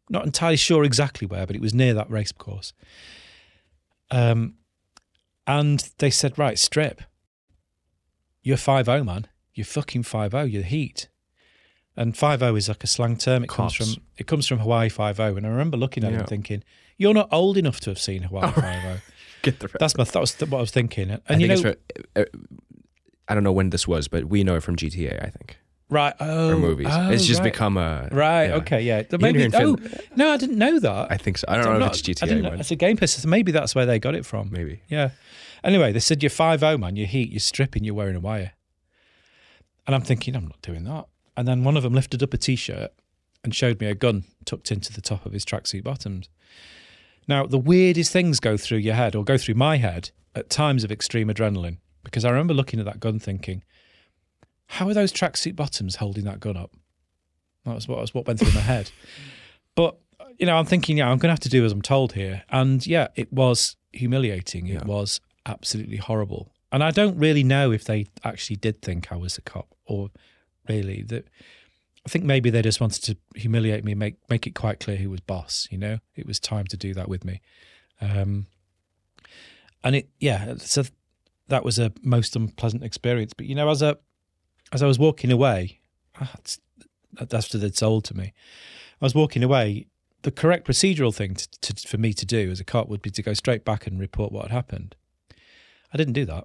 Not 0.09 0.25
entirely 0.25 0.59
sure 0.59 0.85
exactly 0.85 1.27
where, 1.27 1.45
but 1.45 1.57
it 1.57 1.63
was 1.63 1.75
near 1.75 1.93
that 1.95 2.09
racecourse. 2.09 2.73
Um, 4.13 4.55
and 5.45 5.91
they 5.99 6.11
said, 6.11 6.39
right, 6.39 6.59
strip. 6.59 7.03
You're 8.45 8.57
5 8.57 8.87
0, 8.87 9.03
man. 9.03 9.27
You're 9.55 9.65
fucking 9.65 10.05
5 10.05 10.31
0. 10.31 10.43
You're 10.45 10.63
heat. 10.63 11.09
And 11.97 12.17
5 12.17 12.39
0 12.41 12.55
is 12.57 12.69
like 12.69 12.85
a 12.85 12.87
slang 12.87 13.17
term. 13.17 13.43
It 13.45 13.49
comes 13.51 13.73
from 13.75 13.89
it 14.17 14.27
comes 14.29 14.47
from 14.47 14.59
Hawaii 14.61 14.89
5 14.89 15.17
0. 15.17 15.37
And 15.37 15.47
I 15.47 15.49
remember 15.49 15.77
looking 15.77 16.05
at 16.05 16.11
it 16.11 16.15
Yeah. 16.15 16.21
and 16.21 16.29
thinking, 16.29 16.63
you're 16.99 17.15
not 17.15 17.29
old 17.33 17.57
enough 17.57 17.81
to 17.81 17.91
have 17.91 17.99
seen 17.99 18.23
Hawaii 18.23 18.53
5 18.53 18.83
0. 18.83 18.97
Get 19.43 19.59
the. 19.61 19.69
That's 19.81 19.97
my 19.97 20.05
that 20.05 20.21
was 20.21 20.35
what 20.41 20.53
I 20.59 20.61
was 20.61 20.71
thinking. 20.71 21.11
And 21.11 21.21
I 21.29 21.35
you 21.37 21.49
think 21.49 21.65
know, 21.65 21.75
for, 22.15 22.21
uh, 22.21 22.25
I 23.29 23.35
don't 23.35 23.45
know 23.45 23.53
when 23.53 23.71
this 23.71 23.89
was, 23.89 24.07
but 24.09 24.27
we 24.27 24.45
know 24.45 24.57
it 24.57 24.63
from 24.63 24.77
GTA. 24.77 25.25
I 25.25 25.31
think 25.31 25.57
right? 25.91 26.15
Oh, 26.19 26.51
or 26.53 26.57
movies. 26.57 26.89
oh, 26.91 27.11
it's 27.11 27.25
just 27.25 27.41
right. 27.41 27.53
become 27.53 27.77
a 27.77 28.09
Right. 28.11 28.47
yeah. 28.49 28.55
Okay. 28.57 28.81
Yeah. 28.83 29.03
Maybe. 29.21 29.49
Oh 29.55 29.77
no, 30.17 30.31
I 30.33 30.37
didn't 30.37 30.59
know 30.59 30.79
that. 30.81 31.13
I 31.13 31.17
think 31.17 31.39
so. 31.39 31.45
I 31.49 31.57
don't 31.57 31.67
I'm 31.67 31.73
know 31.75 31.79
not- 31.81 32.01
if 32.01 32.09
it's 32.09 32.23
I 32.23 32.27
GTA. 32.27 32.43
know- 32.43 32.53
It's 32.55 32.71
a 32.71 32.77
game 32.77 32.97
person. 32.97 33.23
So 33.23 33.29
maybe 33.29 33.53
that's 33.53 33.75
where 33.75 33.87
they 33.87 33.99
got 33.99 34.15
it 34.15 34.27
from. 34.27 34.51
maybe. 34.51 34.81
Yeah. 34.89 35.11
Anyway, 35.65 35.93
they 35.93 35.99
said 35.99 36.23
you're 36.23 36.31
5 36.31 36.61
0, 36.61 36.79
man. 36.79 36.95
You're 36.95 37.07
heat, 37.07 37.31
you're 37.31 37.41
stripping, 37.41 37.85
you're 37.85 37.95
wearing 37.95 38.17
a 38.17 38.21
wire. 38.21 38.53
And 39.87 39.95
I'm 39.97 40.03
thinking, 40.03 40.37
I'm 40.37 40.47
not 40.47 40.61
doing 40.63 40.85
that. 40.85 41.07
And 41.37 41.49
then 41.49 41.65
one 41.65 41.77
of 41.77 41.83
them 41.83 41.95
lifted 41.95 42.23
up 42.23 42.35
a 42.35 42.37
t 42.37 42.55
shirt 42.55 42.93
and 43.43 43.55
showed 43.55 43.81
me 43.81 43.87
a 43.87 43.95
gun 43.95 44.25
tucked 44.45 44.71
into 44.71 44.93
the 44.93 45.01
top 45.01 45.27
of 45.27 45.33
his 45.33 45.45
tracksuit 45.45 45.83
bottoms. 45.83 46.29
Now, 47.27 47.47
the 47.47 47.59
weirdest 47.59 48.13
things 48.13 48.41
go 48.41 48.57
through 48.57 48.79
your 48.79 48.95
head 48.95 49.15
or 49.15 49.25
go 49.25 49.39
through 49.39 49.55
my 49.55 49.79
head 49.79 50.11
at 50.35 50.51
times 50.51 50.85
of 50.85 50.93
extreme 50.93 51.29
adrenaline 51.29 51.79
because 52.03 52.25
I 52.25 52.31
remember 52.31 52.55
looking 52.55 52.79
at 52.79 52.87
that 52.87 53.01
gun 53.01 53.19
thinking, 53.19 53.63
how 54.67 54.89
are 54.89 54.95
those 54.95 55.13
tracksuit 55.13 55.57
bottoms 55.57 55.97
holding 55.97 56.25
that 56.25 56.41
gun 56.41 56.57
up? 56.57 56.73
That 57.65 57.75
was 57.75 57.89
what, 57.89 57.99
was 57.99 58.13
what 58.13 58.27
went 58.27 58.41
through 58.41 58.53
my 58.53 58.61
head. 58.61 58.91
But, 59.75 59.97
you 60.39 60.45
know, 60.45 60.57
I'm 60.57 60.67
thinking, 60.67 60.99
yeah, 60.99 61.11
I'm 61.11 61.19
going 61.19 61.29
to 61.29 61.33
have 61.33 61.41
to 61.41 61.49
do 61.49 61.65
as 61.65 61.73
I'm 61.73 61.83
told 61.83 62.13
here. 62.13 62.43
And 62.51 62.87
yeah, 62.87 63.09
it 63.17 63.33
was 63.33 63.77
humiliating. 63.93 64.67
It 64.67 64.85
was 64.85 65.21
absolutely 65.47 65.97
horrible. 65.97 66.53
And 66.73 66.83
I 66.83 66.91
don't 66.91 67.19
really 67.19 67.45
know 67.45 67.71
if 67.71 67.85
they 67.85 68.07
actually 68.25 68.57
did 68.57 68.83
think 68.83 69.13
I 69.13 69.17
was 69.17 69.39
a 69.39 69.43
cop 69.43 69.75
or 69.87 70.11
really 70.69 71.03
that. 71.03 71.29
I 72.07 72.11
think 72.11 72.25
maybe 72.25 72.51
they 72.51 72.61
just 72.61 72.83
wanted 72.83 73.03
to 73.05 73.17
humiliate 73.35 73.83
me, 73.83 73.95
make 73.95 74.17
make 74.29 74.47
it 74.47 74.55
quite 74.55 74.79
clear 74.79 74.99
who 74.99 75.09
was 75.09 75.21
boss. 75.21 75.67
You 75.71 75.79
know, 75.79 75.99
it 76.15 76.27
was 76.27 76.39
time 76.39 76.67
to 76.67 76.77
do 76.77 76.93
that 76.95 77.09
with 77.09 77.25
me, 77.25 77.41
um, 78.01 78.47
and 79.83 79.97
it 79.97 80.11
yeah. 80.19 80.57
So 80.59 80.85
that 81.49 81.65
was 81.65 81.79
a 81.79 81.93
most 82.03 82.37
unpleasant 82.37 82.83
experience. 82.83 83.33
But 83.33 83.47
you 83.47 83.55
know, 83.55 83.71
as 83.71 83.81
a 83.81 83.97
as 84.73 84.83
I 84.83 84.87
was 84.87 84.99
walking 84.99 85.33
away, 85.33 85.81
ah, 86.21 86.31
it's- 86.35 86.59
after 87.33 87.57
they'd 87.59 87.77
sold 87.77 88.05
to 88.05 88.17
me, 88.17 88.33
I 89.01 89.05
was 89.05 89.15
walking 89.15 89.43
away. 89.43 89.87
The 90.23 90.33
correct 90.33 90.67
procedural 90.67 91.15
thing 91.15 91.35
to, 91.35 91.49
to, 91.61 91.89
for 91.89 91.97
me 91.99 92.13
to 92.15 92.27
do 92.27 92.51
as 92.51 92.59
a 92.59 92.65
cop 92.65 92.89
would 92.89 93.03
be 93.03 93.11
to 93.11 93.23
go 93.23 93.35
straight 93.35 93.65
back 93.65 93.87
and 93.87 94.01
report 94.01 94.33
what 94.33 94.43
had 94.43 94.51
happened. 94.51 94.97
I 95.95 95.97
didn't 95.97 96.15
do 96.15 96.25
that 96.25 96.45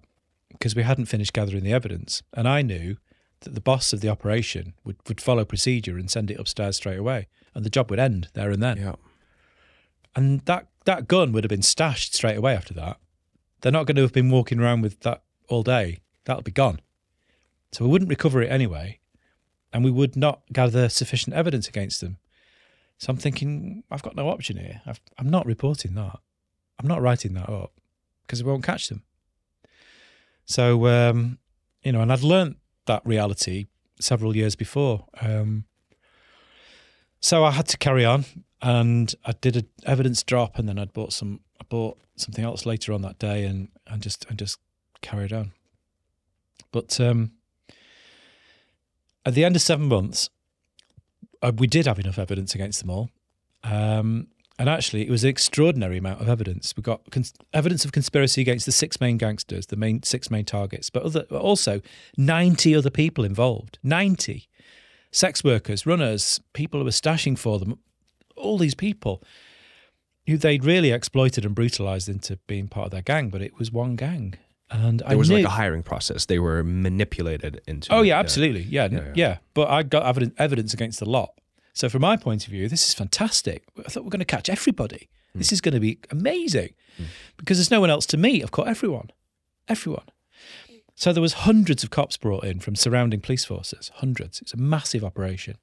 because 0.50 0.76
we 0.76 0.84
hadn't 0.84 1.06
finished 1.08 1.34
gathering 1.34 1.64
the 1.64 1.74
evidence, 1.74 2.22
and 2.34 2.48
I 2.48 2.62
knew 2.62 2.98
that 3.42 3.56
the 3.56 3.62
boss 3.62 3.94
of 3.94 4.02
the 4.02 4.10
operation 4.10 4.74
would, 4.84 4.98
would 5.08 5.20
follow 5.20 5.44
procedure 5.44 5.98
and 5.98 6.10
send 6.10 6.30
it 6.30 6.40
upstairs 6.40 6.78
straight 6.78 7.00
away, 7.00 7.28
and 7.56 7.66
the 7.66 7.70
job 7.70 7.90
would 7.90 8.00
end 8.00 8.30
there 8.34 8.52
and 8.52 8.62
then. 8.62 8.78
Yeah. 8.78 8.96
And 10.16 10.42
that 10.42 10.68
that 10.86 11.08
gun 11.08 11.32
would 11.32 11.44
have 11.44 11.50
been 11.50 11.62
stashed 11.62 12.14
straight 12.14 12.38
away 12.38 12.56
after 12.56 12.74
that. 12.76 12.98
They're 13.62 13.72
not 13.72 13.86
going 13.88 13.96
to 13.96 14.04
have 14.04 14.14
been 14.14 14.30
walking 14.30 14.60
around 14.60 14.82
with 14.82 15.00
that 15.02 15.24
all 15.50 15.64
day. 15.64 16.00
That'll 16.26 16.44
be 16.44 16.52
gone. 16.52 16.80
So 17.72 17.84
we 17.84 17.92
wouldn't 17.92 18.10
recover 18.10 18.42
it 18.42 18.52
anyway, 18.52 19.00
and 19.74 19.84
we 19.84 19.92
would 19.92 20.16
not 20.16 20.42
gather 20.54 20.90
sufficient 20.90 21.36
evidence 21.36 21.68
against 21.68 22.02
them. 22.02 22.18
So 22.98 23.12
I'm 23.12 23.18
thinking, 23.18 23.84
I've 23.90 24.04
got 24.04 24.16
no 24.16 24.30
option 24.30 24.58
here. 24.58 24.82
I've, 24.86 25.00
I'm 25.18 25.30
not 25.30 25.46
reporting 25.46 25.96
that. 25.96 26.20
I'm 26.80 26.88
not 26.88 27.02
writing 27.02 27.34
that 27.34 27.50
up 27.50 27.74
because 28.26 28.44
we 28.44 28.52
won't 28.52 28.64
catch 28.64 28.90
them. 28.90 29.04
So, 30.50 30.88
um, 30.88 31.38
you 31.84 31.92
know, 31.92 32.02
and 32.02 32.12
I'd 32.12 32.24
learnt 32.24 32.58
that 32.88 33.06
reality 33.06 33.68
several 34.02 34.36
years 34.36 34.56
before. 34.56 35.06
Um, 35.22 35.66
so 37.20 37.46
I 37.46 37.52
had 37.52 37.68
to 37.68 37.78
carry 37.78 38.04
on, 38.04 38.26
and 38.60 39.14
I 39.24 39.34
did 39.34 39.56
an 39.58 39.68
evidence 39.86 40.24
drop, 40.24 40.58
and 40.58 40.68
then 40.68 40.80
I'd 40.80 40.92
bought 40.92 41.14
some. 41.14 41.42
I 41.62 41.66
bought 41.70 42.00
something 42.16 42.44
else 42.44 42.66
later 42.66 42.94
on 42.94 43.04
that 43.04 43.20
day, 43.20 43.46
and 43.46 43.70
and 43.86 44.02
just 44.02 44.26
and 44.28 44.40
just 44.40 44.58
carried 45.02 45.32
on. 45.32 45.52
But 46.72 47.00
um, 47.00 47.34
at 49.28 49.36
the 49.36 49.46
end 49.46 49.56
of 49.56 49.62
seven 49.62 49.86
months, 49.86 50.32
uh, 51.44 51.52
we 51.56 51.68
did 51.68 51.86
have 51.86 52.00
enough 52.00 52.18
evidence 52.18 52.56
against 52.56 52.80
them 52.80 52.90
all. 52.90 53.12
Um, 53.64 54.30
and 54.60 54.68
actually, 54.68 55.08
it 55.08 55.10
was 55.10 55.24
an 55.24 55.30
extraordinary 55.30 55.98
amount 55.98 56.20
of 56.20 56.28
evidence. 56.28 56.74
We 56.76 56.84
got 56.84 57.10
cons- 57.12 57.34
evidence 57.54 57.86
of 57.86 57.94
conspiracy 57.94 58.42
against 58.42 58.66
the 58.66 58.74
six 58.74 59.00
main 59.00 59.18
gangsters, 59.18 59.68
the 59.68 59.78
main 59.78 60.04
six 60.04 60.30
main 60.30 60.44
targets, 60.44 60.90
but 60.90 61.02
other, 61.04 61.26
but 61.30 61.42
also 61.42 61.80
90 62.18 62.76
other 62.76 62.90
people 62.90 63.24
involved. 63.24 63.80
90 63.84 64.50
sex 65.12 65.46
workers, 65.46 65.86
runners, 65.86 66.42
people 66.52 66.82
who 66.82 66.84
were 66.84 66.92
stashing 66.92 67.38
for 67.38 67.58
them, 67.58 67.80
all 68.36 68.58
these 68.58 68.76
people 68.76 69.24
who 70.28 70.38
they'd 70.38 70.66
really 70.66 70.92
exploited 70.92 71.46
and 71.46 71.56
brutalized 71.56 72.10
into 72.10 72.36
being 72.46 72.68
part 72.68 72.88
of 72.88 72.92
their 72.92 73.02
gang, 73.02 73.30
but 73.30 73.42
it 73.42 73.58
was 73.58 73.72
one 73.72 73.96
gang. 73.96 74.36
And 74.70 75.02
I 75.04 75.10
There 75.10 75.18
was 75.18 75.30
knew, 75.30 75.38
like 75.38 75.46
a 75.46 75.50
hiring 75.50 75.84
process. 75.84 76.26
They 76.26 76.38
were 76.38 76.64
manipulated 76.66 77.62
into. 77.66 77.92
Oh 77.94 78.02
yeah, 78.02 78.20
absolutely. 78.20 78.64
Yeah, 78.64 78.90
Yeah, 78.92 79.00
yeah, 79.00 79.14
yeah. 79.16 79.38
But 79.54 79.70
I 79.70 79.84
got 79.84 80.06
evidence, 80.06 80.36
evidence 80.38 80.74
against 80.74 81.00
the 81.00 81.10
lot. 81.10 81.39
So 81.80 81.88
from 81.88 82.02
my 82.02 82.18
point 82.18 82.44
of 82.44 82.52
view, 82.52 82.68
this 82.68 82.86
is 82.90 82.94
fantastic. 82.94 83.64
I 83.78 83.84
thought 83.84 84.04
we're 84.04 84.10
going 84.10 84.20
to 84.20 84.26
catch 84.26 84.50
everybody. 84.50 85.08
Hmm. 85.32 85.40
This 85.40 85.54
is 85.54 85.62
going 85.62 85.76
to 85.76 85.80
be 85.80 85.98
amazing 86.12 86.74
hmm. 86.98 87.06
because 87.38 87.58
there's 87.58 87.72
no 87.72 87.80
one 87.80 87.90
else 87.90 88.06
to 88.08 88.18
meet. 88.18 88.44
I've 88.44 88.52
caught 88.52 88.68
everyone, 88.68 89.12
everyone. 89.70 90.04
So 90.96 91.14
there 91.14 91.22
was 91.22 91.48
hundreds 91.48 91.82
of 91.82 91.90
cops 91.90 92.18
brought 92.18 92.44
in 92.44 92.60
from 92.60 92.76
surrounding 92.76 93.22
police 93.22 93.46
forces. 93.46 93.92
Hundreds. 93.96 94.42
It's 94.42 94.54
a 94.54 94.58
massive 94.58 95.06
operation. 95.06 95.58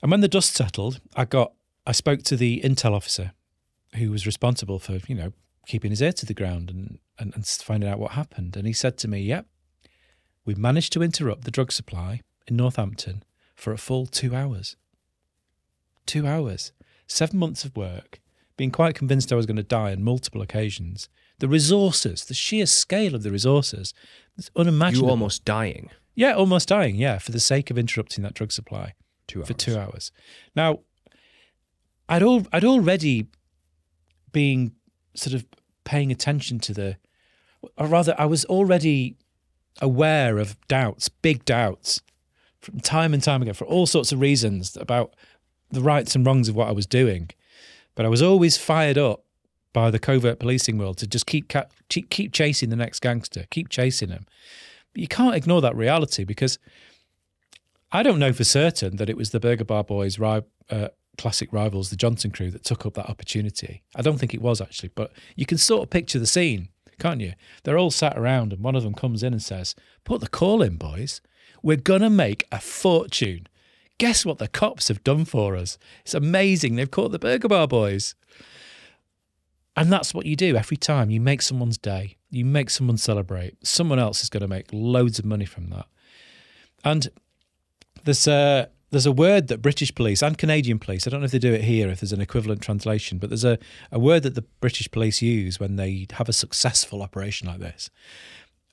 And 0.00 0.12
when 0.12 0.20
the 0.20 0.28
dust 0.28 0.54
settled, 0.54 1.00
I 1.16 1.24
got 1.24 1.54
I 1.84 1.90
spoke 1.90 2.22
to 2.24 2.36
the 2.36 2.60
intel 2.64 2.92
officer 2.92 3.32
who 3.96 4.12
was 4.12 4.26
responsible 4.26 4.78
for 4.78 5.00
you 5.08 5.16
know 5.16 5.32
keeping 5.66 5.90
his 5.90 6.00
ear 6.00 6.12
to 6.12 6.26
the 6.26 6.34
ground 6.34 6.70
and 6.70 7.00
and, 7.18 7.34
and 7.34 7.44
finding 7.44 7.90
out 7.90 7.98
what 7.98 8.12
happened. 8.12 8.56
And 8.56 8.64
he 8.64 8.72
said 8.72 8.96
to 8.98 9.08
me, 9.08 9.22
"Yep, 9.22 9.46
we 10.44 10.54
managed 10.54 10.92
to 10.92 11.02
interrupt 11.02 11.42
the 11.42 11.50
drug 11.50 11.72
supply 11.72 12.20
in 12.46 12.54
Northampton 12.54 13.24
for 13.58 13.72
a 13.72 13.78
full 13.78 14.06
two 14.06 14.34
hours. 14.34 14.76
Two 16.06 16.26
hours. 16.26 16.72
Seven 17.06 17.38
months 17.38 17.64
of 17.64 17.76
work, 17.76 18.20
being 18.56 18.70
quite 18.70 18.94
convinced 18.94 19.32
I 19.32 19.36
was 19.36 19.46
going 19.46 19.56
to 19.56 19.62
die 19.62 19.92
on 19.92 20.02
multiple 20.02 20.40
occasions. 20.42 21.08
The 21.40 21.48
resources, 21.48 22.24
the 22.24 22.34
sheer 22.34 22.66
scale 22.66 23.14
of 23.14 23.22
the 23.22 23.30
resources, 23.30 23.92
it's 24.36 24.50
unimaginable. 24.56 25.08
You 25.08 25.10
almost 25.10 25.44
dying. 25.44 25.90
yeah, 26.14 26.32
almost 26.34 26.68
dying, 26.68 26.96
yeah, 26.96 27.18
for 27.18 27.32
the 27.32 27.40
sake 27.40 27.70
of 27.70 27.78
interrupting 27.78 28.22
that 28.24 28.34
drug 28.34 28.52
supply 28.52 28.94
Two 29.26 29.40
hours. 29.40 29.48
for 29.48 29.54
two 29.54 29.76
hours. 29.78 30.12
Now, 30.54 30.80
I'd 32.08 32.22
all 32.22 32.46
I'd 32.52 32.64
already 32.64 33.26
been 34.32 34.72
sort 35.14 35.34
of 35.34 35.44
paying 35.84 36.10
attention 36.12 36.58
to 36.60 36.72
the, 36.74 36.96
or 37.76 37.86
rather, 37.86 38.14
I 38.18 38.26
was 38.26 38.44
already 38.46 39.16
aware 39.80 40.38
of 40.38 40.56
doubts, 40.68 41.08
big 41.08 41.44
doubts, 41.44 42.00
from 42.60 42.80
time 42.80 43.14
and 43.14 43.22
time 43.22 43.42
again 43.42 43.54
for 43.54 43.66
all 43.66 43.86
sorts 43.86 44.12
of 44.12 44.20
reasons 44.20 44.76
about 44.76 45.14
the 45.70 45.80
rights 45.80 46.14
and 46.14 46.26
wrongs 46.26 46.48
of 46.48 46.56
what 46.56 46.68
I 46.68 46.72
was 46.72 46.86
doing. 46.86 47.30
But 47.94 48.06
I 48.06 48.08
was 48.08 48.22
always 48.22 48.56
fired 48.56 48.98
up 48.98 49.24
by 49.72 49.90
the 49.90 49.98
covert 49.98 50.38
policing 50.38 50.78
world 50.78 50.98
to 50.98 51.06
just 51.06 51.26
keep 51.26 51.48
ca- 51.48 51.66
keep 51.88 52.32
chasing 52.32 52.70
the 52.70 52.76
next 52.76 53.00
gangster, 53.00 53.44
keep 53.50 53.68
chasing 53.68 54.08
him. 54.08 54.26
But 54.92 55.02
you 55.02 55.08
can't 55.08 55.34
ignore 55.34 55.60
that 55.60 55.76
reality 55.76 56.24
because 56.24 56.58
I 57.92 58.02
don't 58.02 58.18
know 58.18 58.32
for 58.32 58.44
certain 58.44 58.96
that 58.96 59.10
it 59.10 59.16
was 59.16 59.30
the 59.30 59.40
Burger 59.40 59.64
Bar 59.64 59.84
Boys' 59.84 60.18
ri- 60.18 60.42
uh, 60.70 60.88
classic 61.16 61.52
rivals, 61.52 61.90
the 61.90 61.96
Johnson 61.96 62.30
crew, 62.30 62.50
that 62.50 62.64
took 62.64 62.86
up 62.86 62.94
that 62.94 63.10
opportunity. 63.10 63.82
I 63.94 64.02
don't 64.02 64.18
think 64.18 64.34
it 64.34 64.42
was 64.42 64.60
actually, 64.60 64.90
but 64.94 65.12
you 65.36 65.46
can 65.46 65.58
sort 65.58 65.82
of 65.82 65.90
picture 65.90 66.18
the 66.18 66.26
scene, 66.26 66.68
can't 66.98 67.20
you? 67.20 67.34
They're 67.64 67.78
all 67.78 67.90
sat 67.90 68.18
around, 68.18 68.52
and 68.52 68.62
one 68.62 68.76
of 68.76 68.82
them 68.82 68.94
comes 68.94 69.22
in 69.22 69.32
and 69.32 69.42
says, 69.42 69.74
Put 70.04 70.20
the 70.20 70.28
call 70.28 70.62
in, 70.62 70.76
boys. 70.76 71.20
We're 71.62 71.76
going 71.76 72.02
to 72.02 72.10
make 72.10 72.46
a 72.52 72.60
fortune. 72.60 73.46
Guess 73.98 74.24
what 74.24 74.38
the 74.38 74.48
cops 74.48 74.88
have 74.88 75.02
done 75.02 75.24
for 75.24 75.56
us? 75.56 75.78
It's 76.02 76.14
amazing. 76.14 76.76
They've 76.76 76.90
caught 76.90 77.10
the 77.10 77.18
Burger 77.18 77.48
Bar 77.48 77.66
Boys. 77.66 78.14
And 79.76 79.92
that's 79.92 80.12
what 80.12 80.26
you 80.26 80.36
do 80.36 80.56
every 80.56 80.76
time. 80.76 81.10
You 81.10 81.20
make 81.20 81.40
someone's 81.40 81.78
day, 81.78 82.16
you 82.30 82.44
make 82.44 82.68
someone 82.68 82.96
celebrate. 82.96 83.64
Someone 83.64 83.98
else 84.00 84.22
is 84.22 84.28
going 84.28 84.40
to 84.40 84.48
make 84.48 84.66
loads 84.72 85.18
of 85.18 85.24
money 85.24 85.44
from 85.44 85.70
that. 85.70 85.86
And 86.84 87.08
there's 88.04 88.26
a, 88.26 88.70
there's 88.90 89.06
a 89.06 89.12
word 89.12 89.48
that 89.48 89.62
British 89.62 89.94
police 89.94 90.22
and 90.22 90.36
Canadian 90.36 90.78
police, 90.78 91.06
I 91.06 91.10
don't 91.10 91.20
know 91.20 91.26
if 91.26 91.30
they 91.30 91.38
do 91.38 91.52
it 91.52 91.62
here, 91.62 91.88
if 91.90 92.00
there's 92.00 92.12
an 92.12 92.20
equivalent 92.20 92.60
translation, 92.62 93.18
but 93.18 93.30
there's 93.30 93.44
a, 93.44 93.58
a 93.92 93.98
word 93.98 94.22
that 94.24 94.34
the 94.34 94.42
British 94.60 94.90
police 94.90 95.22
use 95.22 95.60
when 95.60 95.76
they 95.76 96.06
have 96.12 96.28
a 96.28 96.32
successful 96.32 97.02
operation 97.02 97.46
like 97.46 97.60
this. 97.60 97.90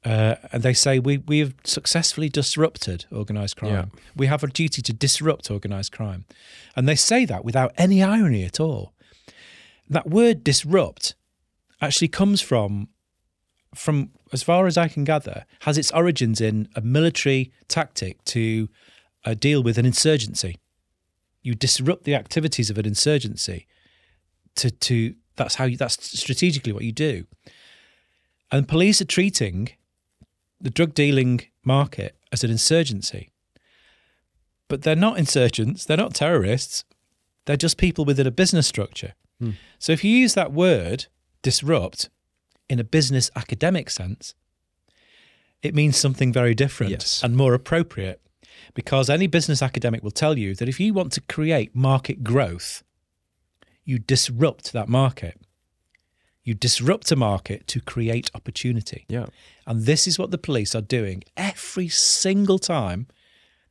Uh, 0.05 0.35
and 0.51 0.61
they 0.61 0.73
say 0.73 0.99
we 0.99 1.17
we 1.17 1.39
have 1.39 1.55
successfully 1.63 2.29
disrupted 2.29 3.05
organised 3.11 3.57
crime. 3.57 3.71
Yeah. 3.71 3.85
We 4.15 4.27
have 4.27 4.43
a 4.43 4.47
duty 4.47 4.83
to 4.83 4.93
disrupt 4.93 5.49
organised 5.49 5.91
crime, 5.91 6.25
and 6.75 6.87
they 6.87 6.95
say 6.95 7.25
that 7.25 7.43
without 7.43 7.73
any 7.75 8.03
irony 8.03 8.43
at 8.43 8.59
all. 8.59 8.93
That 9.89 10.07
word 10.07 10.43
disrupt 10.43 11.15
actually 11.81 12.09
comes 12.09 12.39
from 12.39 12.89
from 13.73 14.11
as 14.31 14.43
far 14.43 14.67
as 14.67 14.77
I 14.77 14.87
can 14.87 15.03
gather 15.03 15.45
has 15.61 15.77
its 15.77 15.91
origins 15.91 16.39
in 16.39 16.69
a 16.75 16.81
military 16.81 17.51
tactic 17.67 18.23
to 18.25 18.69
uh, 19.25 19.33
deal 19.33 19.63
with 19.63 19.77
an 19.77 19.85
insurgency. 19.85 20.59
You 21.41 21.55
disrupt 21.55 22.03
the 22.03 22.15
activities 22.15 22.69
of 22.69 22.77
an 22.77 22.85
insurgency. 22.85 23.67
To 24.57 24.69
to 24.69 25.15
that's 25.35 25.55
how 25.55 25.65
you, 25.65 25.77
that's 25.77 26.17
strategically 26.17 26.73
what 26.73 26.83
you 26.83 26.91
do. 26.91 27.25
And 28.51 28.67
police 28.67 29.01
are 29.01 29.05
treating 29.05 29.69
the 30.59 30.69
drug 30.69 30.93
dealing 30.93 31.41
market 31.63 32.15
as 32.31 32.43
an 32.43 32.51
insurgency. 32.51 33.31
But 34.67 34.81
they're 34.81 34.95
not 34.95 35.17
insurgents, 35.19 35.85
they're 35.85 35.97
not 35.97 36.13
terrorists, 36.15 36.83
they're 37.45 37.57
just 37.57 37.77
people 37.77 38.05
within 38.05 38.25
a 38.27 38.31
business 38.31 38.67
structure. 38.67 39.13
Hmm. 39.39 39.51
So 39.79 39.91
if 39.91 40.03
you 40.03 40.11
use 40.11 40.33
that 40.33 40.51
word, 40.53 41.05
disrupt, 41.41 42.09
in 42.67 42.79
a 42.79 42.83
business 42.83 43.29
academic 43.35 43.89
sense, 43.89 44.33
it 45.61 45.75
means 45.75 45.97
something 45.97 46.33
very 46.33 46.55
different 46.55 46.91
Yes. 46.91 47.21
and 47.23 47.35
more 47.35 47.53
appropriate. 47.53 48.21
Because 48.73 49.09
any 49.09 49.27
business 49.27 49.61
academic 49.61 50.01
will 50.03 50.11
tell 50.11 50.37
you 50.37 50.55
that 50.55 50.69
if 50.69 50.79
you 50.79 50.93
want 50.93 51.11
to 51.13 51.21
create 51.21 51.75
market 51.75 52.23
growth, 52.23 52.83
you 53.83 53.99
disrupt 53.99 54.73
that 54.73 54.89
market. 54.89 55.39
You 56.45 56.53
disrupt 56.53 57.11
a 57.11 57.15
market 57.15 57.67
to 57.67 57.81
create 57.81 58.31
opportunity. 58.33 59.05
Yeah. 59.09 59.25
And 59.67 59.85
this 59.85 60.07
is 60.07 60.17
what 60.19 60.31
the 60.31 60.37
police 60.37 60.73
are 60.75 60.81
doing 60.81 61.23
every 61.35 61.89
single 61.89 62.59
time 62.59 63.07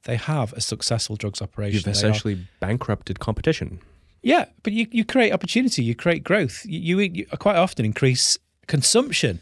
they 0.02 0.16
have 0.16 0.52
a 0.52 0.60
successful 0.60 1.16
drugs 1.16 1.40
operation. 1.40 1.74
You've 1.76 1.84
They 1.84 1.90
are- 1.92 1.92
essentially 1.92 2.46
bankrupted 2.60 3.20
competition. 3.20 3.78
yeah, 4.22 4.44
but 4.62 4.72
you, 4.74 4.86
you 4.90 5.04
create 5.04 5.32
opportunity, 5.32 5.82
you 5.82 5.94
create 5.94 6.22
growth. 6.24 6.66
You, 6.66 7.00
you, 7.00 7.10
you 7.14 7.26
quite 7.38 7.56
often 7.56 7.84
increase 7.86 8.36
consumption 8.66 9.40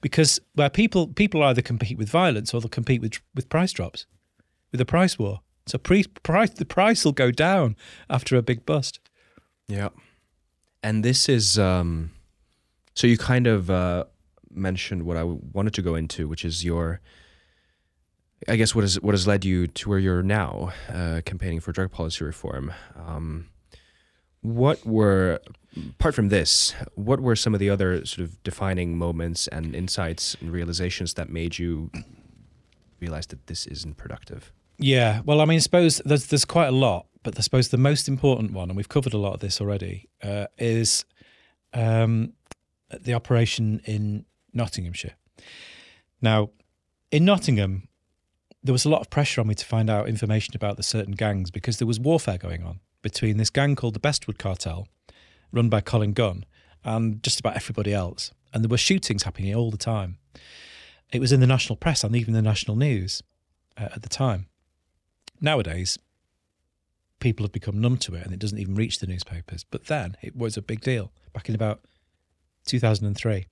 because 0.00 0.40
where 0.54 0.70
people 0.70 1.06
people 1.08 1.42
either 1.44 1.62
compete 1.62 1.98
with 1.98 2.08
violence 2.08 2.52
or 2.54 2.60
they'll 2.60 2.68
compete 2.70 3.00
with 3.02 3.20
with 3.36 3.48
price 3.48 3.72
drops, 3.72 4.06
with 4.72 4.80
a 4.80 4.84
price 4.86 5.18
war. 5.18 5.40
So 5.66 5.76
pre, 5.78 6.04
price 6.22 6.50
the 6.50 6.64
price 6.64 7.04
will 7.04 7.12
go 7.12 7.30
down 7.30 7.76
after 8.08 8.36
a 8.36 8.42
big 8.42 8.64
bust. 8.66 8.98
Yeah. 9.68 9.90
And 10.82 11.04
this 11.04 11.28
is 11.28 11.58
um 11.58 12.10
so 12.94 13.06
you 13.06 13.16
kind 13.18 13.46
of 13.46 13.70
uh 13.70 14.04
mentioned 14.52 15.04
what 15.04 15.16
I 15.16 15.22
wanted 15.24 15.74
to 15.74 15.82
go 15.82 15.94
into, 15.94 16.26
which 16.28 16.44
is 16.44 16.64
your 16.64 17.00
I 18.48 18.56
guess 18.56 18.74
what 18.74 18.82
has 18.82 19.00
what 19.00 19.12
has 19.12 19.26
led 19.26 19.44
you 19.44 19.66
to 19.66 19.88
where 19.88 19.98
you're 19.98 20.22
now, 20.22 20.72
uh, 20.88 21.20
campaigning 21.24 21.60
for 21.60 21.72
drug 21.72 21.90
policy 21.90 22.24
reform. 22.24 22.72
Um, 22.96 23.48
what 24.40 24.84
were, 24.86 25.40
apart 25.76 26.14
from 26.14 26.30
this, 26.30 26.74
what 26.94 27.20
were 27.20 27.36
some 27.36 27.52
of 27.52 27.60
the 27.60 27.68
other 27.68 28.04
sort 28.06 28.24
of 28.26 28.42
defining 28.42 28.96
moments 28.96 29.46
and 29.48 29.74
insights 29.74 30.36
and 30.40 30.50
realizations 30.50 31.14
that 31.14 31.28
made 31.28 31.58
you 31.58 31.90
realize 32.98 33.26
that 33.26 33.46
this 33.46 33.66
isn't 33.66 33.98
productive? 33.98 34.52
Yeah, 34.78 35.20
well, 35.26 35.42
I 35.42 35.44
mean, 35.44 35.56
I 35.56 35.60
suppose 35.60 36.00
there's 36.06 36.26
there's 36.28 36.46
quite 36.46 36.68
a 36.68 36.72
lot, 36.72 37.06
but 37.22 37.36
I 37.36 37.42
suppose 37.42 37.68
the 37.68 37.76
most 37.76 38.08
important 38.08 38.52
one, 38.52 38.70
and 38.70 38.76
we've 38.76 38.88
covered 38.88 39.12
a 39.12 39.18
lot 39.18 39.34
of 39.34 39.40
this 39.40 39.60
already, 39.60 40.08
uh, 40.22 40.46
is 40.56 41.04
um, 41.74 42.32
the 42.98 43.14
operation 43.14 43.80
in 43.84 44.24
Nottinghamshire. 44.52 45.14
Now, 46.20 46.50
in 47.10 47.24
Nottingham, 47.24 47.88
there 48.62 48.72
was 48.72 48.84
a 48.84 48.88
lot 48.88 49.00
of 49.00 49.10
pressure 49.10 49.40
on 49.40 49.46
me 49.46 49.54
to 49.54 49.64
find 49.64 49.88
out 49.88 50.08
information 50.08 50.54
about 50.54 50.76
the 50.76 50.82
certain 50.82 51.12
gangs 51.12 51.50
because 51.50 51.78
there 51.78 51.86
was 51.86 51.98
warfare 51.98 52.38
going 52.38 52.62
on 52.62 52.80
between 53.02 53.38
this 53.38 53.50
gang 53.50 53.74
called 53.74 53.94
the 53.94 54.00
Bestwood 54.00 54.38
Cartel, 54.38 54.86
run 55.52 55.68
by 55.68 55.80
Colin 55.80 56.12
Gunn, 56.12 56.44
and 56.84 57.22
just 57.22 57.40
about 57.40 57.56
everybody 57.56 57.94
else. 57.94 58.32
And 58.52 58.62
there 58.62 58.68
were 58.68 58.76
shootings 58.76 59.22
happening 59.22 59.54
all 59.54 59.70
the 59.70 59.78
time. 59.78 60.18
It 61.12 61.20
was 61.20 61.32
in 61.32 61.40
the 61.40 61.46
national 61.46 61.76
press 61.76 62.04
and 62.04 62.14
even 62.14 62.34
the 62.34 62.42
national 62.42 62.76
news 62.76 63.22
uh, 63.76 63.88
at 63.94 64.02
the 64.02 64.08
time. 64.08 64.46
Nowadays, 65.40 65.98
people 67.18 67.44
have 67.44 67.52
become 67.52 67.80
numb 67.80 67.96
to 67.98 68.14
it 68.14 68.24
and 68.24 68.32
it 68.32 68.38
doesn't 68.38 68.58
even 68.58 68.74
reach 68.74 68.98
the 68.98 69.06
newspapers. 69.06 69.64
But 69.64 69.86
then 69.86 70.16
it 70.22 70.36
was 70.36 70.56
a 70.56 70.62
big 70.62 70.80
deal 70.80 71.12
back 71.32 71.48
in 71.48 71.54
about 71.54 71.80
2003. 72.70 73.46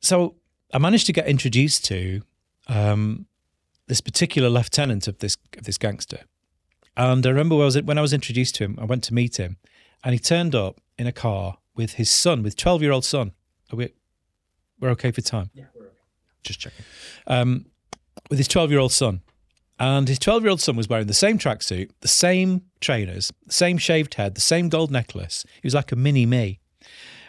So 0.00 0.36
I 0.72 0.78
managed 0.78 1.06
to 1.06 1.12
get 1.12 1.26
introduced 1.26 1.84
to 1.86 2.22
um, 2.68 3.26
this 3.86 4.00
particular 4.00 4.48
lieutenant 4.48 5.06
of 5.08 5.18
this 5.18 5.36
of 5.58 5.64
this 5.64 5.78
gangster, 5.78 6.20
and 6.96 7.26
I 7.26 7.30
remember 7.30 7.56
when 7.56 7.62
I 7.62 7.66
was 7.66 7.82
when 7.82 7.98
I 7.98 8.02
was 8.02 8.12
introduced 8.12 8.54
to 8.56 8.64
him, 8.64 8.78
I 8.80 8.84
went 8.84 9.04
to 9.04 9.14
meet 9.14 9.36
him, 9.36 9.58
and 10.02 10.12
he 10.12 10.18
turned 10.18 10.54
up 10.54 10.80
in 10.98 11.06
a 11.06 11.12
car 11.12 11.58
with 11.74 11.94
his 11.94 12.10
son, 12.10 12.42
with 12.42 12.56
twelve 12.56 12.82
year 12.82 12.92
old 12.92 13.04
son. 13.04 13.32
Are 13.72 13.76
we, 13.76 13.92
we're 14.80 14.90
okay 14.90 15.10
for 15.10 15.22
time 15.22 15.50
Yeah, 15.54 15.64
we're 15.74 15.86
okay. 15.86 15.96
Just 16.42 16.60
checking. 16.60 16.84
um, 17.26 17.66
with 18.28 18.38
his 18.38 18.48
12 18.48 18.70
year 18.70 18.80
old 18.80 18.92
son. 18.92 19.22
And 19.78 20.06
his 20.08 20.18
12 20.18 20.42
year 20.42 20.50
old 20.50 20.60
son 20.60 20.76
was 20.76 20.88
wearing 20.88 21.06
the 21.06 21.14
same 21.14 21.38
tracksuit, 21.38 21.90
the 22.00 22.08
same 22.08 22.62
trainers, 22.80 23.32
the 23.46 23.52
same 23.52 23.78
shaved 23.78 24.14
head, 24.14 24.34
the 24.34 24.40
same 24.40 24.68
gold 24.68 24.90
necklace. 24.90 25.44
He 25.62 25.66
was 25.66 25.74
like 25.74 25.92
a 25.92 25.96
mini 25.96 26.26
me. 26.26 26.60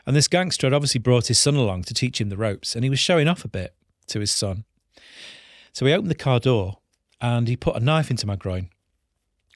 And 0.05 0.15
this 0.15 0.27
gangster 0.27 0.67
had 0.67 0.73
obviously 0.73 0.99
brought 0.99 1.27
his 1.27 1.39
son 1.39 1.55
along 1.55 1.83
to 1.83 1.93
teach 1.93 2.19
him 2.19 2.29
the 2.29 2.37
ropes, 2.37 2.75
and 2.75 2.83
he 2.83 2.89
was 2.89 2.99
showing 2.99 3.27
off 3.27 3.45
a 3.45 3.47
bit 3.47 3.73
to 4.07 4.19
his 4.19 4.31
son. 4.31 4.65
So 5.71 5.85
he 5.85 5.93
opened 5.93 6.11
the 6.11 6.15
car 6.15 6.39
door 6.39 6.77
and 7.21 7.47
he 7.47 7.55
put 7.55 7.75
a 7.75 7.79
knife 7.79 8.11
into 8.11 8.27
my 8.27 8.35
groin, 8.35 8.69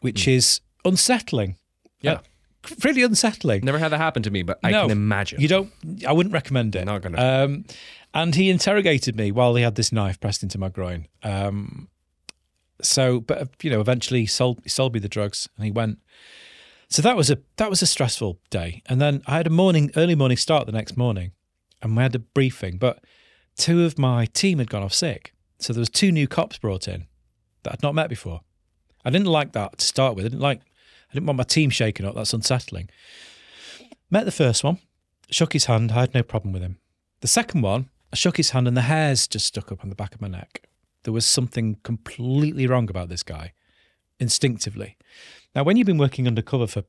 which 0.01 0.27
is 0.27 0.61
unsettling. 0.85 1.57
Yeah. 2.01 2.13
Uh, 2.13 2.19
really 2.83 3.03
unsettling. 3.03 3.63
Never 3.65 3.77
had 3.77 3.89
that 3.91 3.97
happen 3.97 4.23
to 4.23 4.31
me, 4.31 4.41
but 4.43 4.59
I 4.63 4.71
No, 4.71 4.83
can 4.83 4.91
imagine. 4.91 5.41
You 5.41 5.47
don't. 5.47 5.71
I 6.07 6.13
wouldn't 6.13 6.33
recommend 6.33 6.75
it. 6.75 6.85
Not 6.85 7.01
gonna. 7.01 7.21
Um, 7.21 7.65
and 8.13 8.33
he 8.33 8.49
interrogated 8.49 9.15
me 9.15 9.31
while 9.31 9.53
he 9.55 9.63
had 9.63 9.75
this 9.75 9.91
knife 9.91 10.19
pressed 10.19 10.43
into 10.43 10.57
my 10.57 10.69
groin. 10.69 11.07
Um, 11.23 11.89
so, 12.81 13.19
but 13.19 13.49
you 13.61 13.69
know, 13.69 13.81
eventually 13.81 14.21
he 14.21 14.25
sold 14.25 14.61
he 14.63 14.69
sold 14.69 14.93
me 14.93 14.99
the 14.99 15.09
drugs, 15.09 15.49
and 15.57 15.65
he 15.65 15.71
went. 15.71 15.99
So 16.89 17.01
that 17.01 17.17
was 17.17 17.29
a 17.29 17.39
that 17.57 17.69
was 17.69 17.81
a 17.81 17.87
stressful 17.87 18.39
day, 18.49 18.81
and 18.85 19.01
then 19.01 19.21
I 19.27 19.37
had 19.37 19.47
a 19.47 19.51
morning 19.51 19.91
early 19.95 20.15
morning 20.15 20.37
start 20.37 20.65
the 20.65 20.71
next 20.71 20.95
morning, 20.95 21.31
and 21.81 21.95
we 21.95 22.03
had 22.03 22.15
a 22.15 22.19
briefing. 22.19 22.77
But 22.77 23.03
two 23.57 23.83
of 23.83 23.99
my 23.99 24.25
team 24.25 24.59
had 24.59 24.69
gone 24.69 24.83
off 24.83 24.93
sick, 24.93 25.33
so 25.59 25.73
there 25.73 25.81
was 25.81 25.89
two 25.89 26.11
new 26.11 26.27
cops 26.27 26.57
brought 26.57 26.87
in 26.87 27.07
that 27.63 27.73
I'd 27.73 27.83
not 27.83 27.95
met 27.95 28.09
before. 28.09 28.41
I 29.03 29.09
didn't 29.09 29.27
like 29.27 29.51
that 29.53 29.77
to 29.79 29.85
start 29.85 30.15
with. 30.15 30.25
I 30.25 30.29
didn't 30.29 30.41
like. 30.41 30.61
I 31.09 31.13
didn't 31.13 31.27
want 31.27 31.37
my 31.37 31.43
team 31.43 31.69
shaken 31.69 32.05
up. 32.05 32.15
That's 32.15 32.33
unsettling. 32.33 32.89
Met 34.09 34.25
the 34.25 34.31
first 34.31 34.63
one, 34.63 34.79
shook 35.29 35.53
his 35.53 35.65
hand. 35.65 35.91
I 35.91 36.01
had 36.01 36.13
no 36.13 36.23
problem 36.23 36.53
with 36.53 36.61
him. 36.61 36.79
The 37.21 37.27
second 37.27 37.61
one, 37.61 37.89
I 38.11 38.15
shook 38.15 38.37
his 38.37 38.51
hand 38.51 38.67
and 38.67 38.77
the 38.77 38.81
hairs 38.81 39.27
just 39.27 39.45
stuck 39.45 39.71
up 39.71 39.83
on 39.83 39.89
the 39.89 39.95
back 39.95 40.15
of 40.15 40.21
my 40.21 40.27
neck. 40.27 40.67
There 41.03 41.13
was 41.13 41.25
something 41.25 41.77
completely 41.83 42.67
wrong 42.67 42.89
about 42.89 43.09
this 43.09 43.23
guy, 43.23 43.53
instinctively. 44.19 44.96
Now, 45.55 45.63
when 45.63 45.77
you've 45.77 45.87
been 45.87 45.97
working 45.97 46.27
undercover 46.27 46.67
for 46.67 46.83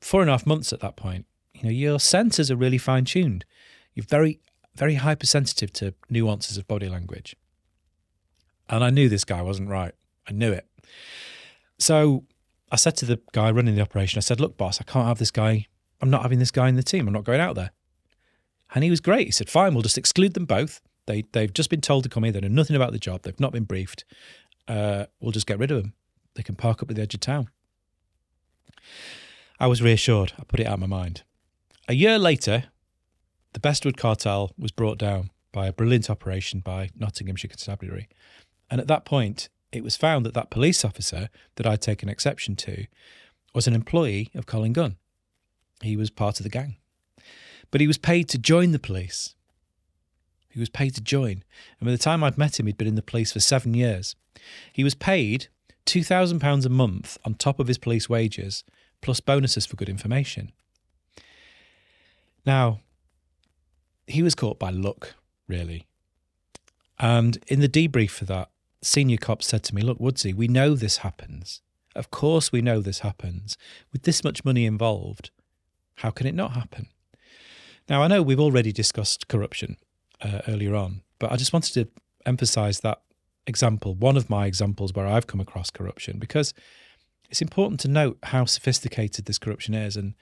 four 0.00 0.20
and 0.20 0.30
a 0.30 0.32
half 0.32 0.46
months 0.46 0.72
at 0.72 0.80
that 0.80 0.96
point, 0.96 1.26
you 1.54 1.62
know 1.64 1.70
your 1.70 1.98
senses 2.00 2.50
are 2.50 2.56
really 2.56 2.78
fine 2.78 3.04
tuned. 3.04 3.44
You're 3.94 4.06
very, 4.06 4.40
very 4.74 4.96
hypersensitive 4.96 5.72
to 5.74 5.94
nuances 6.10 6.56
of 6.56 6.66
body 6.66 6.88
language. 6.88 7.36
And 8.68 8.82
I 8.82 8.90
knew 8.90 9.08
this 9.08 9.24
guy 9.24 9.42
wasn't 9.42 9.68
right. 9.68 9.92
I 10.28 10.32
knew 10.32 10.52
it. 10.52 10.66
So 11.78 12.24
I 12.72 12.76
said 12.76 12.96
to 12.98 13.06
the 13.06 13.20
guy 13.32 13.50
running 13.50 13.74
the 13.76 13.82
operation, 13.82 14.18
I 14.18 14.20
said, 14.20 14.40
"Look, 14.40 14.56
boss, 14.56 14.80
I 14.80 14.84
can't 14.84 15.06
have 15.06 15.18
this 15.18 15.30
guy. 15.30 15.66
I'm 16.00 16.10
not 16.10 16.22
having 16.22 16.38
this 16.38 16.50
guy 16.50 16.68
in 16.68 16.76
the 16.76 16.82
team. 16.82 17.06
I'm 17.06 17.14
not 17.14 17.24
going 17.24 17.40
out 17.40 17.54
there." 17.54 17.70
And 18.74 18.82
he 18.82 18.90
was 18.90 19.00
great. 19.00 19.28
He 19.28 19.32
said, 19.32 19.48
"Fine, 19.48 19.74
we'll 19.74 19.82
just 19.82 19.98
exclude 19.98 20.34
them 20.34 20.46
both. 20.46 20.80
They 21.06 21.24
they've 21.32 21.52
just 21.52 21.70
been 21.70 21.80
told 21.80 22.04
to 22.04 22.10
come 22.10 22.24
here. 22.24 22.32
They 22.32 22.40
know 22.40 22.48
nothing 22.48 22.76
about 22.76 22.92
the 22.92 22.98
job. 22.98 23.22
They've 23.22 23.38
not 23.38 23.52
been 23.52 23.64
briefed. 23.64 24.04
Uh, 24.66 25.06
we'll 25.20 25.32
just 25.32 25.46
get 25.46 25.58
rid 25.58 25.70
of 25.70 25.82
them. 25.82 25.94
They 26.34 26.42
can 26.42 26.56
park 26.56 26.82
up 26.82 26.90
at 26.90 26.96
the 26.96 27.02
edge 27.02 27.14
of 27.14 27.20
town." 27.20 27.48
I 29.58 29.66
was 29.66 29.82
reassured. 29.82 30.32
I 30.38 30.44
put 30.44 30.60
it 30.60 30.66
out 30.66 30.74
of 30.74 30.80
my 30.80 30.86
mind. 30.86 31.22
A 31.88 31.94
year 31.94 32.18
later, 32.18 32.64
the 33.52 33.60
Bestwood 33.60 33.96
cartel 33.96 34.52
was 34.58 34.72
brought 34.72 34.98
down 34.98 35.30
by 35.52 35.66
a 35.66 35.72
brilliant 35.72 36.10
operation 36.10 36.60
by 36.60 36.90
Nottinghamshire 36.96 37.48
Constabulary, 37.48 38.08
and 38.70 38.80
at 38.80 38.88
that 38.88 39.04
point, 39.04 39.48
it 39.70 39.84
was 39.84 39.96
found 39.96 40.24
that 40.24 40.34
that 40.34 40.50
police 40.50 40.84
officer 40.84 41.28
that 41.56 41.66
I'd 41.66 41.82
taken 41.82 42.08
exception 42.08 42.56
to 42.56 42.86
was 43.54 43.66
an 43.66 43.74
employee 43.74 44.30
of 44.34 44.46
Colin 44.46 44.72
Gunn. 44.72 44.96
He 45.82 45.96
was 45.96 46.10
part 46.10 46.40
of 46.40 46.44
the 46.44 46.50
gang. 46.50 46.76
but 47.70 47.80
he 47.80 47.86
was 47.88 47.98
paid 47.98 48.28
to 48.28 48.38
join 48.38 48.70
the 48.70 48.78
police. 48.78 49.34
He 50.48 50.60
was 50.60 50.68
paid 50.68 50.94
to 50.94 51.00
join. 51.00 51.42
And 51.80 51.86
by 51.86 51.90
the 51.90 51.98
time 51.98 52.22
I'd 52.22 52.38
met 52.38 52.60
him, 52.60 52.66
he'd 52.66 52.78
been 52.78 52.86
in 52.86 52.94
the 52.94 53.02
police 53.02 53.32
for 53.32 53.40
seven 53.40 53.74
years. 53.74 54.14
He 54.72 54.84
was 54.84 54.94
paid 54.94 55.48
£2,000 55.86 56.64
a 56.64 56.68
month 56.68 57.18
on 57.24 57.34
top 57.34 57.60
of 57.60 57.68
his 57.68 57.78
police 57.78 58.08
wages, 58.08 58.64
plus 59.00 59.20
bonuses 59.20 59.66
for 59.66 59.76
good 59.76 59.88
information. 59.88 60.52
Now, 62.46 62.80
he 64.06 64.22
was 64.22 64.34
caught 64.34 64.58
by 64.58 64.70
luck, 64.70 65.14
really. 65.48 65.86
And 66.98 67.38
in 67.48 67.60
the 67.60 67.68
debrief 67.68 68.10
for 68.10 68.24
that, 68.26 68.50
senior 68.82 69.16
cop 69.16 69.42
said 69.42 69.62
to 69.64 69.74
me, 69.74 69.82
Look, 69.82 69.98
Woodsy, 69.98 70.32
we 70.32 70.48
know 70.48 70.74
this 70.74 70.98
happens. 70.98 71.60
Of 71.94 72.10
course, 72.10 72.52
we 72.52 72.60
know 72.60 72.80
this 72.80 73.00
happens. 73.00 73.56
With 73.92 74.02
this 74.02 74.24
much 74.24 74.44
money 74.44 74.66
involved, 74.66 75.30
how 75.96 76.10
can 76.10 76.26
it 76.26 76.34
not 76.34 76.52
happen? 76.52 76.88
Now, 77.88 78.02
I 78.02 78.08
know 78.08 78.22
we've 78.22 78.40
already 78.40 78.72
discussed 78.72 79.28
corruption 79.28 79.76
uh, 80.20 80.40
earlier 80.48 80.74
on, 80.74 81.02
but 81.18 81.30
I 81.30 81.36
just 81.36 81.52
wanted 81.52 81.74
to 81.74 81.88
emphasize 82.26 82.80
that 82.80 83.02
example, 83.46 83.94
one 83.94 84.16
of 84.16 84.30
my 84.30 84.46
examples 84.46 84.92
where 84.92 85.06
I've 85.06 85.26
come 85.26 85.40
across 85.40 85.70
corruption, 85.70 86.18
because 86.18 86.54
it's 87.30 87.42
important 87.42 87.80
to 87.80 87.88
note 87.88 88.18
how 88.24 88.44
sophisticated 88.44 89.24
this 89.24 89.38
corruption 89.38 89.74
is 89.74 89.96
and 89.96 90.14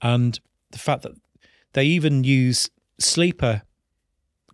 and 0.00 0.40
the 0.70 0.78
fact 0.78 1.02
that 1.02 1.12
they 1.72 1.84
even 1.84 2.24
use 2.24 2.70
sleeper 2.98 3.62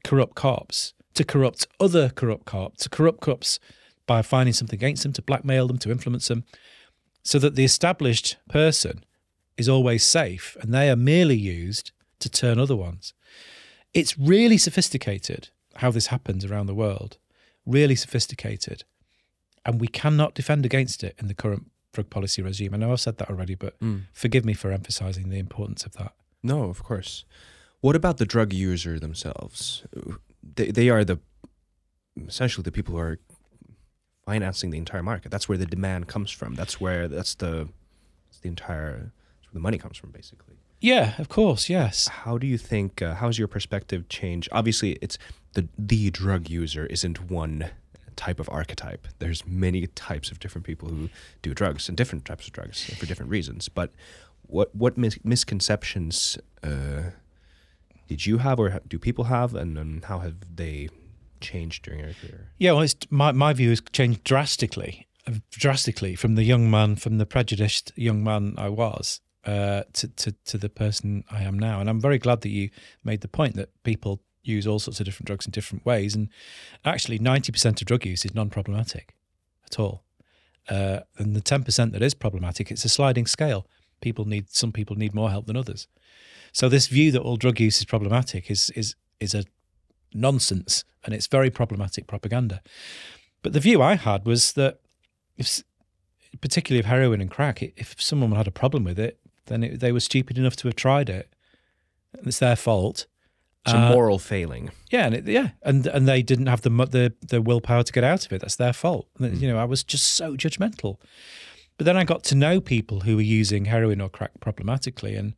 corrupt 0.05 0.35
cops 0.35 0.95
to 1.15 1.25
corrupt 1.25 1.67
other 1.81 2.09
corrupt 2.09 2.45
cops, 2.45 2.83
to 2.83 2.89
corrupt 2.89 3.21
cops 3.21 3.59
by 4.07 4.23
finding 4.23 4.53
something 4.53 4.79
against 4.79 5.03
them, 5.03 5.13
to 5.13 5.23
blackmail 5.23 5.67
them, 5.67 5.79
to 5.79 5.91
influence 5.91 6.29
them, 6.29 6.45
so 7.23 7.39
that 7.39 7.55
the 7.55 7.65
established 7.65 8.37
person 8.49 9.05
is 9.57 9.69
always 9.69 10.05
safe 10.05 10.57
and 10.61 10.75
they 10.75 10.91
are 10.91 10.97
merely 10.97 11.37
used 11.37 11.93
to 12.19 12.29
turn 12.29 12.59
other 12.59 12.77
ones. 12.77 13.15
It's 13.93 14.19
really 14.19 14.59
sophisticated 14.59 15.51
how 15.77 15.91
this 15.91 16.09
happens 16.09 16.45
around 16.45 16.67
the 16.67 16.75
world, 16.75 17.19
really 17.67 17.95
sophisticated. 17.95 18.85
And 19.65 19.81
we 19.81 19.89
cannot 19.89 20.35
defend 20.35 20.65
against 20.67 21.03
it 21.03 21.15
in 21.19 21.29
the 21.29 21.35
current 21.35 21.71
drug 21.93 22.11
policy 22.11 22.43
regime. 22.43 22.75
I 22.75 22.77
know 22.77 22.93
I've 22.93 23.01
said 23.01 23.19
that 23.19 23.31
already, 23.31 23.55
but 23.55 23.79
Mm. 23.81 24.03
forgive 24.13 24.45
me 24.45 24.53
for 24.55 24.71
emphasizing 24.73 25.29
the 25.31 25.39
importance 25.39 25.87
of 25.87 25.93
that. 25.95 26.15
No, 26.43 26.65
of 26.65 26.83
course. 26.83 27.25
What 27.81 27.97
about 27.97 28.19
the 28.19 28.27
drug 28.27 28.53
user 28.53 28.99
themselves? 28.99 29.85
They 30.57 30.71
they 30.71 30.89
are 30.91 31.05
the 31.05 31.19
essentially 32.27 32.63
the 32.63 32.73
people 32.73 32.95
who 32.95 33.01
are 33.01 33.19
financing 34.25 34.71
the 34.71 34.79
entire 34.79 35.03
market. 35.03 35.31
That's 35.31 35.49
where 35.49 35.59
the 35.59 35.67
demand 35.67 36.07
comes 36.09 36.31
from. 36.31 36.55
That's 36.55 36.81
where 36.81 37.09
that's 37.09 37.35
the 37.35 37.69
that's 38.27 38.41
the 38.41 38.49
entire 38.49 38.97
that's 39.37 39.47
where 39.49 39.55
the 39.55 39.61
money 39.61 39.79
comes 39.79 39.97
from, 39.97 40.11
basically. 40.11 40.57
Yeah, 40.85 41.15
of 41.17 41.31
course, 41.31 41.71
yes. 41.71 42.09
How 42.09 42.37
do 42.37 42.47
you 42.47 42.59
think? 42.59 43.01
Uh, 43.01 43.15
how's 43.15 43.39
your 43.39 43.49
perspective 43.49 44.07
changed? 44.11 44.51
Obviously, 44.53 44.99
it's 45.01 45.17
the 45.55 45.67
the 45.79 46.11
drug 46.11 46.51
user 46.51 46.85
isn't 46.85 47.31
one 47.31 47.71
type 48.17 48.39
of 48.39 48.51
archetype. 48.51 49.09
There's 49.19 49.47
many 49.47 49.87
types 49.87 50.31
of 50.31 50.41
different 50.41 50.67
people 50.67 50.91
who 50.91 51.09
do 51.41 51.55
drugs 51.55 51.89
and 51.89 51.97
different 51.97 52.27
types 52.27 52.47
of 52.47 52.53
drugs 52.53 52.85
for 52.99 53.07
different 53.07 53.31
reasons. 53.31 53.71
But 53.71 53.93
what 54.43 54.75
what 54.75 54.99
mis- 54.99 55.19
misconceptions 55.25 56.37
uh, 56.63 57.13
did 58.07 58.27
you 58.27 58.39
have, 58.39 58.59
or 58.59 58.79
do 58.87 58.99
people 58.99 59.25
have, 59.25 59.55
and, 59.55 59.79
and 59.79 60.05
how 60.05 60.19
have 60.19 60.37
they 60.55 60.91
changed 61.41 61.85
during 61.85 62.01
your 62.01 62.13
career? 62.21 62.51
Yeah, 62.59 62.73
well, 62.73 62.83
it's, 62.83 62.95
my 63.09 63.33
my 63.33 63.55
view 63.55 63.71
has 63.71 63.81
changed 63.93 64.23
drastically, 64.23 65.09
drastically 65.51 66.15
from 66.15 66.35
the 66.35 66.45
young 66.45 66.71
man, 66.71 66.97
from 66.97 67.17
the 67.17 67.25
prejudiced 67.25 67.91
young 67.97 68.23
man 68.23 68.55
I 68.59 68.69
was, 68.69 69.23
uh, 69.47 69.83
to 69.93 70.09
to 70.09 70.33
to 70.45 70.59
the 70.59 70.69
person 70.69 71.25
I 71.31 71.43
am 71.43 71.59
now. 71.59 71.81
And 71.81 71.89
I'm 71.89 72.01
very 72.01 72.19
glad 72.19 72.41
that 72.41 72.51
you 72.51 72.71
made 73.03 73.21
the 73.21 73.29
point 73.29 73.55
that 73.57 73.71
people 73.83 74.21
use 74.43 74.67
all 74.67 74.79
sorts 74.79 75.01
of 75.01 75.07
different 75.07 75.27
drugs 75.27 75.47
in 75.47 75.53
different 75.53 75.87
ways, 75.87 76.15
and 76.15 76.29
actually, 76.85 77.19
ninety 77.19 77.53
percent 77.53 77.81
of 77.81 77.87
drug 77.87 78.07
use 78.07 78.25
is 78.25 78.35
non-problematic 78.35 79.15
at 79.67 79.79
all. 79.79 80.03
Uh, 80.69 81.01
and 81.19 81.37
the 81.37 81.41
ten 81.41 81.63
percent 81.63 81.93
that 81.93 82.03
is 82.03 82.15
problematic, 82.15 82.71
it's 82.71 82.85
a 82.85 82.89
sliding 82.89 83.27
scale. 83.27 83.67
People 84.01 84.25
need 84.25 84.51
some 84.51 84.73
people 84.73 84.97
need 84.97 85.15
more 85.15 85.31
help 85.31 85.47
than 85.47 85.57
others. 85.57 85.89
So 86.53 86.69
this 86.69 86.87
view 86.87 87.11
that 87.13 87.23
all 87.23 87.37
drug 87.37 87.61
use 87.61 87.79
is 87.79 87.85
problematic 87.85 88.51
is 88.51 88.71
is 88.71 88.97
is 89.19 89.35
a 89.35 89.45
nonsense 90.13 90.85
and 91.05 91.15
it's 91.15 91.27
very 91.27 91.51
problematic 91.51 92.07
propaganda. 92.07 92.63
But 93.43 93.53
the 93.53 93.61
view 93.61 93.83
I 93.83 93.97
had 93.97 94.25
was 94.27 94.53
that 94.53 94.81
if 95.37 95.63
particularly 96.41 96.81
of 96.81 96.87
heroin 96.87 97.21
and 97.21 97.31
crack, 97.31 97.63
if 97.63 97.95
someone 97.99 98.33
had 98.33 98.47
a 98.47 98.53
problem 98.53 98.85
with 98.85 98.99
it, 98.99 99.19
then 99.47 99.63
it, 99.65 99.81
they 99.81 99.93
were 99.93 100.01
stupid 100.01 100.39
enough 100.39 100.57
to 100.57 100.69
have 100.69 100.77
tried 100.77 101.09
it. 101.09 101.33
It's 102.25 102.39
their 102.39 102.57
fault. 102.57 103.07
It's 103.65 103.73
a 103.75 103.79
Uh, 103.79 103.93
moral 103.93 104.19
failing. 104.19 104.71
yeah, 104.91 105.07
and 105.07 105.15
it, 105.15 105.27
yeah, 105.27 105.51
and 105.63 105.87
and 105.87 106.07
they 106.07 106.23
didn't 106.23 106.47
have 106.47 106.61
the 106.63 106.71
the 106.71 107.15
the 107.27 107.41
willpower 107.41 107.83
to 107.83 107.93
get 107.93 108.05
out 108.05 108.27
of 108.27 108.33
it. 108.33 108.41
That's 108.43 108.57
their 108.57 108.73
fault. 108.75 109.09
And, 109.19 109.39
You 109.41 109.49
know, 109.49 109.59
I 109.59 109.65
was 109.65 109.83
just 109.85 110.05
so 110.15 110.37
judgmental. 110.37 110.99
But 111.77 111.87
then 111.87 111.97
I 111.97 112.05
got 112.05 112.23
to 112.25 112.35
know 112.37 112.61
people 112.61 113.01
who 113.01 113.17
were 113.17 113.23
using 113.41 113.65
heroin 113.65 114.01
or 114.01 114.09
crack 114.11 114.33
problematically, 114.41 115.17
and 115.17 115.35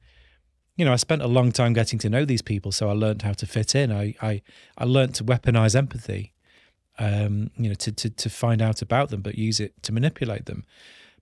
you 0.76 0.84
know, 0.84 0.92
I 0.92 0.96
spent 0.96 1.22
a 1.22 1.26
long 1.28 1.52
time 1.52 1.72
getting 1.72 1.98
to 2.00 2.08
know 2.10 2.24
these 2.26 2.42
people, 2.42 2.72
so 2.72 2.90
I 2.90 2.92
learned 2.92 3.22
how 3.22 3.32
to 3.32 3.46
fit 3.46 3.74
in. 3.74 3.90
I 3.92 4.14
I 4.20 4.42
I 4.76 4.84
learned 4.84 5.14
to 5.14 5.24
weaponize 5.24 5.74
empathy, 5.78 6.34
um, 6.98 7.50
you 7.56 7.68
know, 7.68 7.74
to 7.74 7.92
to 7.92 8.10
to 8.10 8.28
find 8.28 8.60
out 8.60 8.82
about 8.82 9.08
them, 9.10 9.22
but 9.22 9.38
use 9.38 9.60
it 9.60 9.72
to 9.82 9.92
manipulate 9.92 10.44
them. 10.46 10.64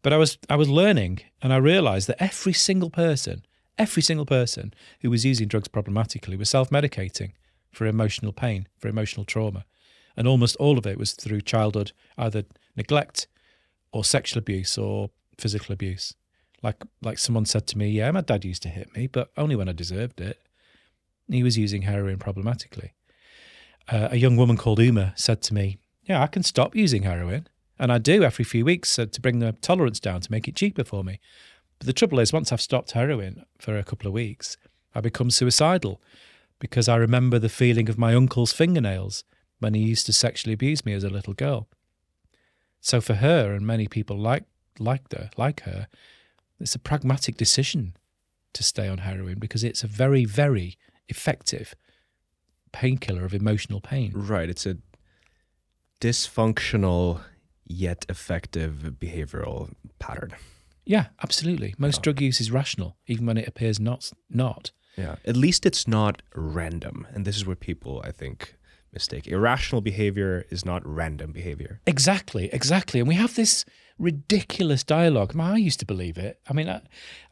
But 0.05 0.12
I 0.12 0.18
was 0.18 0.36
I 0.50 0.57
was 0.57 0.68
learning, 0.68 1.20
and 1.42 1.50
I 1.50 1.57
realized 1.57 2.09
that 2.09 2.22
every 2.22 2.52
single 2.52 2.90
person, 2.90 3.42
every 3.78 4.02
single 4.02 4.26
person 4.26 4.74
who 5.00 5.11
was 5.11 5.24
using 5.24 5.48
drugs 5.48 5.66
problematically 5.66 6.36
was 6.36 6.50
self-medicating 6.50 7.32
for 7.72 7.86
emotional 7.86 8.34
pain, 8.34 8.68
for 8.78 8.88
emotional 8.88 9.24
trauma, 9.24 9.64
and 10.14 10.28
almost 10.28 10.57
all 10.57 10.76
of 10.76 10.86
it 10.86 10.98
was 10.98 11.14
through 11.14 11.40
childhood 11.40 11.92
either 12.18 12.44
neglect 12.76 13.28
or 13.92 14.05
sexual 14.05 14.40
abuse 14.40 14.76
or 14.76 15.09
physical 15.38 15.72
abuse. 15.72 16.14
Like 16.62 16.84
like 17.00 17.18
someone 17.18 17.46
said 17.46 17.66
to 17.68 17.78
me, 17.78 17.88
yeah, 17.88 18.11
my 18.11 18.20
dad 18.20 18.44
used 18.44 18.62
to 18.64 18.68
hit 18.68 18.94
me, 18.94 19.07
but 19.07 19.30
only 19.38 19.57
when 19.57 19.70
I 19.70 19.72
deserved 19.72 20.20
it. 20.20 20.38
He 21.30 21.42
was 21.42 21.57
using 21.57 21.82
heroin 21.82 22.18
problematically. 22.18 22.92
Uh, 23.88 24.09
a 24.11 24.16
young 24.16 24.36
woman 24.36 24.59
called 24.59 24.80
Uma 24.80 25.14
said 25.16 25.40
to 25.44 25.55
me, 25.55 25.78
"Yeah, 26.02 26.22
I 26.22 26.26
can 26.26 26.42
stop 26.42 26.76
using 26.76 27.05
heroin, 27.05 27.48
and 27.79 27.93
I 27.93 27.99
do 27.99 28.22
every 28.22 28.45
few 28.45 28.64
weeks 28.64 28.99
uh, 28.99 29.07
to 29.07 29.20
bring 29.20 29.39
the 29.39 29.53
tolerance 29.53 30.01
down 30.01 30.20
to 30.20 30.33
make 30.33 30.49
it 30.49 30.57
cheaper 30.57 30.85
for 30.85 31.05
me." 31.05 31.20
But 31.79 31.87
the 31.87 31.93
trouble 31.93 32.20
is, 32.20 32.33
once 32.33 32.53
I've 32.53 32.61
stopped 32.61 32.93
heroin 32.93 33.45
for 33.59 33.77
a 33.77 33.85
couple 33.85 34.07
of 34.07 34.14
weeks, 34.14 34.57
I 34.95 35.01
become 35.01 35.31
suicidal 35.31 36.01
because 36.59 36.89
I 36.89 36.97
remember 36.97 37.39
the 37.39 37.49
feeling 37.49 37.89
of 37.89 37.99
my 37.99 38.14
uncle's 38.14 38.53
fingernails 38.53 39.25
when 39.59 39.75
he 39.75 39.83
used 39.83 40.07
to 40.07 40.12
sexually 40.12 40.55
abuse 40.55 40.85
me 40.85 40.93
as 40.93 41.05
a 41.05 41.11
little 41.11 41.35
girl. 41.35 41.68
So 42.81 43.01
for 43.01 43.14
her 43.14 43.53
and 43.53 43.66
many 43.66 43.89
people 43.89 44.18
like 44.18 44.45
like 44.79 45.12
her, 45.12 45.31
like 45.37 45.61
her, 45.62 45.89
it's 46.61 46.75
a 46.75 46.79
pragmatic 46.79 47.37
decision 47.37 47.97
to 48.53 48.62
stay 48.62 48.89
on 48.89 48.99
heroin 48.99 49.39
because 49.39 49.64
it's 49.64 49.85
a 49.85 49.87
very, 49.87 50.25
very 50.25 50.77
effective 51.09 51.75
painkiller 52.72 53.25
of 53.25 53.35
emotional 53.35 53.81
pain. 53.81 54.12
Right. 54.14 54.49
It's 54.49 54.66
a 54.66 54.79
dysfunctional 56.01 57.20
yet 57.67 58.05
effective 58.09 58.95
behavioral 59.01 59.73
pattern. 59.99 60.35
Yeah, 60.85 61.07
absolutely. 61.23 61.75
Most 61.79 61.99
Yeah. 61.99 62.03
drug 62.03 62.21
use 62.21 62.41
is 62.41 62.51
rational, 62.51 62.97
even 63.07 63.27
when 63.27 63.39
it 63.39 63.49
appears 63.49 63.81
not 63.81 64.11
not. 64.29 64.71
Yeah. 64.97 65.17
At 65.25 65.37
least 65.37 65.67
it's 65.67 65.89
not 65.89 66.23
random. 66.35 67.07
And 67.12 67.25
this 67.25 67.37
is 67.37 67.45
where 67.47 67.57
people, 67.57 68.01
I 68.05 68.12
think, 68.12 68.55
mistake. 68.93 69.27
Irrational 69.27 69.81
behavior 69.81 70.45
is 70.51 70.65
not 70.65 70.87
random 70.87 71.33
behavior. 71.33 71.81
Exactly, 71.87 72.49
exactly. 72.53 73.01
And 73.01 73.09
we 73.09 73.17
have 73.17 73.35
this 73.35 73.65
ridiculous 73.99 74.85
dialogue. 74.85 75.33
I, 75.35 75.39
mean, 75.39 75.47
I 75.47 75.57
used 75.57 75.81
to 75.81 75.87
believe 75.87 76.17
it. 76.19 76.39
I 76.49 76.53
mean, 76.53 76.69
I, 76.69 76.81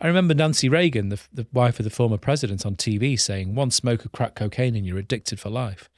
I 0.00 0.06
remember 0.08 0.34
Nancy 0.34 0.68
Reagan, 0.68 1.08
the, 1.10 1.20
the 1.32 1.46
wife 1.52 1.78
of 1.78 1.84
the 1.84 1.90
former 1.90 2.18
president, 2.18 2.66
on 2.66 2.74
TV 2.76 3.18
saying, 3.18 3.54
one 3.54 3.70
smoke 3.70 4.04
of 4.04 4.12
crack 4.12 4.34
cocaine 4.34 4.74
and 4.74 4.84
you're 4.86 4.98
addicted 4.98 5.38
for 5.38 5.50
life. 5.50 5.88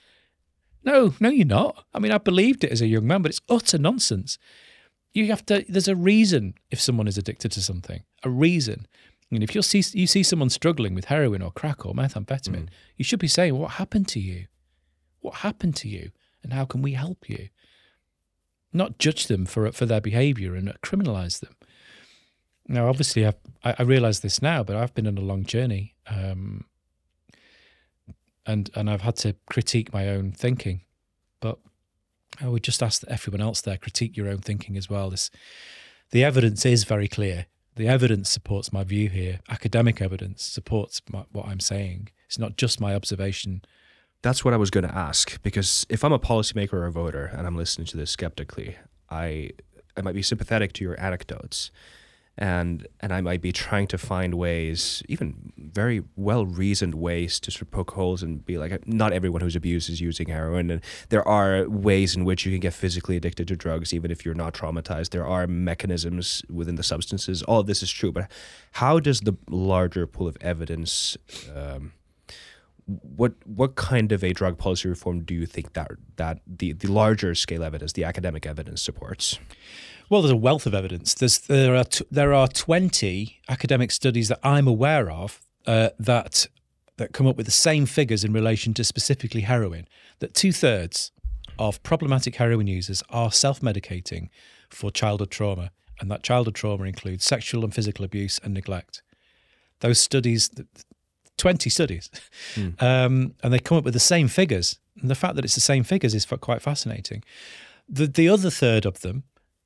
No, 0.84 1.14
no, 1.18 1.30
you're 1.30 1.46
not. 1.46 1.84
I 1.94 1.98
mean, 1.98 2.12
I 2.12 2.18
believed 2.18 2.62
it 2.62 2.70
as 2.70 2.82
a 2.82 2.86
young 2.86 3.06
man, 3.06 3.22
but 3.22 3.30
it's 3.30 3.40
utter 3.48 3.78
nonsense. 3.78 4.38
You 5.12 5.26
have 5.28 5.46
to, 5.46 5.64
there's 5.68 5.88
a 5.88 5.96
reason 5.96 6.54
if 6.70 6.80
someone 6.80 7.08
is 7.08 7.16
addicted 7.16 7.52
to 7.52 7.62
something, 7.62 8.02
a 8.22 8.30
reason. 8.30 8.86
I 9.22 9.34
mean, 9.34 9.42
if 9.42 9.54
you 9.54 9.62
see, 9.62 9.82
you 9.98 10.06
see 10.06 10.22
someone 10.22 10.50
struggling 10.50 10.94
with 10.94 11.06
heroin 11.06 11.40
or 11.40 11.50
crack 11.50 11.86
or 11.86 11.94
methamphetamine, 11.94 12.68
you 12.96 13.04
should 13.04 13.20
be 13.20 13.28
saying, 13.28 13.56
what 13.56 13.72
happened 13.72 14.08
to 14.08 14.20
you? 14.20 14.46
What 15.20 15.36
happened 15.36 15.76
to 15.76 15.88
you? 15.88 16.10
And 16.42 16.52
how 16.52 16.66
can 16.66 16.82
we 16.82 16.92
help 16.92 17.30
you? 17.30 17.48
Not 18.72 18.98
judge 18.98 19.28
them 19.28 19.46
for 19.46 19.70
for 19.72 19.86
their 19.86 20.00
behaviour 20.00 20.54
and 20.54 20.68
criminalise 20.82 21.40
them. 21.40 21.54
Now, 22.68 22.88
obviously, 22.88 23.24
I've, 23.24 23.36
I, 23.62 23.76
I 23.78 23.82
realise 23.82 24.18
this 24.18 24.42
now, 24.42 24.62
but 24.62 24.76
I've 24.76 24.94
been 24.94 25.06
on 25.06 25.16
a 25.16 25.22
long 25.22 25.44
journey, 25.44 25.94
um, 26.06 26.64
and 28.46 28.70
and 28.74 28.90
I've 28.90 29.02
had 29.02 29.16
to 29.16 29.34
critique 29.46 29.92
my 29.92 30.08
own 30.08 30.32
thinking. 30.32 30.82
But 31.40 31.58
I 32.40 32.48
would 32.48 32.62
just 32.62 32.82
ask 32.82 33.02
everyone 33.08 33.40
else 33.40 33.60
there 33.60 33.76
critique 33.76 34.16
your 34.16 34.28
own 34.28 34.38
thinking 34.38 34.76
as 34.76 34.88
well. 34.90 35.10
This, 35.10 35.30
the 36.10 36.24
evidence 36.24 36.64
is 36.66 36.84
very 36.84 37.08
clear 37.08 37.46
The 37.76 37.88
evidence 37.88 38.30
supports 38.30 38.72
my 38.72 38.84
view 38.84 39.08
here. 39.08 39.40
Academic 39.48 40.00
evidence 40.00 40.44
supports 40.44 41.02
my, 41.10 41.24
what 41.32 41.46
I'm 41.46 41.60
saying. 41.60 42.10
It's 42.26 42.38
not 42.38 42.56
just 42.56 42.80
my 42.80 42.94
observation. 42.94 43.62
That's 44.22 44.44
what 44.44 44.54
I 44.54 44.56
was 44.56 44.70
going 44.70 44.86
to 44.86 44.94
ask 44.94 45.42
because 45.42 45.84
if 45.88 46.04
I'm 46.04 46.12
a 46.12 46.18
policymaker 46.18 46.74
or 46.74 46.86
a 46.86 46.92
voter 46.92 47.26
and 47.26 47.46
I'm 47.46 47.56
listening 47.56 47.86
to 47.88 47.96
this 47.96 48.10
skeptically, 48.10 48.76
I 49.10 49.50
I 49.96 50.02
might 50.02 50.14
be 50.14 50.22
sympathetic 50.22 50.72
to 50.74 50.84
your 50.84 51.00
anecdotes, 51.00 51.70
and 52.36 52.86
and 53.00 53.12
I 53.12 53.20
might 53.20 53.40
be 53.40 53.52
trying 53.52 53.86
to 53.88 53.98
find 53.98 54.34
ways, 54.34 55.02
even 55.08 55.52
very 55.56 56.02
well 56.16 56.46
reasoned 56.46 56.94
ways, 56.94 57.38
to 57.40 57.50
sort 57.50 57.62
of 57.62 57.70
poke 57.70 57.92
holes 57.92 58.22
and 58.22 58.44
be 58.44 58.58
like, 58.58 58.86
not 58.88 59.12
everyone 59.12 59.40
who's 59.40 59.54
abused 59.54 59.88
is 59.88 60.00
using 60.00 60.28
heroin, 60.28 60.70
and 60.70 60.80
there 61.10 61.26
are 61.26 61.68
ways 61.68 62.16
in 62.16 62.24
which 62.24 62.44
you 62.44 62.52
can 62.52 62.60
get 62.60 62.74
physically 62.74 63.16
addicted 63.16 63.46
to 63.48 63.56
drugs, 63.56 63.94
even 63.94 64.10
if 64.10 64.24
you're 64.24 64.34
not 64.34 64.52
traumatized. 64.52 65.10
There 65.10 65.26
are 65.26 65.46
mechanisms 65.46 66.42
within 66.50 66.74
the 66.74 66.82
substances. 66.82 67.42
All 67.44 67.60
of 67.60 67.66
this 67.66 67.82
is 67.82 67.90
true, 67.90 68.10
but 68.10 68.30
how 68.72 68.98
does 68.98 69.20
the 69.20 69.34
larger 69.48 70.06
pool 70.06 70.26
of 70.26 70.36
evidence? 70.40 71.16
Um, 71.54 71.92
what 72.86 73.32
what 73.46 73.76
kind 73.76 74.12
of 74.12 74.22
a 74.22 74.32
drug 74.32 74.58
policy 74.58 74.88
reform 74.88 75.24
do 75.24 75.34
you 75.34 75.46
think 75.46 75.72
that 75.72 75.92
that 76.16 76.40
the, 76.46 76.72
the 76.72 76.88
larger 76.88 77.34
scale 77.34 77.62
evidence, 77.62 77.92
the 77.92 78.04
academic 78.04 78.44
evidence 78.44 78.82
supports? 78.82 79.38
Well, 80.10 80.22
there's 80.22 80.32
a 80.32 80.36
wealth 80.36 80.66
of 80.66 80.74
evidence. 80.74 81.14
There's 81.14 81.38
there 81.38 81.74
are 81.76 81.84
t- 81.84 82.04
there 82.10 82.34
are 82.34 82.48
20 82.48 83.40
academic 83.48 83.90
studies 83.90 84.28
that 84.28 84.40
I'm 84.42 84.68
aware 84.68 85.10
of 85.10 85.40
uh, 85.66 85.90
that 85.98 86.46
that 86.96 87.12
come 87.12 87.26
up 87.26 87.36
with 87.36 87.46
the 87.46 87.52
same 87.52 87.86
figures 87.86 88.24
in 88.24 88.32
relation 88.32 88.74
to 88.74 88.84
specifically 88.84 89.42
heroin. 89.42 89.88
That 90.20 90.34
two 90.34 90.52
thirds 90.52 91.10
of 91.58 91.82
problematic 91.82 92.36
heroin 92.36 92.66
users 92.66 93.02
are 93.10 93.32
self-medicating 93.32 94.28
for 94.68 94.90
childhood 94.90 95.30
trauma, 95.30 95.70
and 96.00 96.10
that 96.10 96.22
childhood 96.22 96.54
trauma 96.54 96.84
includes 96.84 97.24
sexual 97.24 97.64
and 97.64 97.74
physical 97.74 98.04
abuse 98.04 98.38
and 98.42 98.54
neglect. 98.54 99.02
Those 99.80 100.00
studies, 100.00 100.50
20 101.36 101.70
studies, 101.70 102.10
mm. 102.54 102.80
um, 102.82 103.34
and 103.42 103.52
they 103.52 103.58
come 103.58 103.78
up 103.78 103.84
with 103.84 103.94
the 103.94 104.00
same 104.00 104.28
figures. 104.28 104.78
And 105.00 105.10
the 105.10 105.16
fact 105.16 105.34
that 105.36 105.44
it's 105.44 105.56
the 105.56 105.60
same 105.60 105.82
figures 105.82 106.14
is 106.14 106.24
quite 106.24 106.62
fascinating. 106.62 107.24
The 107.88 108.06
the 108.06 108.28
other 108.28 108.50
third 108.50 108.86
of 108.86 109.00
them 109.00 109.24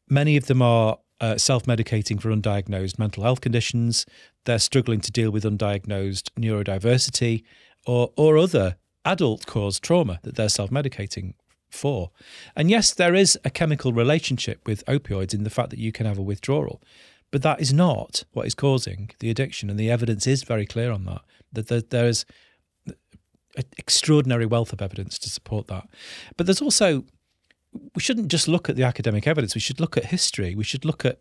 Many 0.09 0.37
of 0.37 0.47
them 0.47 0.63
are 0.63 0.99
uh, 1.21 1.37
self 1.37 1.65
medicating 1.65 2.21
for 2.21 2.31
undiagnosed 2.31 2.99
mental 2.99 3.25
health 3.25 3.41
conditions. 3.41 4.07
They're 4.45 4.59
struggling 4.59 5.01
to 5.01 5.13
deal 5.13 5.31
with 5.31 5.45
undiagnosed 5.45 6.31
neurodiversity 6.39 7.45
or, 7.87 8.13
or 8.17 8.39
other 8.39 8.77
adult 9.05 9.47
caused 9.47 9.83
trauma 9.83 10.21
that 10.23 10.37
they're 10.37 10.49
self 10.49 10.71
medicating 10.71 11.35
for. 11.71 12.11
And 12.57 12.71
yes, 12.71 12.95
there 12.95 13.15
is 13.15 13.39
a 13.45 13.51
chemical 13.51 13.93
relationship 13.93 14.67
with 14.67 14.85
opioids 14.87 15.35
in 15.35 15.45
the 15.45 15.51
fact 15.51 15.71
that 15.71 15.79
you 15.79 15.93
can 15.93 16.07
have 16.07 16.19
a 16.19 16.23
withdrawal, 16.23 16.83
but 17.31 17.43
that 17.43 17.61
is 17.61 17.73
not 17.73 18.25
what 18.33 18.47
is 18.47 18.55
causing 18.55 19.11
the 19.19 19.31
addiction. 19.31 19.69
And 19.69 19.79
the 19.79 19.91
evidence 19.91 20.27
is 20.27 20.43
very 20.43 20.67
clear 20.67 20.91
on 20.91 21.05
that, 21.05 21.21
that 21.53 21.91
there 21.91 22.07
is 22.07 22.25
an 23.57 23.65
extraordinary 23.77 24.47
wealth 24.47 24.73
of 24.73 24.81
evidence 24.81 25.19
to 25.19 25.29
support 25.29 25.67
that. 25.67 25.89
But 26.37 26.47
there's 26.47 26.63
also 26.63 27.05
we 27.95 28.01
shouldn't 28.01 28.29
just 28.29 28.49
look 28.49 28.69
at 28.69 28.77
the 28.77 28.85
academic 28.85 29.27
evidence. 29.27 29.55
We 29.55 29.61
should 29.61 29.81
look 29.81 29.97
at 29.97 30.07
history. 30.07 30.55
We 30.55 30.65
should 30.65 30.85
look 30.85 31.05
at 31.05 31.21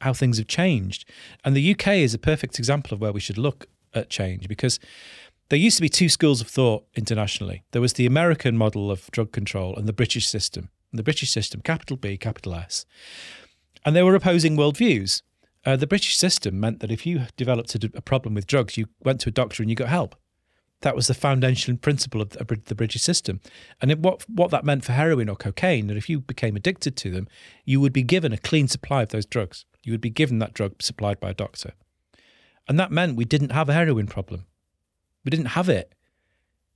how 0.00 0.12
things 0.12 0.38
have 0.38 0.46
changed. 0.46 1.04
And 1.44 1.56
the 1.56 1.72
UK 1.72 1.88
is 1.88 2.14
a 2.14 2.18
perfect 2.18 2.58
example 2.58 2.94
of 2.94 3.00
where 3.00 3.12
we 3.12 3.20
should 3.20 3.38
look 3.38 3.66
at 3.94 4.10
change 4.10 4.48
because 4.48 4.78
there 5.48 5.58
used 5.58 5.76
to 5.76 5.82
be 5.82 5.88
two 5.88 6.08
schools 6.08 6.40
of 6.40 6.48
thought 6.48 6.84
internationally. 6.94 7.64
There 7.72 7.82
was 7.82 7.94
the 7.94 8.06
American 8.06 8.56
model 8.56 8.90
of 8.90 9.10
drug 9.10 9.32
control 9.32 9.76
and 9.76 9.88
the 9.88 9.92
British 9.92 10.26
system. 10.26 10.70
And 10.92 10.98
the 10.98 11.04
British 11.04 11.30
system, 11.30 11.60
capital 11.62 11.96
B, 11.96 12.16
capital 12.16 12.54
S. 12.54 12.86
And 13.84 13.96
they 13.96 14.02
were 14.02 14.14
opposing 14.14 14.56
worldviews. 14.56 15.22
Uh, 15.64 15.76
the 15.76 15.86
British 15.86 16.16
system 16.16 16.60
meant 16.60 16.80
that 16.80 16.90
if 16.90 17.06
you 17.06 17.26
developed 17.36 17.74
a, 17.74 17.90
a 17.94 18.00
problem 18.00 18.34
with 18.34 18.46
drugs, 18.46 18.76
you 18.76 18.86
went 19.02 19.20
to 19.20 19.28
a 19.28 19.32
doctor 19.32 19.62
and 19.62 19.70
you 19.70 19.76
got 19.76 19.88
help. 19.88 20.14
That 20.82 20.94
was 20.94 21.08
the 21.08 21.14
foundation 21.14 21.76
principle 21.76 22.20
of 22.20 22.30
the 22.30 22.74
British 22.74 23.02
system. 23.02 23.40
And 23.80 23.90
it, 23.90 23.98
what, 23.98 24.28
what 24.28 24.50
that 24.52 24.64
meant 24.64 24.84
for 24.84 24.92
heroin 24.92 25.28
or 25.28 25.34
cocaine, 25.34 25.88
that 25.88 25.96
if 25.96 26.08
you 26.08 26.20
became 26.20 26.54
addicted 26.54 26.96
to 26.98 27.10
them, 27.10 27.26
you 27.64 27.80
would 27.80 27.92
be 27.92 28.04
given 28.04 28.32
a 28.32 28.38
clean 28.38 28.68
supply 28.68 29.02
of 29.02 29.08
those 29.08 29.26
drugs. 29.26 29.64
You 29.82 29.92
would 29.92 30.00
be 30.00 30.10
given 30.10 30.38
that 30.38 30.54
drug 30.54 30.80
supplied 30.80 31.18
by 31.18 31.30
a 31.30 31.34
doctor. 31.34 31.72
And 32.68 32.78
that 32.78 32.92
meant 32.92 33.16
we 33.16 33.24
didn't 33.24 33.52
have 33.52 33.68
a 33.68 33.74
heroin 33.74 34.06
problem. 34.06 34.44
We 35.24 35.30
didn't 35.30 35.46
have 35.46 35.68
it 35.68 35.94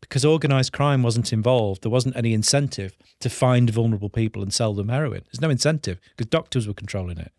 because 0.00 0.24
organised 0.24 0.72
crime 0.72 1.02
wasn't 1.02 1.32
involved. 1.32 1.82
There 1.82 1.90
wasn't 1.90 2.16
any 2.16 2.34
incentive 2.34 2.96
to 3.20 3.30
find 3.30 3.70
vulnerable 3.70 4.10
people 4.10 4.42
and 4.42 4.52
sell 4.52 4.74
them 4.74 4.88
heroin. 4.88 5.22
There's 5.24 5.40
no 5.40 5.48
incentive 5.48 6.00
because 6.10 6.28
doctors 6.28 6.66
were 6.66 6.74
controlling 6.74 7.18
it. 7.18 7.32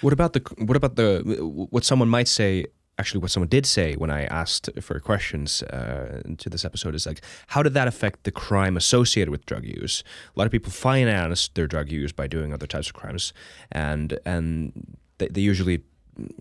What 0.00 0.12
about 0.12 0.32
the 0.32 0.40
what 0.58 0.76
about 0.76 0.96
the 0.96 1.22
what 1.70 1.84
someone 1.84 2.08
might 2.08 2.28
say 2.28 2.66
actually 2.98 3.20
what 3.20 3.30
someone 3.30 3.48
did 3.48 3.66
say 3.66 3.94
when 3.94 4.10
I 4.10 4.24
asked 4.24 4.70
for 4.80 4.98
questions 5.00 5.62
uh, 5.62 6.22
to 6.38 6.48
this 6.48 6.64
episode 6.64 6.94
is 6.94 7.06
like, 7.06 7.22
how 7.48 7.62
did 7.62 7.74
that 7.74 7.88
affect 7.88 8.24
the 8.24 8.30
crime 8.30 8.76
associated 8.76 9.30
with 9.30 9.44
drug 9.46 9.64
use? 9.64 10.04
A 10.34 10.38
lot 10.38 10.46
of 10.46 10.52
people 10.52 10.70
finance 10.70 11.48
their 11.48 11.66
drug 11.66 11.90
use 11.90 12.12
by 12.12 12.26
doing 12.26 12.52
other 12.52 12.66
types 12.66 12.88
of 12.88 12.94
crimes, 12.94 13.32
and 13.72 14.18
and 14.24 14.96
they, 15.18 15.28
they 15.28 15.40
usually 15.40 15.82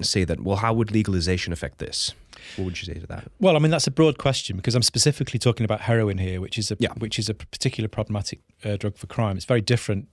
say 0.01 0.23
that, 0.23 0.41
well, 0.41 0.57
how 0.57 0.73
would 0.73 0.91
legalization 0.91 1.51
affect 1.51 1.79
this? 1.79 2.13
What 2.55 2.65
would 2.65 2.81
you 2.81 2.93
say 2.93 2.99
to 2.99 3.07
that? 3.07 3.31
Well, 3.39 3.55
I 3.55 3.59
mean 3.59 3.71
that's 3.71 3.87
a 3.87 3.91
broad 3.91 4.17
question 4.17 4.57
because 4.57 4.75
I'm 4.75 4.83
specifically 4.83 5.39
talking 5.39 5.63
about 5.63 5.81
heroin 5.81 6.17
here, 6.17 6.39
which 6.41 6.57
is 6.57 6.71
a 6.71 6.77
yeah. 6.79 6.93
which 6.97 7.17
is 7.17 7.29
a 7.29 7.33
particular 7.33 7.87
problematic 7.87 8.41
uh, 8.63 8.77
drug 8.77 8.97
for 8.97 9.07
crime. 9.07 9.37
It's 9.37 9.45
very 9.45 9.61
different 9.61 10.07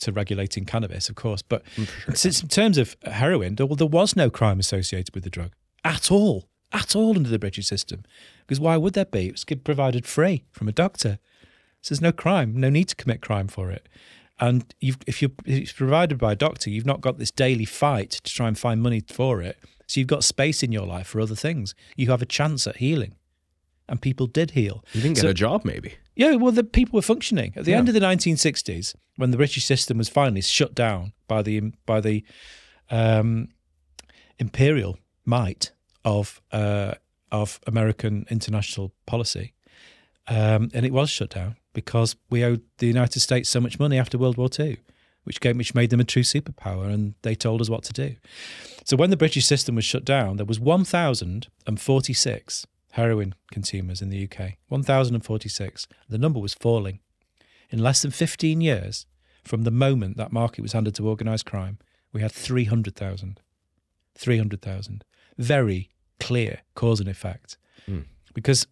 to 0.00 0.12
regulating 0.12 0.66
cannabis, 0.66 1.08
of 1.08 1.14
course. 1.14 1.42
But 1.42 1.64
mm, 1.76 1.88
sure. 1.88 2.14
since 2.14 2.42
in 2.42 2.48
terms 2.48 2.78
of 2.78 2.96
heroin, 3.04 3.56
well, 3.58 3.76
there 3.76 3.86
was 3.86 4.14
no 4.14 4.30
crime 4.30 4.60
associated 4.60 5.14
with 5.14 5.24
the 5.24 5.30
drug 5.30 5.52
at 5.84 6.10
all, 6.10 6.48
at 6.72 6.94
all 6.94 7.16
under 7.16 7.28
the 7.28 7.38
British 7.38 7.66
system. 7.66 8.04
Because 8.40 8.60
why 8.60 8.76
would 8.76 8.94
there 8.94 9.04
be? 9.04 9.28
It 9.28 9.32
was 9.32 9.44
provided 9.44 10.06
free 10.06 10.44
from 10.52 10.68
a 10.68 10.72
doctor. 10.72 11.18
So 11.82 11.94
there's 11.94 12.02
no 12.02 12.12
crime, 12.12 12.54
no 12.56 12.68
need 12.68 12.88
to 12.88 12.96
commit 12.96 13.22
crime 13.22 13.48
for 13.48 13.70
it. 13.70 13.88
And 14.38 14.74
if 14.80 15.20
you're 15.20 15.30
it's 15.44 15.72
provided 15.72 16.18
by 16.18 16.32
a 16.32 16.36
doctor, 16.36 16.70
you've 16.70 16.86
not 16.86 17.02
got 17.02 17.18
this 17.18 17.30
daily 17.30 17.66
fight 17.66 18.10
to 18.10 18.32
try 18.32 18.48
and 18.48 18.58
find 18.58 18.82
money 18.82 19.02
for 19.06 19.42
it. 19.42 19.58
So 19.86 20.00
you've 20.00 20.08
got 20.08 20.24
space 20.24 20.62
in 20.62 20.72
your 20.72 20.86
life 20.86 21.08
for 21.08 21.20
other 21.20 21.34
things. 21.34 21.74
You 21.96 22.10
have 22.10 22.22
a 22.22 22.26
chance 22.26 22.66
at 22.66 22.76
healing. 22.76 23.16
And 23.88 24.00
people 24.00 24.28
did 24.28 24.52
heal. 24.52 24.84
You 24.92 25.02
didn't 25.02 25.16
get 25.16 25.24
a 25.24 25.34
job, 25.34 25.64
maybe. 25.64 25.94
Yeah, 26.14 26.36
well, 26.36 26.52
the 26.52 26.62
people 26.62 26.96
were 26.96 27.02
functioning 27.02 27.52
at 27.56 27.64
the 27.64 27.72
yeah. 27.72 27.78
end 27.78 27.88
of 27.88 27.94
the 27.94 28.00
1960s 28.00 28.94
when 29.16 29.32
the 29.32 29.36
British 29.36 29.64
system 29.64 29.98
was 29.98 30.08
finally 30.08 30.42
shut 30.42 30.74
down 30.74 31.12
by 31.26 31.42
the 31.42 31.72
by 31.86 32.00
the 32.00 32.24
um, 32.88 33.48
imperial 34.38 34.96
might 35.30 35.72
of 36.04 36.42
uh, 36.52 36.94
of 37.32 37.60
American 37.66 38.26
international 38.28 38.92
policy, 39.06 39.54
um, 40.26 40.70
and 40.74 40.84
it 40.84 40.92
was 40.92 41.08
shut 41.08 41.30
down 41.30 41.56
because 41.72 42.16
we 42.28 42.44
owed 42.44 42.62
the 42.78 42.86
United 42.86 43.20
States 43.20 43.48
so 43.48 43.60
much 43.60 43.78
money 43.78 43.96
after 43.96 44.18
World 44.18 44.36
War 44.36 44.48
II, 44.58 44.78
which 45.24 45.40
gave, 45.40 45.56
which 45.56 45.74
made 45.74 45.90
them 45.90 46.00
a 46.00 46.04
true 46.04 46.24
superpower, 46.24 46.92
and 46.92 47.14
they 47.22 47.36
told 47.36 47.60
us 47.60 47.70
what 47.70 47.84
to 47.84 47.92
do. 47.92 48.16
So 48.84 48.96
when 48.96 49.10
the 49.10 49.16
British 49.16 49.46
system 49.46 49.76
was 49.76 49.84
shut 49.84 50.04
down, 50.04 50.36
there 50.36 50.52
was 50.52 50.60
one 50.60 50.84
thousand 50.84 51.46
and 51.66 51.80
forty 51.80 52.12
six 52.12 52.66
heroin 52.94 53.34
consumers 53.52 54.02
in 54.02 54.10
the 54.10 54.28
UK. 54.28 54.54
One 54.68 54.82
thousand 54.82 55.14
and 55.14 55.24
forty 55.24 55.48
six. 55.48 55.86
The 56.08 56.18
number 56.18 56.40
was 56.40 56.54
falling. 56.54 56.98
In 57.70 57.78
less 57.78 58.02
than 58.02 58.10
fifteen 58.10 58.60
years, 58.60 59.06
from 59.44 59.62
the 59.62 59.70
moment 59.70 60.16
that 60.16 60.32
market 60.32 60.62
was 60.62 60.72
handed 60.72 60.94
to 60.96 61.08
organised 61.08 61.46
crime, 61.46 61.78
we 62.12 62.20
had 62.20 62.32
300,000. 62.32 63.40
300,000 64.16 65.04
very 65.38 65.90
clear 66.18 66.60
cause 66.74 67.00
and 67.00 67.08
effect 67.08 67.56
mm. 67.88 68.04
because 68.34 68.66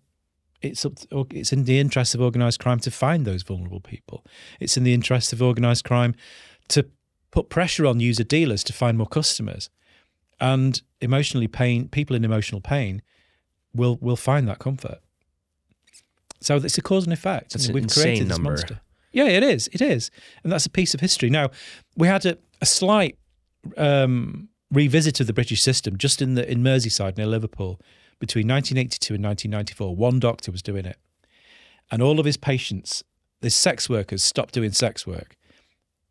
it's 0.60 0.84
up 0.84 0.96
to, 0.96 1.26
it's 1.30 1.52
in 1.52 1.64
the 1.64 1.78
interest 1.78 2.14
of 2.14 2.20
organized 2.20 2.60
crime 2.60 2.80
to 2.80 2.90
find 2.90 3.24
those 3.24 3.42
vulnerable 3.42 3.80
people. 3.80 4.24
It's 4.60 4.76
in 4.76 4.84
the 4.84 4.92
interest 4.92 5.32
of 5.32 5.40
organized 5.40 5.84
crime 5.84 6.14
to 6.68 6.86
put 7.30 7.48
pressure 7.48 7.86
on 7.86 8.00
user 8.00 8.24
dealers 8.24 8.64
to 8.64 8.72
find 8.72 8.98
more 8.98 9.06
customers. 9.06 9.70
And 10.40 10.80
emotionally 11.00 11.48
pain 11.48 11.88
people 11.88 12.14
in 12.14 12.24
emotional 12.24 12.60
pain 12.60 13.02
will 13.74 13.98
will 14.00 14.16
find 14.16 14.46
that 14.48 14.58
comfort. 14.58 14.98
So 16.40 16.56
it's 16.56 16.78
a 16.78 16.82
cause 16.82 17.04
and 17.04 17.12
effect. 17.12 17.52
That's 17.52 17.68
we've 17.70 17.88
created 17.88 18.28
this 18.28 18.36
number. 18.36 18.50
monster. 18.50 18.80
Yeah, 19.12 19.26
it 19.26 19.42
is. 19.42 19.68
It 19.72 19.80
is, 19.80 20.10
and 20.44 20.52
that's 20.52 20.66
a 20.66 20.70
piece 20.70 20.94
of 20.94 21.00
history. 21.00 21.30
Now 21.30 21.50
we 21.96 22.06
had 22.06 22.24
a, 22.24 22.38
a 22.60 22.66
slight 22.66 23.18
um, 23.76 24.48
revisited 24.70 25.26
the 25.26 25.32
British 25.32 25.62
system 25.62 25.96
just 25.96 26.20
in 26.20 26.34
the 26.34 26.50
in 26.50 26.62
Merseyside 26.62 27.16
near 27.16 27.26
Liverpool 27.26 27.80
between 28.18 28.48
1982 28.48 29.14
and 29.14 29.24
1994. 29.24 29.96
One 29.96 30.18
doctor 30.18 30.52
was 30.52 30.62
doing 30.62 30.84
it, 30.84 30.98
and 31.90 32.02
all 32.02 32.20
of 32.20 32.26
his 32.26 32.36
patients, 32.36 33.02
his 33.40 33.54
sex 33.54 33.88
workers, 33.88 34.22
stopped 34.22 34.54
doing 34.54 34.72
sex 34.72 35.06
work. 35.06 35.36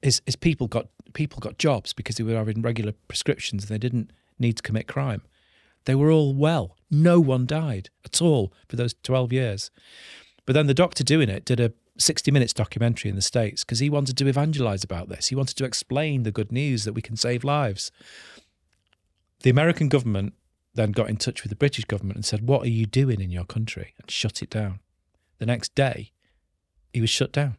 His 0.02 0.22
his 0.26 0.36
people 0.36 0.68
got 0.68 0.88
people 1.14 1.40
got 1.40 1.58
jobs 1.58 1.94
because 1.94 2.16
they 2.16 2.24
were 2.24 2.36
having 2.36 2.62
regular 2.62 2.94
prescriptions 3.08 3.64
and 3.64 3.70
they 3.70 3.78
didn't 3.78 4.12
need 4.40 4.58
to 4.58 4.64
commit 4.64 4.88
crime. 4.88 5.22
They 5.86 5.96
were 5.96 6.12
all 6.12 6.34
well. 6.34 6.76
No 6.92 7.20
one 7.20 7.46
died 7.46 7.90
at 8.06 8.22
all 8.22 8.54
for 8.68 8.76
those 8.76 8.94
12 9.04 9.32
years. 9.32 9.72
But 10.46 10.54
then 10.54 10.68
the 10.68 10.74
doctor 10.74 11.04
doing 11.04 11.30
it 11.30 11.46
did 11.46 11.60
a 11.60 11.74
60 11.98 12.30
minutes 12.30 12.54
documentary 12.54 13.10
in 13.10 13.16
the 13.16 13.22
States 13.22 13.64
because 13.64 13.80
he 13.80 13.90
wanted 13.90 14.18
to 14.18 14.28
evangelize 14.28 14.84
about 14.84 15.10
this. 15.10 15.28
He 15.28 15.36
wanted 15.36 15.58
to 15.58 15.66
explain 15.66 16.24
the 16.24 16.32
good 16.32 16.52
news 16.52 16.84
that 16.84 16.94
we 16.94 17.02
can 17.02 17.16
save 17.16 17.44
lives 17.44 17.92
the 19.42 19.50
American 19.50 19.90
government 19.90 20.34
then 20.74 20.92
got 20.92 21.10
in 21.10 21.18
touch 21.18 21.44
with 21.44 21.50
the 21.50 21.56
British 21.56 21.86
government 21.86 22.18
and 22.18 22.26
said, 22.26 22.48
What 22.48 22.64
are 22.64 22.70
you 22.70 22.86
doing 22.86 23.22
in 23.22 23.32
your 23.32 23.46
country? 23.46 23.94
and 24.00 24.10
shut 24.10 24.42
it 24.42 24.50
down. 24.50 24.80
The 25.40 25.46
next 25.46 25.76
day, 25.76 26.12
he 26.94 27.02
was 27.02 27.10
shut 27.10 27.32
down. 27.32 27.58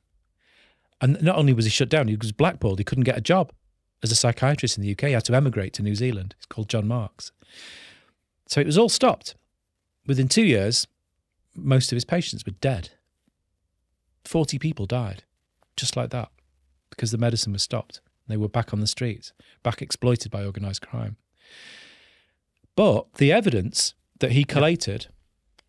And 1.00 1.20
not 1.22 1.36
only 1.36 1.52
was 1.52 1.64
he 1.64 1.70
shut 1.70 1.88
down, 1.88 2.08
he 2.08 2.16
was 2.16 2.32
blackballed. 2.32 2.78
He 2.78 2.84
couldn't 2.84 3.04
get 3.04 3.18
a 3.18 3.20
job 3.20 3.52
as 4.02 4.10
a 4.10 4.16
psychiatrist 4.16 4.76
in 4.76 4.82
the 4.82 4.92
UK. 4.92 5.02
He 5.02 5.12
had 5.12 5.24
to 5.26 5.34
emigrate 5.34 5.72
to 5.74 5.82
New 5.82 5.94
Zealand. 5.94 6.34
It's 6.38 6.46
called 6.46 6.68
John 6.68 6.88
Marks. 6.88 7.30
So 8.46 8.60
it 8.60 8.66
was 8.66 8.78
all 8.78 8.88
stopped. 8.88 9.36
Within 10.06 10.28
two 10.28 10.44
years, 10.44 10.86
most 11.54 11.92
of 11.92 11.96
his 11.96 12.04
patients 12.04 12.44
were 12.44 12.52
dead. 12.52 12.90
40 14.24 14.58
people 14.58 14.86
died 14.86 15.24
just 15.76 15.96
like 15.96 16.10
that 16.10 16.30
because 16.90 17.12
the 17.12 17.18
medicine 17.18 17.52
was 17.52 17.62
stopped. 17.62 18.00
They 18.26 18.36
were 18.36 18.48
back 18.48 18.72
on 18.72 18.80
the 18.80 18.86
streets, 18.86 19.32
back 19.62 19.80
exploited 19.80 20.30
by 20.30 20.44
organised 20.44 20.82
crime. 20.82 21.16
But 22.76 23.14
the 23.14 23.32
evidence 23.32 23.94
that 24.20 24.32
he 24.32 24.44
collated 24.44 25.08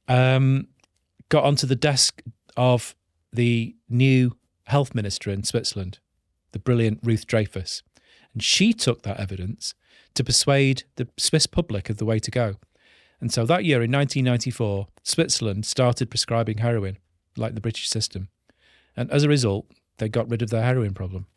um, 0.08 0.68
got 1.30 1.44
onto 1.44 1.68
the 1.68 1.76
desk 1.76 2.22
of 2.58 2.96
the 3.32 3.76
new 3.88 4.38
health 4.66 4.94
minister 4.94 5.32
in 5.32 5.44
Switzerland, 5.44 6.00
the 6.52 6.60
brilliant 6.60 7.00
Ruth 7.04 7.26
Dreifuss. 7.28 7.82
And 8.34 8.44
she 8.44 8.74
took 8.74 9.04
that 9.04 9.20
evidence 9.20 9.74
to 10.16 10.24
persuade 10.24 10.84
the 10.96 11.08
Swiss 11.18 11.48
public 11.48 11.90
of 11.90 11.98
the 11.98 12.06
way 12.06 12.20
to 12.20 12.32
go. 12.32 12.56
And 13.22 13.32
so 13.32 13.46
that 13.46 13.66
year 13.66 13.82
in 13.82 13.92
1994, 13.92 14.88
Switzerland 15.04 15.66
started 15.66 16.10
prescribing 16.10 16.60
heroin 16.60 16.98
like 17.36 17.56
the 17.56 17.62
British 17.62 17.90
system. 17.90 18.30
And 18.96 19.12
as 19.12 19.24
a 19.24 19.30
result, 19.30 19.66
they 19.98 20.10
got 20.10 20.30
rid 20.30 20.42
of 20.42 20.50
their 20.50 20.64
heroin 20.64 20.94
problem. 20.94 21.28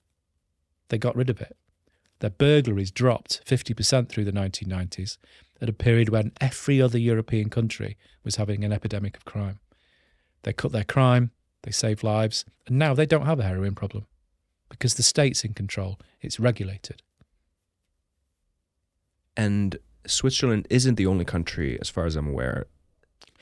They 0.88 0.98
got 0.98 1.16
rid 1.16 1.30
of 1.30 1.40
it. 1.40 1.56
Their 2.22 2.30
burglaries 2.30 2.92
dropped 2.92 3.44
50% 3.44 4.08
through 4.08 4.24
the 4.24 4.30
1990s 4.30 5.18
at 5.60 5.68
a 5.68 5.72
period 5.72 6.08
when 6.08 6.30
every 6.40 6.80
other 6.80 6.96
European 6.96 7.50
country 7.50 7.96
was 8.22 8.36
having 8.36 8.62
an 8.62 8.72
epidemic 8.72 9.16
of 9.16 9.24
crime. 9.24 9.58
They 10.44 10.52
cut 10.52 10.70
their 10.70 10.84
crime, 10.84 11.32
they 11.64 11.72
saved 11.72 12.04
lives, 12.04 12.44
and 12.68 12.78
now 12.78 12.94
they 12.94 13.06
don't 13.06 13.26
have 13.26 13.40
a 13.40 13.42
heroin 13.42 13.74
problem 13.74 14.06
because 14.68 14.94
the 14.94 15.02
state's 15.02 15.44
in 15.44 15.52
control. 15.52 15.98
It's 16.20 16.38
regulated. 16.38 17.02
And 19.36 19.78
Switzerland 20.06 20.68
isn't 20.70 20.94
the 20.94 21.06
only 21.06 21.24
country, 21.24 21.76
as 21.80 21.90
far 21.90 22.06
as 22.06 22.14
I'm 22.14 22.28
aware, 22.28 22.66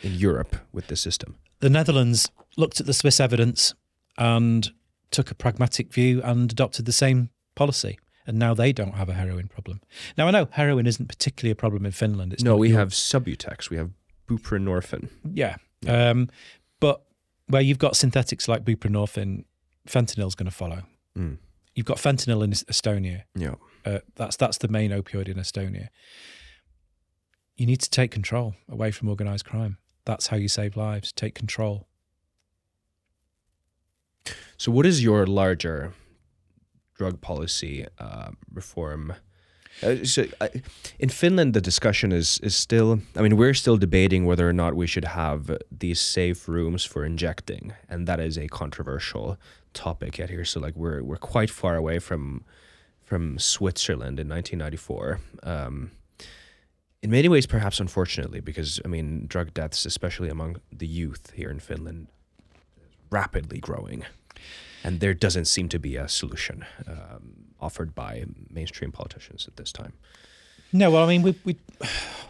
in 0.01 0.15
Europe 0.15 0.57
with 0.73 0.87
this 0.87 1.03
system. 1.03 1.37
The 1.59 1.69
Netherlands 1.69 2.31
looked 2.57 2.81
at 2.81 2.87
the 2.87 2.95
Swiss 2.95 3.21
evidence 3.21 3.75
and 4.17 4.71
took 5.11 5.31
a 5.31 5.35
pragmatic 5.35 5.93
view 5.93 6.23
and 6.23 6.51
adopted 6.51 6.87
the 6.87 6.93
same 6.93 7.29
policy. 7.55 7.99
And 8.27 8.39
now 8.39 8.55
they 8.55 8.73
don't 8.73 8.95
have 8.95 9.09
a 9.09 9.15
heroin 9.15 9.49
problem. 9.49 9.81
Now, 10.17 10.29
I 10.29 10.31
know 10.31 10.49
heroin 10.53 10.87
isn't 10.87 11.07
particularly 11.07 11.51
a 11.51 11.57
problem 11.57 11.87
in 11.87 11.93
Finland. 11.93 12.33
It's 12.33 12.43
no, 12.45 12.57
we 12.57 12.71
have 12.71 12.91
Subutex, 12.91 13.71
we 13.71 13.77
have 13.77 13.91
buprenorphine. 14.29 15.09
Yeah. 15.33 15.57
Um, 15.87 16.29
but 16.79 17.03
where 17.49 17.63
you've 17.63 17.79
got 17.79 17.97
synthetics 17.97 18.47
like 18.47 18.65
buprenorphine, 18.65 19.45
fentanyl's 19.89 20.35
going 20.35 20.51
to 20.51 20.57
follow. 20.57 20.83
Mm. 21.19 21.39
You've 21.75 21.87
got 21.87 21.97
fentanyl 21.97 22.45
in 22.45 22.53
Estonia. 22.53 23.23
Yeah. 23.35 23.55
Uh, 23.85 24.01
that's 24.17 24.37
that's 24.37 24.59
the 24.59 24.69
main 24.69 24.91
opioid 24.91 25.29
in 25.29 25.37
Estonia. 25.37 25.89
You 27.57 27.67
need 27.67 27.81
to 27.81 27.91
take 27.91 28.11
control 28.11 28.55
away 28.69 28.91
from 28.91 29.09
organised 29.09 29.45
crime. 29.45 29.79
That's 30.05 30.29
how 30.29 30.37
you 30.37 30.49
save 30.49 30.77
lives. 30.77 31.13
Take 31.13 31.35
control. 31.35 31.87
So, 34.57 34.71
what 34.71 34.87
is 34.87 35.03
your 35.03 35.27
larger 35.27 35.95
drug 37.01 37.21
policy 37.23 37.87
uh, 37.99 38.31
reform? 38.53 39.15
Uh, 39.83 40.05
so, 40.05 40.27
uh, 40.43 40.49
in 40.99 41.09
Finland, 41.09 41.55
the 41.55 41.61
discussion 41.61 42.13
is 42.13 42.39
is 42.43 42.55
still. 42.55 42.91
I 43.17 43.23
mean, 43.23 43.37
we're 43.37 43.55
still 43.55 43.79
debating 43.79 44.27
whether 44.27 44.47
or 44.47 44.53
not 44.53 44.75
we 44.75 44.87
should 44.87 45.07
have 45.07 45.41
these 45.81 46.01
safe 46.01 46.41
rooms 46.49 46.85
for 46.85 47.05
injecting, 47.05 47.73
and 47.89 48.07
that 48.07 48.21
is 48.21 48.37
a 48.37 48.47
controversial 48.49 49.37
topic 49.73 50.19
yet 50.19 50.29
here. 50.31 50.45
So, 50.45 50.61
like, 50.61 50.77
we're 50.77 51.03
we're 51.03 51.29
quite 51.35 51.51
far 51.51 51.77
away 51.77 52.01
from 52.01 52.45
from 53.03 53.39
Switzerland 53.39 54.21
in 54.21 54.29
1994. 54.29 55.21
Um, 55.43 55.91
in 57.03 57.11
many 57.11 57.29
ways, 57.29 57.47
perhaps 57.47 57.81
unfortunately, 57.81 58.41
because 58.41 58.81
I 58.85 58.89
mean, 58.89 59.27
drug 59.27 59.55
deaths, 59.55 59.87
especially 59.87 60.29
among 60.29 60.61
the 60.79 60.87
youth 60.87 61.33
here 61.35 61.51
in 61.51 61.61
Finland, 61.61 62.09
rapidly 63.11 63.61
growing, 63.61 64.05
and 64.85 65.01
there 65.01 65.15
doesn't 65.15 65.47
seem 65.47 65.69
to 65.69 65.79
be 65.79 65.97
a 65.97 66.09
solution 66.09 66.65
um, 66.87 67.55
offered 67.61 67.95
by 67.95 68.25
mainstream 68.51 68.93
politicians 68.93 69.47
at 69.49 69.57
this 69.57 69.73
time. 69.73 69.93
No, 70.73 70.91
well, 70.91 71.05
I 71.05 71.09
mean, 71.09 71.23
we, 71.23 71.35
we 71.45 71.57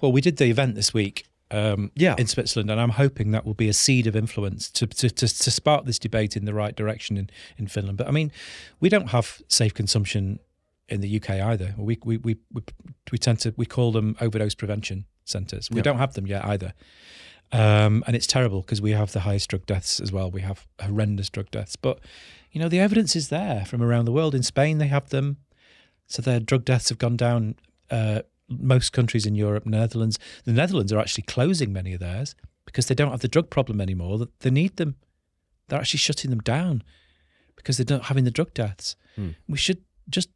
well, 0.01 0.13
we 0.13 0.21
did 0.21 0.37
the 0.39 0.47
event 0.47 0.75
this 0.75 0.95
week 0.95 1.27
um, 1.51 1.91
Yeah. 1.95 2.15
in 2.19 2.27
Switzerland, 2.27 2.71
and 2.71 2.81
I'm 2.81 2.91
hoping 2.91 3.33
that 3.33 3.45
will 3.45 3.55
be 3.55 3.69
a 3.69 3.73
seed 3.75 4.07
of 4.07 4.17
influence 4.17 4.71
to, 4.71 4.87
to, 4.87 5.11
to, 5.11 5.29
to 5.29 5.51
spark 5.51 5.85
this 5.85 5.99
debate 5.99 6.37
in 6.37 6.45
the 6.47 6.55
right 6.55 6.75
direction 6.75 7.17
in, 7.17 7.29
in 7.59 7.67
Finland. 7.67 7.99
But 7.99 8.09
I 8.09 8.13
mean, 8.13 8.33
we 8.81 8.89
don't 8.89 9.09
have 9.11 9.43
safe 9.49 9.75
consumption 9.75 10.39
in 10.89 11.01
the 11.03 11.17
UK 11.17 11.31
either. 11.31 11.75
We 11.79 11.99
we 12.05 12.17
we 12.17 12.37
we, 12.53 12.63
we 13.13 13.19
tend 13.19 13.39
to 13.41 13.55
we 13.57 13.67
call 13.67 13.93
them 13.93 14.17
overdose 14.21 14.55
prevention 14.57 15.05
centres. 15.25 15.71
We 15.71 15.77
Yeah. 15.77 15.83
don't 15.83 15.99
have 15.99 16.15
them 16.15 16.27
yet 16.27 16.45
either. 16.47 16.73
Um, 17.53 18.05
and 18.07 18.15
it's 18.15 18.27
terrible 18.27 18.61
because 18.61 18.81
we 18.81 18.93
have 18.93 19.13
the 19.13 19.21
highest 19.21 19.51
drug 19.51 19.67
deaths 19.67 20.01
as 20.01 20.13
well. 20.13 20.31
We 20.31 20.43
have 20.43 20.67
horrendous 20.81 21.31
drug 21.31 21.51
deaths. 21.51 21.77
But, 21.77 21.99
you 22.53 22.61
know, 22.61 22.69
the 22.69 22.79
evidence 22.79 23.17
is 23.17 23.29
there 23.29 23.65
from 23.65 23.83
around 23.83 24.05
the 24.05 24.13
world. 24.13 24.35
In 24.35 24.43
Spain, 24.43 24.79
they 24.79 24.87
have 24.87 25.11
them. 25.11 25.39
So 26.07 26.23
their 26.23 26.41
drug 26.41 26.65
deaths 26.65 26.89
have 26.89 26.99
gone 26.99 27.17
down. 27.17 27.57
Uh, 27.91 28.23
most 28.49 28.93
countries 28.93 29.27
in 29.27 29.35
Europe, 29.35 29.65
Netherlands, 29.65 30.19
the 30.45 30.53
Netherlands 30.53 30.93
are 30.93 30.99
actually 30.99 31.23
closing 31.23 31.73
many 31.73 31.95
of 31.95 32.01
theirs 32.01 32.35
because 32.67 32.87
they 32.87 32.95
don't 32.95 33.11
have 33.11 33.21
the 33.21 33.29
drug 33.29 33.51
problem 33.51 33.81
anymore. 33.81 34.27
They 34.41 34.51
need 34.51 34.77
them. 34.77 34.97
They're 35.69 35.79
actually 35.79 35.99
shutting 35.99 36.31
them 36.31 36.41
down 36.41 36.83
because 37.57 37.77
they're 37.77 37.97
not 37.97 38.07
having 38.07 38.25
the 38.25 38.31
drug 38.31 38.53
deaths. 38.55 38.97
Hmm. 39.17 39.31
We 39.49 39.59
should 39.59 39.83
just, 40.09 40.31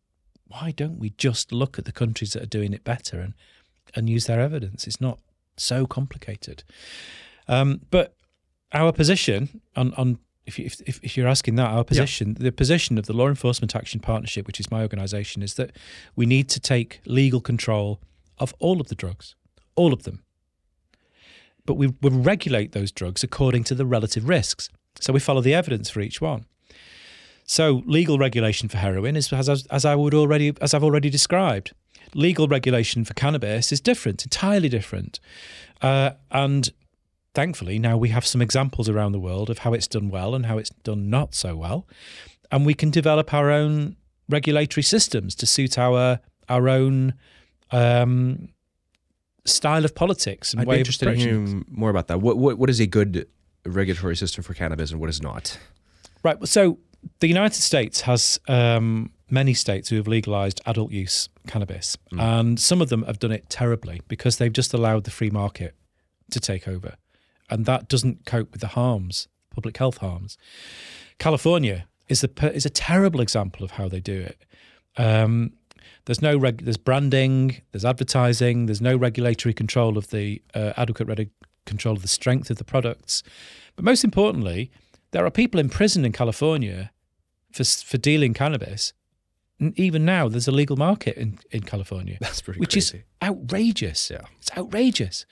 why 0.46 0.70
don't 0.70 0.98
we 0.98 1.10
just 1.10 1.52
look 1.52 1.78
at 1.78 1.84
the 1.84 1.92
countries 1.92 2.32
that 2.32 2.42
are 2.42 2.46
doing 2.46 2.72
it 2.72 2.84
better 2.84 3.20
and, 3.20 3.34
and 3.94 4.08
use 4.08 4.26
their 4.26 4.40
evidence? 4.40 4.86
It's 4.86 5.00
not 5.00 5.18
so 5.56 5.86
complicated. 5.86 6.64
Um, 7.48 7.80
but 7.90 8.14
our 8.72 8.92
position 8.92 9.60
on, 9.76 9.94
on 9.94 10.18
if, 10.46 10.58
you, 10.58 10.66
if, 10.66 11.00
if 11.02 11.16
you're 11.16 11.28
asking 11.28 11.56
that, 11.56 11.68
our 11.70 11.84
position, 11.84 12.34
the 12.34 12.52
position 12.52 12.98
of 12.98 13.06
the 13.06 13.12
Law 13.12 13.28
Enforcement 13.28 13.74
Action 13.74 14.00
Partnership, 14.00 14.46
which 14.46 14.60
is 14.60 14.70
my 14.70 14.82
organisation, 14.82 15.42
is 15.42 15.54
that 15.54 15.72
we 16.16 16.26
need 16.26 16.48
to 16.50 16.60
take 16.60 17.00
legal 17.06 17.40
control 17.40 18.00
of 18.38 18.54
all 18.58 18.80
of 18.80 18.88
the 18.88 18.94
drugs, 18.94 19.36
all 19.74 19.92
of 19.92 20.02
them. 20.02 20.22
But 21.66 21.74
we, 21.74 21.94
we 22.02 22.10
regulate 22.10 22.72
those 22.72 22.92
drugs 22.92 23.22
according 23.22 23.64
to 23.64 23.74
the 23.74 23.86
relative 23.86 24.28
risks. 24.28 24.68
So 25.00 25.12
we 25.12 25.20
follow 25.20 25.40
the 25.40 25.54
evidence 25.54 25.88
for 25.88 26.00
each 26.00 26.20
one. 26.20 26.44
So 27.46 27.82
legal 27.86 28.18
regulation 28.18 28.68
for 28.68 28.78
heroin 28.78 29.16
is 29.16 29.32
as, 29.32 29.66
as 29.66 29.84
I 29.84 29.94
would 29.94 30.14
already 30.14 30.54
as 30.60 30.72
I've 30.74 30.84
already 30.84 31.10
described. 31.10 31.72
Legal 32.14 32.48
regulation 32.48 33.04
for 33.04 33.14
cannabis 33.14 33.72
is 33.72 33.80
different, 33.80 34.24
entirely 34.24 34.68
different. 34.68 35.20
Uh, 35.82 36.10
and 36.30 36.70
thankfully, 37.34 37.78
now 37.78 37.96
we 37.96 38.08
have 38.10 38.26
some 38.26 38.40
examples 38.40 38.88
around 38.88 39.12
the 39.12 39.20
world 39.20 39.50
of 39.50 39.58
how 39.58 39.72
it's 39.72 39.88
done 39.88 40.08
well 40.08 40.34
and 40.34 40.46
how 40.46 40.58
it's 40.58 40.70
done 40.70 41.10
not 41.10 41.34
so 41.34 41.56
well. 41.56 41.86
And 42.50 42.64
we 42.64 42.74
can 42.74 42.90
develop 42.90 43.34
our 43.34 43.50
own 43.50 43.96
regulatory 44.28 44.82
systems 44.82 45.34
to 45.34 45.46
suit 45.46 45.78
our 45.78 46.20
our 46.48 46.68
own 46.68 47.14
um, 47.70 48.48
style 49.44 49.84
of 49.84 49.94
politics 49.94 50.52
and 50.52 50.60
I'd 50.60 50.66
way 50.66 50.76
be 50.76 50.80
of 50.80 50.80
interested 50.80 51.08
in 51.08 51.16
hearing 51.16 51.64
more 51.68 51.90
about 51.90 52.08
that. 52.08 52.20
What, 52.20 52.38
what 52.38 52.58
what 52.58 52.70
is 52.70 52.80
a 52.80 52.86
good 52.86 53.26
regulatory 53.66 54.16
system 54.16 54.44
for 54.44 54.54
cannabis 54.54 54.90
and 54.90 55.00
what 55.00 55.10
is 55.10 55.22
not? 55.22 55.58
Right. 56.22 56.36
So 56.46 56.78
the 57.20 57.28
United 57.28 57.60
States 57.60 58.02
has 58.02 58.40
um, 58.48 59.10
many 59.30 59.54
states 59.54 59.88
who 59.88 59.96
have 59.96 60.06
legalized 60.06 60.60
adult 60.66 60.92
use 60.92 61.28
cannabis, 61.46 61.96
and 62.18 62.60
some 62.60 62.80
of 62.82 62.88
them 62.88 63.02
have 63.04 63.18
done 63.18 63.32
it 63.32 63.48
terribly 63.48 64.00
because 64.08 64.38
they've 64.38 64.52
just 64.52 64.74
allowed 64.74 65.04
the 65.04 65.10
free 65.10 65.30
market 65.30 65.74
to 66.30 66.40
take 66.40 66.68
over, 66.68 66.94
and 67.50 67.66
that 67.66 67.88
doesn't 67.88 68.26
cope 68.26 68.50
with 68.52 68.60
the 68.60 68.68
harms, 68.68 69.28
public 69.54 69.76
health 69.76 69.98
harms. 69.98 70.36
California 71.18 71.86
is 72.08 72.22
a 72.24 72.28
per- 72.28 72.48
is 72.48 72.66
a 72.66 72.70
terrible 72.70 73.20
example 73.20 73.64
of 73.64 73.72
how 73.72 73.88
they 73.88 74.00
do 74.00 74.20
it. 74.20 74.44
Um, 74.96 75.52
there's 76.06 76.22
no 76.22 76.36
reg- 76.36 76.64
there's 76.64 76.76
branding, 76.76 77.62
there's 77.72 77.84
advertising, 77.84 78.66
there's 78.66 78.80
no 78.80 78.96
regulatory 78.96 79.54
control 79.54 79.96
of 79.96 80.10
the 80.10 80.42
uh, 80.54 80.72
adequate 80.76 81.08
reg- 81.08 81.30
control 81.66 81.96
of 81.96 82.02
the 82.02 82.08
strength 82.08 82.50
of 82.50 82.58
the 82.58 82.64
products, 82.64 83.22
but 83.74 83.84
most 83.84 84.04
importantly, 84.04 84.70
there 85.12 85.24
are 85.24 85.30
people 85.30 85.58
in 85.60 85.68
prison 85.68 86.04
in 86.04 86.12
California 86.12 86.90
for 87.52 87.64
for 87.64 87.96
dealing 87.98 88.34
cannabis. 88.34 88.92
And 89.64 89.78
even 89.80 90.04
now, 90.04 90.28
there's 90.28 90.46
a 90.46 90.52
legal 90.52 90.76
market 90.76 91.16
in, 91.16 91.38
in 91.50 91.62
California, 91.62 92.18
That's 92.20 92.42
pretty 92.42 92.60
which 92.60 92.74
crazy. 92.74 92.98
is 92.98 93.04
outrageous. 93.22 94.10
Yeah. 94.10 94.26
It's 94.38 94.50
outrageous. 94.58 95.24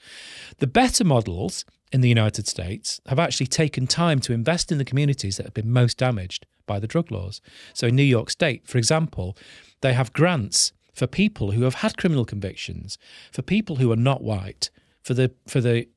The 0.57 0.65
better 0.65 1.03
models 1.03 1.65
in 1.91 2.01
the 2.01 2.09
United 2.09 2.47
States 2.47 2.99
have 3.05 3.19
actually 3.19 3.45
taken 3.45 3.85
time 3.85 4.19
to 4.21 4.33
invest 4.33 4.71
in 4.71 4.79
the 4.79 4.85
communities 4.85 5.37
that 5.37 5.45
have 5.45 5.53
been 5.53 5.71
most 5.71 5.99
damaged 5.99 6.47
by 6.65 6.79
the 6.79 6.87
drug 6.87 7.11
laws. 7.11 7.41
So 7.73 7.87
in 7.87 7.95
New 7.95 8.01
York 8.01 8.31
State, 8.31 8.65
for 8.67 8.79
example, 8.79 9.37
they 9.81 9.93
have 9.93 10.11
grants 10.13 10.73
for 10.95 11.05
people 11.05 11.51
who 11.51 11.61
have 11.61 11.75
had 11.75 11.95
criminal 11.97 12.25
convictions, 12.25 12.97
for 13.31 13.43
people 13.43 13.75
who 13.75 13.91
are 13.91 13.95
not 13.95 14.23
white, 14.23 14.71
for 15.03 15.13
the 15.13 15.31
for 15.47 15.61
the 15.61 15.87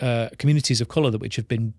uh, 0.00 0.28
communities 0.38 0.80
of 0.80 0.86
color 0.86 1.10
that 1.10 1.20
which 1.20 1.34
have 1.34 1.48
been 1.48 1.74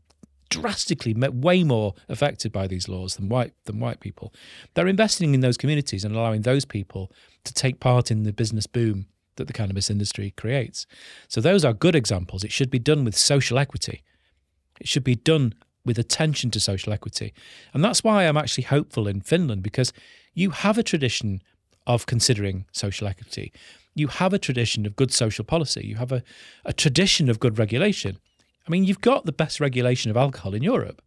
drastically 0.51 1.15
way 1.15 1.63
more 1.63 1.95
affected 2.09 2.51
by 2.51 2.67
these 2.67 2.87
laws 2.87 3.15
than 3.15 3.29
white 3.29 3.53
than 3.65 3.79
white 3.79 4.01
people. 4.01 4.31
They're 4.73 4.87
investing 4.87 5.33
in 5.33 5.39
those 5.39 5.57
communities 5.57 6.03
and 6.03 6.15
allowing 6.15 6.41
those 6.41 6.65
people 6.65 7.11
to 7.45 7.53
take 7.53 7.79
part 7.79 8.11
in 8.11 8.23
the 8.23 8.33
business 8.33 8.67
boom 8.67 9.07
that 9.37 9.47
the 9.47 9.53
cannabis 9.53 9.89
industry 9.89 10.33
creates. 10.37 10.85
So 11.29 11.41
those 11.41 11.65
are 11.65 11.73
good 11.73 11.95
examples. 11.95 12.43
It 12.43 12.51
should 12.51 12.69
be 12.69 12.79
done 12.79 13.05
with 13.05 13.17
social 13.17 13.57
equity. 13.57 14.03
It 14.79 14.87
should 14.87 15.05
be 15.05 15.15
done 15.15 15.53
with 15.85 15.97
attention 15.97 16.51
to 16.51 16.59
social 16.59 16.93
equity. 16.93 17.33
And 17.73 17.83
that's 17.83 18.03
why 18.03 18.27
I'm 18.27 18.37
actually 18.37 18.65
hopeful 18.65 19.07
in 19.07 19.21
Finland 19.21 19.63
because 19.63 19.93
you 20.33 20.51
have 20.51 20.77
a 20.77 20.83
tradition 20.83 21.41
of 21.87 22.05
considering 22.05 22.65
social 22.71 23.07
equity. 23.07 23.51
You 23.95 24.07
have 24.07 24.33
a 24.33 24.39
tradition 24.39 24.85
of 24.85 24.95
good 24.95 25.11
social 25.11 25.45
policy. 25.45 25.85
You 25.87 25.95
have 25.95 26.11
a, 26.11 26.23
a 26.65 26.73
tradition 26.73 27.29
of 27.29 27.39
good 27.39 27.57
regulation. 27.57 28.19
I 28.67 28.71
mean, 28.71 28.83
you've 28.83 29.01
got 29.01 29.25
the 29.25 29.31
best 29.31 29.59
regulation 29.59 30.11
of 30.11 30.17
alcohol 30.17 30.53
in 30.53 30.63
Europe. 30.63 31.01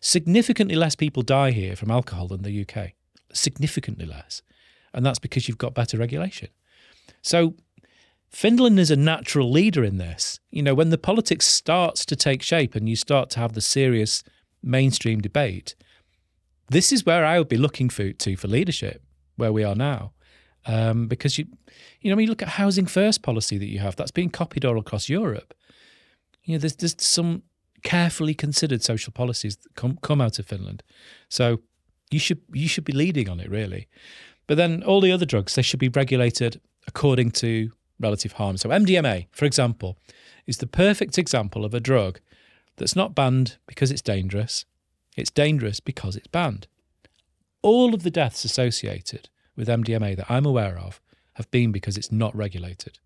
Significantly 0.00 0.76
less 0.76 0.94
people 0.94 1.22
die 1.22 1.50
here 1.50 1.76
from 1.76 1.90
alcohol 1.90 2.28
than 2.28 2.42
the 2.42 2.66
UK. 2.66 2.92
Significantly 3.32 4.06
less. 4.06 4.42
And 4.92 5.04
that's 5.04 5.18
because 5.18 5.48
you've 5.48 5.58
got 5.58 5.74
better 5.74 5.96
regulation. 5.96 6.48
So 7.22 7.54
Finland 8.30 8.78
is 8.78 8.90
a 8.90 8.96
natural 8.96 9.50
leader 9.50 9.84
in 9.84 9.98
this. 9.98 10.40
You 10.50 10.62
know, 10.62 10.74
when 10.74 10.90
the 10.90 10.98
politics 10.98 11.46
starts 11.46 12.04
to 12.06 12.16
take 12.16 12.42
shape 12.42 12.74
and 12.74 12.88
you 12.88 12.96
start 12.96 13.30
to 13.30 13.40
have 13.40 13.54
the 13.54 13.60
serious 13.60 14.22
mainstream 14.62 15.20
debate, 15.20 15.74
this 16.68 16.92
is 16.92 17.06
where 17.06 17.24
I 17.24 17.38
would 17.38 17.48
be 17.48 17.56
looking 17.56 17.88
for, 17.88 18.12
to 18.12 18.36
for 18.36 18.48
leadership, 18.48 19.02
where 19.36 19.52
we 19.52 19.64
are 19.64 19.74
now. 19.74 20.12
Um, 20.66 21.06
because 21.06 21.38
you, 21.38 21.46
you 22.00 22.10
know, 22.10 22.16
I 22.16 22.18
mean, 22.18 22.28
look 22.28 22.42
at 22.42 22.48
housing 22.48 22.86
first 22.86 23.22
policy 23.22 23.56
that 23.56 23.70
you 23.70 23.78
have. 23.78 23.96
That's 23.96 24.10
being 24.10 24.28
copied 24.28 24.64
all 24.64 24.78
across 24.78 25.08
Europe. 25.08 25.54
You 26.48 26.54
know, 26.54 26.60
there's 26.60 26.76
there's 26.76 26.96
some 26.98 27.42
carefully 27.82 28.34
considered 28.34 28.82
social 28.82 29.12
policies 29.12 29.56
that 29.56 29.74
come 29.74 29.98
come 30.02 30.20
out 30.20 30.38
of 30.38 30.46
Finland. 30.46 30.82
So 31.28 31.60
you 32.10 32.18
should 32.18 32.40
you 32.52 32.68
should 32.68 32.84
be 32.84 32.92
leading 32.92 33.28
on 33.28 33.38
it 33.38 33.50
really. 33.50 33.86
But 34.46 34.56
then 34.56 34.82
all 34.82 35.02
the 35.02 35.12
other 35.12 35.26
drugs 35.26 35.54
they 35.54 35.62
should 35.62 35.78
be 35.78 35.90
regulated 35.90 36.60
according 36.86 37.32
to 37.32 37.70
relative 38.00 38.32
harm. 38.32 38.56
So 38.56 38.70
MDMA, 38.70 39.26
for 39.30 39.44
example, 39.44 39.98
is 40.46 40.56
the 40.56 40.66
perfect 40.66 41.18
example 41.18 41.66
of 41.66 41.74
a 41.74 41.80
drug 41.80 42.18
that's 42.76 42.96
not 42.96 43.14
banned 43.14 43.58
because 43.66 43.90
it's 43.90 44.00
dangerous. 44.00 44.64
It's 45.18 45.30
dangerous 45.30 45.80
because 45.80 46.16
it's 46.16 46.28
banned. 46.28 46.66
All 47.60 47.92
of 47.92 48.04
the 48.04 48.10
deaths 48.10 48.44
associated 48.44 49.28
with 49.54 49.68
MDMA 49.68 50.16
that 50.16 50.30
I'm 50.30 50.46
aware 50.46 50.78
of 50.78 51.00
have 51.34 51.50
been 51.50 51.72
because 51.72 51.98
it's 51.98 52.10
not 52.10 52.34
regulated. 52.34 52.98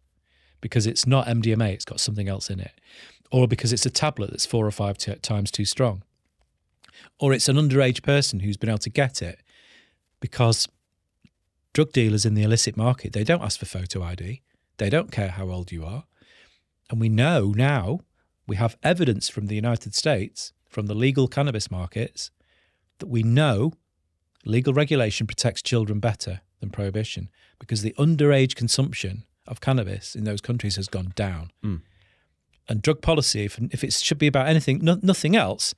Because 0.60 0.86
it's 0.86 1.06
not 1.06 1.26
MDMA, 1.26 1.72
it's 1.72 1.84
got 1.84 1.98
something 1.98 2.28
else 2.28 2.48
in 2.48 2.60
it. 2.60 2.72
Or 3.32 3.48
because 3.48 3.72
it's 3.72 3.86
a 3.86 3.90
tablet 3.90 4.30
that's 4.30 4.46
four 4.46 4.66
or 4.66 4.70
five 4.70 4.98
t- 4.98 5.14
times 5.16 5.50
too 5.50 5.64
strong. 5.64 6.04
Or 7.18 7.32
it's 7.32 7.48
an 7.48 7.56
underage 7.56 8.02
person 8.02 8.40
who's 8.40 8.56
been 8.56 8.68
able 8.68 8.78
to 8.78 8.90
get 8.90 9.22
it 9.22 9.40
because 10.20 10.68
drug 11.72 11.92
dealers 11.92 12.24
in 12.24 12.34
the 12.34 12.42
illicit 12.42 12.76
market, 12.76 13.12
they 13.12 13.24
don't 13.24 13.42
ask 13.42 13.58
for 13.58 13.66
photo 13.66 14.02
ID. 14.02 14.42
They 14.76 14.90
don't 14.90 15.10
care 15.10 15.30
how 15.30 15.48
old 15.48 15.72
you 15.72 15.84
are. 15.84 16.04
And 16.90 17.00
we 17.00 17.08
know 17.08 17.52
now, 17.56 18.00
we 18.46 18.56
have 18.56 18.76
evidence 18.82 19.28
from 19.28 19.46
the 19.46 19.54
United 19.54 19.94
States, 19.94 20.52
from 20.68 20.86
the 20.86 20.94
legal 20.94 21.26
cannabis 21.26 21.70
markets, 21.70 22.30
that 22.98 23.08
we 23.08 23.22
know 23.22 23.72
legal 24.44 24.74
regulation 24.74 25.26
protects 25.26 25.62
children 25.62 26.00
better 26.00 26.40
than 26.60 26.70
prohibition 26.70 27.30
because 27.58 27.82
the 27.82 27.94
underage 27.98 28.54
consumption 28.54 29.24
of 29.46 29.60
cannabis 29.60 30.14
in 30.14 30.24
those 30.24 30.40
countries 30.40 30.76
has 30.76 30.88
gone 30.88 31.12
down. 31.14 31.50
Mm. 31.64 31.82
And 32.68 32.80
drug 32.80 33.02
policy, 33.02 33.44
if, 33.44 33.58
if 33.70 33.82
it 33.82 33.92
should 33.92 34.18
be 34.18 34.26
about 34.26 34.46
anything, 34.46 34.78
no, 34.82 34.98
nothing 35.02 35.36
else, 35.36 35.74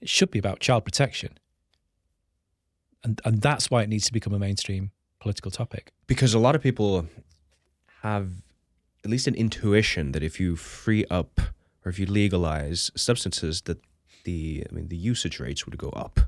it 0.00 0.08
should 0.08 0.30
be 0.30 0.38
about 0.38 0.60
child 0.60 0.84
protection. 0.84 1.38
And, 3.04 3.20
and 3.24 3.42
that's 3.42 3.70
why 3.70 3.82
it 3.82 3.88
needs 3.88 4.06
to 4.06 4.12
become 4.12 4.32
a 4.32 4.38
mainstream 4.38 4.92
political 5.20 5.50
topic. 5.50 5.92
Because 6.06 6.34
a 6.34 6.38
lot 6.38 6.54
of 6.54 6.62
people 6.62 7.06
have 8.02 8.30
at 9.04 9.10
least 9.10 9.26
an 9.26 9.34
intuition 9.34 10.12
that 10.12 10.22
if 10.22 10.40
you 10.40 10.56
free 10.56 11.04
up 11.06 11.40
or 11.84 11.90
if 11.90 11.98
you 11.98 12.06
legalize 12.06 12.90
substances, 12.96 13.62
that 13.62 13.78
the 14.24 14.64
I 14.70 14.74
mean 14.74 14.88
the 14.88 14.96
usage 14.96 15.40
rates 15.40 15.66
would 15.66 15.76
go 15.78 15.90
up. 15.90 16.20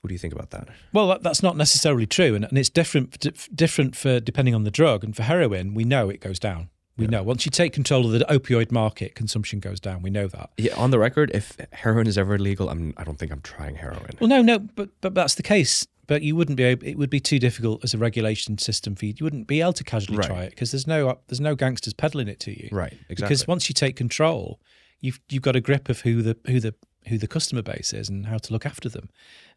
What 0.00 0.08
do 0.08 0.14
you 0.14 0.18
think 0.18 0.34
about 0.34 0.50
that? 0.50 0.68
Well, 0.92 1.08
that, 1.08 1.22
that's 1.22 1.42
not 1.42 1.56
necessarily 1.56 2.06
true, 2.06 2.34
and, 2.34 2.44
and 2.44 2.58
it's 2.58 2.68
different 2.68 3.24
different 3.54 3.96
for 3.96 4.20
depending 4.20 4.54
on 4.54 4.64
the 4.64 4.70
drug. 4.70 5.04
And 5.04 5.14
for 5.14 5.22
heroin, 5.22 5.74
we 5.74 5.84
know 5.84 6.08
it 6.08 6.20
goes 6.20 6.38
down. 6.38 6.70
We 6.96 7.04
yeah. 7.04 7.10
know 7.10 7.22
once 7.22 7.46
you 7.46 7.50
take 7.50 7.72
control 7.72 8.04
of 8.04 8.12
the 8.12 8.24
opioid 8.26 8.70
market, 8.70 9.14
consumption 9.14 9.60
goes 9.60 9.80
down. 9.80 10.02
We 10.02 10.10
know 10.10 10.26
that. 10.28 10.50
Yeah, 10.58 10.74
on 10.76 10.90
the 10.90 10.98
record, 10.98 11.30
if 11.32 11.56
heroin 11.72 12.06
is 12.06 12.18
ever 12.18 12.38
legal, 12.38 12.68
I'm, 12.68 12.92
I 12.98 13.04
don't 13.04 13.18
think 13.18 13.32
I'm 13.32 13.40
trying 13.40 13.76
heroin. 13.76 14.10
Well, 14.20 14.28
no, 14.28 14.42
no, 14.42 14.58
but 14.58 14.90
but 15.00 15.14
that's 15.14 15.36
the 15.36 15.42
case. 15.42 15.86
But 16.06 16.22
you 16.22 16.36
wouldn't 16.36 16.56
be 16.56 16.64
able. 16.64 16.86
It 16.86 16.98
would 16.98 17.08
be 17.08 17.20
too 17.20 17.38
difficult 17.38 17.82
as 17.82 17.94
a 17.94 17.98
regulation 17.98 18.58
system 18.58 18.94
for 18.94 19.06
you. 19.06 19.14
You 19.16 19.24
wouldn't 19.24 19.46
be 19.46 19.62
able 19.62 19.72
to 19.74 19.84
casually 19.84 20.18
right. 20.18 20.26
try 20.26 20.42
it 20.42 20.50
because 20.50 20.70
there's 20.70 20.86
no 20.86 21.18
there's 21.28 21.40
no 21.40 21.54
gangsters 21.54 21.94
peddling 21.94 22.28
it 22.28 22.40
to 22.40 22.50
you. 22.50 22.68
Right. 22.70 22.92
Exactly. 22.92 23.14
Because 23.16 23.46
once 23.46 23.70
you 23.70 23.74
take 23.74 23.96
control, 23.96 24.60
you've 25.00 25.20
you've 25.30 25.42
got 25.42 25.56
a 25.56 25.60
grip 25.60 25.88
of 25.88 26.00
who 26.00 26.20
the 26.20 26.36
who 26.46 26.60
the 26.60 26.74
who 27.08 27.16
the 27.16 27.28
customer 27.28 27.62
base 27.62 27.94
is 27.94 28.08
and 28.08 28.26
how 28.26 28.38
to 28.38 28.52
look 28.52 28.66
after 28.66 28.88
them. 28.88 29.08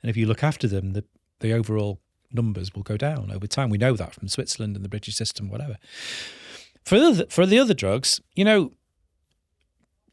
And 0.02 0.10
if 0.10 0.16
you 0.16 0.26
look 0.26 0.44
after 0.44 0.68
them, 0.68 0.94
the 0.94 1.04
the 1.40 1.52
overall 1.52 2.00
numbers 2.32 2.74
will 2.74 2.84
go 2.84 2.96
down 2.96 3.32
over 3.32 3.48
time. 3.48 3.70
We 3.70 3.78
know 3.78 3.94
that 3.94 4.14
from 4.14 4.28
Switzerland 4.28 4.76
and 4.76 4.86
the 4.86 4.90
British 4.90 5.16
system, 5.16 5.50
whatever. 5.50 5.78
For 6.86 7.00
the, 7.00 7.28
for 7.30 7.46
the 7.46 7.58
other 7.58 7.74
drugs, 7.74 8.22
you 8.36 8.46
know, 8.46 8.72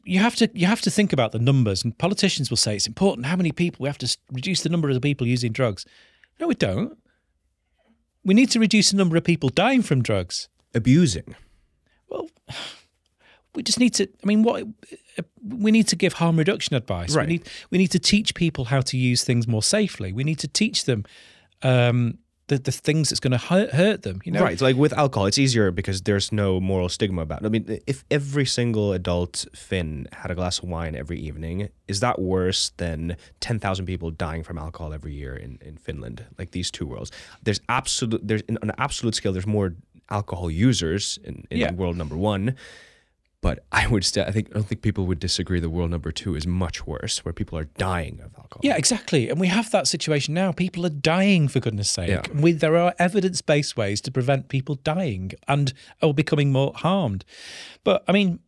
you 0.05 0.19
have 0.19 0.35
to 0.35 0.49
you 0.53 0.65
have 0.65 0.81
to 0.81 0.91
think 0.91 1.13
about 1.13 1.31
the 1.31 1.39
numbers. 1.39 1.83
And 1.83 1.97
politicians 1.97 2.49
will 2.49 2.57
say 2.57 2.75
it's 2.75 2.87
important 2.87 3.27
how 3.27 3.35
many 3.35 3.51
people 3.51 3.83
we 3.83 3.89
have 3.89 3.97
to 3.99 4.17
reduce 4.31 4.61
the 4.61 4.69
number 4.69 4.89
of 4.89 4.95
the 4.95 5.01
people 5.01 5.27
using 5.27 5.51
drugs. 5.51 5.85
No, 6.39 6.47
we 6.47 6.55
don't. 6.55 6.97
We 8.25 8.33
need 8.33 8.49
to 8.51 8.59
reduce 8.59 8.91
the 8.91 8.97
number 8.97 9.15
of 9.15 9.23
people 9.23 9.49
dying 9.49 9.81
from 9.81 10.01
drugs. 10.01 10.49
Abusing. 10.75 11.35
Well, 12.09 12.27
we 13.55 13.63
just 13.63 13.79
need 13.79 13.93
to. 13.95 14.07
I 14.07 14.25
mean, 14.25 14.43
what 14.43 14.63
we 15.47 15.71
need 15.71 15.87
to 15.89 15.95
give 15.95 16.13
harm 16.13 16.37
reduction 16.37 16.75
advice. 16.75 17.15
Right. 17.15 17.27
We 17.27 17.33
need 17.33 17.49
we 17.69 17.77
need 17.77 17.91
to 17.91 17.99
teach 17.99 18.33
people 18.33 18.65
how 18.65 18.81
to 18.81 18.97
use 18.97 19.23
things 19.23 19.47
more 19.47 19.63
safely. 19.63 20.11
We 20.11 20.23
need 20.23 20.39
to 20.39 20.47
teach 20.47 20.85
them 20.85 21.05
um, 21.61 22.17
the, 22.47 22.57
the 22.57 22.71
things 22.71 23.09
that's 23.09 23.19
going 23.19 23.31
to 23.31 23.37
hurt, 23.37 23.71
hurt 23.71 24.03
them. 24.03 24.21
You 24.25 24.33
know, 24.33 24.41
right? 24.41 24.59
Like 24.59 24.75
with 24.75 24.93
alcohol, 24.93 25.27
it's 25.27 25.37
easier 25.37 25.71
because 25.71 26.01
there's 26.01 26.31
no 26.31 26.59
moral 26.59 26.89
stigma 26.89 27.21
about 27.21 27.41
it. 27.41 27.45
I 27.45 27.49
mean, 27.49 27.79
if 27.87 28.03
every 28.11 28.45
single 28.45 28.93
adult 28.93 29.45
Finn 29.55 30.07
had 30.11 30.31
a 30.31 30.35
glass 30.35 30.59
of 30.59 30.65
wine 30.65 30.95
every 30.95 31.19
evening, 31.19 31.69
is 31.87 31.99
that 32.01 32.19
worse 32.19 32.71
than 32.77 33.15
ten 33.39 33.59
thousand 33.59 33.85
people 33.85 34.11
dying 34.11 34.43
from 34.43 34.57
alcohol 34.57 34.93
every 34.93 35.13
year 35.13 35.35
in, 35.35 35.59
in 35.61 35.77
Finland? 35.77 36.25
Like 36.37 36.51
these 36.51 36.69
two 36.69 36.85
worlds, 36.85 37.11
there's 37.43 37.61
absolute 37.69 38.27
there's 38.27 38.43
on 38.49 38.57
an 38.61 38.73
absolute 38.77 39.15
scale, 39.15 39.31
there's 39.31 39.47
more 39.47 39.75
alcohol 40.09 40.51
users 40.51 41.17
in, 41.23 41.45
in 41.49 41.59
yeah. 41.59 41.71
world 41.71 41.97
number 41.97 42.17
one 42.17 42.55
but 43.43 43.65
I 43.73 43.87
would 43.87 44.05
still, 44.05 44.23
I 44.25 44.31
think, 44.31 44.47
I 44.51 44.53
don't 44.53 44.63
think 44.63 44.81
people 44.81 45.05
would 45.05 45.19
disagree. 45.19 45.59
The 45.59 45.69
world 45.69 45.91
number 45.91 46.13
two 46.13 46.33
is 46.33 46.47
much 46.47 46.87
worse, 46.87 47.25
where 47.25 47.33
people 47.33 47.59
are 47.59 47.65
dying 47.65 48.21
of 48.23 48.33
alcohol. 48.37 48.61
Yeah, 48.63 48.77
exactly. 48.77 49.29
And 49.29 49.37
we 49.37 49.47
have 49.47 49.69
that 49.71 49.85
situation 49.85 50.33
now. 50.33 50.53
People 50.53 50.85
are 50.85 50.89
dying 50.89 51.49
for 51.49 51.59
goodness' 51.59 51.89
sake. 51.89 52.07
Yeah. 52.07 52.21
We, 52.33 52.53
there 52.53 52.77
are 52.77 52.95
evidence-based 52.99 53.75
ways 53.75 53.99
to 53.99 54.11
prevent 54.11 54.47
people 54.47 54.75
dying 54.75 55.33
and 55.45 55.73
or 56.01 56.13
becoming 56.13 56.53
more 56.53 56.71
harmed. 56.73 57.25
But 57.83 58.05
I 58.07 58.13
mean, 58.13 58.39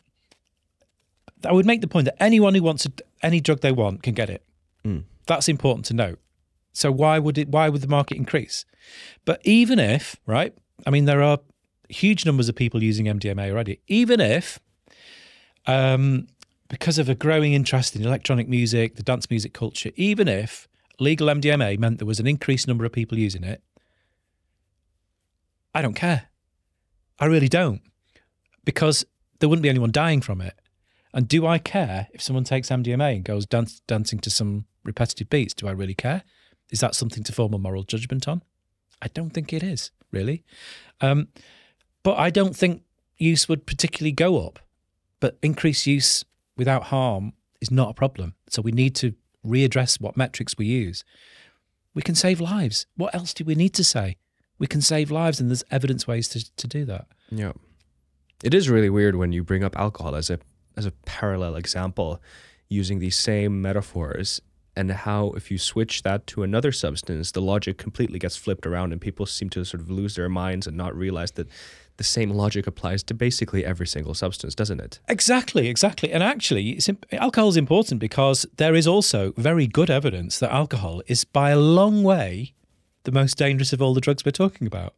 I 1.44 1.52
would 1.52 1.66
make 1.66 1.82
the 1.82 1.88
point 1.88 2.06
that 2.06 2.16
anyone 2.24 2.56
who 2.56 2.64
wants 2.64 2.86
a, 2.86 2.92
any 3.22 3.42
drug 3.42 3.60
they 3.60 3.74
want 3.74 4.02
can 4.02 4.14
get 4.14 4.30
it. 4.30 4.46
Mm. 4.86 5.04
That's 5.28 5.50
important 5.50 5.84
to 5.88 5.94
note. 5.94 6.20
So 6.72 6.90
why 6.90 7.20
would 7.20 7.38
it? 7.38 7.50
Why 7.50 7.68
would 7.68 7.82
the 7.82 7.90
market 7.90 8.16
increase? 8.16 8.64
But 9.26 9.42
even 9.44 9.78
if, 9.78 10.16
right? 10.26 10.54
I 10.88 10.90
mean, 10.90 11.04
there 11.04 11.22
are 11.22 11.40
huge 11.90 12.26
numbers 12.26 12.48
of 12.48 12.56
people 12.56 12.82
using 12.82 13.08
MDMA 13.08 13.52
already. 13.52 13.82
Even 13.88 14.22
if 14.22 14.60
um, 15.68 16.28
because 16.70 16.98
of 16.98 17.10
a 17.10 17.16
growing 17.16 17.54
interest 17.54 17.96
in 17.96 18.04
electronic 18.04 18.48
music, 18.48 18.96
the 18.96 19.04
dance 19.04 19.30
music 19.30 19.54
culture, 19.54 19.92
even 19.96 20.28
if 20.28 20.68
legal 21.00 21.28
MDMA 21.28 21.78
meant 21.78 22.00
there 22.00 22.08
was 22.08 22.20
an 22.20 22.28
increased 22.28 22.68
number 22.68 22.86
of 22.86 22.92
people 22.92 23.18
using 23.18 23.44
it, 23.44 23.62
I 25.74 25.82
don't 25.82 25.94
care. 25.94 26.28
I 27.20 27.26
really 27.26 27.50
don't. 27.50 27.82
Because 28.64 29.06
there 29.40 29.50
wouldn't 29.50 29.64
be 29.64 29.70
anyone 29.70 29.92
dying 29.92 30.22
from 30.22 30.42
it. 30.42 30.56
And 31.14 31.28
do 31.28 31.46
I 31.46 31.60
care 31.60 32.08
if 32.14 32.22
someone 32.22 32.44
takes 32.44 32.70
MDMA 32.70 33.16
and 33.16 33.24
goes 33.24 33.46
dance, 33.46 33.82
dancing 33.88 34.20
to 34.20 34.30
some 34.30 34.66
repetitive 34.84 35.30
beats? 35.30 35.54
Do 35.54 35.68
I 35.68 35.72
really 35.72 35.94
care? 35.94 36.24
Is 36.72 36.80
that 36.80 36.96
something 36.96 37.24
to 37.24 37.32
form 37.32 37.54
a 37.54 37.58
moral 37.58 37.84
judgment 37.84 38.28
on? 38.28 38.42
I 39.02 39.08
don't 39.10 39.30
think 39.30 39.54
it 39.54 39.64
is, 39.64 39.92
really. 40.12 40.44
Um, 41.00 41.30
but 42.04 42.18
I 42.18 42.30
don't 42.30 42.56
think 42.56 42.84
use 43.18 43.48
would 43.48 43.66
particularly 43.66 44.12
go 44.12 44.46
up. 44.46 44.60
But 45.26 45.40
increased 45.42 45.88
use 45.88 46.24
without 46.56 46.84
harm 46.84 47.34
is 47.60 47.72
not 47.72 47.90
a 47.90 47.94
problem. 47.96 48.36
So 48.48 48.62
we 48.62 48.72
need 48.72 48.94
to 48.98 49.16
readdress 49.44 50.00
what 50.00 50.16
metrics 50.16 50.56
we 50.56 50.68
use. 50.68 51.04
We 51.96 52.04
can 52.04 52.14
save 52.14 52.40
lives. 52.40 52.86
What 52.96 53.16
else 53.16 53.34
do 53.34 53.44
we 53.44 53.56
need 53.56 53.74
to 53.74 53.84
say? 53.84 54.18
We 54.60 54.68
can 54.68 54.82
save 54.82 55.10
lives, 55.10 55.40
and 55.40 55.50
there's 55.50 55.64
evidence 55.72 56.06
ways 56.06 56.28
to, 56.28 56.56
to 56.58 56.68
do 56.68 56.86
that. 56.86 57.08
Yeah. 57.32 57.54
It 58.44 58.54
is 58.54 58.70
really 58.70 58.92
weird 58.92 59.16
when 59.16 59.32
you 59.32 59.44
bring 59.44 59.64
up 59.64 59.76
alcohol 59.80 60.16
as 60.16 60.30
a 60.30 60.38
as 60.78 60.86
a 60.86 60.92
parallel 60.92 61.56
example 61.56 62.22
using 62.70 63.00
these 63.00 63.18
same 63.18 63.64
metaphors 63.64 64.40
and 64.76 64.92
how 64.92 65.32
if 65.32 65.50
you 65.50 65.58
switch 65.58 66.04
that 66.04 66.28
to 66.28 66.44
another 66.44 66.72
substance 66.72 67.32
the 67.32 67.42
logic 67.42 67.78
completely 67.78 68.20
gets 68.20 68.36
flipped 68.36 68.68
around 68.68 68.92
and 68.92 69.00
people 69.00 69.26
seem 69.26 69.50
to 69.50 69.64
sort 69.64 69.82
of 69.82 69.90
lose 69.90 70.16
their 70.16 70.28
minds 70.28 70.68
and 70.68 70.76
not 70.76 70.94
realize 70.96 71.32
that 71.32 71.48
the 71.98 72.04
same 72.04 72.30
logic 72.30 72.68
applies 72.68 73.04
to 73.04 73.14
basically 73.14 73.66
every 73.66 73.88
single 73.88 74.14
substance 74.14 74.56
doesn't 74.56 74.80
it 74.80 75.00
Exactly, 75.08 75.68
exactly. 75.68 76.12
And 76.12 76.22
actually, 76.24 76.80
imp- 76.88 77.06
alcohol 77.12 77.50
is 77.50 77.58
important 77.58 78.00
because 78.00 78.46
there 78.58 78.76
is 78.76 78.88
also 78.88 79.34
very 79.38 79.68
good 79.68 79.90
evidence 79.90 80.40
that 80.40 80.52
alcohol 80.52 81.02
is 81.08 81.24
by 81.24 81.52
a 81.52 81.60
long 81.60 82.04
way 82.04 82.54
the 83.04 83.12
most 83.12 83.38
dangerous 83.38 83.72
of 83.74 83.82
all 83.82 83.94
the 83.94 84.02
drugs 84.02 84.26
we're 84.26 84.32
talking 84.32 84.68
about. 84.68 84.96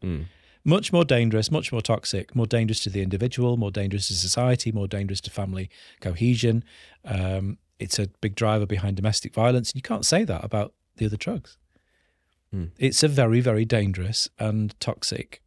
Much 0.64 0.92
more 0.92 1.06
dangerous, 1.06 1.50
much 1.52 1.72
more 1.72 1.82
toxic, 1.82 2.36
more 2.36 2.46
dangerous 2.46 2.82
to 2.82 2.90
the 2.90 3.02
individual, 3.02 3.56
more 3.58 3.72
dangerous 3.72 4.08
to 4.08 4.14
society, 4.14 4.72
more 4.72 4.88
dangerous 4.88 5.22
to 5.22 5.30
family 5.30 5.70
cohesion. 6.02 6.64
Um, 7.06 7.58
it's 7.80 8.00
a 8.00 8.08
big 8.22 8.36
driver 8.36 8.66
behind 8.66 8.98
domestic 8.98 9.34
violence. 9.34 9.72
You 9.76 9.82
can't 9.82 10.06
say 10.06 10.24
that 10.26 10.44
about 10.44 10.74
the 10.98 11.06
other 11.06 11.18
drugs. 11.18 11.58
It's 12.78 13.04
a 13.04 13.08
very, 13.08 13.40
very 13.40 13.66
dangerous 13.66 14.30
and 14.40 14.78
toxic 14.80 15.42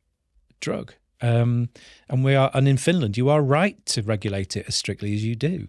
drug. 0.60 0.94
Um, 1.22 1.68
and 2.09 2.24
we 2.24 2.34
are, 2.34 2.51
and 2.55 2.66
in 2.68 2.76
Finland, 2.78 3.16
you 3.16 3.28
are 3.28 3.42
right 3.42 3.84
to 3.86 4.02
regulate 4.02 4.56
it 4.56 4.64
as 4.68 4.74
strictly 4.74 5.14
as 5.14 5.24
you 5.24 5.34
do. 5.34 5.68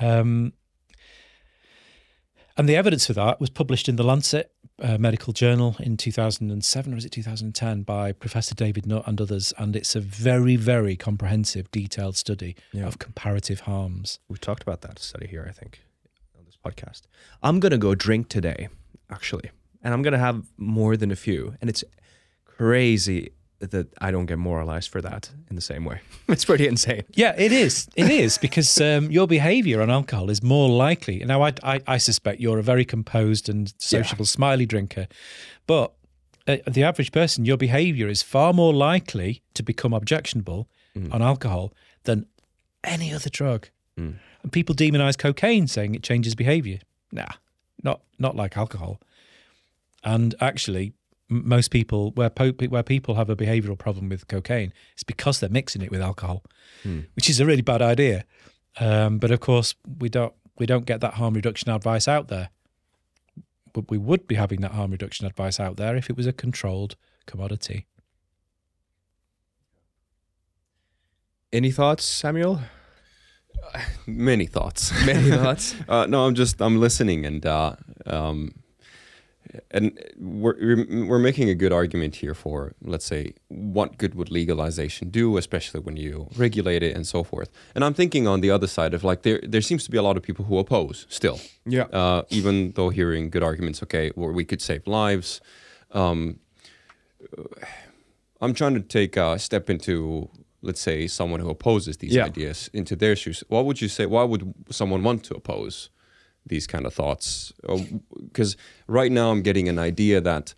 Um, 0.00 0.52
and 2.56 2.68
the 2.68 2.76
evidence 2.76 3.06
for 3.06 3.14
that 3.14 3.40
was 3.40 3.50
published 3.50 3.88
in 3.88 3.96
the 3.96 4.04
Lancet 4.04 4.52
uh, 4.80 4.96
Medical 4.98 5.32
Journal 5.32 5.76
in 5.80 5.96
2007, 5.96 6.92
or 6.92 6.96
is 6.96 7.04
it 7.04 7.10
2010, 7.10 7.82
by 7.82 8.12
Professor 8.12 8.54
David 8.54 8.86
Nutt 8.86 9.06
and 9.08 9.20
others. 9.20 9.52
And 9.58 9.74
it's 9.74 9.96
a 9.96 10.00
very, 10.00 10.54
very 10.56 10.96
comprehensive, 10.96 11.70
detailed 11.72 12.16
study 12.16 12.54
Yeah. 12.72 12.86
of 12.86 12.98
comparative 12.98 13.60
harms. 13.60 14.20
We've 14.28 14.40
talked 14.40 14.62
about 14.62 14.82
that 14.82 14.98
study 14.98 15.26
here 15.26 15.44
i 15.48 15.52
think 15.52 15.80
on 16.38 16.44
this 16.44 16.56
podcast 16.64 17.02
i'm 17.42 17.60
gonna 17.60 17.78
go 17.78 17.94
drink 17.94 18.28
today 18.28 18.68
actually 19.10 19.50
and 19.82 19.92
i'm 19.94 20.02
gonna 20.02 20.18
have 20.18 20.42
more 20.56 20.96
than 20.96 21.10
a 21.10 21.16
few 21.16 21.54
and 21.60 21.68
it's 21.70 21.84
crazy 22.44 23.30
that 23.70 23.86
i 24.00 24.10
don't 24.10 24.26
get 24.26 24.38
moralized 24.38 24.90
for 24.90 25.00
that 25.00 25.30
in 25.50 25.56
the 25.56 25.62
same 25.62 25.84
way 25.84 26.00
it's 26.28 26.44
pretty 26.44 26.66
insane 26.66 27.02
Yeah, 27.14 27.34
it 27.36 27.52
is. 27.52 27.88
It 27.96 28.10
is 28.10 28.38
because 28.38 28.80
um, 28.80 29.10
your 29.10 29.26
behaviour 29.26 29.80
on 29.82 29.90
alcohol 29.90 30.30
is 30.30 30.42
more 30.42 30.68
likely. 30.68 31.18
Now, 31.24 31.42
I, 31.42 31.52
I, 31.62 31.80
I 31.86 31.98
suspect 31.98 32.40
you're 32.40 32.58
a 32.58 32.62
very 32.62 32.84
composed 32.84 33.48
and 33.48 33.72
sociable, 33.78 34.24
smiley 34.24 34.66
drinker, 34.66 35.06
but 35.66 35.92
uh, 36.46 36.56
the 36.66 36.82
average 36.82 37.12
person, 37.12 37.44
your 37.44 37.56
behaviour 37.56 38.08
is 38.08 38.22
far 38.22 38.52
more 38.52 38.72
likely 38.74 39.42
to 39.54 39.62
become 39.62 39.92
objectionable 39.96 40.68
on 41.12 41.22
alcohol 41.22 41.72
than 42.04 42.26
any 42.82 43.12
other 43.12 43.30
drug. 43.30 43.68
And 44.42 44.52
people 44.52 44.74
demonise 44.74 45.16
cocaine, 45.16 45.66
saying 45.68 45.94
it 45.94 46.02
changes 46.02 46.34
behaviour. 46.34 46.78
Nah, 47.12 47.32
not 47.82 48.00
not 48.18 48.34
like 48.36 48.56
alcohol. 48.56 48.98
And 50.02 50.34
actually, 50.40 50.92
most 51.28 51.70
people 51.70 52.10
where 52.12 52.30
po- 52.30 52.52
where 52.68 52.82
people 52.82 53.14
have 53.14 53.30
a 53.30 53.36
behavioural 53.36 53.78
problem 53.78 54.08
with 54.08 54.28
cocaine, 54.28 54.72
it's 54.92 55.02
because 55.04 55.40
they're 55.40 55.48
mixing 55.50 55.82
it 55.82 55.90
with 55.90 56.00
alcohol, 56.02 56.42
which 57.14 57.28
is 57.30 57.40
a 57.40 57.46
really 57.46 57.62
bad 57.62 57.80
idea. 57.82 58.24
Um, 58.80 59.18
but 59.18 59.30
of 59.30 59.40
course, 59.40 59.74
we 59.98 60.08
don't 60.08 60.34
we 60.58 60.66
don't 60.66 60.84
get 60.86 61.00
that 61.00 61.14
harm 61.14 61.34
reduction 61.34 61.70
advice 61.70 62.06
out 62.08 62.28
there. 62.28 62.50
But 63.72 63.90
we 63.90 63.98
would 63.98 64.28
be 64.28 64.36
having 64.36 64.60
that 64.60 64.72
harm 64.72 64.92
reduction 64.92 65.26
advice 65.26 65.58
out 65.58 65.76
there 65.76 65.96
if 65.96 66.08
it 66.10 66.16
was 66.16 66.26
a 66.26 66.32
controlled 66.32 66.94
commodity. 67.26 67.86
any 71.52 71.70
thoughts 71.70 72.04
samuel 72.04 72.60
Many 74.06 74.46
thoughts. 74.46 74.92
many 75.06 75.30
thoughts 75.30 75.74
Uh, 75.88 76.06
no, 76.06 76.26
I'm 76.26 76.34
just 76.34 76.60
I'm 76.60 76.78
listening 76.80 77.24
and 77.24 77.44
uh, 77.46 77.76
um, 78.06 78.52
and 79.70 79.98
we're 80.18 80.56
we're- 80.56 81.22
making 81.22 81.48
a 81.48 81.54
good 81.54 81.72
argument 81.72 82.16
here 82.16 82.34
for 82.34 82.74
let's 82.82 83.04
say 83.06 83.34
what 83.48 83.98
good 83.98 84.14
would 84.14 84.30
legalization 84.30 85.10
do, 85.10 85.36
especially 85.36 85.80
when 85.80 85.96
you 85.96 86.28
regulate 86.36 86.82
it 86.82 86.96
and 86.96 87.06
so 87.06 87.22
forth. 87.24 87.50
And 87.74 87.84
I'm 87.84 87.94
thinking 87.94 88.26
on 88.26 88.40
the 88.40 88.50
other 88.50 88.66
side 88.66 88.94
of 88.94 89.02
like 89.04 89.22
there 89.22 89.40
there 89.52 89.62
seems 89.62 89.84
to 89.84 89.90
be 89.90 89.98
a 89.98 90.02
lot 90.02 90.16
of 90.16 90.22
people 90.22 90.44
who 90.44 90.58
oppose 90.58 91.06
still. 91.08 91.38
Yeah. 91.66 91.84
Uh, 91.92 92.22
even 92.30 92.72
though 92.76 92.90
hearing 92.90 93.30
good 93.30 93.42
arguments, 93.42 93.82
okay, 93.82 94.10
or 94.16 94.32
we 94.32 94.44
could 94.44 94.60
save 94.62 94.86
lives. 94.86 95.40
Um, 95.92 96.38
I'm 98.40 98.54
trying 98.54 98.74
to 98.74 98.80
take 98.80 99.16
a 99.16 99.38
step 99.38 99.70
into, 99.70 100.28
let's 100.62 100.80
say, 100.80 101.06
someone 101.06 101.40
who 101.40 101.48
opposes 101.50 101.96
these 101.98 102.14
Yeah. 102.14 102.26
ideas 102.26 102.68
into 102.72 102.96
their 102.96 103.16
shoes. 103.16 103.42
What 103.48 103.64
would 103.66 103.80
you 103.80 103.88
say? 103.88 104.06
Why 104.06 104.24
would 104.24 104.52
someone 104.70 105.02
want 105.02 105.24
to 105.24 105.34
oppose 105.34 105.90
these 106.46 106.66
kind 106.66 106.86
of 106.86 106.94
thoughts? 106.94 107.52
Because 108.18 108.56
right 108.86 109.10
now 109.10 109.30
I'm 109.30 109.42
getting 109.42 109.68
an 109.68 109.78
idea 109.78 110.20
that 110.20 110.54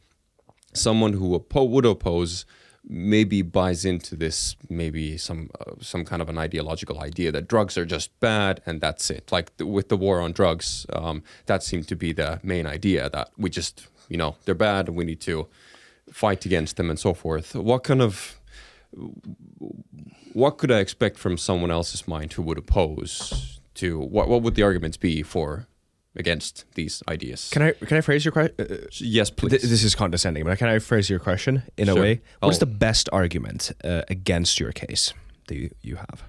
someone 0.72 1.14
who 1.14 1.38
oppo- 1.38 1.68
would 1.68 1.86
oppose 1.86 2.44
maybe 2.88 3.42
buys 3.42 3.84
into 3.84 4.14
this 4.14 4.54
maybe 4.70 5.18
some 5.18 5.50
uh, 5.60 5.72
some 5.80 6.04
kind 6.04 6.22
of 6.22 6.28
an 6.28 6.38
ideological 6.38 7.00
idea 7.00 7.32
that 7.32 7.48
drugs 7.48 7.76
are 7.76 7.84
just 7.84 8.18
bad 8.20 8.60
and 8.64 8.80
that's 8.80 9.10
it 9.10 9.30
like 9.32 9.56
th- 9.56 9.68
with 9.68 9.88
the 9.88 9.96
war 9.96 10.20
on 10.20 10.30
drugs 10.30 10.86
um, 10.92 11.22
that 11.46 11.62
seemed 11.62 11.88
to 11.88 11.96
be 11.96 12.12
the 12.12 12.38
main 12.44 12.64
idea 12.64 13.10
that 13.10 13.30
we 13.36 13.50
just 13.50 13.88
you 14.08 14.16
know 14.16 14.36
they're 14.44 14.54
bad 14.54 14.86
and 14.86 14.96
we 14.96 15.04
need 15.04 15.20
to 15.20 15.48
fight 16.12 16.46
against 16.46 16.76
them 16.76 16.88
and 16.88 16.98
so 16.98 17.12
forth 17.12 17.56
what 17.56 17.82
kind 17.82 18.00
of 18.00 18.38
what 20.32 20.56
could 20.56 20.70
i 20.70 20.78
expect 20.78 21.18
from 21.18 21.36
someone 21.36 21.72
else's 21.72 22.06
mind 22.06 22.32
who 22.34 22.42
would 22.42 22.58
oppose 22.58 23.58
to 23.74 23.98
what, 23.98 24.28
what 24.28 24.42
would 24.42 24.54
the 24.54 24.62
arguments 24.62 24.96
be 24.96 25.24
for 25.24 25.66
against 26.18 26.64
these 26.74 27.02
ideas 27.08 27.48
can 27.52 27.62
i 27.62 27.72
can 27.72 27.96
i 27.98 28.00
phrase 28.00 28.24
your 28.24 28.32
question 28.32 28.54
uh, 28.58 28.76
yes 29.00 29.30
please 29.30 29.50
Th- 29.50 29.62
This 29.62 29.84
is 29.84 29.94
condescending, 29.94 30.44
but 30.44 30.58
can 30.58 30.68
I 30.68 30.78
phrase 30.78 31.10
your 31.10 31.20
question 31.20 31.62
in 31.76 31.88
a 31.88 31.94
way? 31.94 32.20
What 32.40 32.50
is 32.50 32.56
Oh. 32.56 32.66
the 32.66 32.72
best 32.78 33.08
argument 33.12 33.72
uh, 33.84 34.02
against 34.08 34.58
your 34.60 34.72
case 34.72 35.12
that 35.48 35.56
you, 35.56 35.68
you 35.82 35.96
have? 35.96 36.22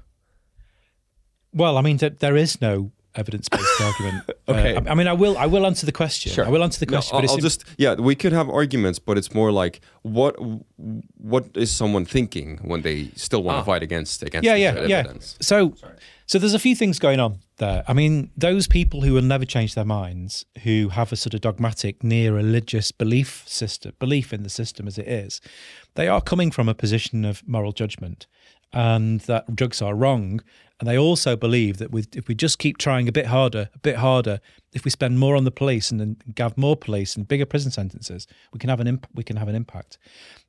Well, 1.53 1.77
I 1.77 1.81
mean, 1.81 1.97
there, 1.97 2.09
there 2.11 2.35
is 2.35 2.61
no 2.61 2.91
evidence-based 3.15 3.81
argument. 3.81 4.23
Uh, 4.49 4.53
Okay. 4.53 4.75
I, 4.77 4.91
I 4.91 4.95
mean, 4.95 5.07
I 5.07 5.13
will 5.13 5.35
I 5.37 5.45
will 5.45 5.65
answer 5.65 5.85
the 5.85 5.91
question. 5.91 6.31
Sure. 6.31 6.45
I 6.45 6.49
will 6.49 6.63
answer 6.63 6.79
the 6.79 6.85
No, 6.91 6.97
question. 6.97 7.17
I'll, 7.17 7.23
it's 7.23 7.33
I'll 7.33 7.39
just 7.49 7.63
yeah. 7.77 7.95
We 8.09 8.15
could 8.15 8.31
have 8.33 8.49
arguments, 8.49 8.97
but 8.99 9.17
it's 9.17 9.33
more 9.33 9.51
like 9.63 9.81
what 10.03 10.35
what 11.31 11.43
is 11.55 11.69
someone 11.75 12.05
thinking 12.05 12.59
when 12.63 12.81
they 12.81 13.09
still 13.15 13.43
want 13.43 13.57
to 13.59 13.65
fight 13.71 13.83
against 13.83 14.23
against 14.23 14.45
yeah, 14.45 14.53
this 14.55 14.61
yeah, 14.81 14.87
yeah. 14.87 14.99
evidence? 14.99 15.37
So, 15.41 15.73
so 16.27 16.37
there's 16.37 16.53
a 16.53 16.59
few 16.59 16.75
things 16.75 16.99
going 16.99 17.21
on 17.21 17.39
there. 17.55 17.83
I 17.87 17.93
mean, 17.93 18.31
those 18.35 18.67
people 18.67 19.01
who 19.01 19.13
will 19.13 19.21
never 19.21 19.45
change 19.45 19.75
their 19.75 19.85
minds, 19.85 20.45
who 20.63 20.89
have 20.89 21.13
a 21.13 21.15
sort 21.15 21.33
of 21.33 21.41
dogmatic, 21.41 22.03
near 22.03 22.33
religious 22.33 22.91
belief 22.91 23.47
system, 23.47 23.93
belief 23.97 24.33
in 24.33 24.43
the 24.43 24.49
system 24.49 24.87
as 24.87 24.97
it 24.97 25.07
is, 25.07 25.39
they 25.95 26.09
are 26.09 26.21
coming 26.21 26.51
from 26.51 26.67
a 26.67 26.75
position 26.75 27.23
of 27.23 27.47
moral 27.47 27.71
judgment, 27.71 28.27
and 28.73 29.21
that 29.21 29.55
drugs 29.55 29.81
are 29.81 29.95
wrong. 29.95 30.41
And 30.79 30.87
they 30.87 30.97
also 30.97 31.35
believe 31.35 31.77
that 31.77 31.91
with 31.91 32.15
if 32.15 32.27
we 32.27 32.35
just 32.35 32.59
keep 32.59 32.77
trying 32.77 33.07
a 33.07 33.13
bit 33.13 33.27
harder, 33.27 33.69
a 33.73 33.79
bit 33.79 33.95
harder, 33.95 34.41
if 34.73 34.83
we 34.83 34.91
spend 34.91 35.17
more 35.17 35.35
on 35.35 35.45
the 35.45 35.51
police 35.51 35.89
and 35.89 35.99
then 35.99 36.17
have 36.37 36.57
more 36.57 36.75
police 36.75 37.15
and 37.15 37.27
bigger 37.27 37.45
prison 37.45 37.71
sentences, 37.71 38.27
we 38.53 38.59
can 38.59 38.69
have 38.69 38.81
an 38.81 38.87
imp- 38.87 39.07
we 39.15 39.23
can 39.23 39.37
have 39.37 39.47
an 39.47 39.55
impact. 39.55 39.97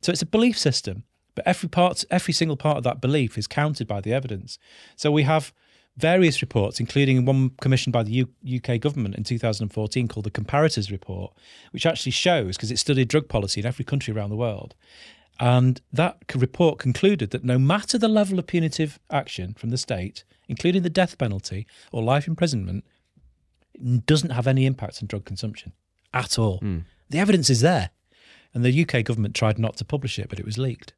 So 0.03 0.11
it's 0.11 0.23
a 0.23 0.27
belief 0.27 0.59
system, 0.59 1.05
but 1.35 1.47
every 1.47 1.69
part, 1.69 2.05
every 2.11 2.35
single 2.35 2.57
part 2.57 2.79
of 2.79 2.83
that 2.83 3.01
belief 3.01 3.39
is 3.39 3.47
counted 3.47 3.87
by 3.87 4.01
the 4.01 4.13
evidence. 4.13 4.59
So 4.97 5.13
we 5.13 5.23
have 5.23 5.53
various 5.99 6.41
reports, 6.41 6.79
including 6.79 7.25
one 7.25 7.51
commissioned 7.61 7.93
by 7.93 8.05
the 8.05 8.13
U- 8.13 8.61
UK 8.63 8.81
government 8.81 9.17
in 9.17 9.25
2014 9.25 10.09
called 10.09 10.25
the 10.25 10.31
Comparators 10.31 10.91
Report, 10.91 11.33
which 11.73 11.85
actually 11.85 12.13
shows 12.13 12.57
because 12.57 12.71
it 12.71 12.79
studied 12.79 13.09
drug 13.09 13.29
policy 13.29 13.61
in 13.61 13.67
every 13.67 13.85
country 13.85 14.15
around 14.15 14.31
the 14.31 14.37
world. 14.37 14.75
And 15.41 15.81
that 15.93 16.19
report 16.35 16.79
concluded 16.79 17.31
that 17.31 17.45
no 17.45 17.59
matter 17.59 17.99
the 17.99 18.09
level 18.09 18.39
of 18.39 18.47
punitive 18.47 18.99
action 19.11 19.55
from 19.55 19.71
the 19.71 19.79
state, 19.79 20.25
including 20.49 20.83
the 20.83 20.91
death 20.91 21.19
penalty 21.19 21.67
or 21.93 22.03
life 22.03 22.27
imprisonment, 22.27 22.85
doesn't 24.07 24.31
have 24.31 24.47
any 24.47 24.67
impact 24.67 25.01
on 25.03 25.07
drug 25.07 25.25
consumption 25.25 25.73
at 26.15 26.39
all. 26.39 26.59
The 27.11 27.19
evidence 27.19 27.51
is 27.51 27.61
there. 27.61 27.91
And 28.55 28.65
the 28.65 28.83
UK 28.83 29.05
government 29.05 29.35
tried 29.35 29.59
not 29.59 29.77
to 29.77 29.85
publish 29.85 30.19
it, 30.19 30.29
but 30.29 30.39
it 30.39 30.47
was 30.47 30.59
leaked. 30.59 30.95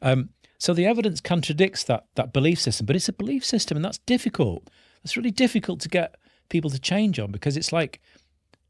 Um, 0.00 0.30
so 0.58 0.72
the 0.74 0.86
evidence 0.86 1.20
contradicts 1.20 1.84
that 1.84 2.06
that 2.14 2.32
belief 2.32 2.60
system, 2.60 2.86
but 2.86 2.96
it's 2.96 3.08
a 3.08 3.12
belief 3.12 3.44
system, 3.44 3.76
and 3.76 3.84
that's 3.84 3.98
difficult. 3.98 4.70
It's 5.02 5.16
really 5.16 5.30
difficult 5.30 5.80
to 5.80 5.88
get 5.88 6.16
people 6.48 6.70
to 6.70 6.78
change 6.78 7.18
on 7.18 7.30
because 7.32 7.56
it's 7.56 7.72
like 7.72 8.00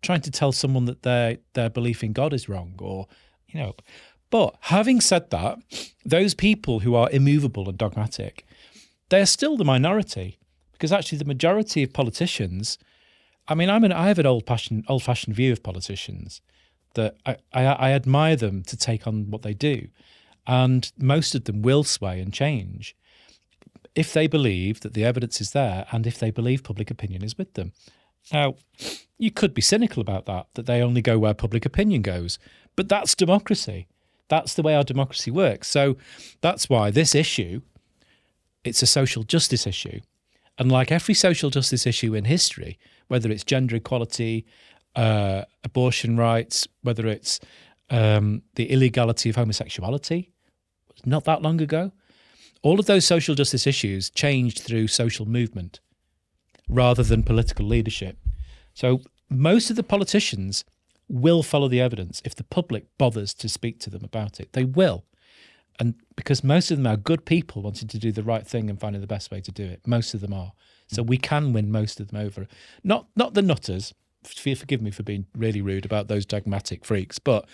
trying 0.03 0.21
to 0.23 0.31
tell 0.31 0.53
someone 0.53 0.85
that 0.87 1.03
their 1.03 1.39
their 1.55 1.71
belief 1.71 2.03
in 2.03 2.13
God 2.13 2.33
is 2.33 2.49
wrong, 2.49 2.75
or 2.79 3.07
you 3.49 3.61
know. 3.61 3.75
But 4.31 4.57
having 4.63 5.01
said 5.01 5.31
that, 5.31 5.59
those 6.05 6.35
people 6.35 6.81
who 6.81 6.95
are 6.97 7.09
immovable 7.11 7.69
and 7.69 7.79
dogmatic, 7.79 8.45
they're 9.09 9.27
still 9.27 9.57
the 9.57 9.65
minority 9.65 10.39
because 10.73 10.91
actually 10.93 11.19
the 11.19 11.25
majority 11.25 11.83
of 11.85 11.93
politicians. 11.93 12.79
I 13.47 13.55
mean, 13.55 13.71
I'm 13.71 13.85
an 13.85 13.93
I 13.93 14.09
have 14.09 14.19
an 14.19 14.27
old 14.27 14.47
fashioned 14.47 14.85
old 14.89 15.03
fashioned 15.03 15.37
view 15.37 15.53
of 15.53 15.63
politicians. 15.63 16.41
that 16.95 17.17
I, 17.27 17.37
I, 17.53 17.65
I 17.65 17.91
admire 17.93 18.37
them 18.37 18.63
to 18.65 18.77
take 18.77 19.07
on 19.07 19.31
what 19.31 19.43
they 19.43 19.55
do. 19.55 19.89
And 20.47 20.91
most 20.99 21.35
of 21.35 21.45
them 21.45 21.63
will 21.63 21.85
sway 21.85 22.21
and 22.21 22.33
change 22.33 22.97
if 23.95 24.13
they 24.13 24.27
believe 24.27 24.81
that 24.81 24.95
the 24.95 25.05
evidence 25.05 25.41
is 25.41 25.53
there 25.53 25.87
and 25.93 26.07
if 26.07 26.19
they 26.19 26.31
believe 26.31 26.63
public 26.63 26.91
opinion 26.91 27.23
is 27.23 27.39
with 27.39 27.55
them. 27.55 27.73
Now, 28.33 28.57
you 29.19 29.31
could 29.31 29.55
be 29.55 29.63
cynical 29.63 30.01
about 30.01 30.27
that, 30.27 30.47
that 30.55 30.67
they 30.67 30.83
only 30.83 31.03
go 31.03 31.19
where 31.19 31.35
public 31.35 31.65
opinion 31.65 32.03
goes, 32.03 32.39
but 32.77 32.89
that's 32.89 33.15
democracy. 33.15 33.87
That's 34.29 34.55
the 34.55 34.63
way 34.63 34.75
our 34.75 34.85
democracy 34.85 35.31
works. 35.31 35.69
So 35.69 35.97
that's 36.41 36.69
why 36.69 36.91
this 36.91 37.15
issue, 37.15 37.61
it's 38.65 38.83
a 38.83 38.87
social 38.87 39.23
justice 39.23 39.67
issue. 39.67 40.01
And 40.59 40.73
like 40.73 40.91
every 40.91 41.15
social 41.15 41.51
justice 41.51 41.87
issue 41.87 42.15
in 42.15 42.25
history, 42.25 42.79
whether 43.09 43.31
it's 43.31 43.45
gender 43.45 43.77
equality, 43.77 44.47
uh, 44.97 45.43
abortion 45.63 46.17
rights, 46.17 46.67
whether 46.83 47.07
it's 47.07 47.41
um, 47.91 48.43
the 48.55 48.71
illegality 48.71 49.29
of 49.29 49.37
homosexuality, 49.37 50.31
not 51.05 51.25
that 51.25 51.43
long 51.43 51.61
ago, 51.61 51.93
all 52.63 52.81
of 52.81 52.87
those 52.87 53.05
social 53.05 53.35
justice 53.35 53.67
issues 53.67 54.11
changed 54.11 54.61
through 54.61 54.89
social 54.89 55.27
movement 55.27 55.81
rather 56.69 57.03
than 57.03 57.23
political 57.23 57.67
leadership. 57.67 58.17
So 58.73 59.03
most 59.29 59.71
of 59.71 59.77
the 59.77 59.83
politicians 59.83 60.65
will 61.09 61.43
follow 61.43 61.69
the 61.69 61.81
evidence 61.81 62.23
if 62.25 62.35
the 62.35 62.45
public 62.45 62.87
bothers 62.99 63.35
to 63.35 63.49
speak 63.49 63.79
to 63.81 63.91
them 63.91 64.05
about 64.05 64.41
it. 64.41 64.53
They 64.53 64.65
will. 64.65 65.05
And 65.79 65.95
because 66.17 66.45
most 66.45 66.71
of 66.71 66.79
them 66.79 66.87
are 66.87 66.97
good 66.97 67.25
people 67.25 67.63
wanting 67.63 67.89
to 67.89 67.99
do 67.99 68.13
the 68.13 68.23
right 68.23 68.47
thing 68.47 68.71
and 68.71 68.81
finding 68.81 69.01
the 69.01 69.07
best 69.07 69.31
way 69.31 69.41
to 69.41 69.53
do 69.53 69.65
it. 69.65 69.87
Most 69.87 70.15
of 70.15 70.21
them 70.21 70.33
are. 70.33 70.53
So 70.87 71.03
we 71.03 71.19
can 71.19 71.53
win 71.53 71.73
most 71.73 72.01
of 72.01 72.09
them 72.09 72.21
over. 72.21 72.47
Not 72.83 73.07
not 73.17 73.35
the 73.35 73.43
nutters. 73.43 73.93
Forgive 74.23 74.81
me 74.81 74.91
for 74.91 75.03
being 75.03 75.27
really 75.37 75.61
rude 75.61 75.85
about 75.85 76.09
those 76.09 76.25
dogmatic 76.25 76.85
freaks, 76.85 77.19
but 77.19 77.47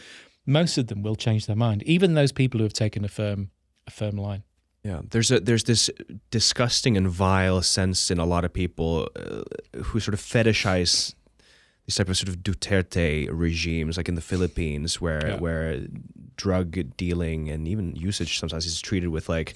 most 0.47 0.79
of 0.79 0.87
them 0.89 1.03
will 1.03 1.17
change 1.17 1.47
their 1.47 1.57
mind. 1.57 1.83
Even 1.85 2.15
those 2.15 2.33
people 2.33 2.59
who 2.59 2.65
have 2.65 2.73
taken 2.73 3.05
a 3.05 3.09
firm 3.09 3.51
a 3.87 3.91
firm 3.91 4.17
line. 4.17 4.43
Yeah, 4.85 5.01
there's 5.11 5.31
a 5.31 5.41
there's 5.41 5.65
this 5.65 5.91
disgusting 6.31 6.97
and 6.97 7.09
vile 7.09 7.63
sense 7.63 8.11
in 8.11 8.19
a 8.19 8.25
lot 8.25 8.45
of 8.45 8.53
people 8.53 9.09
uh, 9.17 9.43
who 9.85 10.01
sort 10.01 10.15
of 10.15 10.21
fetishize 10.21 11.15
these 11.87 11.97
type 11.97 12.09
of 12.09 12.17
sort 12.17 12.29
of 12.29 12.39
Duterte 12.39 13.29
regimes, 13.31 13.97
like 13.97 14.09
in 14.09 14.15
the 14.15 14.23
Philippines, 14.23 15.01
where 15.01 15.27
Yeah. 15.29 15.39
where 15.39 15.81
drug 16.37 16.97
dealing 16.97 17.51
and 17.51 17.69
even 17.69 17.95
usage 17.95 18.39
sometimes 18.39 18.65
is 18.65 18.81
treated 18.81 19.09
with 19.09 19.29
like 19.29 19.55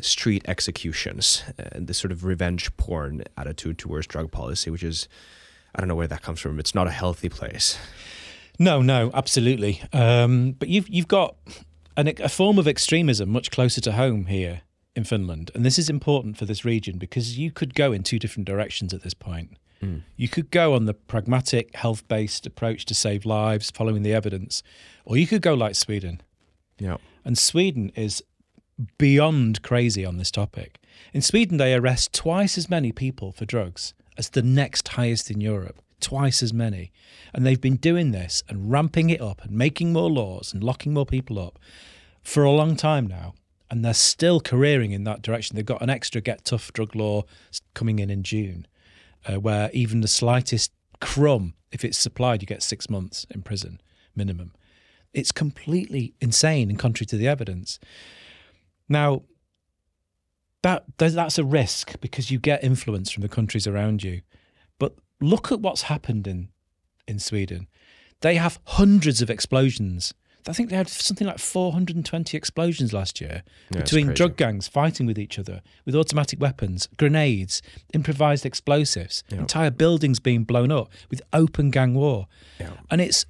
street 0.00 0.42
executions 0.46 1.42
and 1.58 1.86
this 1.88 1.98
sort 1.98 2.12
of 2.12 2.24
revenge 2.24 2.74
porn 2.76 3.22
attitude 3.36 3.76
towards 3.78 4.06
drug 4.06 4.30
policy, 4.30 4.70
which 4.70 4.84
is 4.84 5.08
I 5.74 5.80
don't 5.80 5.88
know 5.88 5.96
where 5.96 6.08
that 6.08 6.22
comes 6.22 6.40
from. 6.40 6.58
It's 6.60 6.74
not 6.74 6.86
a 6.86 6.90
healthy 6.92 7.28
place. 7.28 7.76
No, 8.60 8.82
no, 8.82 9.10
absolutely. 9.14 9.82
Um, 9.92 10.52
but 10.52 10.68
you've 10.68 10.88
you've 10.88 11.08
got 11.08 11.34
an, 11.96 12.12
a 12.20 12.28
form 12.28 12.58
of 12.58 12.68
extremism 12.68 13.30
much 13.30 13.50
closer 13.50 13.80
to 13.80 13.92
home 13.92 14.26
here 14.26 14.60
in 14.94 15.04
Finland, 15.04 15.50
and 15.54 15.64
this 15.64 15.78
is 15.78 15.88
important 15.88 16.36
for 16.36 16.44
this 16.44 16.64
region 16.64 16.98
because 16.98 17.38
you 17.38 17.50
could 17.50 17.74
go 17.74 17.90
in 17.90 18.02
two 18.02 18.18
different 18.18 18.46
directions 18.46 18.92
at 18.92 19.02
this 19.02 19.14
point. 19.14 19.56
You 20.16 20.28
could 20.28 20.50
go 20.50 20.74
on 20.74 20.84
the 20.84 20.92
pragmatic, 20.92 21.74
health-based 21.74 22.44
approach 22.44 22.84
to 22.84 22.94
save 22.94 23.24
lives, 23.24 23.70
following 23.70 24.02
the 24.02 24.12
evidence, 24.12 24.62
or 25.06 25.16
you 25.16 25.26
could 25.26 25.40
go 25.40 25.54
like 25.54 25.74
Sweden. 25.74 26.20
Yeah. 26.78 26.98
And 27.24 27.38
Sweden 27.38 27.90
is 27.96 28.22
beyond 28.98 29.62
crazy 29.62 30.04
on 30.04 30.18
this 30.18 30.30
topic. 30.30 30.78
In 31.14 31.22
Sweden, 31.22 31.56
they 31.56 31.72
arrest 31.72 32.12
twice 32.12 32.58
as 32.58 32.68
many 32.68 32.92
people 32.92 33.32
for 33.32 33.46
drugs 33.46 33.94
as 34.18 34.28
the 34.28 34.42
next 34.42 34.88
highest 34.88 35.30
in 35.30 35.40
Europe, 35.40 35.80
twice 36.00 36.42
as 36.42 36.52
many. 36.52 36.92
And 37.32 37.46
they've 37.46 37.60
been 37.60 37.76
doing 37.76 38.10
this 38.10 38.42
and 38.48 38.70
ramping 38.70 39.10
it 39.10 39.20
up 39.20 39.44
and 39.44 39.52
making 39.52 39.92
more 39.92 40.10
laws 40.10 40.52
and 40.52 40.64
locking 40.64 40.92
more 40.92 41.06
people 41.06 41.38
up 41.38 41.58
for 42.22 42.44
a 42.44 42.50
long 42.50 42.76
time 42.76 43.06
now. 43.06 43.34
And 43.70 43.84
they're 43.84 43.94
still 43.94 44.40
careering 44.40 44.92
in 44.92 45.04
that 45.04 45.22
direction. 45.22 45.54
They've 45.54 45.64
got 45.64 45.82
an 45.82 45.90
extra 45.90 46.20
get 46.20 46.44
tough 46.44 46.72
drug 46.72 46.96
law 46.96 47.22
coming 47.74 48.00
in 48.00 48.10
in 48.10 48.22
June, 48.22 48.66
uh, 49.26 49.38
where 49.38 49.70
even 49.72 50.00
the 50.00 50.08
slightest 50.08 50.72
crumb, 51.00 51.54
if 51.70 51.84
it's 51.84 51.98
supplied, 51.98 52.42
you 52.42 52.46
get 52.46 52.62
six 52.62 52.90
months 52.90 53.26
in 53.30 53.42
prison 53.42 53.80
minimum. 54.16 54.52
It's 55.12 55.32
completely 55.32 56.14
insane 56.20 56.68
and 56.68 56.78
contrary 56.78 57.06
to 57.06 57.16
the 57.16 57.28
evidence. 57.28 57.78
Now, 58.88 59.22
that 60.62 60.84
that- 60.98 61.14
that's 61.14 61.38
a 61.38 61.44
risk 61.44 62.00
because 62.00 62.30
you 62.30 62.38
get 62.38 62.62
influence 62.62 63.10
from 63.10 63.22
the 63.22 63.28
countries 63.28 63.66
around 63.66 64.02
you. 64.02 64.22
But 64.78 64.96
look 65.20 65.52
at 65.52 65.60
what's 65.60 65.82
happened 65.82 66.26
in 66.26 66.48
in 67.06 67.18
Sweden. 67.18 67.66
They 68.20 68.36
have 68.36 68.60
hundreds 68.66 69.20
of 69.22 69.30
explosions. 69.30 70.14
I 70.48 70.52
think 70.52 70.70
they 70.70 70.76
had 70.76 70.88
something 70.88 71.26
like 71.26 71.38
420 71.38 72.36
explosions 72.36 72.92
last 72.92 73.20
year 73.20 73.42
Yeah, 73.70 73.80
between 73.82 74.14
drug 74.14 74.36
gangs 74.36 74.68
fighting 74.68 75.06
with 75.06 75.18
each 75.18 75.38
other 75.38 75.60
with 75.84 75.94
automatic 75.94 76.40
weapons, 76.40 76.88
grenades, 76.96 77.60
improvised 77.92 78.46
explosives, 78.46 79.22
Yeah. 79.30 79.38
entire 79.40 79.70
buildings 79.70 80.18
being 80.18 80.44
blown 80.44 80.70
up 80.72 80.90
with 81.10 81.20
open 81.32 81.70
gang 81.70 81.94
war. 81.94 82.26
Yeah. 82.58 82.72
And 82.90 83.00
it's 83.00 83.26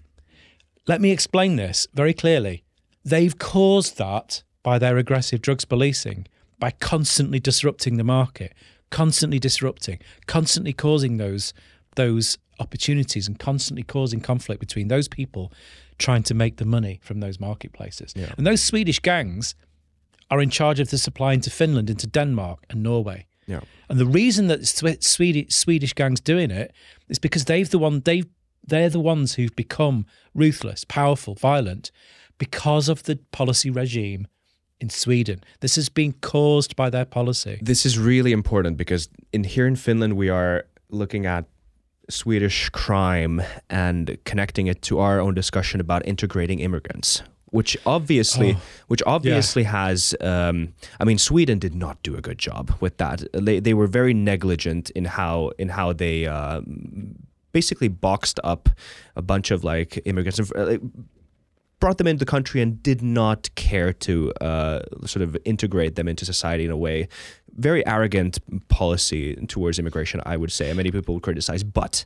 let 0.86 1.00
me 1.00 1.10
explain 1.10 1.56
this 1.56 1.86
very 1.94 2.14
clearly. 2.14 2.64
They've 3.04 3.36
caused 3.38 3.96
that 3.98 4.42
by 4.62 4.78
their 4.78 4.96
aggressive 4.98 5.40
drugs 5.42 5.64
policing, 5.64 6.26
by 6.58 6.70
constantly 6.72 7.40
disrupting 7.40 7.96
the 7.96 8.04
market, 8.04 8.52
constantly 8.90 9.38
disrupting, 9.38 9.98
constantly 10.26 10.72
causing 10.72 11.16
those 11.16 11.52
those 11.96 12.38
opportunities 12.58 13.26
and 13.26 13.38
constantly 13.38 13.82
causing 13.82 14.20
conflict 14.20 14.60
between 14.60 14.88
those 14.88 15.08
people 15.08 15.52
trying 15.98 16.22
to 16.22 16.34
make 16.34 16.56
the 16.56 16.64
money 16.64 17.00
from 17.02 17.20
those 17.20 17.40
marketplaces. 17.40 18.12
Yeah. 18.16 18.32
And 18.36 18.46
those 18.46 18.62
Swedish 18.62 19.00
gangs 19.00 19.54
are 20.30 20.40
in 20.40 20.50
charge 20.50 20.80
of 20.80 20.90
the 20.90 20.98
supply 20.98 21.32
into 21.32 21.50
Finland, 21.50 21.90
into 21.90 22.06
Denmark 22.06 22.64
and 22.70 22.82
Norway. 22.82 23.26
Yeah. 23.46 23.60
And 23.88 23.98
the 23.98 24.06
reason 24.06 24.46
that 24.46 24.66
Swedish 24.66 25.54
Swedish 25.54 25.92
gangs 25.92 26.20
doing 26.20 26.50
it 26.50 26.72
is 27.08 27.18
because 27.18 27.46
they've 27.46 27.68
the 27.68 27.78
one 27.78 28.00
they 28.00 28.22
they're 28.64 28.90
the 28.90 29.00
ones 29.00 29.34
who've 29.34 29.56
become 29.56 30.06
ruthless, 30.34 30.84
powerful, 30.84 31.34
violent 31.34 31.90
because 32.38 32.88
of 32.88 33.02
the 33.02 33.18
policy 33.32 33.70
regime 33.70 34.26
in 34.80 34.90
Sweden. 34.90 35.42
This 35.60 35.76
has 35.76 35.88
been 35.88 36.12
caused 36.20 36.76
by 36.76 36.90
their 36.90 37.04
policy. 37.04 37.58
This 37.60 37.84
is 37.84 37.98
really 37.98 38.32
important 38.32 38.76
because 38.76 39.08
in 39.32 39.44
here 39.44 39.66
in 39.66 39.76
Finland 39.76 40.14
we 40.14 40.28
are 40.30 40.64
looking 40.90 41.26
at 41.26 41.44
Swedish 42.10 42.68
crime 42.70 43.42
and 43.68 44.18
connecting 44.24 44.66
it 44.66 44.82
to 44.82 44.98
our 44.98 45.20
own 45.20 45.34
discussion 45.34 45.80
about 45.80 46.06
integrating 46.06 46.60
immigrants, 46.60 47.22
which 47.46 47.76
obviously, 47.86 48.52
Oh, 48.52 48.60
which 48.88 49.02
obviously 49.06 49.64
has. 49.64 50.14
Um, 50.20 50.74
I 51.00 51.04
mean, 51.04 51.18
Sweden 51.18 51.58
did 51.58 51.74
not 51.74 52.02
do 52.02 52.16
a 52.16 52.20
good 52.20 52.38
job 52.38 52.72
with 52.80 52.96
that. 52.98 53.22
They 53.32 53.60
they 53.60 53.74
were 53.74 53.86
very 53.86 54.14
negligent 54.14 54.90
in 54.90 55.04
how 55.04 55.52
in 55.58 55.68
how 55.70 55.92
they. 55.92 56.26
Um, 56.26 57.16
basically 57.52 57.88
boxed 57.88 58.38
up 58.44 58.68
a 59.16 59.22
bunch 59.22 59.50
of 59.50 59.64
like 59.64 60.00
immigrants 60.04 60.38
and 60.38 60.52
uh, 60.54 60.78
brought 61.80 61.98
them 61.98 62.06
into 62.06 62.24
the 62.24 62.30
country 62.30 62.60
and 62.60 62.80
did 62.82 63.02
not 63.02 63.52
care 63.56 63.92
to 63.92 64.32
uh, 64.40 64.82
sort 65.04 65.22
of 65.22 65.36
integrate 65.44 65.96
them 65.96 66.06
into 66.06 66.24
society 66.24 66.64
in 66.64 66.70
a 66.70 66.76
way. 66.76 67.08
Very 67.56 67.86
arrogant 67.86 68.38
policy 68.68 69.36
towards 69.46 69.78
immigration, 69.78 70.20
I 70.24 70.36
would 70.36 70.52
say. 70.52 70.72
Many 70.72 70.90
people 70.90 71.14
would 71.14 71.22
criticize, 71.22 71.62
but 71.62 72.04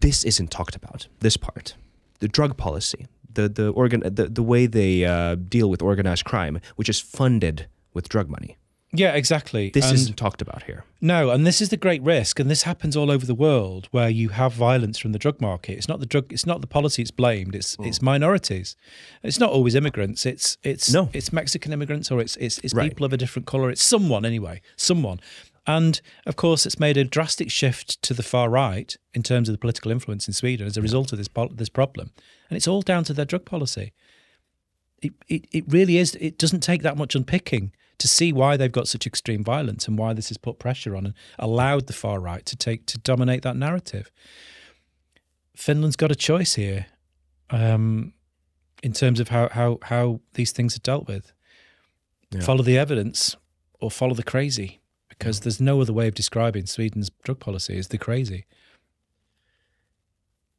this 0.00 0.24
isn't 0.24 0.50
talked 0.50 0.76
about. 0.76 1.06
This 1.20 1.36
part, 1.36 1.74
the 2.18 2.28
drug 2.28 2.56
policy, 2.56 3.06
the 3.32 3.48
the 3.48 3.68
organ, 3.70 4.00
the, 4.00 4.28
the 4.28 4.42
way 4.42 4.66
they 4.66 5.04
uh, 5.04 5.36
deal 5.36 5.70
with 5.70 5.80
organized 5.82 6.24
crime, 6.24 6.60
which 6.76 6.88
is 6.88 7.00
funded 7.00 7.66
with 7.94 8.08
drug 8.08 8.28
money. 8.28 8.56
Yeah, 8.94 9.14
exactly. 9.14 9.70
This 9.70 9.86
And- 9.86 9.94
isn't 9.94 10.16
talked 10.16 10.42
about 10.42 10.64
here. 10.64 10.84
No, 11.00 11.30
and 11.30 11.46
this 11.46 11.62
is 11.62 11.70
the 11.70 11.78
great 11.78 12.02
risk, 12.02 12.38
and 12.38 12.50
this 12.50 12.64
happens 12.64 12.94
all 12.94 13.10
over 13.10 13.24
the 13.24 13.34
world 13.34 13.88
where 13.90 14.10
you 14.10 14.28
have 14.30 14.52
violence 14.52 14.98
from 14.98 15.12
the 15.12 15.18
drug 15.18 15.40
market. 15.40 15.78
It's 15.78 15.88
not 15.88 15.98
the 15.98 16.06
drug, 16.06 16.30
it's 16.32 16.44
not 16.46 16.60
the 16.60 16.66
policy 16.66 17.00
it's 17.00 17.10
blamed. 17.10 17.54
It's 17.54 17.76
it's 17.80 18.00
mm. 18.00 18.02
minorities. 18.02 18.76
It's 19.22 19.40
not 19.40 19.50
always 19.50 19.74
immigrants. 19.74 20.26
It's 20.26 20.58
it's 20.62 20.92
No. 20.92 21.08
it's 21.12 21.32
Mexican 21.32 21.72
immigrants 21.72 22.10
or 22.10 22.20
it's 22.20 22.36
it's, 22.36 22.58
it's 22.58 22.74
Right. 22.74 22.90
people 22.90 23.06
of 23.06 23.12
a 23.12 23.16
different 23.16 23.46
color. 23.46 23.70
It's 23.70 23.82
someone 23.82 24.26
anyway, 24.26 24.60
someone. 24.76 25.20
And 25.66 26.00
of 26.26 26.36
course, 26.36 26.66
it's 26.66 26.78
made 26.78 26.96
a 26.96 27.04
drastic 27.04 27.50
shift 27.50 28.02
to 28.02 28.14
the 28.14 28.22
far 28.22 28.50
right 28.50 28.94
in 29.14 29.22
terms 29.22 29.48
of 29.48 29.54
the 29.54 29.58
political 29.58 29.90
influence 29.90 30.26
in 30.28 30.34
Sweden 30.34 30.66
as 30.66 30.76
a 30.76 30.82
result 30.82 31.12
of 31.12 31.18
this 31.18 31.28
pol- 31.28 31.52
this 31.54 31.68
problem, 31.70 32.10
and 32.50 32.56
it's 32.56 32.68
all 32.68 32.82
down 32.82 33.04
to 33.04 33.14
their 33.14 33.24
drug 33.24 33.44
policy. 33.46 33.92
It, 35.00 35.12
it 35.28 35.46
it 35.50 35.64
really 35.66 35.96
is. 35.96 36.14
It 36.16 36.36
doesn't 36.36 36.60
take 36.60 36.82
that 36.82 36.96
much 36.96 37.14
unpicking 37.14 37.72
to 38.02 38.08
see 38.08 38.32
why 38.32 38.56
they've 38.56 38.78
got 38.80 38.88
such 38.88 39.06
extreme 39.06 39.44
violence 39.44 39.86
and 39.86 39.96
why 39.96 40.12
this 40.12 40.28
has 40.28 40.36
put 40.36 40.58
pressure 40.58 40.96
on 40.96 41.06
and 41.06 41.14
allowed 41.38 41.86
the 41.86 41.92
far 41.92 42.18
right 42.20 42.44
to 42.46 42.56
take 42.56 42.84
to 42.86 42.98
dominate 42.98 43.42
that 43.42 43.56
narrative. 43.56 44.10
Finland's 45.56 45.96
got 45.96 46.10
a 46.10 46.16
choice 46.16 46.54
here, 46.54 46.86
um, 47.50 48.12
in 48.82 48.92
terms 48.92 49.20
of 49.20 49.28
how 49.28 49.48
how 49.58 49.78
how 49.82 50.20
these 50.34 50.52
things 50.52 50.76
are 50.76 50.80
dealt 50.80 51.06
with. 51.06 51.32
Yeah. 52.30 52.40
Follow 52.40 52.64
the 52.64 52.76
evidence 52.76 53.36
or 53.80 53.90
follow 53.90 54.14
the 54.14 54.24
crazy, 54.24 54.80
because 55.08 55.40
there's 55.40 55.60
no 55.60 55.80
other 55.80 55.92
way 55.92 56.08
of 56.08 56.14
describing 56.14 56.66
Sweden's 56.66 57.10
drug 57.24 57.38
policy 57.38 57.76
is 57.76 57.88
the 57.88 57.98
crazy. 57.98 58.46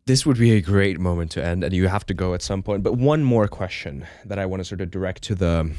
this 0.05 0.25
would 0.25 0.37
be 0.37 0.51
a 0.51 0.61
great 0.61 0.99
moment 0.99 1.31
to 1.31 1.43
end, 1.43 1.63
and 1.63 1.73
you 1.73 1.87
have 1.87 2.05
to 2.05 2.13
go 2.13 2.33
at 2.33 2.41
some 2.41 2.61
point. 2.61 2.83
But 2.83 2.93
one 2.93 3.23
more 3.23 3.47
question 3.47 4.05
that 4.25 4.37
I 4.37 4.45
want 4.45 4.59
to 4.59 4.65
sort 4.65 4.81
of 4.81 4.91
direct 4.91 5.23
to 5.23 5.35
the 5.35 5.71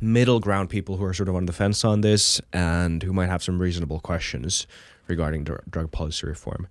middle 0.00 0.40
ground 0.40 0.68
people 0.70 0.96
who 0.96 1.04
are 1.04 1.14
sort 1.14 1.28
of 1.28 1.34
on 1.36 1.46
the 1.46 1.52
fence 1.52 1.84
on 1.84 2.00
this 2.02 2.40
and 2.52 3.02
who 3.02 3.12
might 3.12 3.26
have 3.28 3.42
some 3.42 3.58
reasonable 3.60 4.00
questions 4.00 4.66
regarding 5.06 5.44
dr- 5.44 5.62
drug 5.70 5.90
policy 5.90 6.26
reform. 6.26 6.68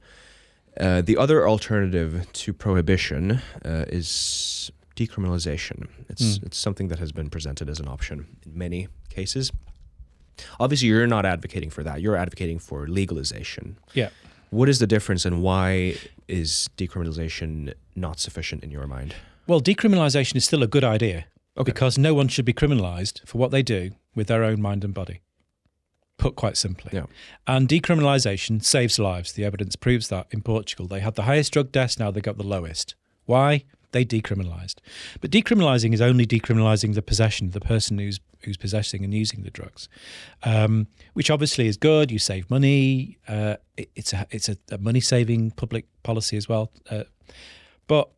Uh, 0.79 1.01
the 1.01 1.17
other 1.17 1.47
alternative 1.47 2.25
to 2.33 2.53
prohibition 2.53 3.41
uh, 3.65 3.85
is 3.89 4.71
decriminalization. 4.95 5.87
It's 6.09 6.37
Mm. 6.39 6.43
it's 6.45 6.57
something 6.57 6.87
that 6.89 6.99
has 6.99 7.11
been 7.11 7.29
presented 7.29 7.69
as 7.69 7.79
an 7.79 7.87
option 7.87 8.25
in 8.45 8.57
many 8.57 8.87
cases. 9.09 9.51
Obviously, 10.59 10.87
you're 10.87 11.07
not 11.07 11.25
advocating 11.25 11.69
for 11.71 11.83
that. 11.83 12.01
You're 12.01 12.15
advocating 12.15 12.59
for 12.59 12.87
legalization. 12.87 13.77
Yeah. 13.93 14.09
What 14.51 14.69
is 14.69 14.77
the 14.79 14.87
difference, 14.87 15.25
and 15.25 15.41
why 15.41 15.95
is 16.27 16.69
decriminalization 16.77 17.73
not 17.95 18.19
sufficient 18.19 18.63
in 18.63 18.71
your 18.71 18.87
mind? 18.87 19.15
Well, 19.47 19.61
decriminalisation 19.61 20.35
is 20.35 20.45
still 20.45 20.61
a 20.63 20.67
good 20.67 20.83
idea 20.83 21.25
Okay. 21.57 21.71
because 21.71 21.97
no 21.97 22.13
one 22.13 22.27
should 22.27 22.45
be 22.45 22.53
criminalised 22.53 23.25
for 23.27 23.37
what 23.37 23.51
they 23.51 23.63
do 23.63 23.91
with 24.15 24.27
their 24.27 24.43
own 24.43 24.61
mind 24.61 24.83
and 24.83 24.93
body. 24.93 25.21
Put 26.17 26.35
quite 26.35 26.57
simply. 26.57 26.91
Yeah. 26.93 27.05
And 27.45 27.67
decriminalisation 27.67 28.63
saves 28.63 28.97
lives. 28.97 29.33
The 29.33 29.45
evidence 29.45 29.75
proves 29.75 30.07
that 30.09 30.27
in 30.31 30.41
Portugal. 30.41 30.87
They 30.87 30.99
had 30.99 31.15
the 31.15 31.23
highest 31.23 31.53
drug 31.53 31.71
deaths, 31.71 31.99
now 31.99 32.11
they 32.11 32.21
got 32.21 32.37
the 32.37 32.43
lowest. 32.43 32.95
Why? 33.25 33.65
They 33.91 34.03
decriminalised. 34.03 34.75
But 35.21 35.31
decriminalising 35.31 35.93
is 35.93 36.01
only 36.01 36.25
decriminalising 36.25 36.95
the 36.95 37.01
possession, 37.01 37.51
the 37.51 37.61
person 37.61 37.97
who's 37.99 38.19
who's 38.43 38.57
possessing 38.57 39.03
and 39.03 39.13
using 39.13 39.43
the 39.43 39.49
drugs, 39.49 39.89
um, 40.43 40.87
which 41.13 41.31
obviously 41.31 41.67
is 41.67 41.75
good. 41.77 42.11
You 42.11 42.19
save 42.19 42.49
money. 42.49 43.17
Uh, 43.27 43.55
it, 43.75 43.89
it's 43.95 44.13
a 44.13 44.27
it's 44.29 44.49
a, 44.49 44.57
a 44.71 44.77
money 44.77 44.99
saving 44.99 45.51
public 45.51 45.85
policy 46.03 46.37
as 46.37 46.49
well. 46.49 46.71
Uh, 46.89 47.03
but 47.87 48.09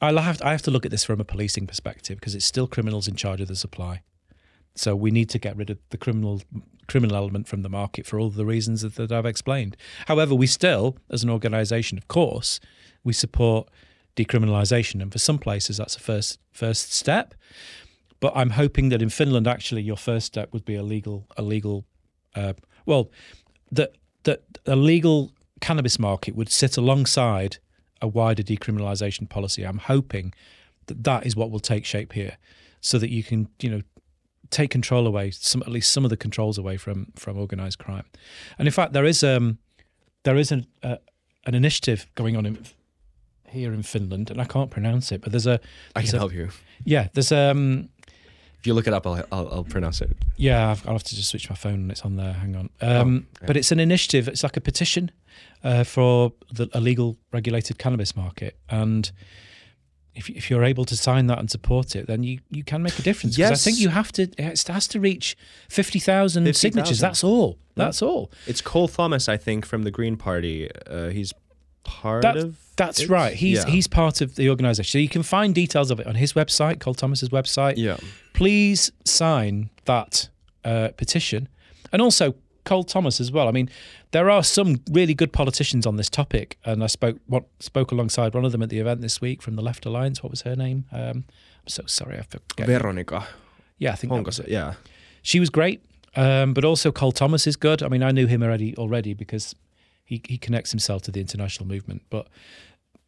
I 0.00 0.12
have 0.20 0.40
I 0.42 0.52
have 0.52 0.62
to 0.62 0.70
look 0.70 0.84
at 0.84 0.90
this 0.90 1.04
from 1.04 1.20
a 1.20 1.24
policing 1.24 1.66
perspective 1.66 2.18
because 2.18 2.34
it's 2.34 2.46
still 2.46 2.66
criminals 2.66 3.08
in 3.08 3.16
charge 3.16 3.40
of 3.40 3.48
the 3.48 3.56
supply. 3.56 4.02
So 4.74 4.94
we 4.94 5.10
need 5.10 5.28
to 5.30 5.38
get 5.38 5.56
rid 5.56 5.70
of 5.70 5.78
the 5.90 5.98
criminal 5.98 6.42
criminal 6.86 7.16
element 7.16 7.48
from 7.48 7.62
the 7.62 7.68
market 7.68 8.06
for 8.06 8.18
all 8.18 8.30
the 8.30 8.46
reasons 8.46 8.82
that, 8.82 8.94
that 8.94 9.12
I've 9.12 9.26
explained. 9.26 9.76
However, 10.06 10.34
we 10.34 10.46
still, 10.46 10.96
as 11.10 11.22
an 11.22 11.30
organisation, 11.30 11.98
of 11.98 12.08
course, 12.08 12.60
we 13.04 13.12
support 13.12 13.68
decriminalisation, 14.16 15.02
and 15.02 15.12
for 15.12 15.18
some 15.18 15.38
places 15.38 15.76
that's 15.76 15.96
a 15.96 16.00
first 16.00 16.38
first 16.52 16.92
step. 16.92 17.34
But 18.20 18.32
I'm 18.34 18.50
hoping 18.50 18.88
that 18.88 19.00
in 19.00 19.10
Finland, 19.10 19.46
actually, 19.46 19.82
your 19.82 19.96
first 19.96 20.26
step 20.26 20.52
would 20.52 20.64
be 20.64 20.74
a 20.74 20.82
legal 20.82 21.26
a 21.36 21.42
legal, 21.42 21.84
uh, 22.34 22.54
well, 22.86 23.10
that 23.72 23.96
that 24.24 24.42
a 24.66 24.76
legal 24.76 25.32
cannabis 25.60 25.98
market 25.98 26.36
would 26.36 26.50
sit 26.50 26.76
alongside 26.76 27.58
a 28.00 28.08
wider 28.08 28.42
decriminalisation 28.42 29.28
policy. 29.28 29.62
I'm 29.64 29.78
hoping 29.78 30.34
that 30.86 31.04
that 31.04 31.26
is 31.26 31.34
what 31.36 31.50
will 31.50 31.60
take 31.60 31.84
shape 31.84 32.12
here, 32.12 32.38
so 32.80 32.98
that 32.98 33.10
you 33.10 33.22
can 33.22 33.48
you 33.60 33.70
know 33.70 33.82
take 34.50 34.70
control 34.70 35.06
away 35.06 35.30
some 35.30 35.60
at 35.62 35.68
least 35.68 35.92
some 35.92 36.04
of 36.04 36.10
the 36.10 36.16
controls 36.16 36.58
away 36.58 36.76
from 36.76 37.12
from 37.16 37.38
organised 37.38 37.78
crime. 37.78 38.04
And 38.58 38.66
in 38.68 38.72
fact, 38.72 38.92
there 38.92 39.04
is 39.04 39.22
um 39.22 39.58
there 40.24 40.36
is 40.36 40.52
an 40.52 40.66
uh, 40.82 40.96
an 41.46 41.54
initiative 41.54 42.06
going 42.14 42.36
on 42.36 42.46
in 42.46 42.58
here 43.48 43.72
in 43.72 43.82
Finland, 43.82 44.30
and 44.30 44.40
I 44.40 44.44
can't 44.44 44.70
pronounce 44.70 45.10
it, 45.12 45.20
but 45.22 45.32
there's 45.32 45.46
a 45.46 45.60
I 45.96 46.00
there's 46.00 46.10
can 46.10 46.16
a- 46.16 46.20
help 46.20 46.32
you. 46.34 46.48
yeah 46.84 47.08
there's 47.14 47.32
um 47.32 47.88
If 48.58 48.66
you 48.66 48.74
look 48.74 48.86
it 48.86 48.92
up, 48.92 49.06
I'll 49.06 49.24
I'll, 49.30 49.48
I'll 49.52 49.64
pronounce 49.64 50.00
it. 50.00 50.16
Yeah, 50.36 50.70
I've, 50.70 50.86
I'll 50.86 50.94
have 50.94 51.04
to 51.04 51.14
just 51.16 51.28
switch 51.30 51.48
my 51.48 51.56
phone 51.56 51.74
and 51.74 51.90
it's 51.90 52.02
on 52.02 52.16
there. 52.16 52.32
Hang 52.32 52.56
on. 52.56 52.70
Um, 52.80 53.26
okay. 53.36 53.46
But 53.46 53.56
it's 53.56 53.70
an 53.70 53.80
initiative. 53.80 54.28
It's 54.28 54.42
like 54.42 54.56
a 54.56 54.60
petition 54.60 55.10
uh, 55.62 55.84
for 55.84 56.32
the 56.52 56.68
a 56.72 56.80
legal 56.80 57.16
regulated 57.32 57.78
cannabis 57.78 58.16
market. 58.16 58.58
And 58.68 59.10
if, 60.14 60.28
if 60.28 60.50
you're 60.50 60.64
able 60.64 60.84
to 60.86 60.96
sign 60.96 61.28
that 61.28 61.38
and 61.38 61.48
support 61.48 61.94
it, 61.94 62.08
then 62.08 62.24
you, 62.24 62.40
you 62.50 62.64
can 62.64 62.82
make 62.82 62.98
a 62.98 63.02
difference. 63.02 63.38
Yes. 63.38 63.52
I 63.52 63.70
think 63.70 63.80
you 63.80 63.90
have 63.90 64.10
to. 64.12 64.22
It 64.36 64.66
has 64.66 64.88
to 64.88 65.00
reach 65.00 65.36
fifty 65.68 66.00
thousand 66.00 66.44
50,000. 66.44 66.54
signatures. 66.54 66.98
That's 66.98 67.22
all. 67.22 67.58
That's 67.76 68.02
all. 68.02 68.32
It's 68.48 68.60
Cole 68.60 68.88
Thomas, 68.88 69.28
I 69.28 69.36
think, 69.36 69.64
from 69.64 69.84
the 69.84 69.92
Green 69.92 70.16
Party. 70.16 70.68
Uh, 70.88 71.10
he's 71.10 71.32
part 71.90 72.22
That's- 72.22 72.44
of. 72.44 72.56
That's 72.76 73.00
it? 73.00 73.08
right. 73.10 73.34
He's 73.34 73.58
Yeah. 73.64 73.70
he's 73.74 73.88
part 73.88 74.20
of 74.20 74.36
the 74.36 74.48
organisation. 74.50 74.90
So 74.92 74.98
you 74.98 75.08
can 75.08 75.24
find 75.24 75.52
details 75.54 75.90
of 75.90 75.98
it 76.00 76.06
on 76.06 76.14
his 76.14 76.34
website, 76.34 76.78
Cole 76.78 76.94
Thomas's 76.94 77.30
website. 77.30 77.74
Yeah. 77.76 77.96
please 78.34 78.92
sign 79.04 79.68
that 79.86 80.28
uh, 80.64 80.88
petition. 80.96 81.48
And 81.92 82.00
also 82.00 82.34
Cole 82.64 82.84
Thomas 82.84 83.20
as 83.20 83.32
well. 83.32 83.48
I 83.48 83.50
mean, 83.50 83.68
there 84.12 84.30
are 84.30 84.44
some 84.44 84.76
really 84.92 85.14
good 85.14 85.32
politicians 85.32 85.86
on 85.86 85.96
this 85.96 86.08
topic, 86.08 86.56
and 86.64 86.84
I 86.84 86.86
spoke 86.86 87.16
what, 87.26 87.44
spoke 87.58 87.90
alongside 87.90 88.32
one 88.34 88.44
of 88.44 88.52
them 88.52 88.62
at 88.62 88.68
the 88.68 88.78
event 88.78 89.00
this 89.00 89.20
week 89.20 89.42
from 89.42 89.56
the 89.56 89.62
Left 89.62 89.84
Alliance. 89.86 90.22
What 90.22 90.30
was 90.30 90.42
her 90.42 90.54
name? 90.54 90.84
Um, 90.92 91.24
I'm 91.62 91.68
so 91.68 91.82
sorry, 91.86 92.18
I 92.18 92.22
forget. 92.22 92.66
Veronika 92.68 93.26
yeah, 93.78 93.92
I 93.92 93.94
think 93.96 94.12
that 94.12 94.24
was 94.26 94.38
it. 94.40 94.48
Yeah. 94.48 94.74
She 95.22 95.40
was 95.40 95.50
great, 95.50 95.80
um, 96.16 96.52
but 96.54 96.64
also 96.64 96.90
Cole 96.92 97.12
Thomas 97.12 97.46
is 97.46 97.56
good. 97.56 97.82
I 97.82 97.88
mean, 97.88 98.02
I 98.02 98.10
knew 98.12 98.26
him 98.26 98.42
already 98.42 98.76
already 98.76 99.14
because 99.14 99.54
he 100.08 100.22
he 100.26 100.38
connects 100.38 100.70
himself 100.70 101.02
to 101.02 101.10
the 101.10 101.20
international 101.20 101.68
movement. 101.68 102.02
But 102.08 102.28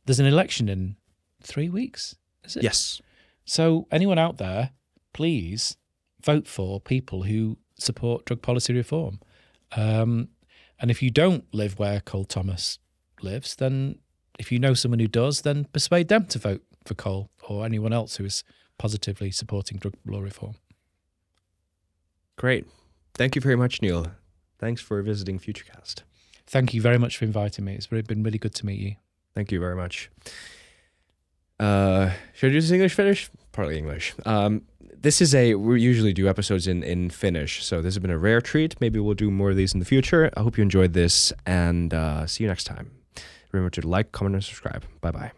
there's 0.05 0.20
an 0.20 0.27
election 0.27 0.68
in 0.68 0.97
three 1.43 1.70
weeks. 1.70 2.14
Is 2.44 2.56
it? 2.56 2.62
Yes. 2.62 3.01
So, 3.47 3.89
anyone 3.90 4.18
out 4.18 4.36
there, 4.36 4.70
please 5.14 5.78
vote 6.22 6.47
for 6.47 6.78
people 6.78 7.22
who 7.22 7.56
support 7.78 8.27
drug 8.27 8.43
policy 8.43 8.74
reform. 8.74 9.18
Um, 9.74 10.28
and 10.78 10.90
if 10.90 11.02
you 11.02 11.10
don't 11.10 11.44
live 11.55 11.78
where 11.78 12.01
Cole 12.01 12.27
Thomas 12.27 12.78
lives, 13.22 13.56
then 13.56 13.98
if 14.39 14.52
you 14.52 14.59
know 14.59 14.74
someone 14.74 15.01
who 15.01 15.09
does, 15.09 15.40
then 15.40 15.64
persuade 15.72 16.09
them 16.09 16.27
to 16.27 16.39
vote 16.39 16.62
for 16.85 16.94
Cole 16.94 17.31
or 17.48 17.64
anyone 17.64 17.94
else 17.94 18.16
who 18.16 18.24
is 18.27 18.44
positively 18.78 19.31
supporting 19.31 19.78
drug 19.78 19.94
law 20.06 20.20
reform. 20.20 20.55
Great. 22.36 22.66
Thank 23.14 23.36
you 23.36 23.40
very 23.40 23.56
much, 23.56 23.81
Neil. 23.81 24.06
Thanks 24.59 24.82
for 24.82 25.01
visiting 25.02 25.39
Futucast. 25.39 26.02
Thank 26.51 26.74
you 26.74 26.82
very 26.82 26.98
much 26.98 27.16
for 27.16 27.24
inviting 27.24 27.64
me. 27.64 27.74
It's 27.74 27.86
been 27.86 28.24
really 28.24 28.39
good 28.39 28.56
to 28.56 28.66
meet 28.66 28.81
you. 28.81 28.97
Thank 29.36 29.52
you 29.52 29.60
very 29.60 29.77
much. 29.77 30.10
Uh, 31.60 32.10
should 32.35 32.48
I 32.48 32.52
do 32.55 32.60
this 32.60 32.72
English 32.72 32.94
Finnish? 32.94 33.31
Partly 33.52 33.78
English. 33.78 34.14
Um, 34.27 34.62
this 35.01 35.20
is 35.20 35.32
a 35.32 35.55
we 35.55 35.81
usually 35.81 36.12
do 36.12 36.28
episodes 36.28 36.66
in 36.66 36.82
in 36.82 37.09
Finnish, 37.10 37.64
so 37.64 37.81
this 37.81 37.94
has 37.94 38.01
been 38.01 38.10
a 38.10 38.18
rare 38.18 38.40
treat. 38.40 38.81
Maybe 38.81 38.98
we'll 38.98 39.14
do 39.14 39.31
more 39.31 39.51
of 39.51 39.56
these 39.56 39.72
in 39.74 39.78
the 39.78 39.86
future. 39.86 40.28
I 40.36 40.40
hope 40.40 40.59
you 40.59 40.62
enjoyed 40.62 40.93
this, 40.93 41.32
and 41.47 41.94
uh, 41.94 42.27
see 42.27 42.43
you 42.43 42.48
next 42.48 42.64
time. 42.64 42.90
Remember 43.52 43.70
to 43.70 43.86
like, 43.86 44.10
comment, 44.10 44.35
and 44.35 44.44
subscribe. 44.44 44.85
Bye 45.01 45.12
bye. 45.12 45.32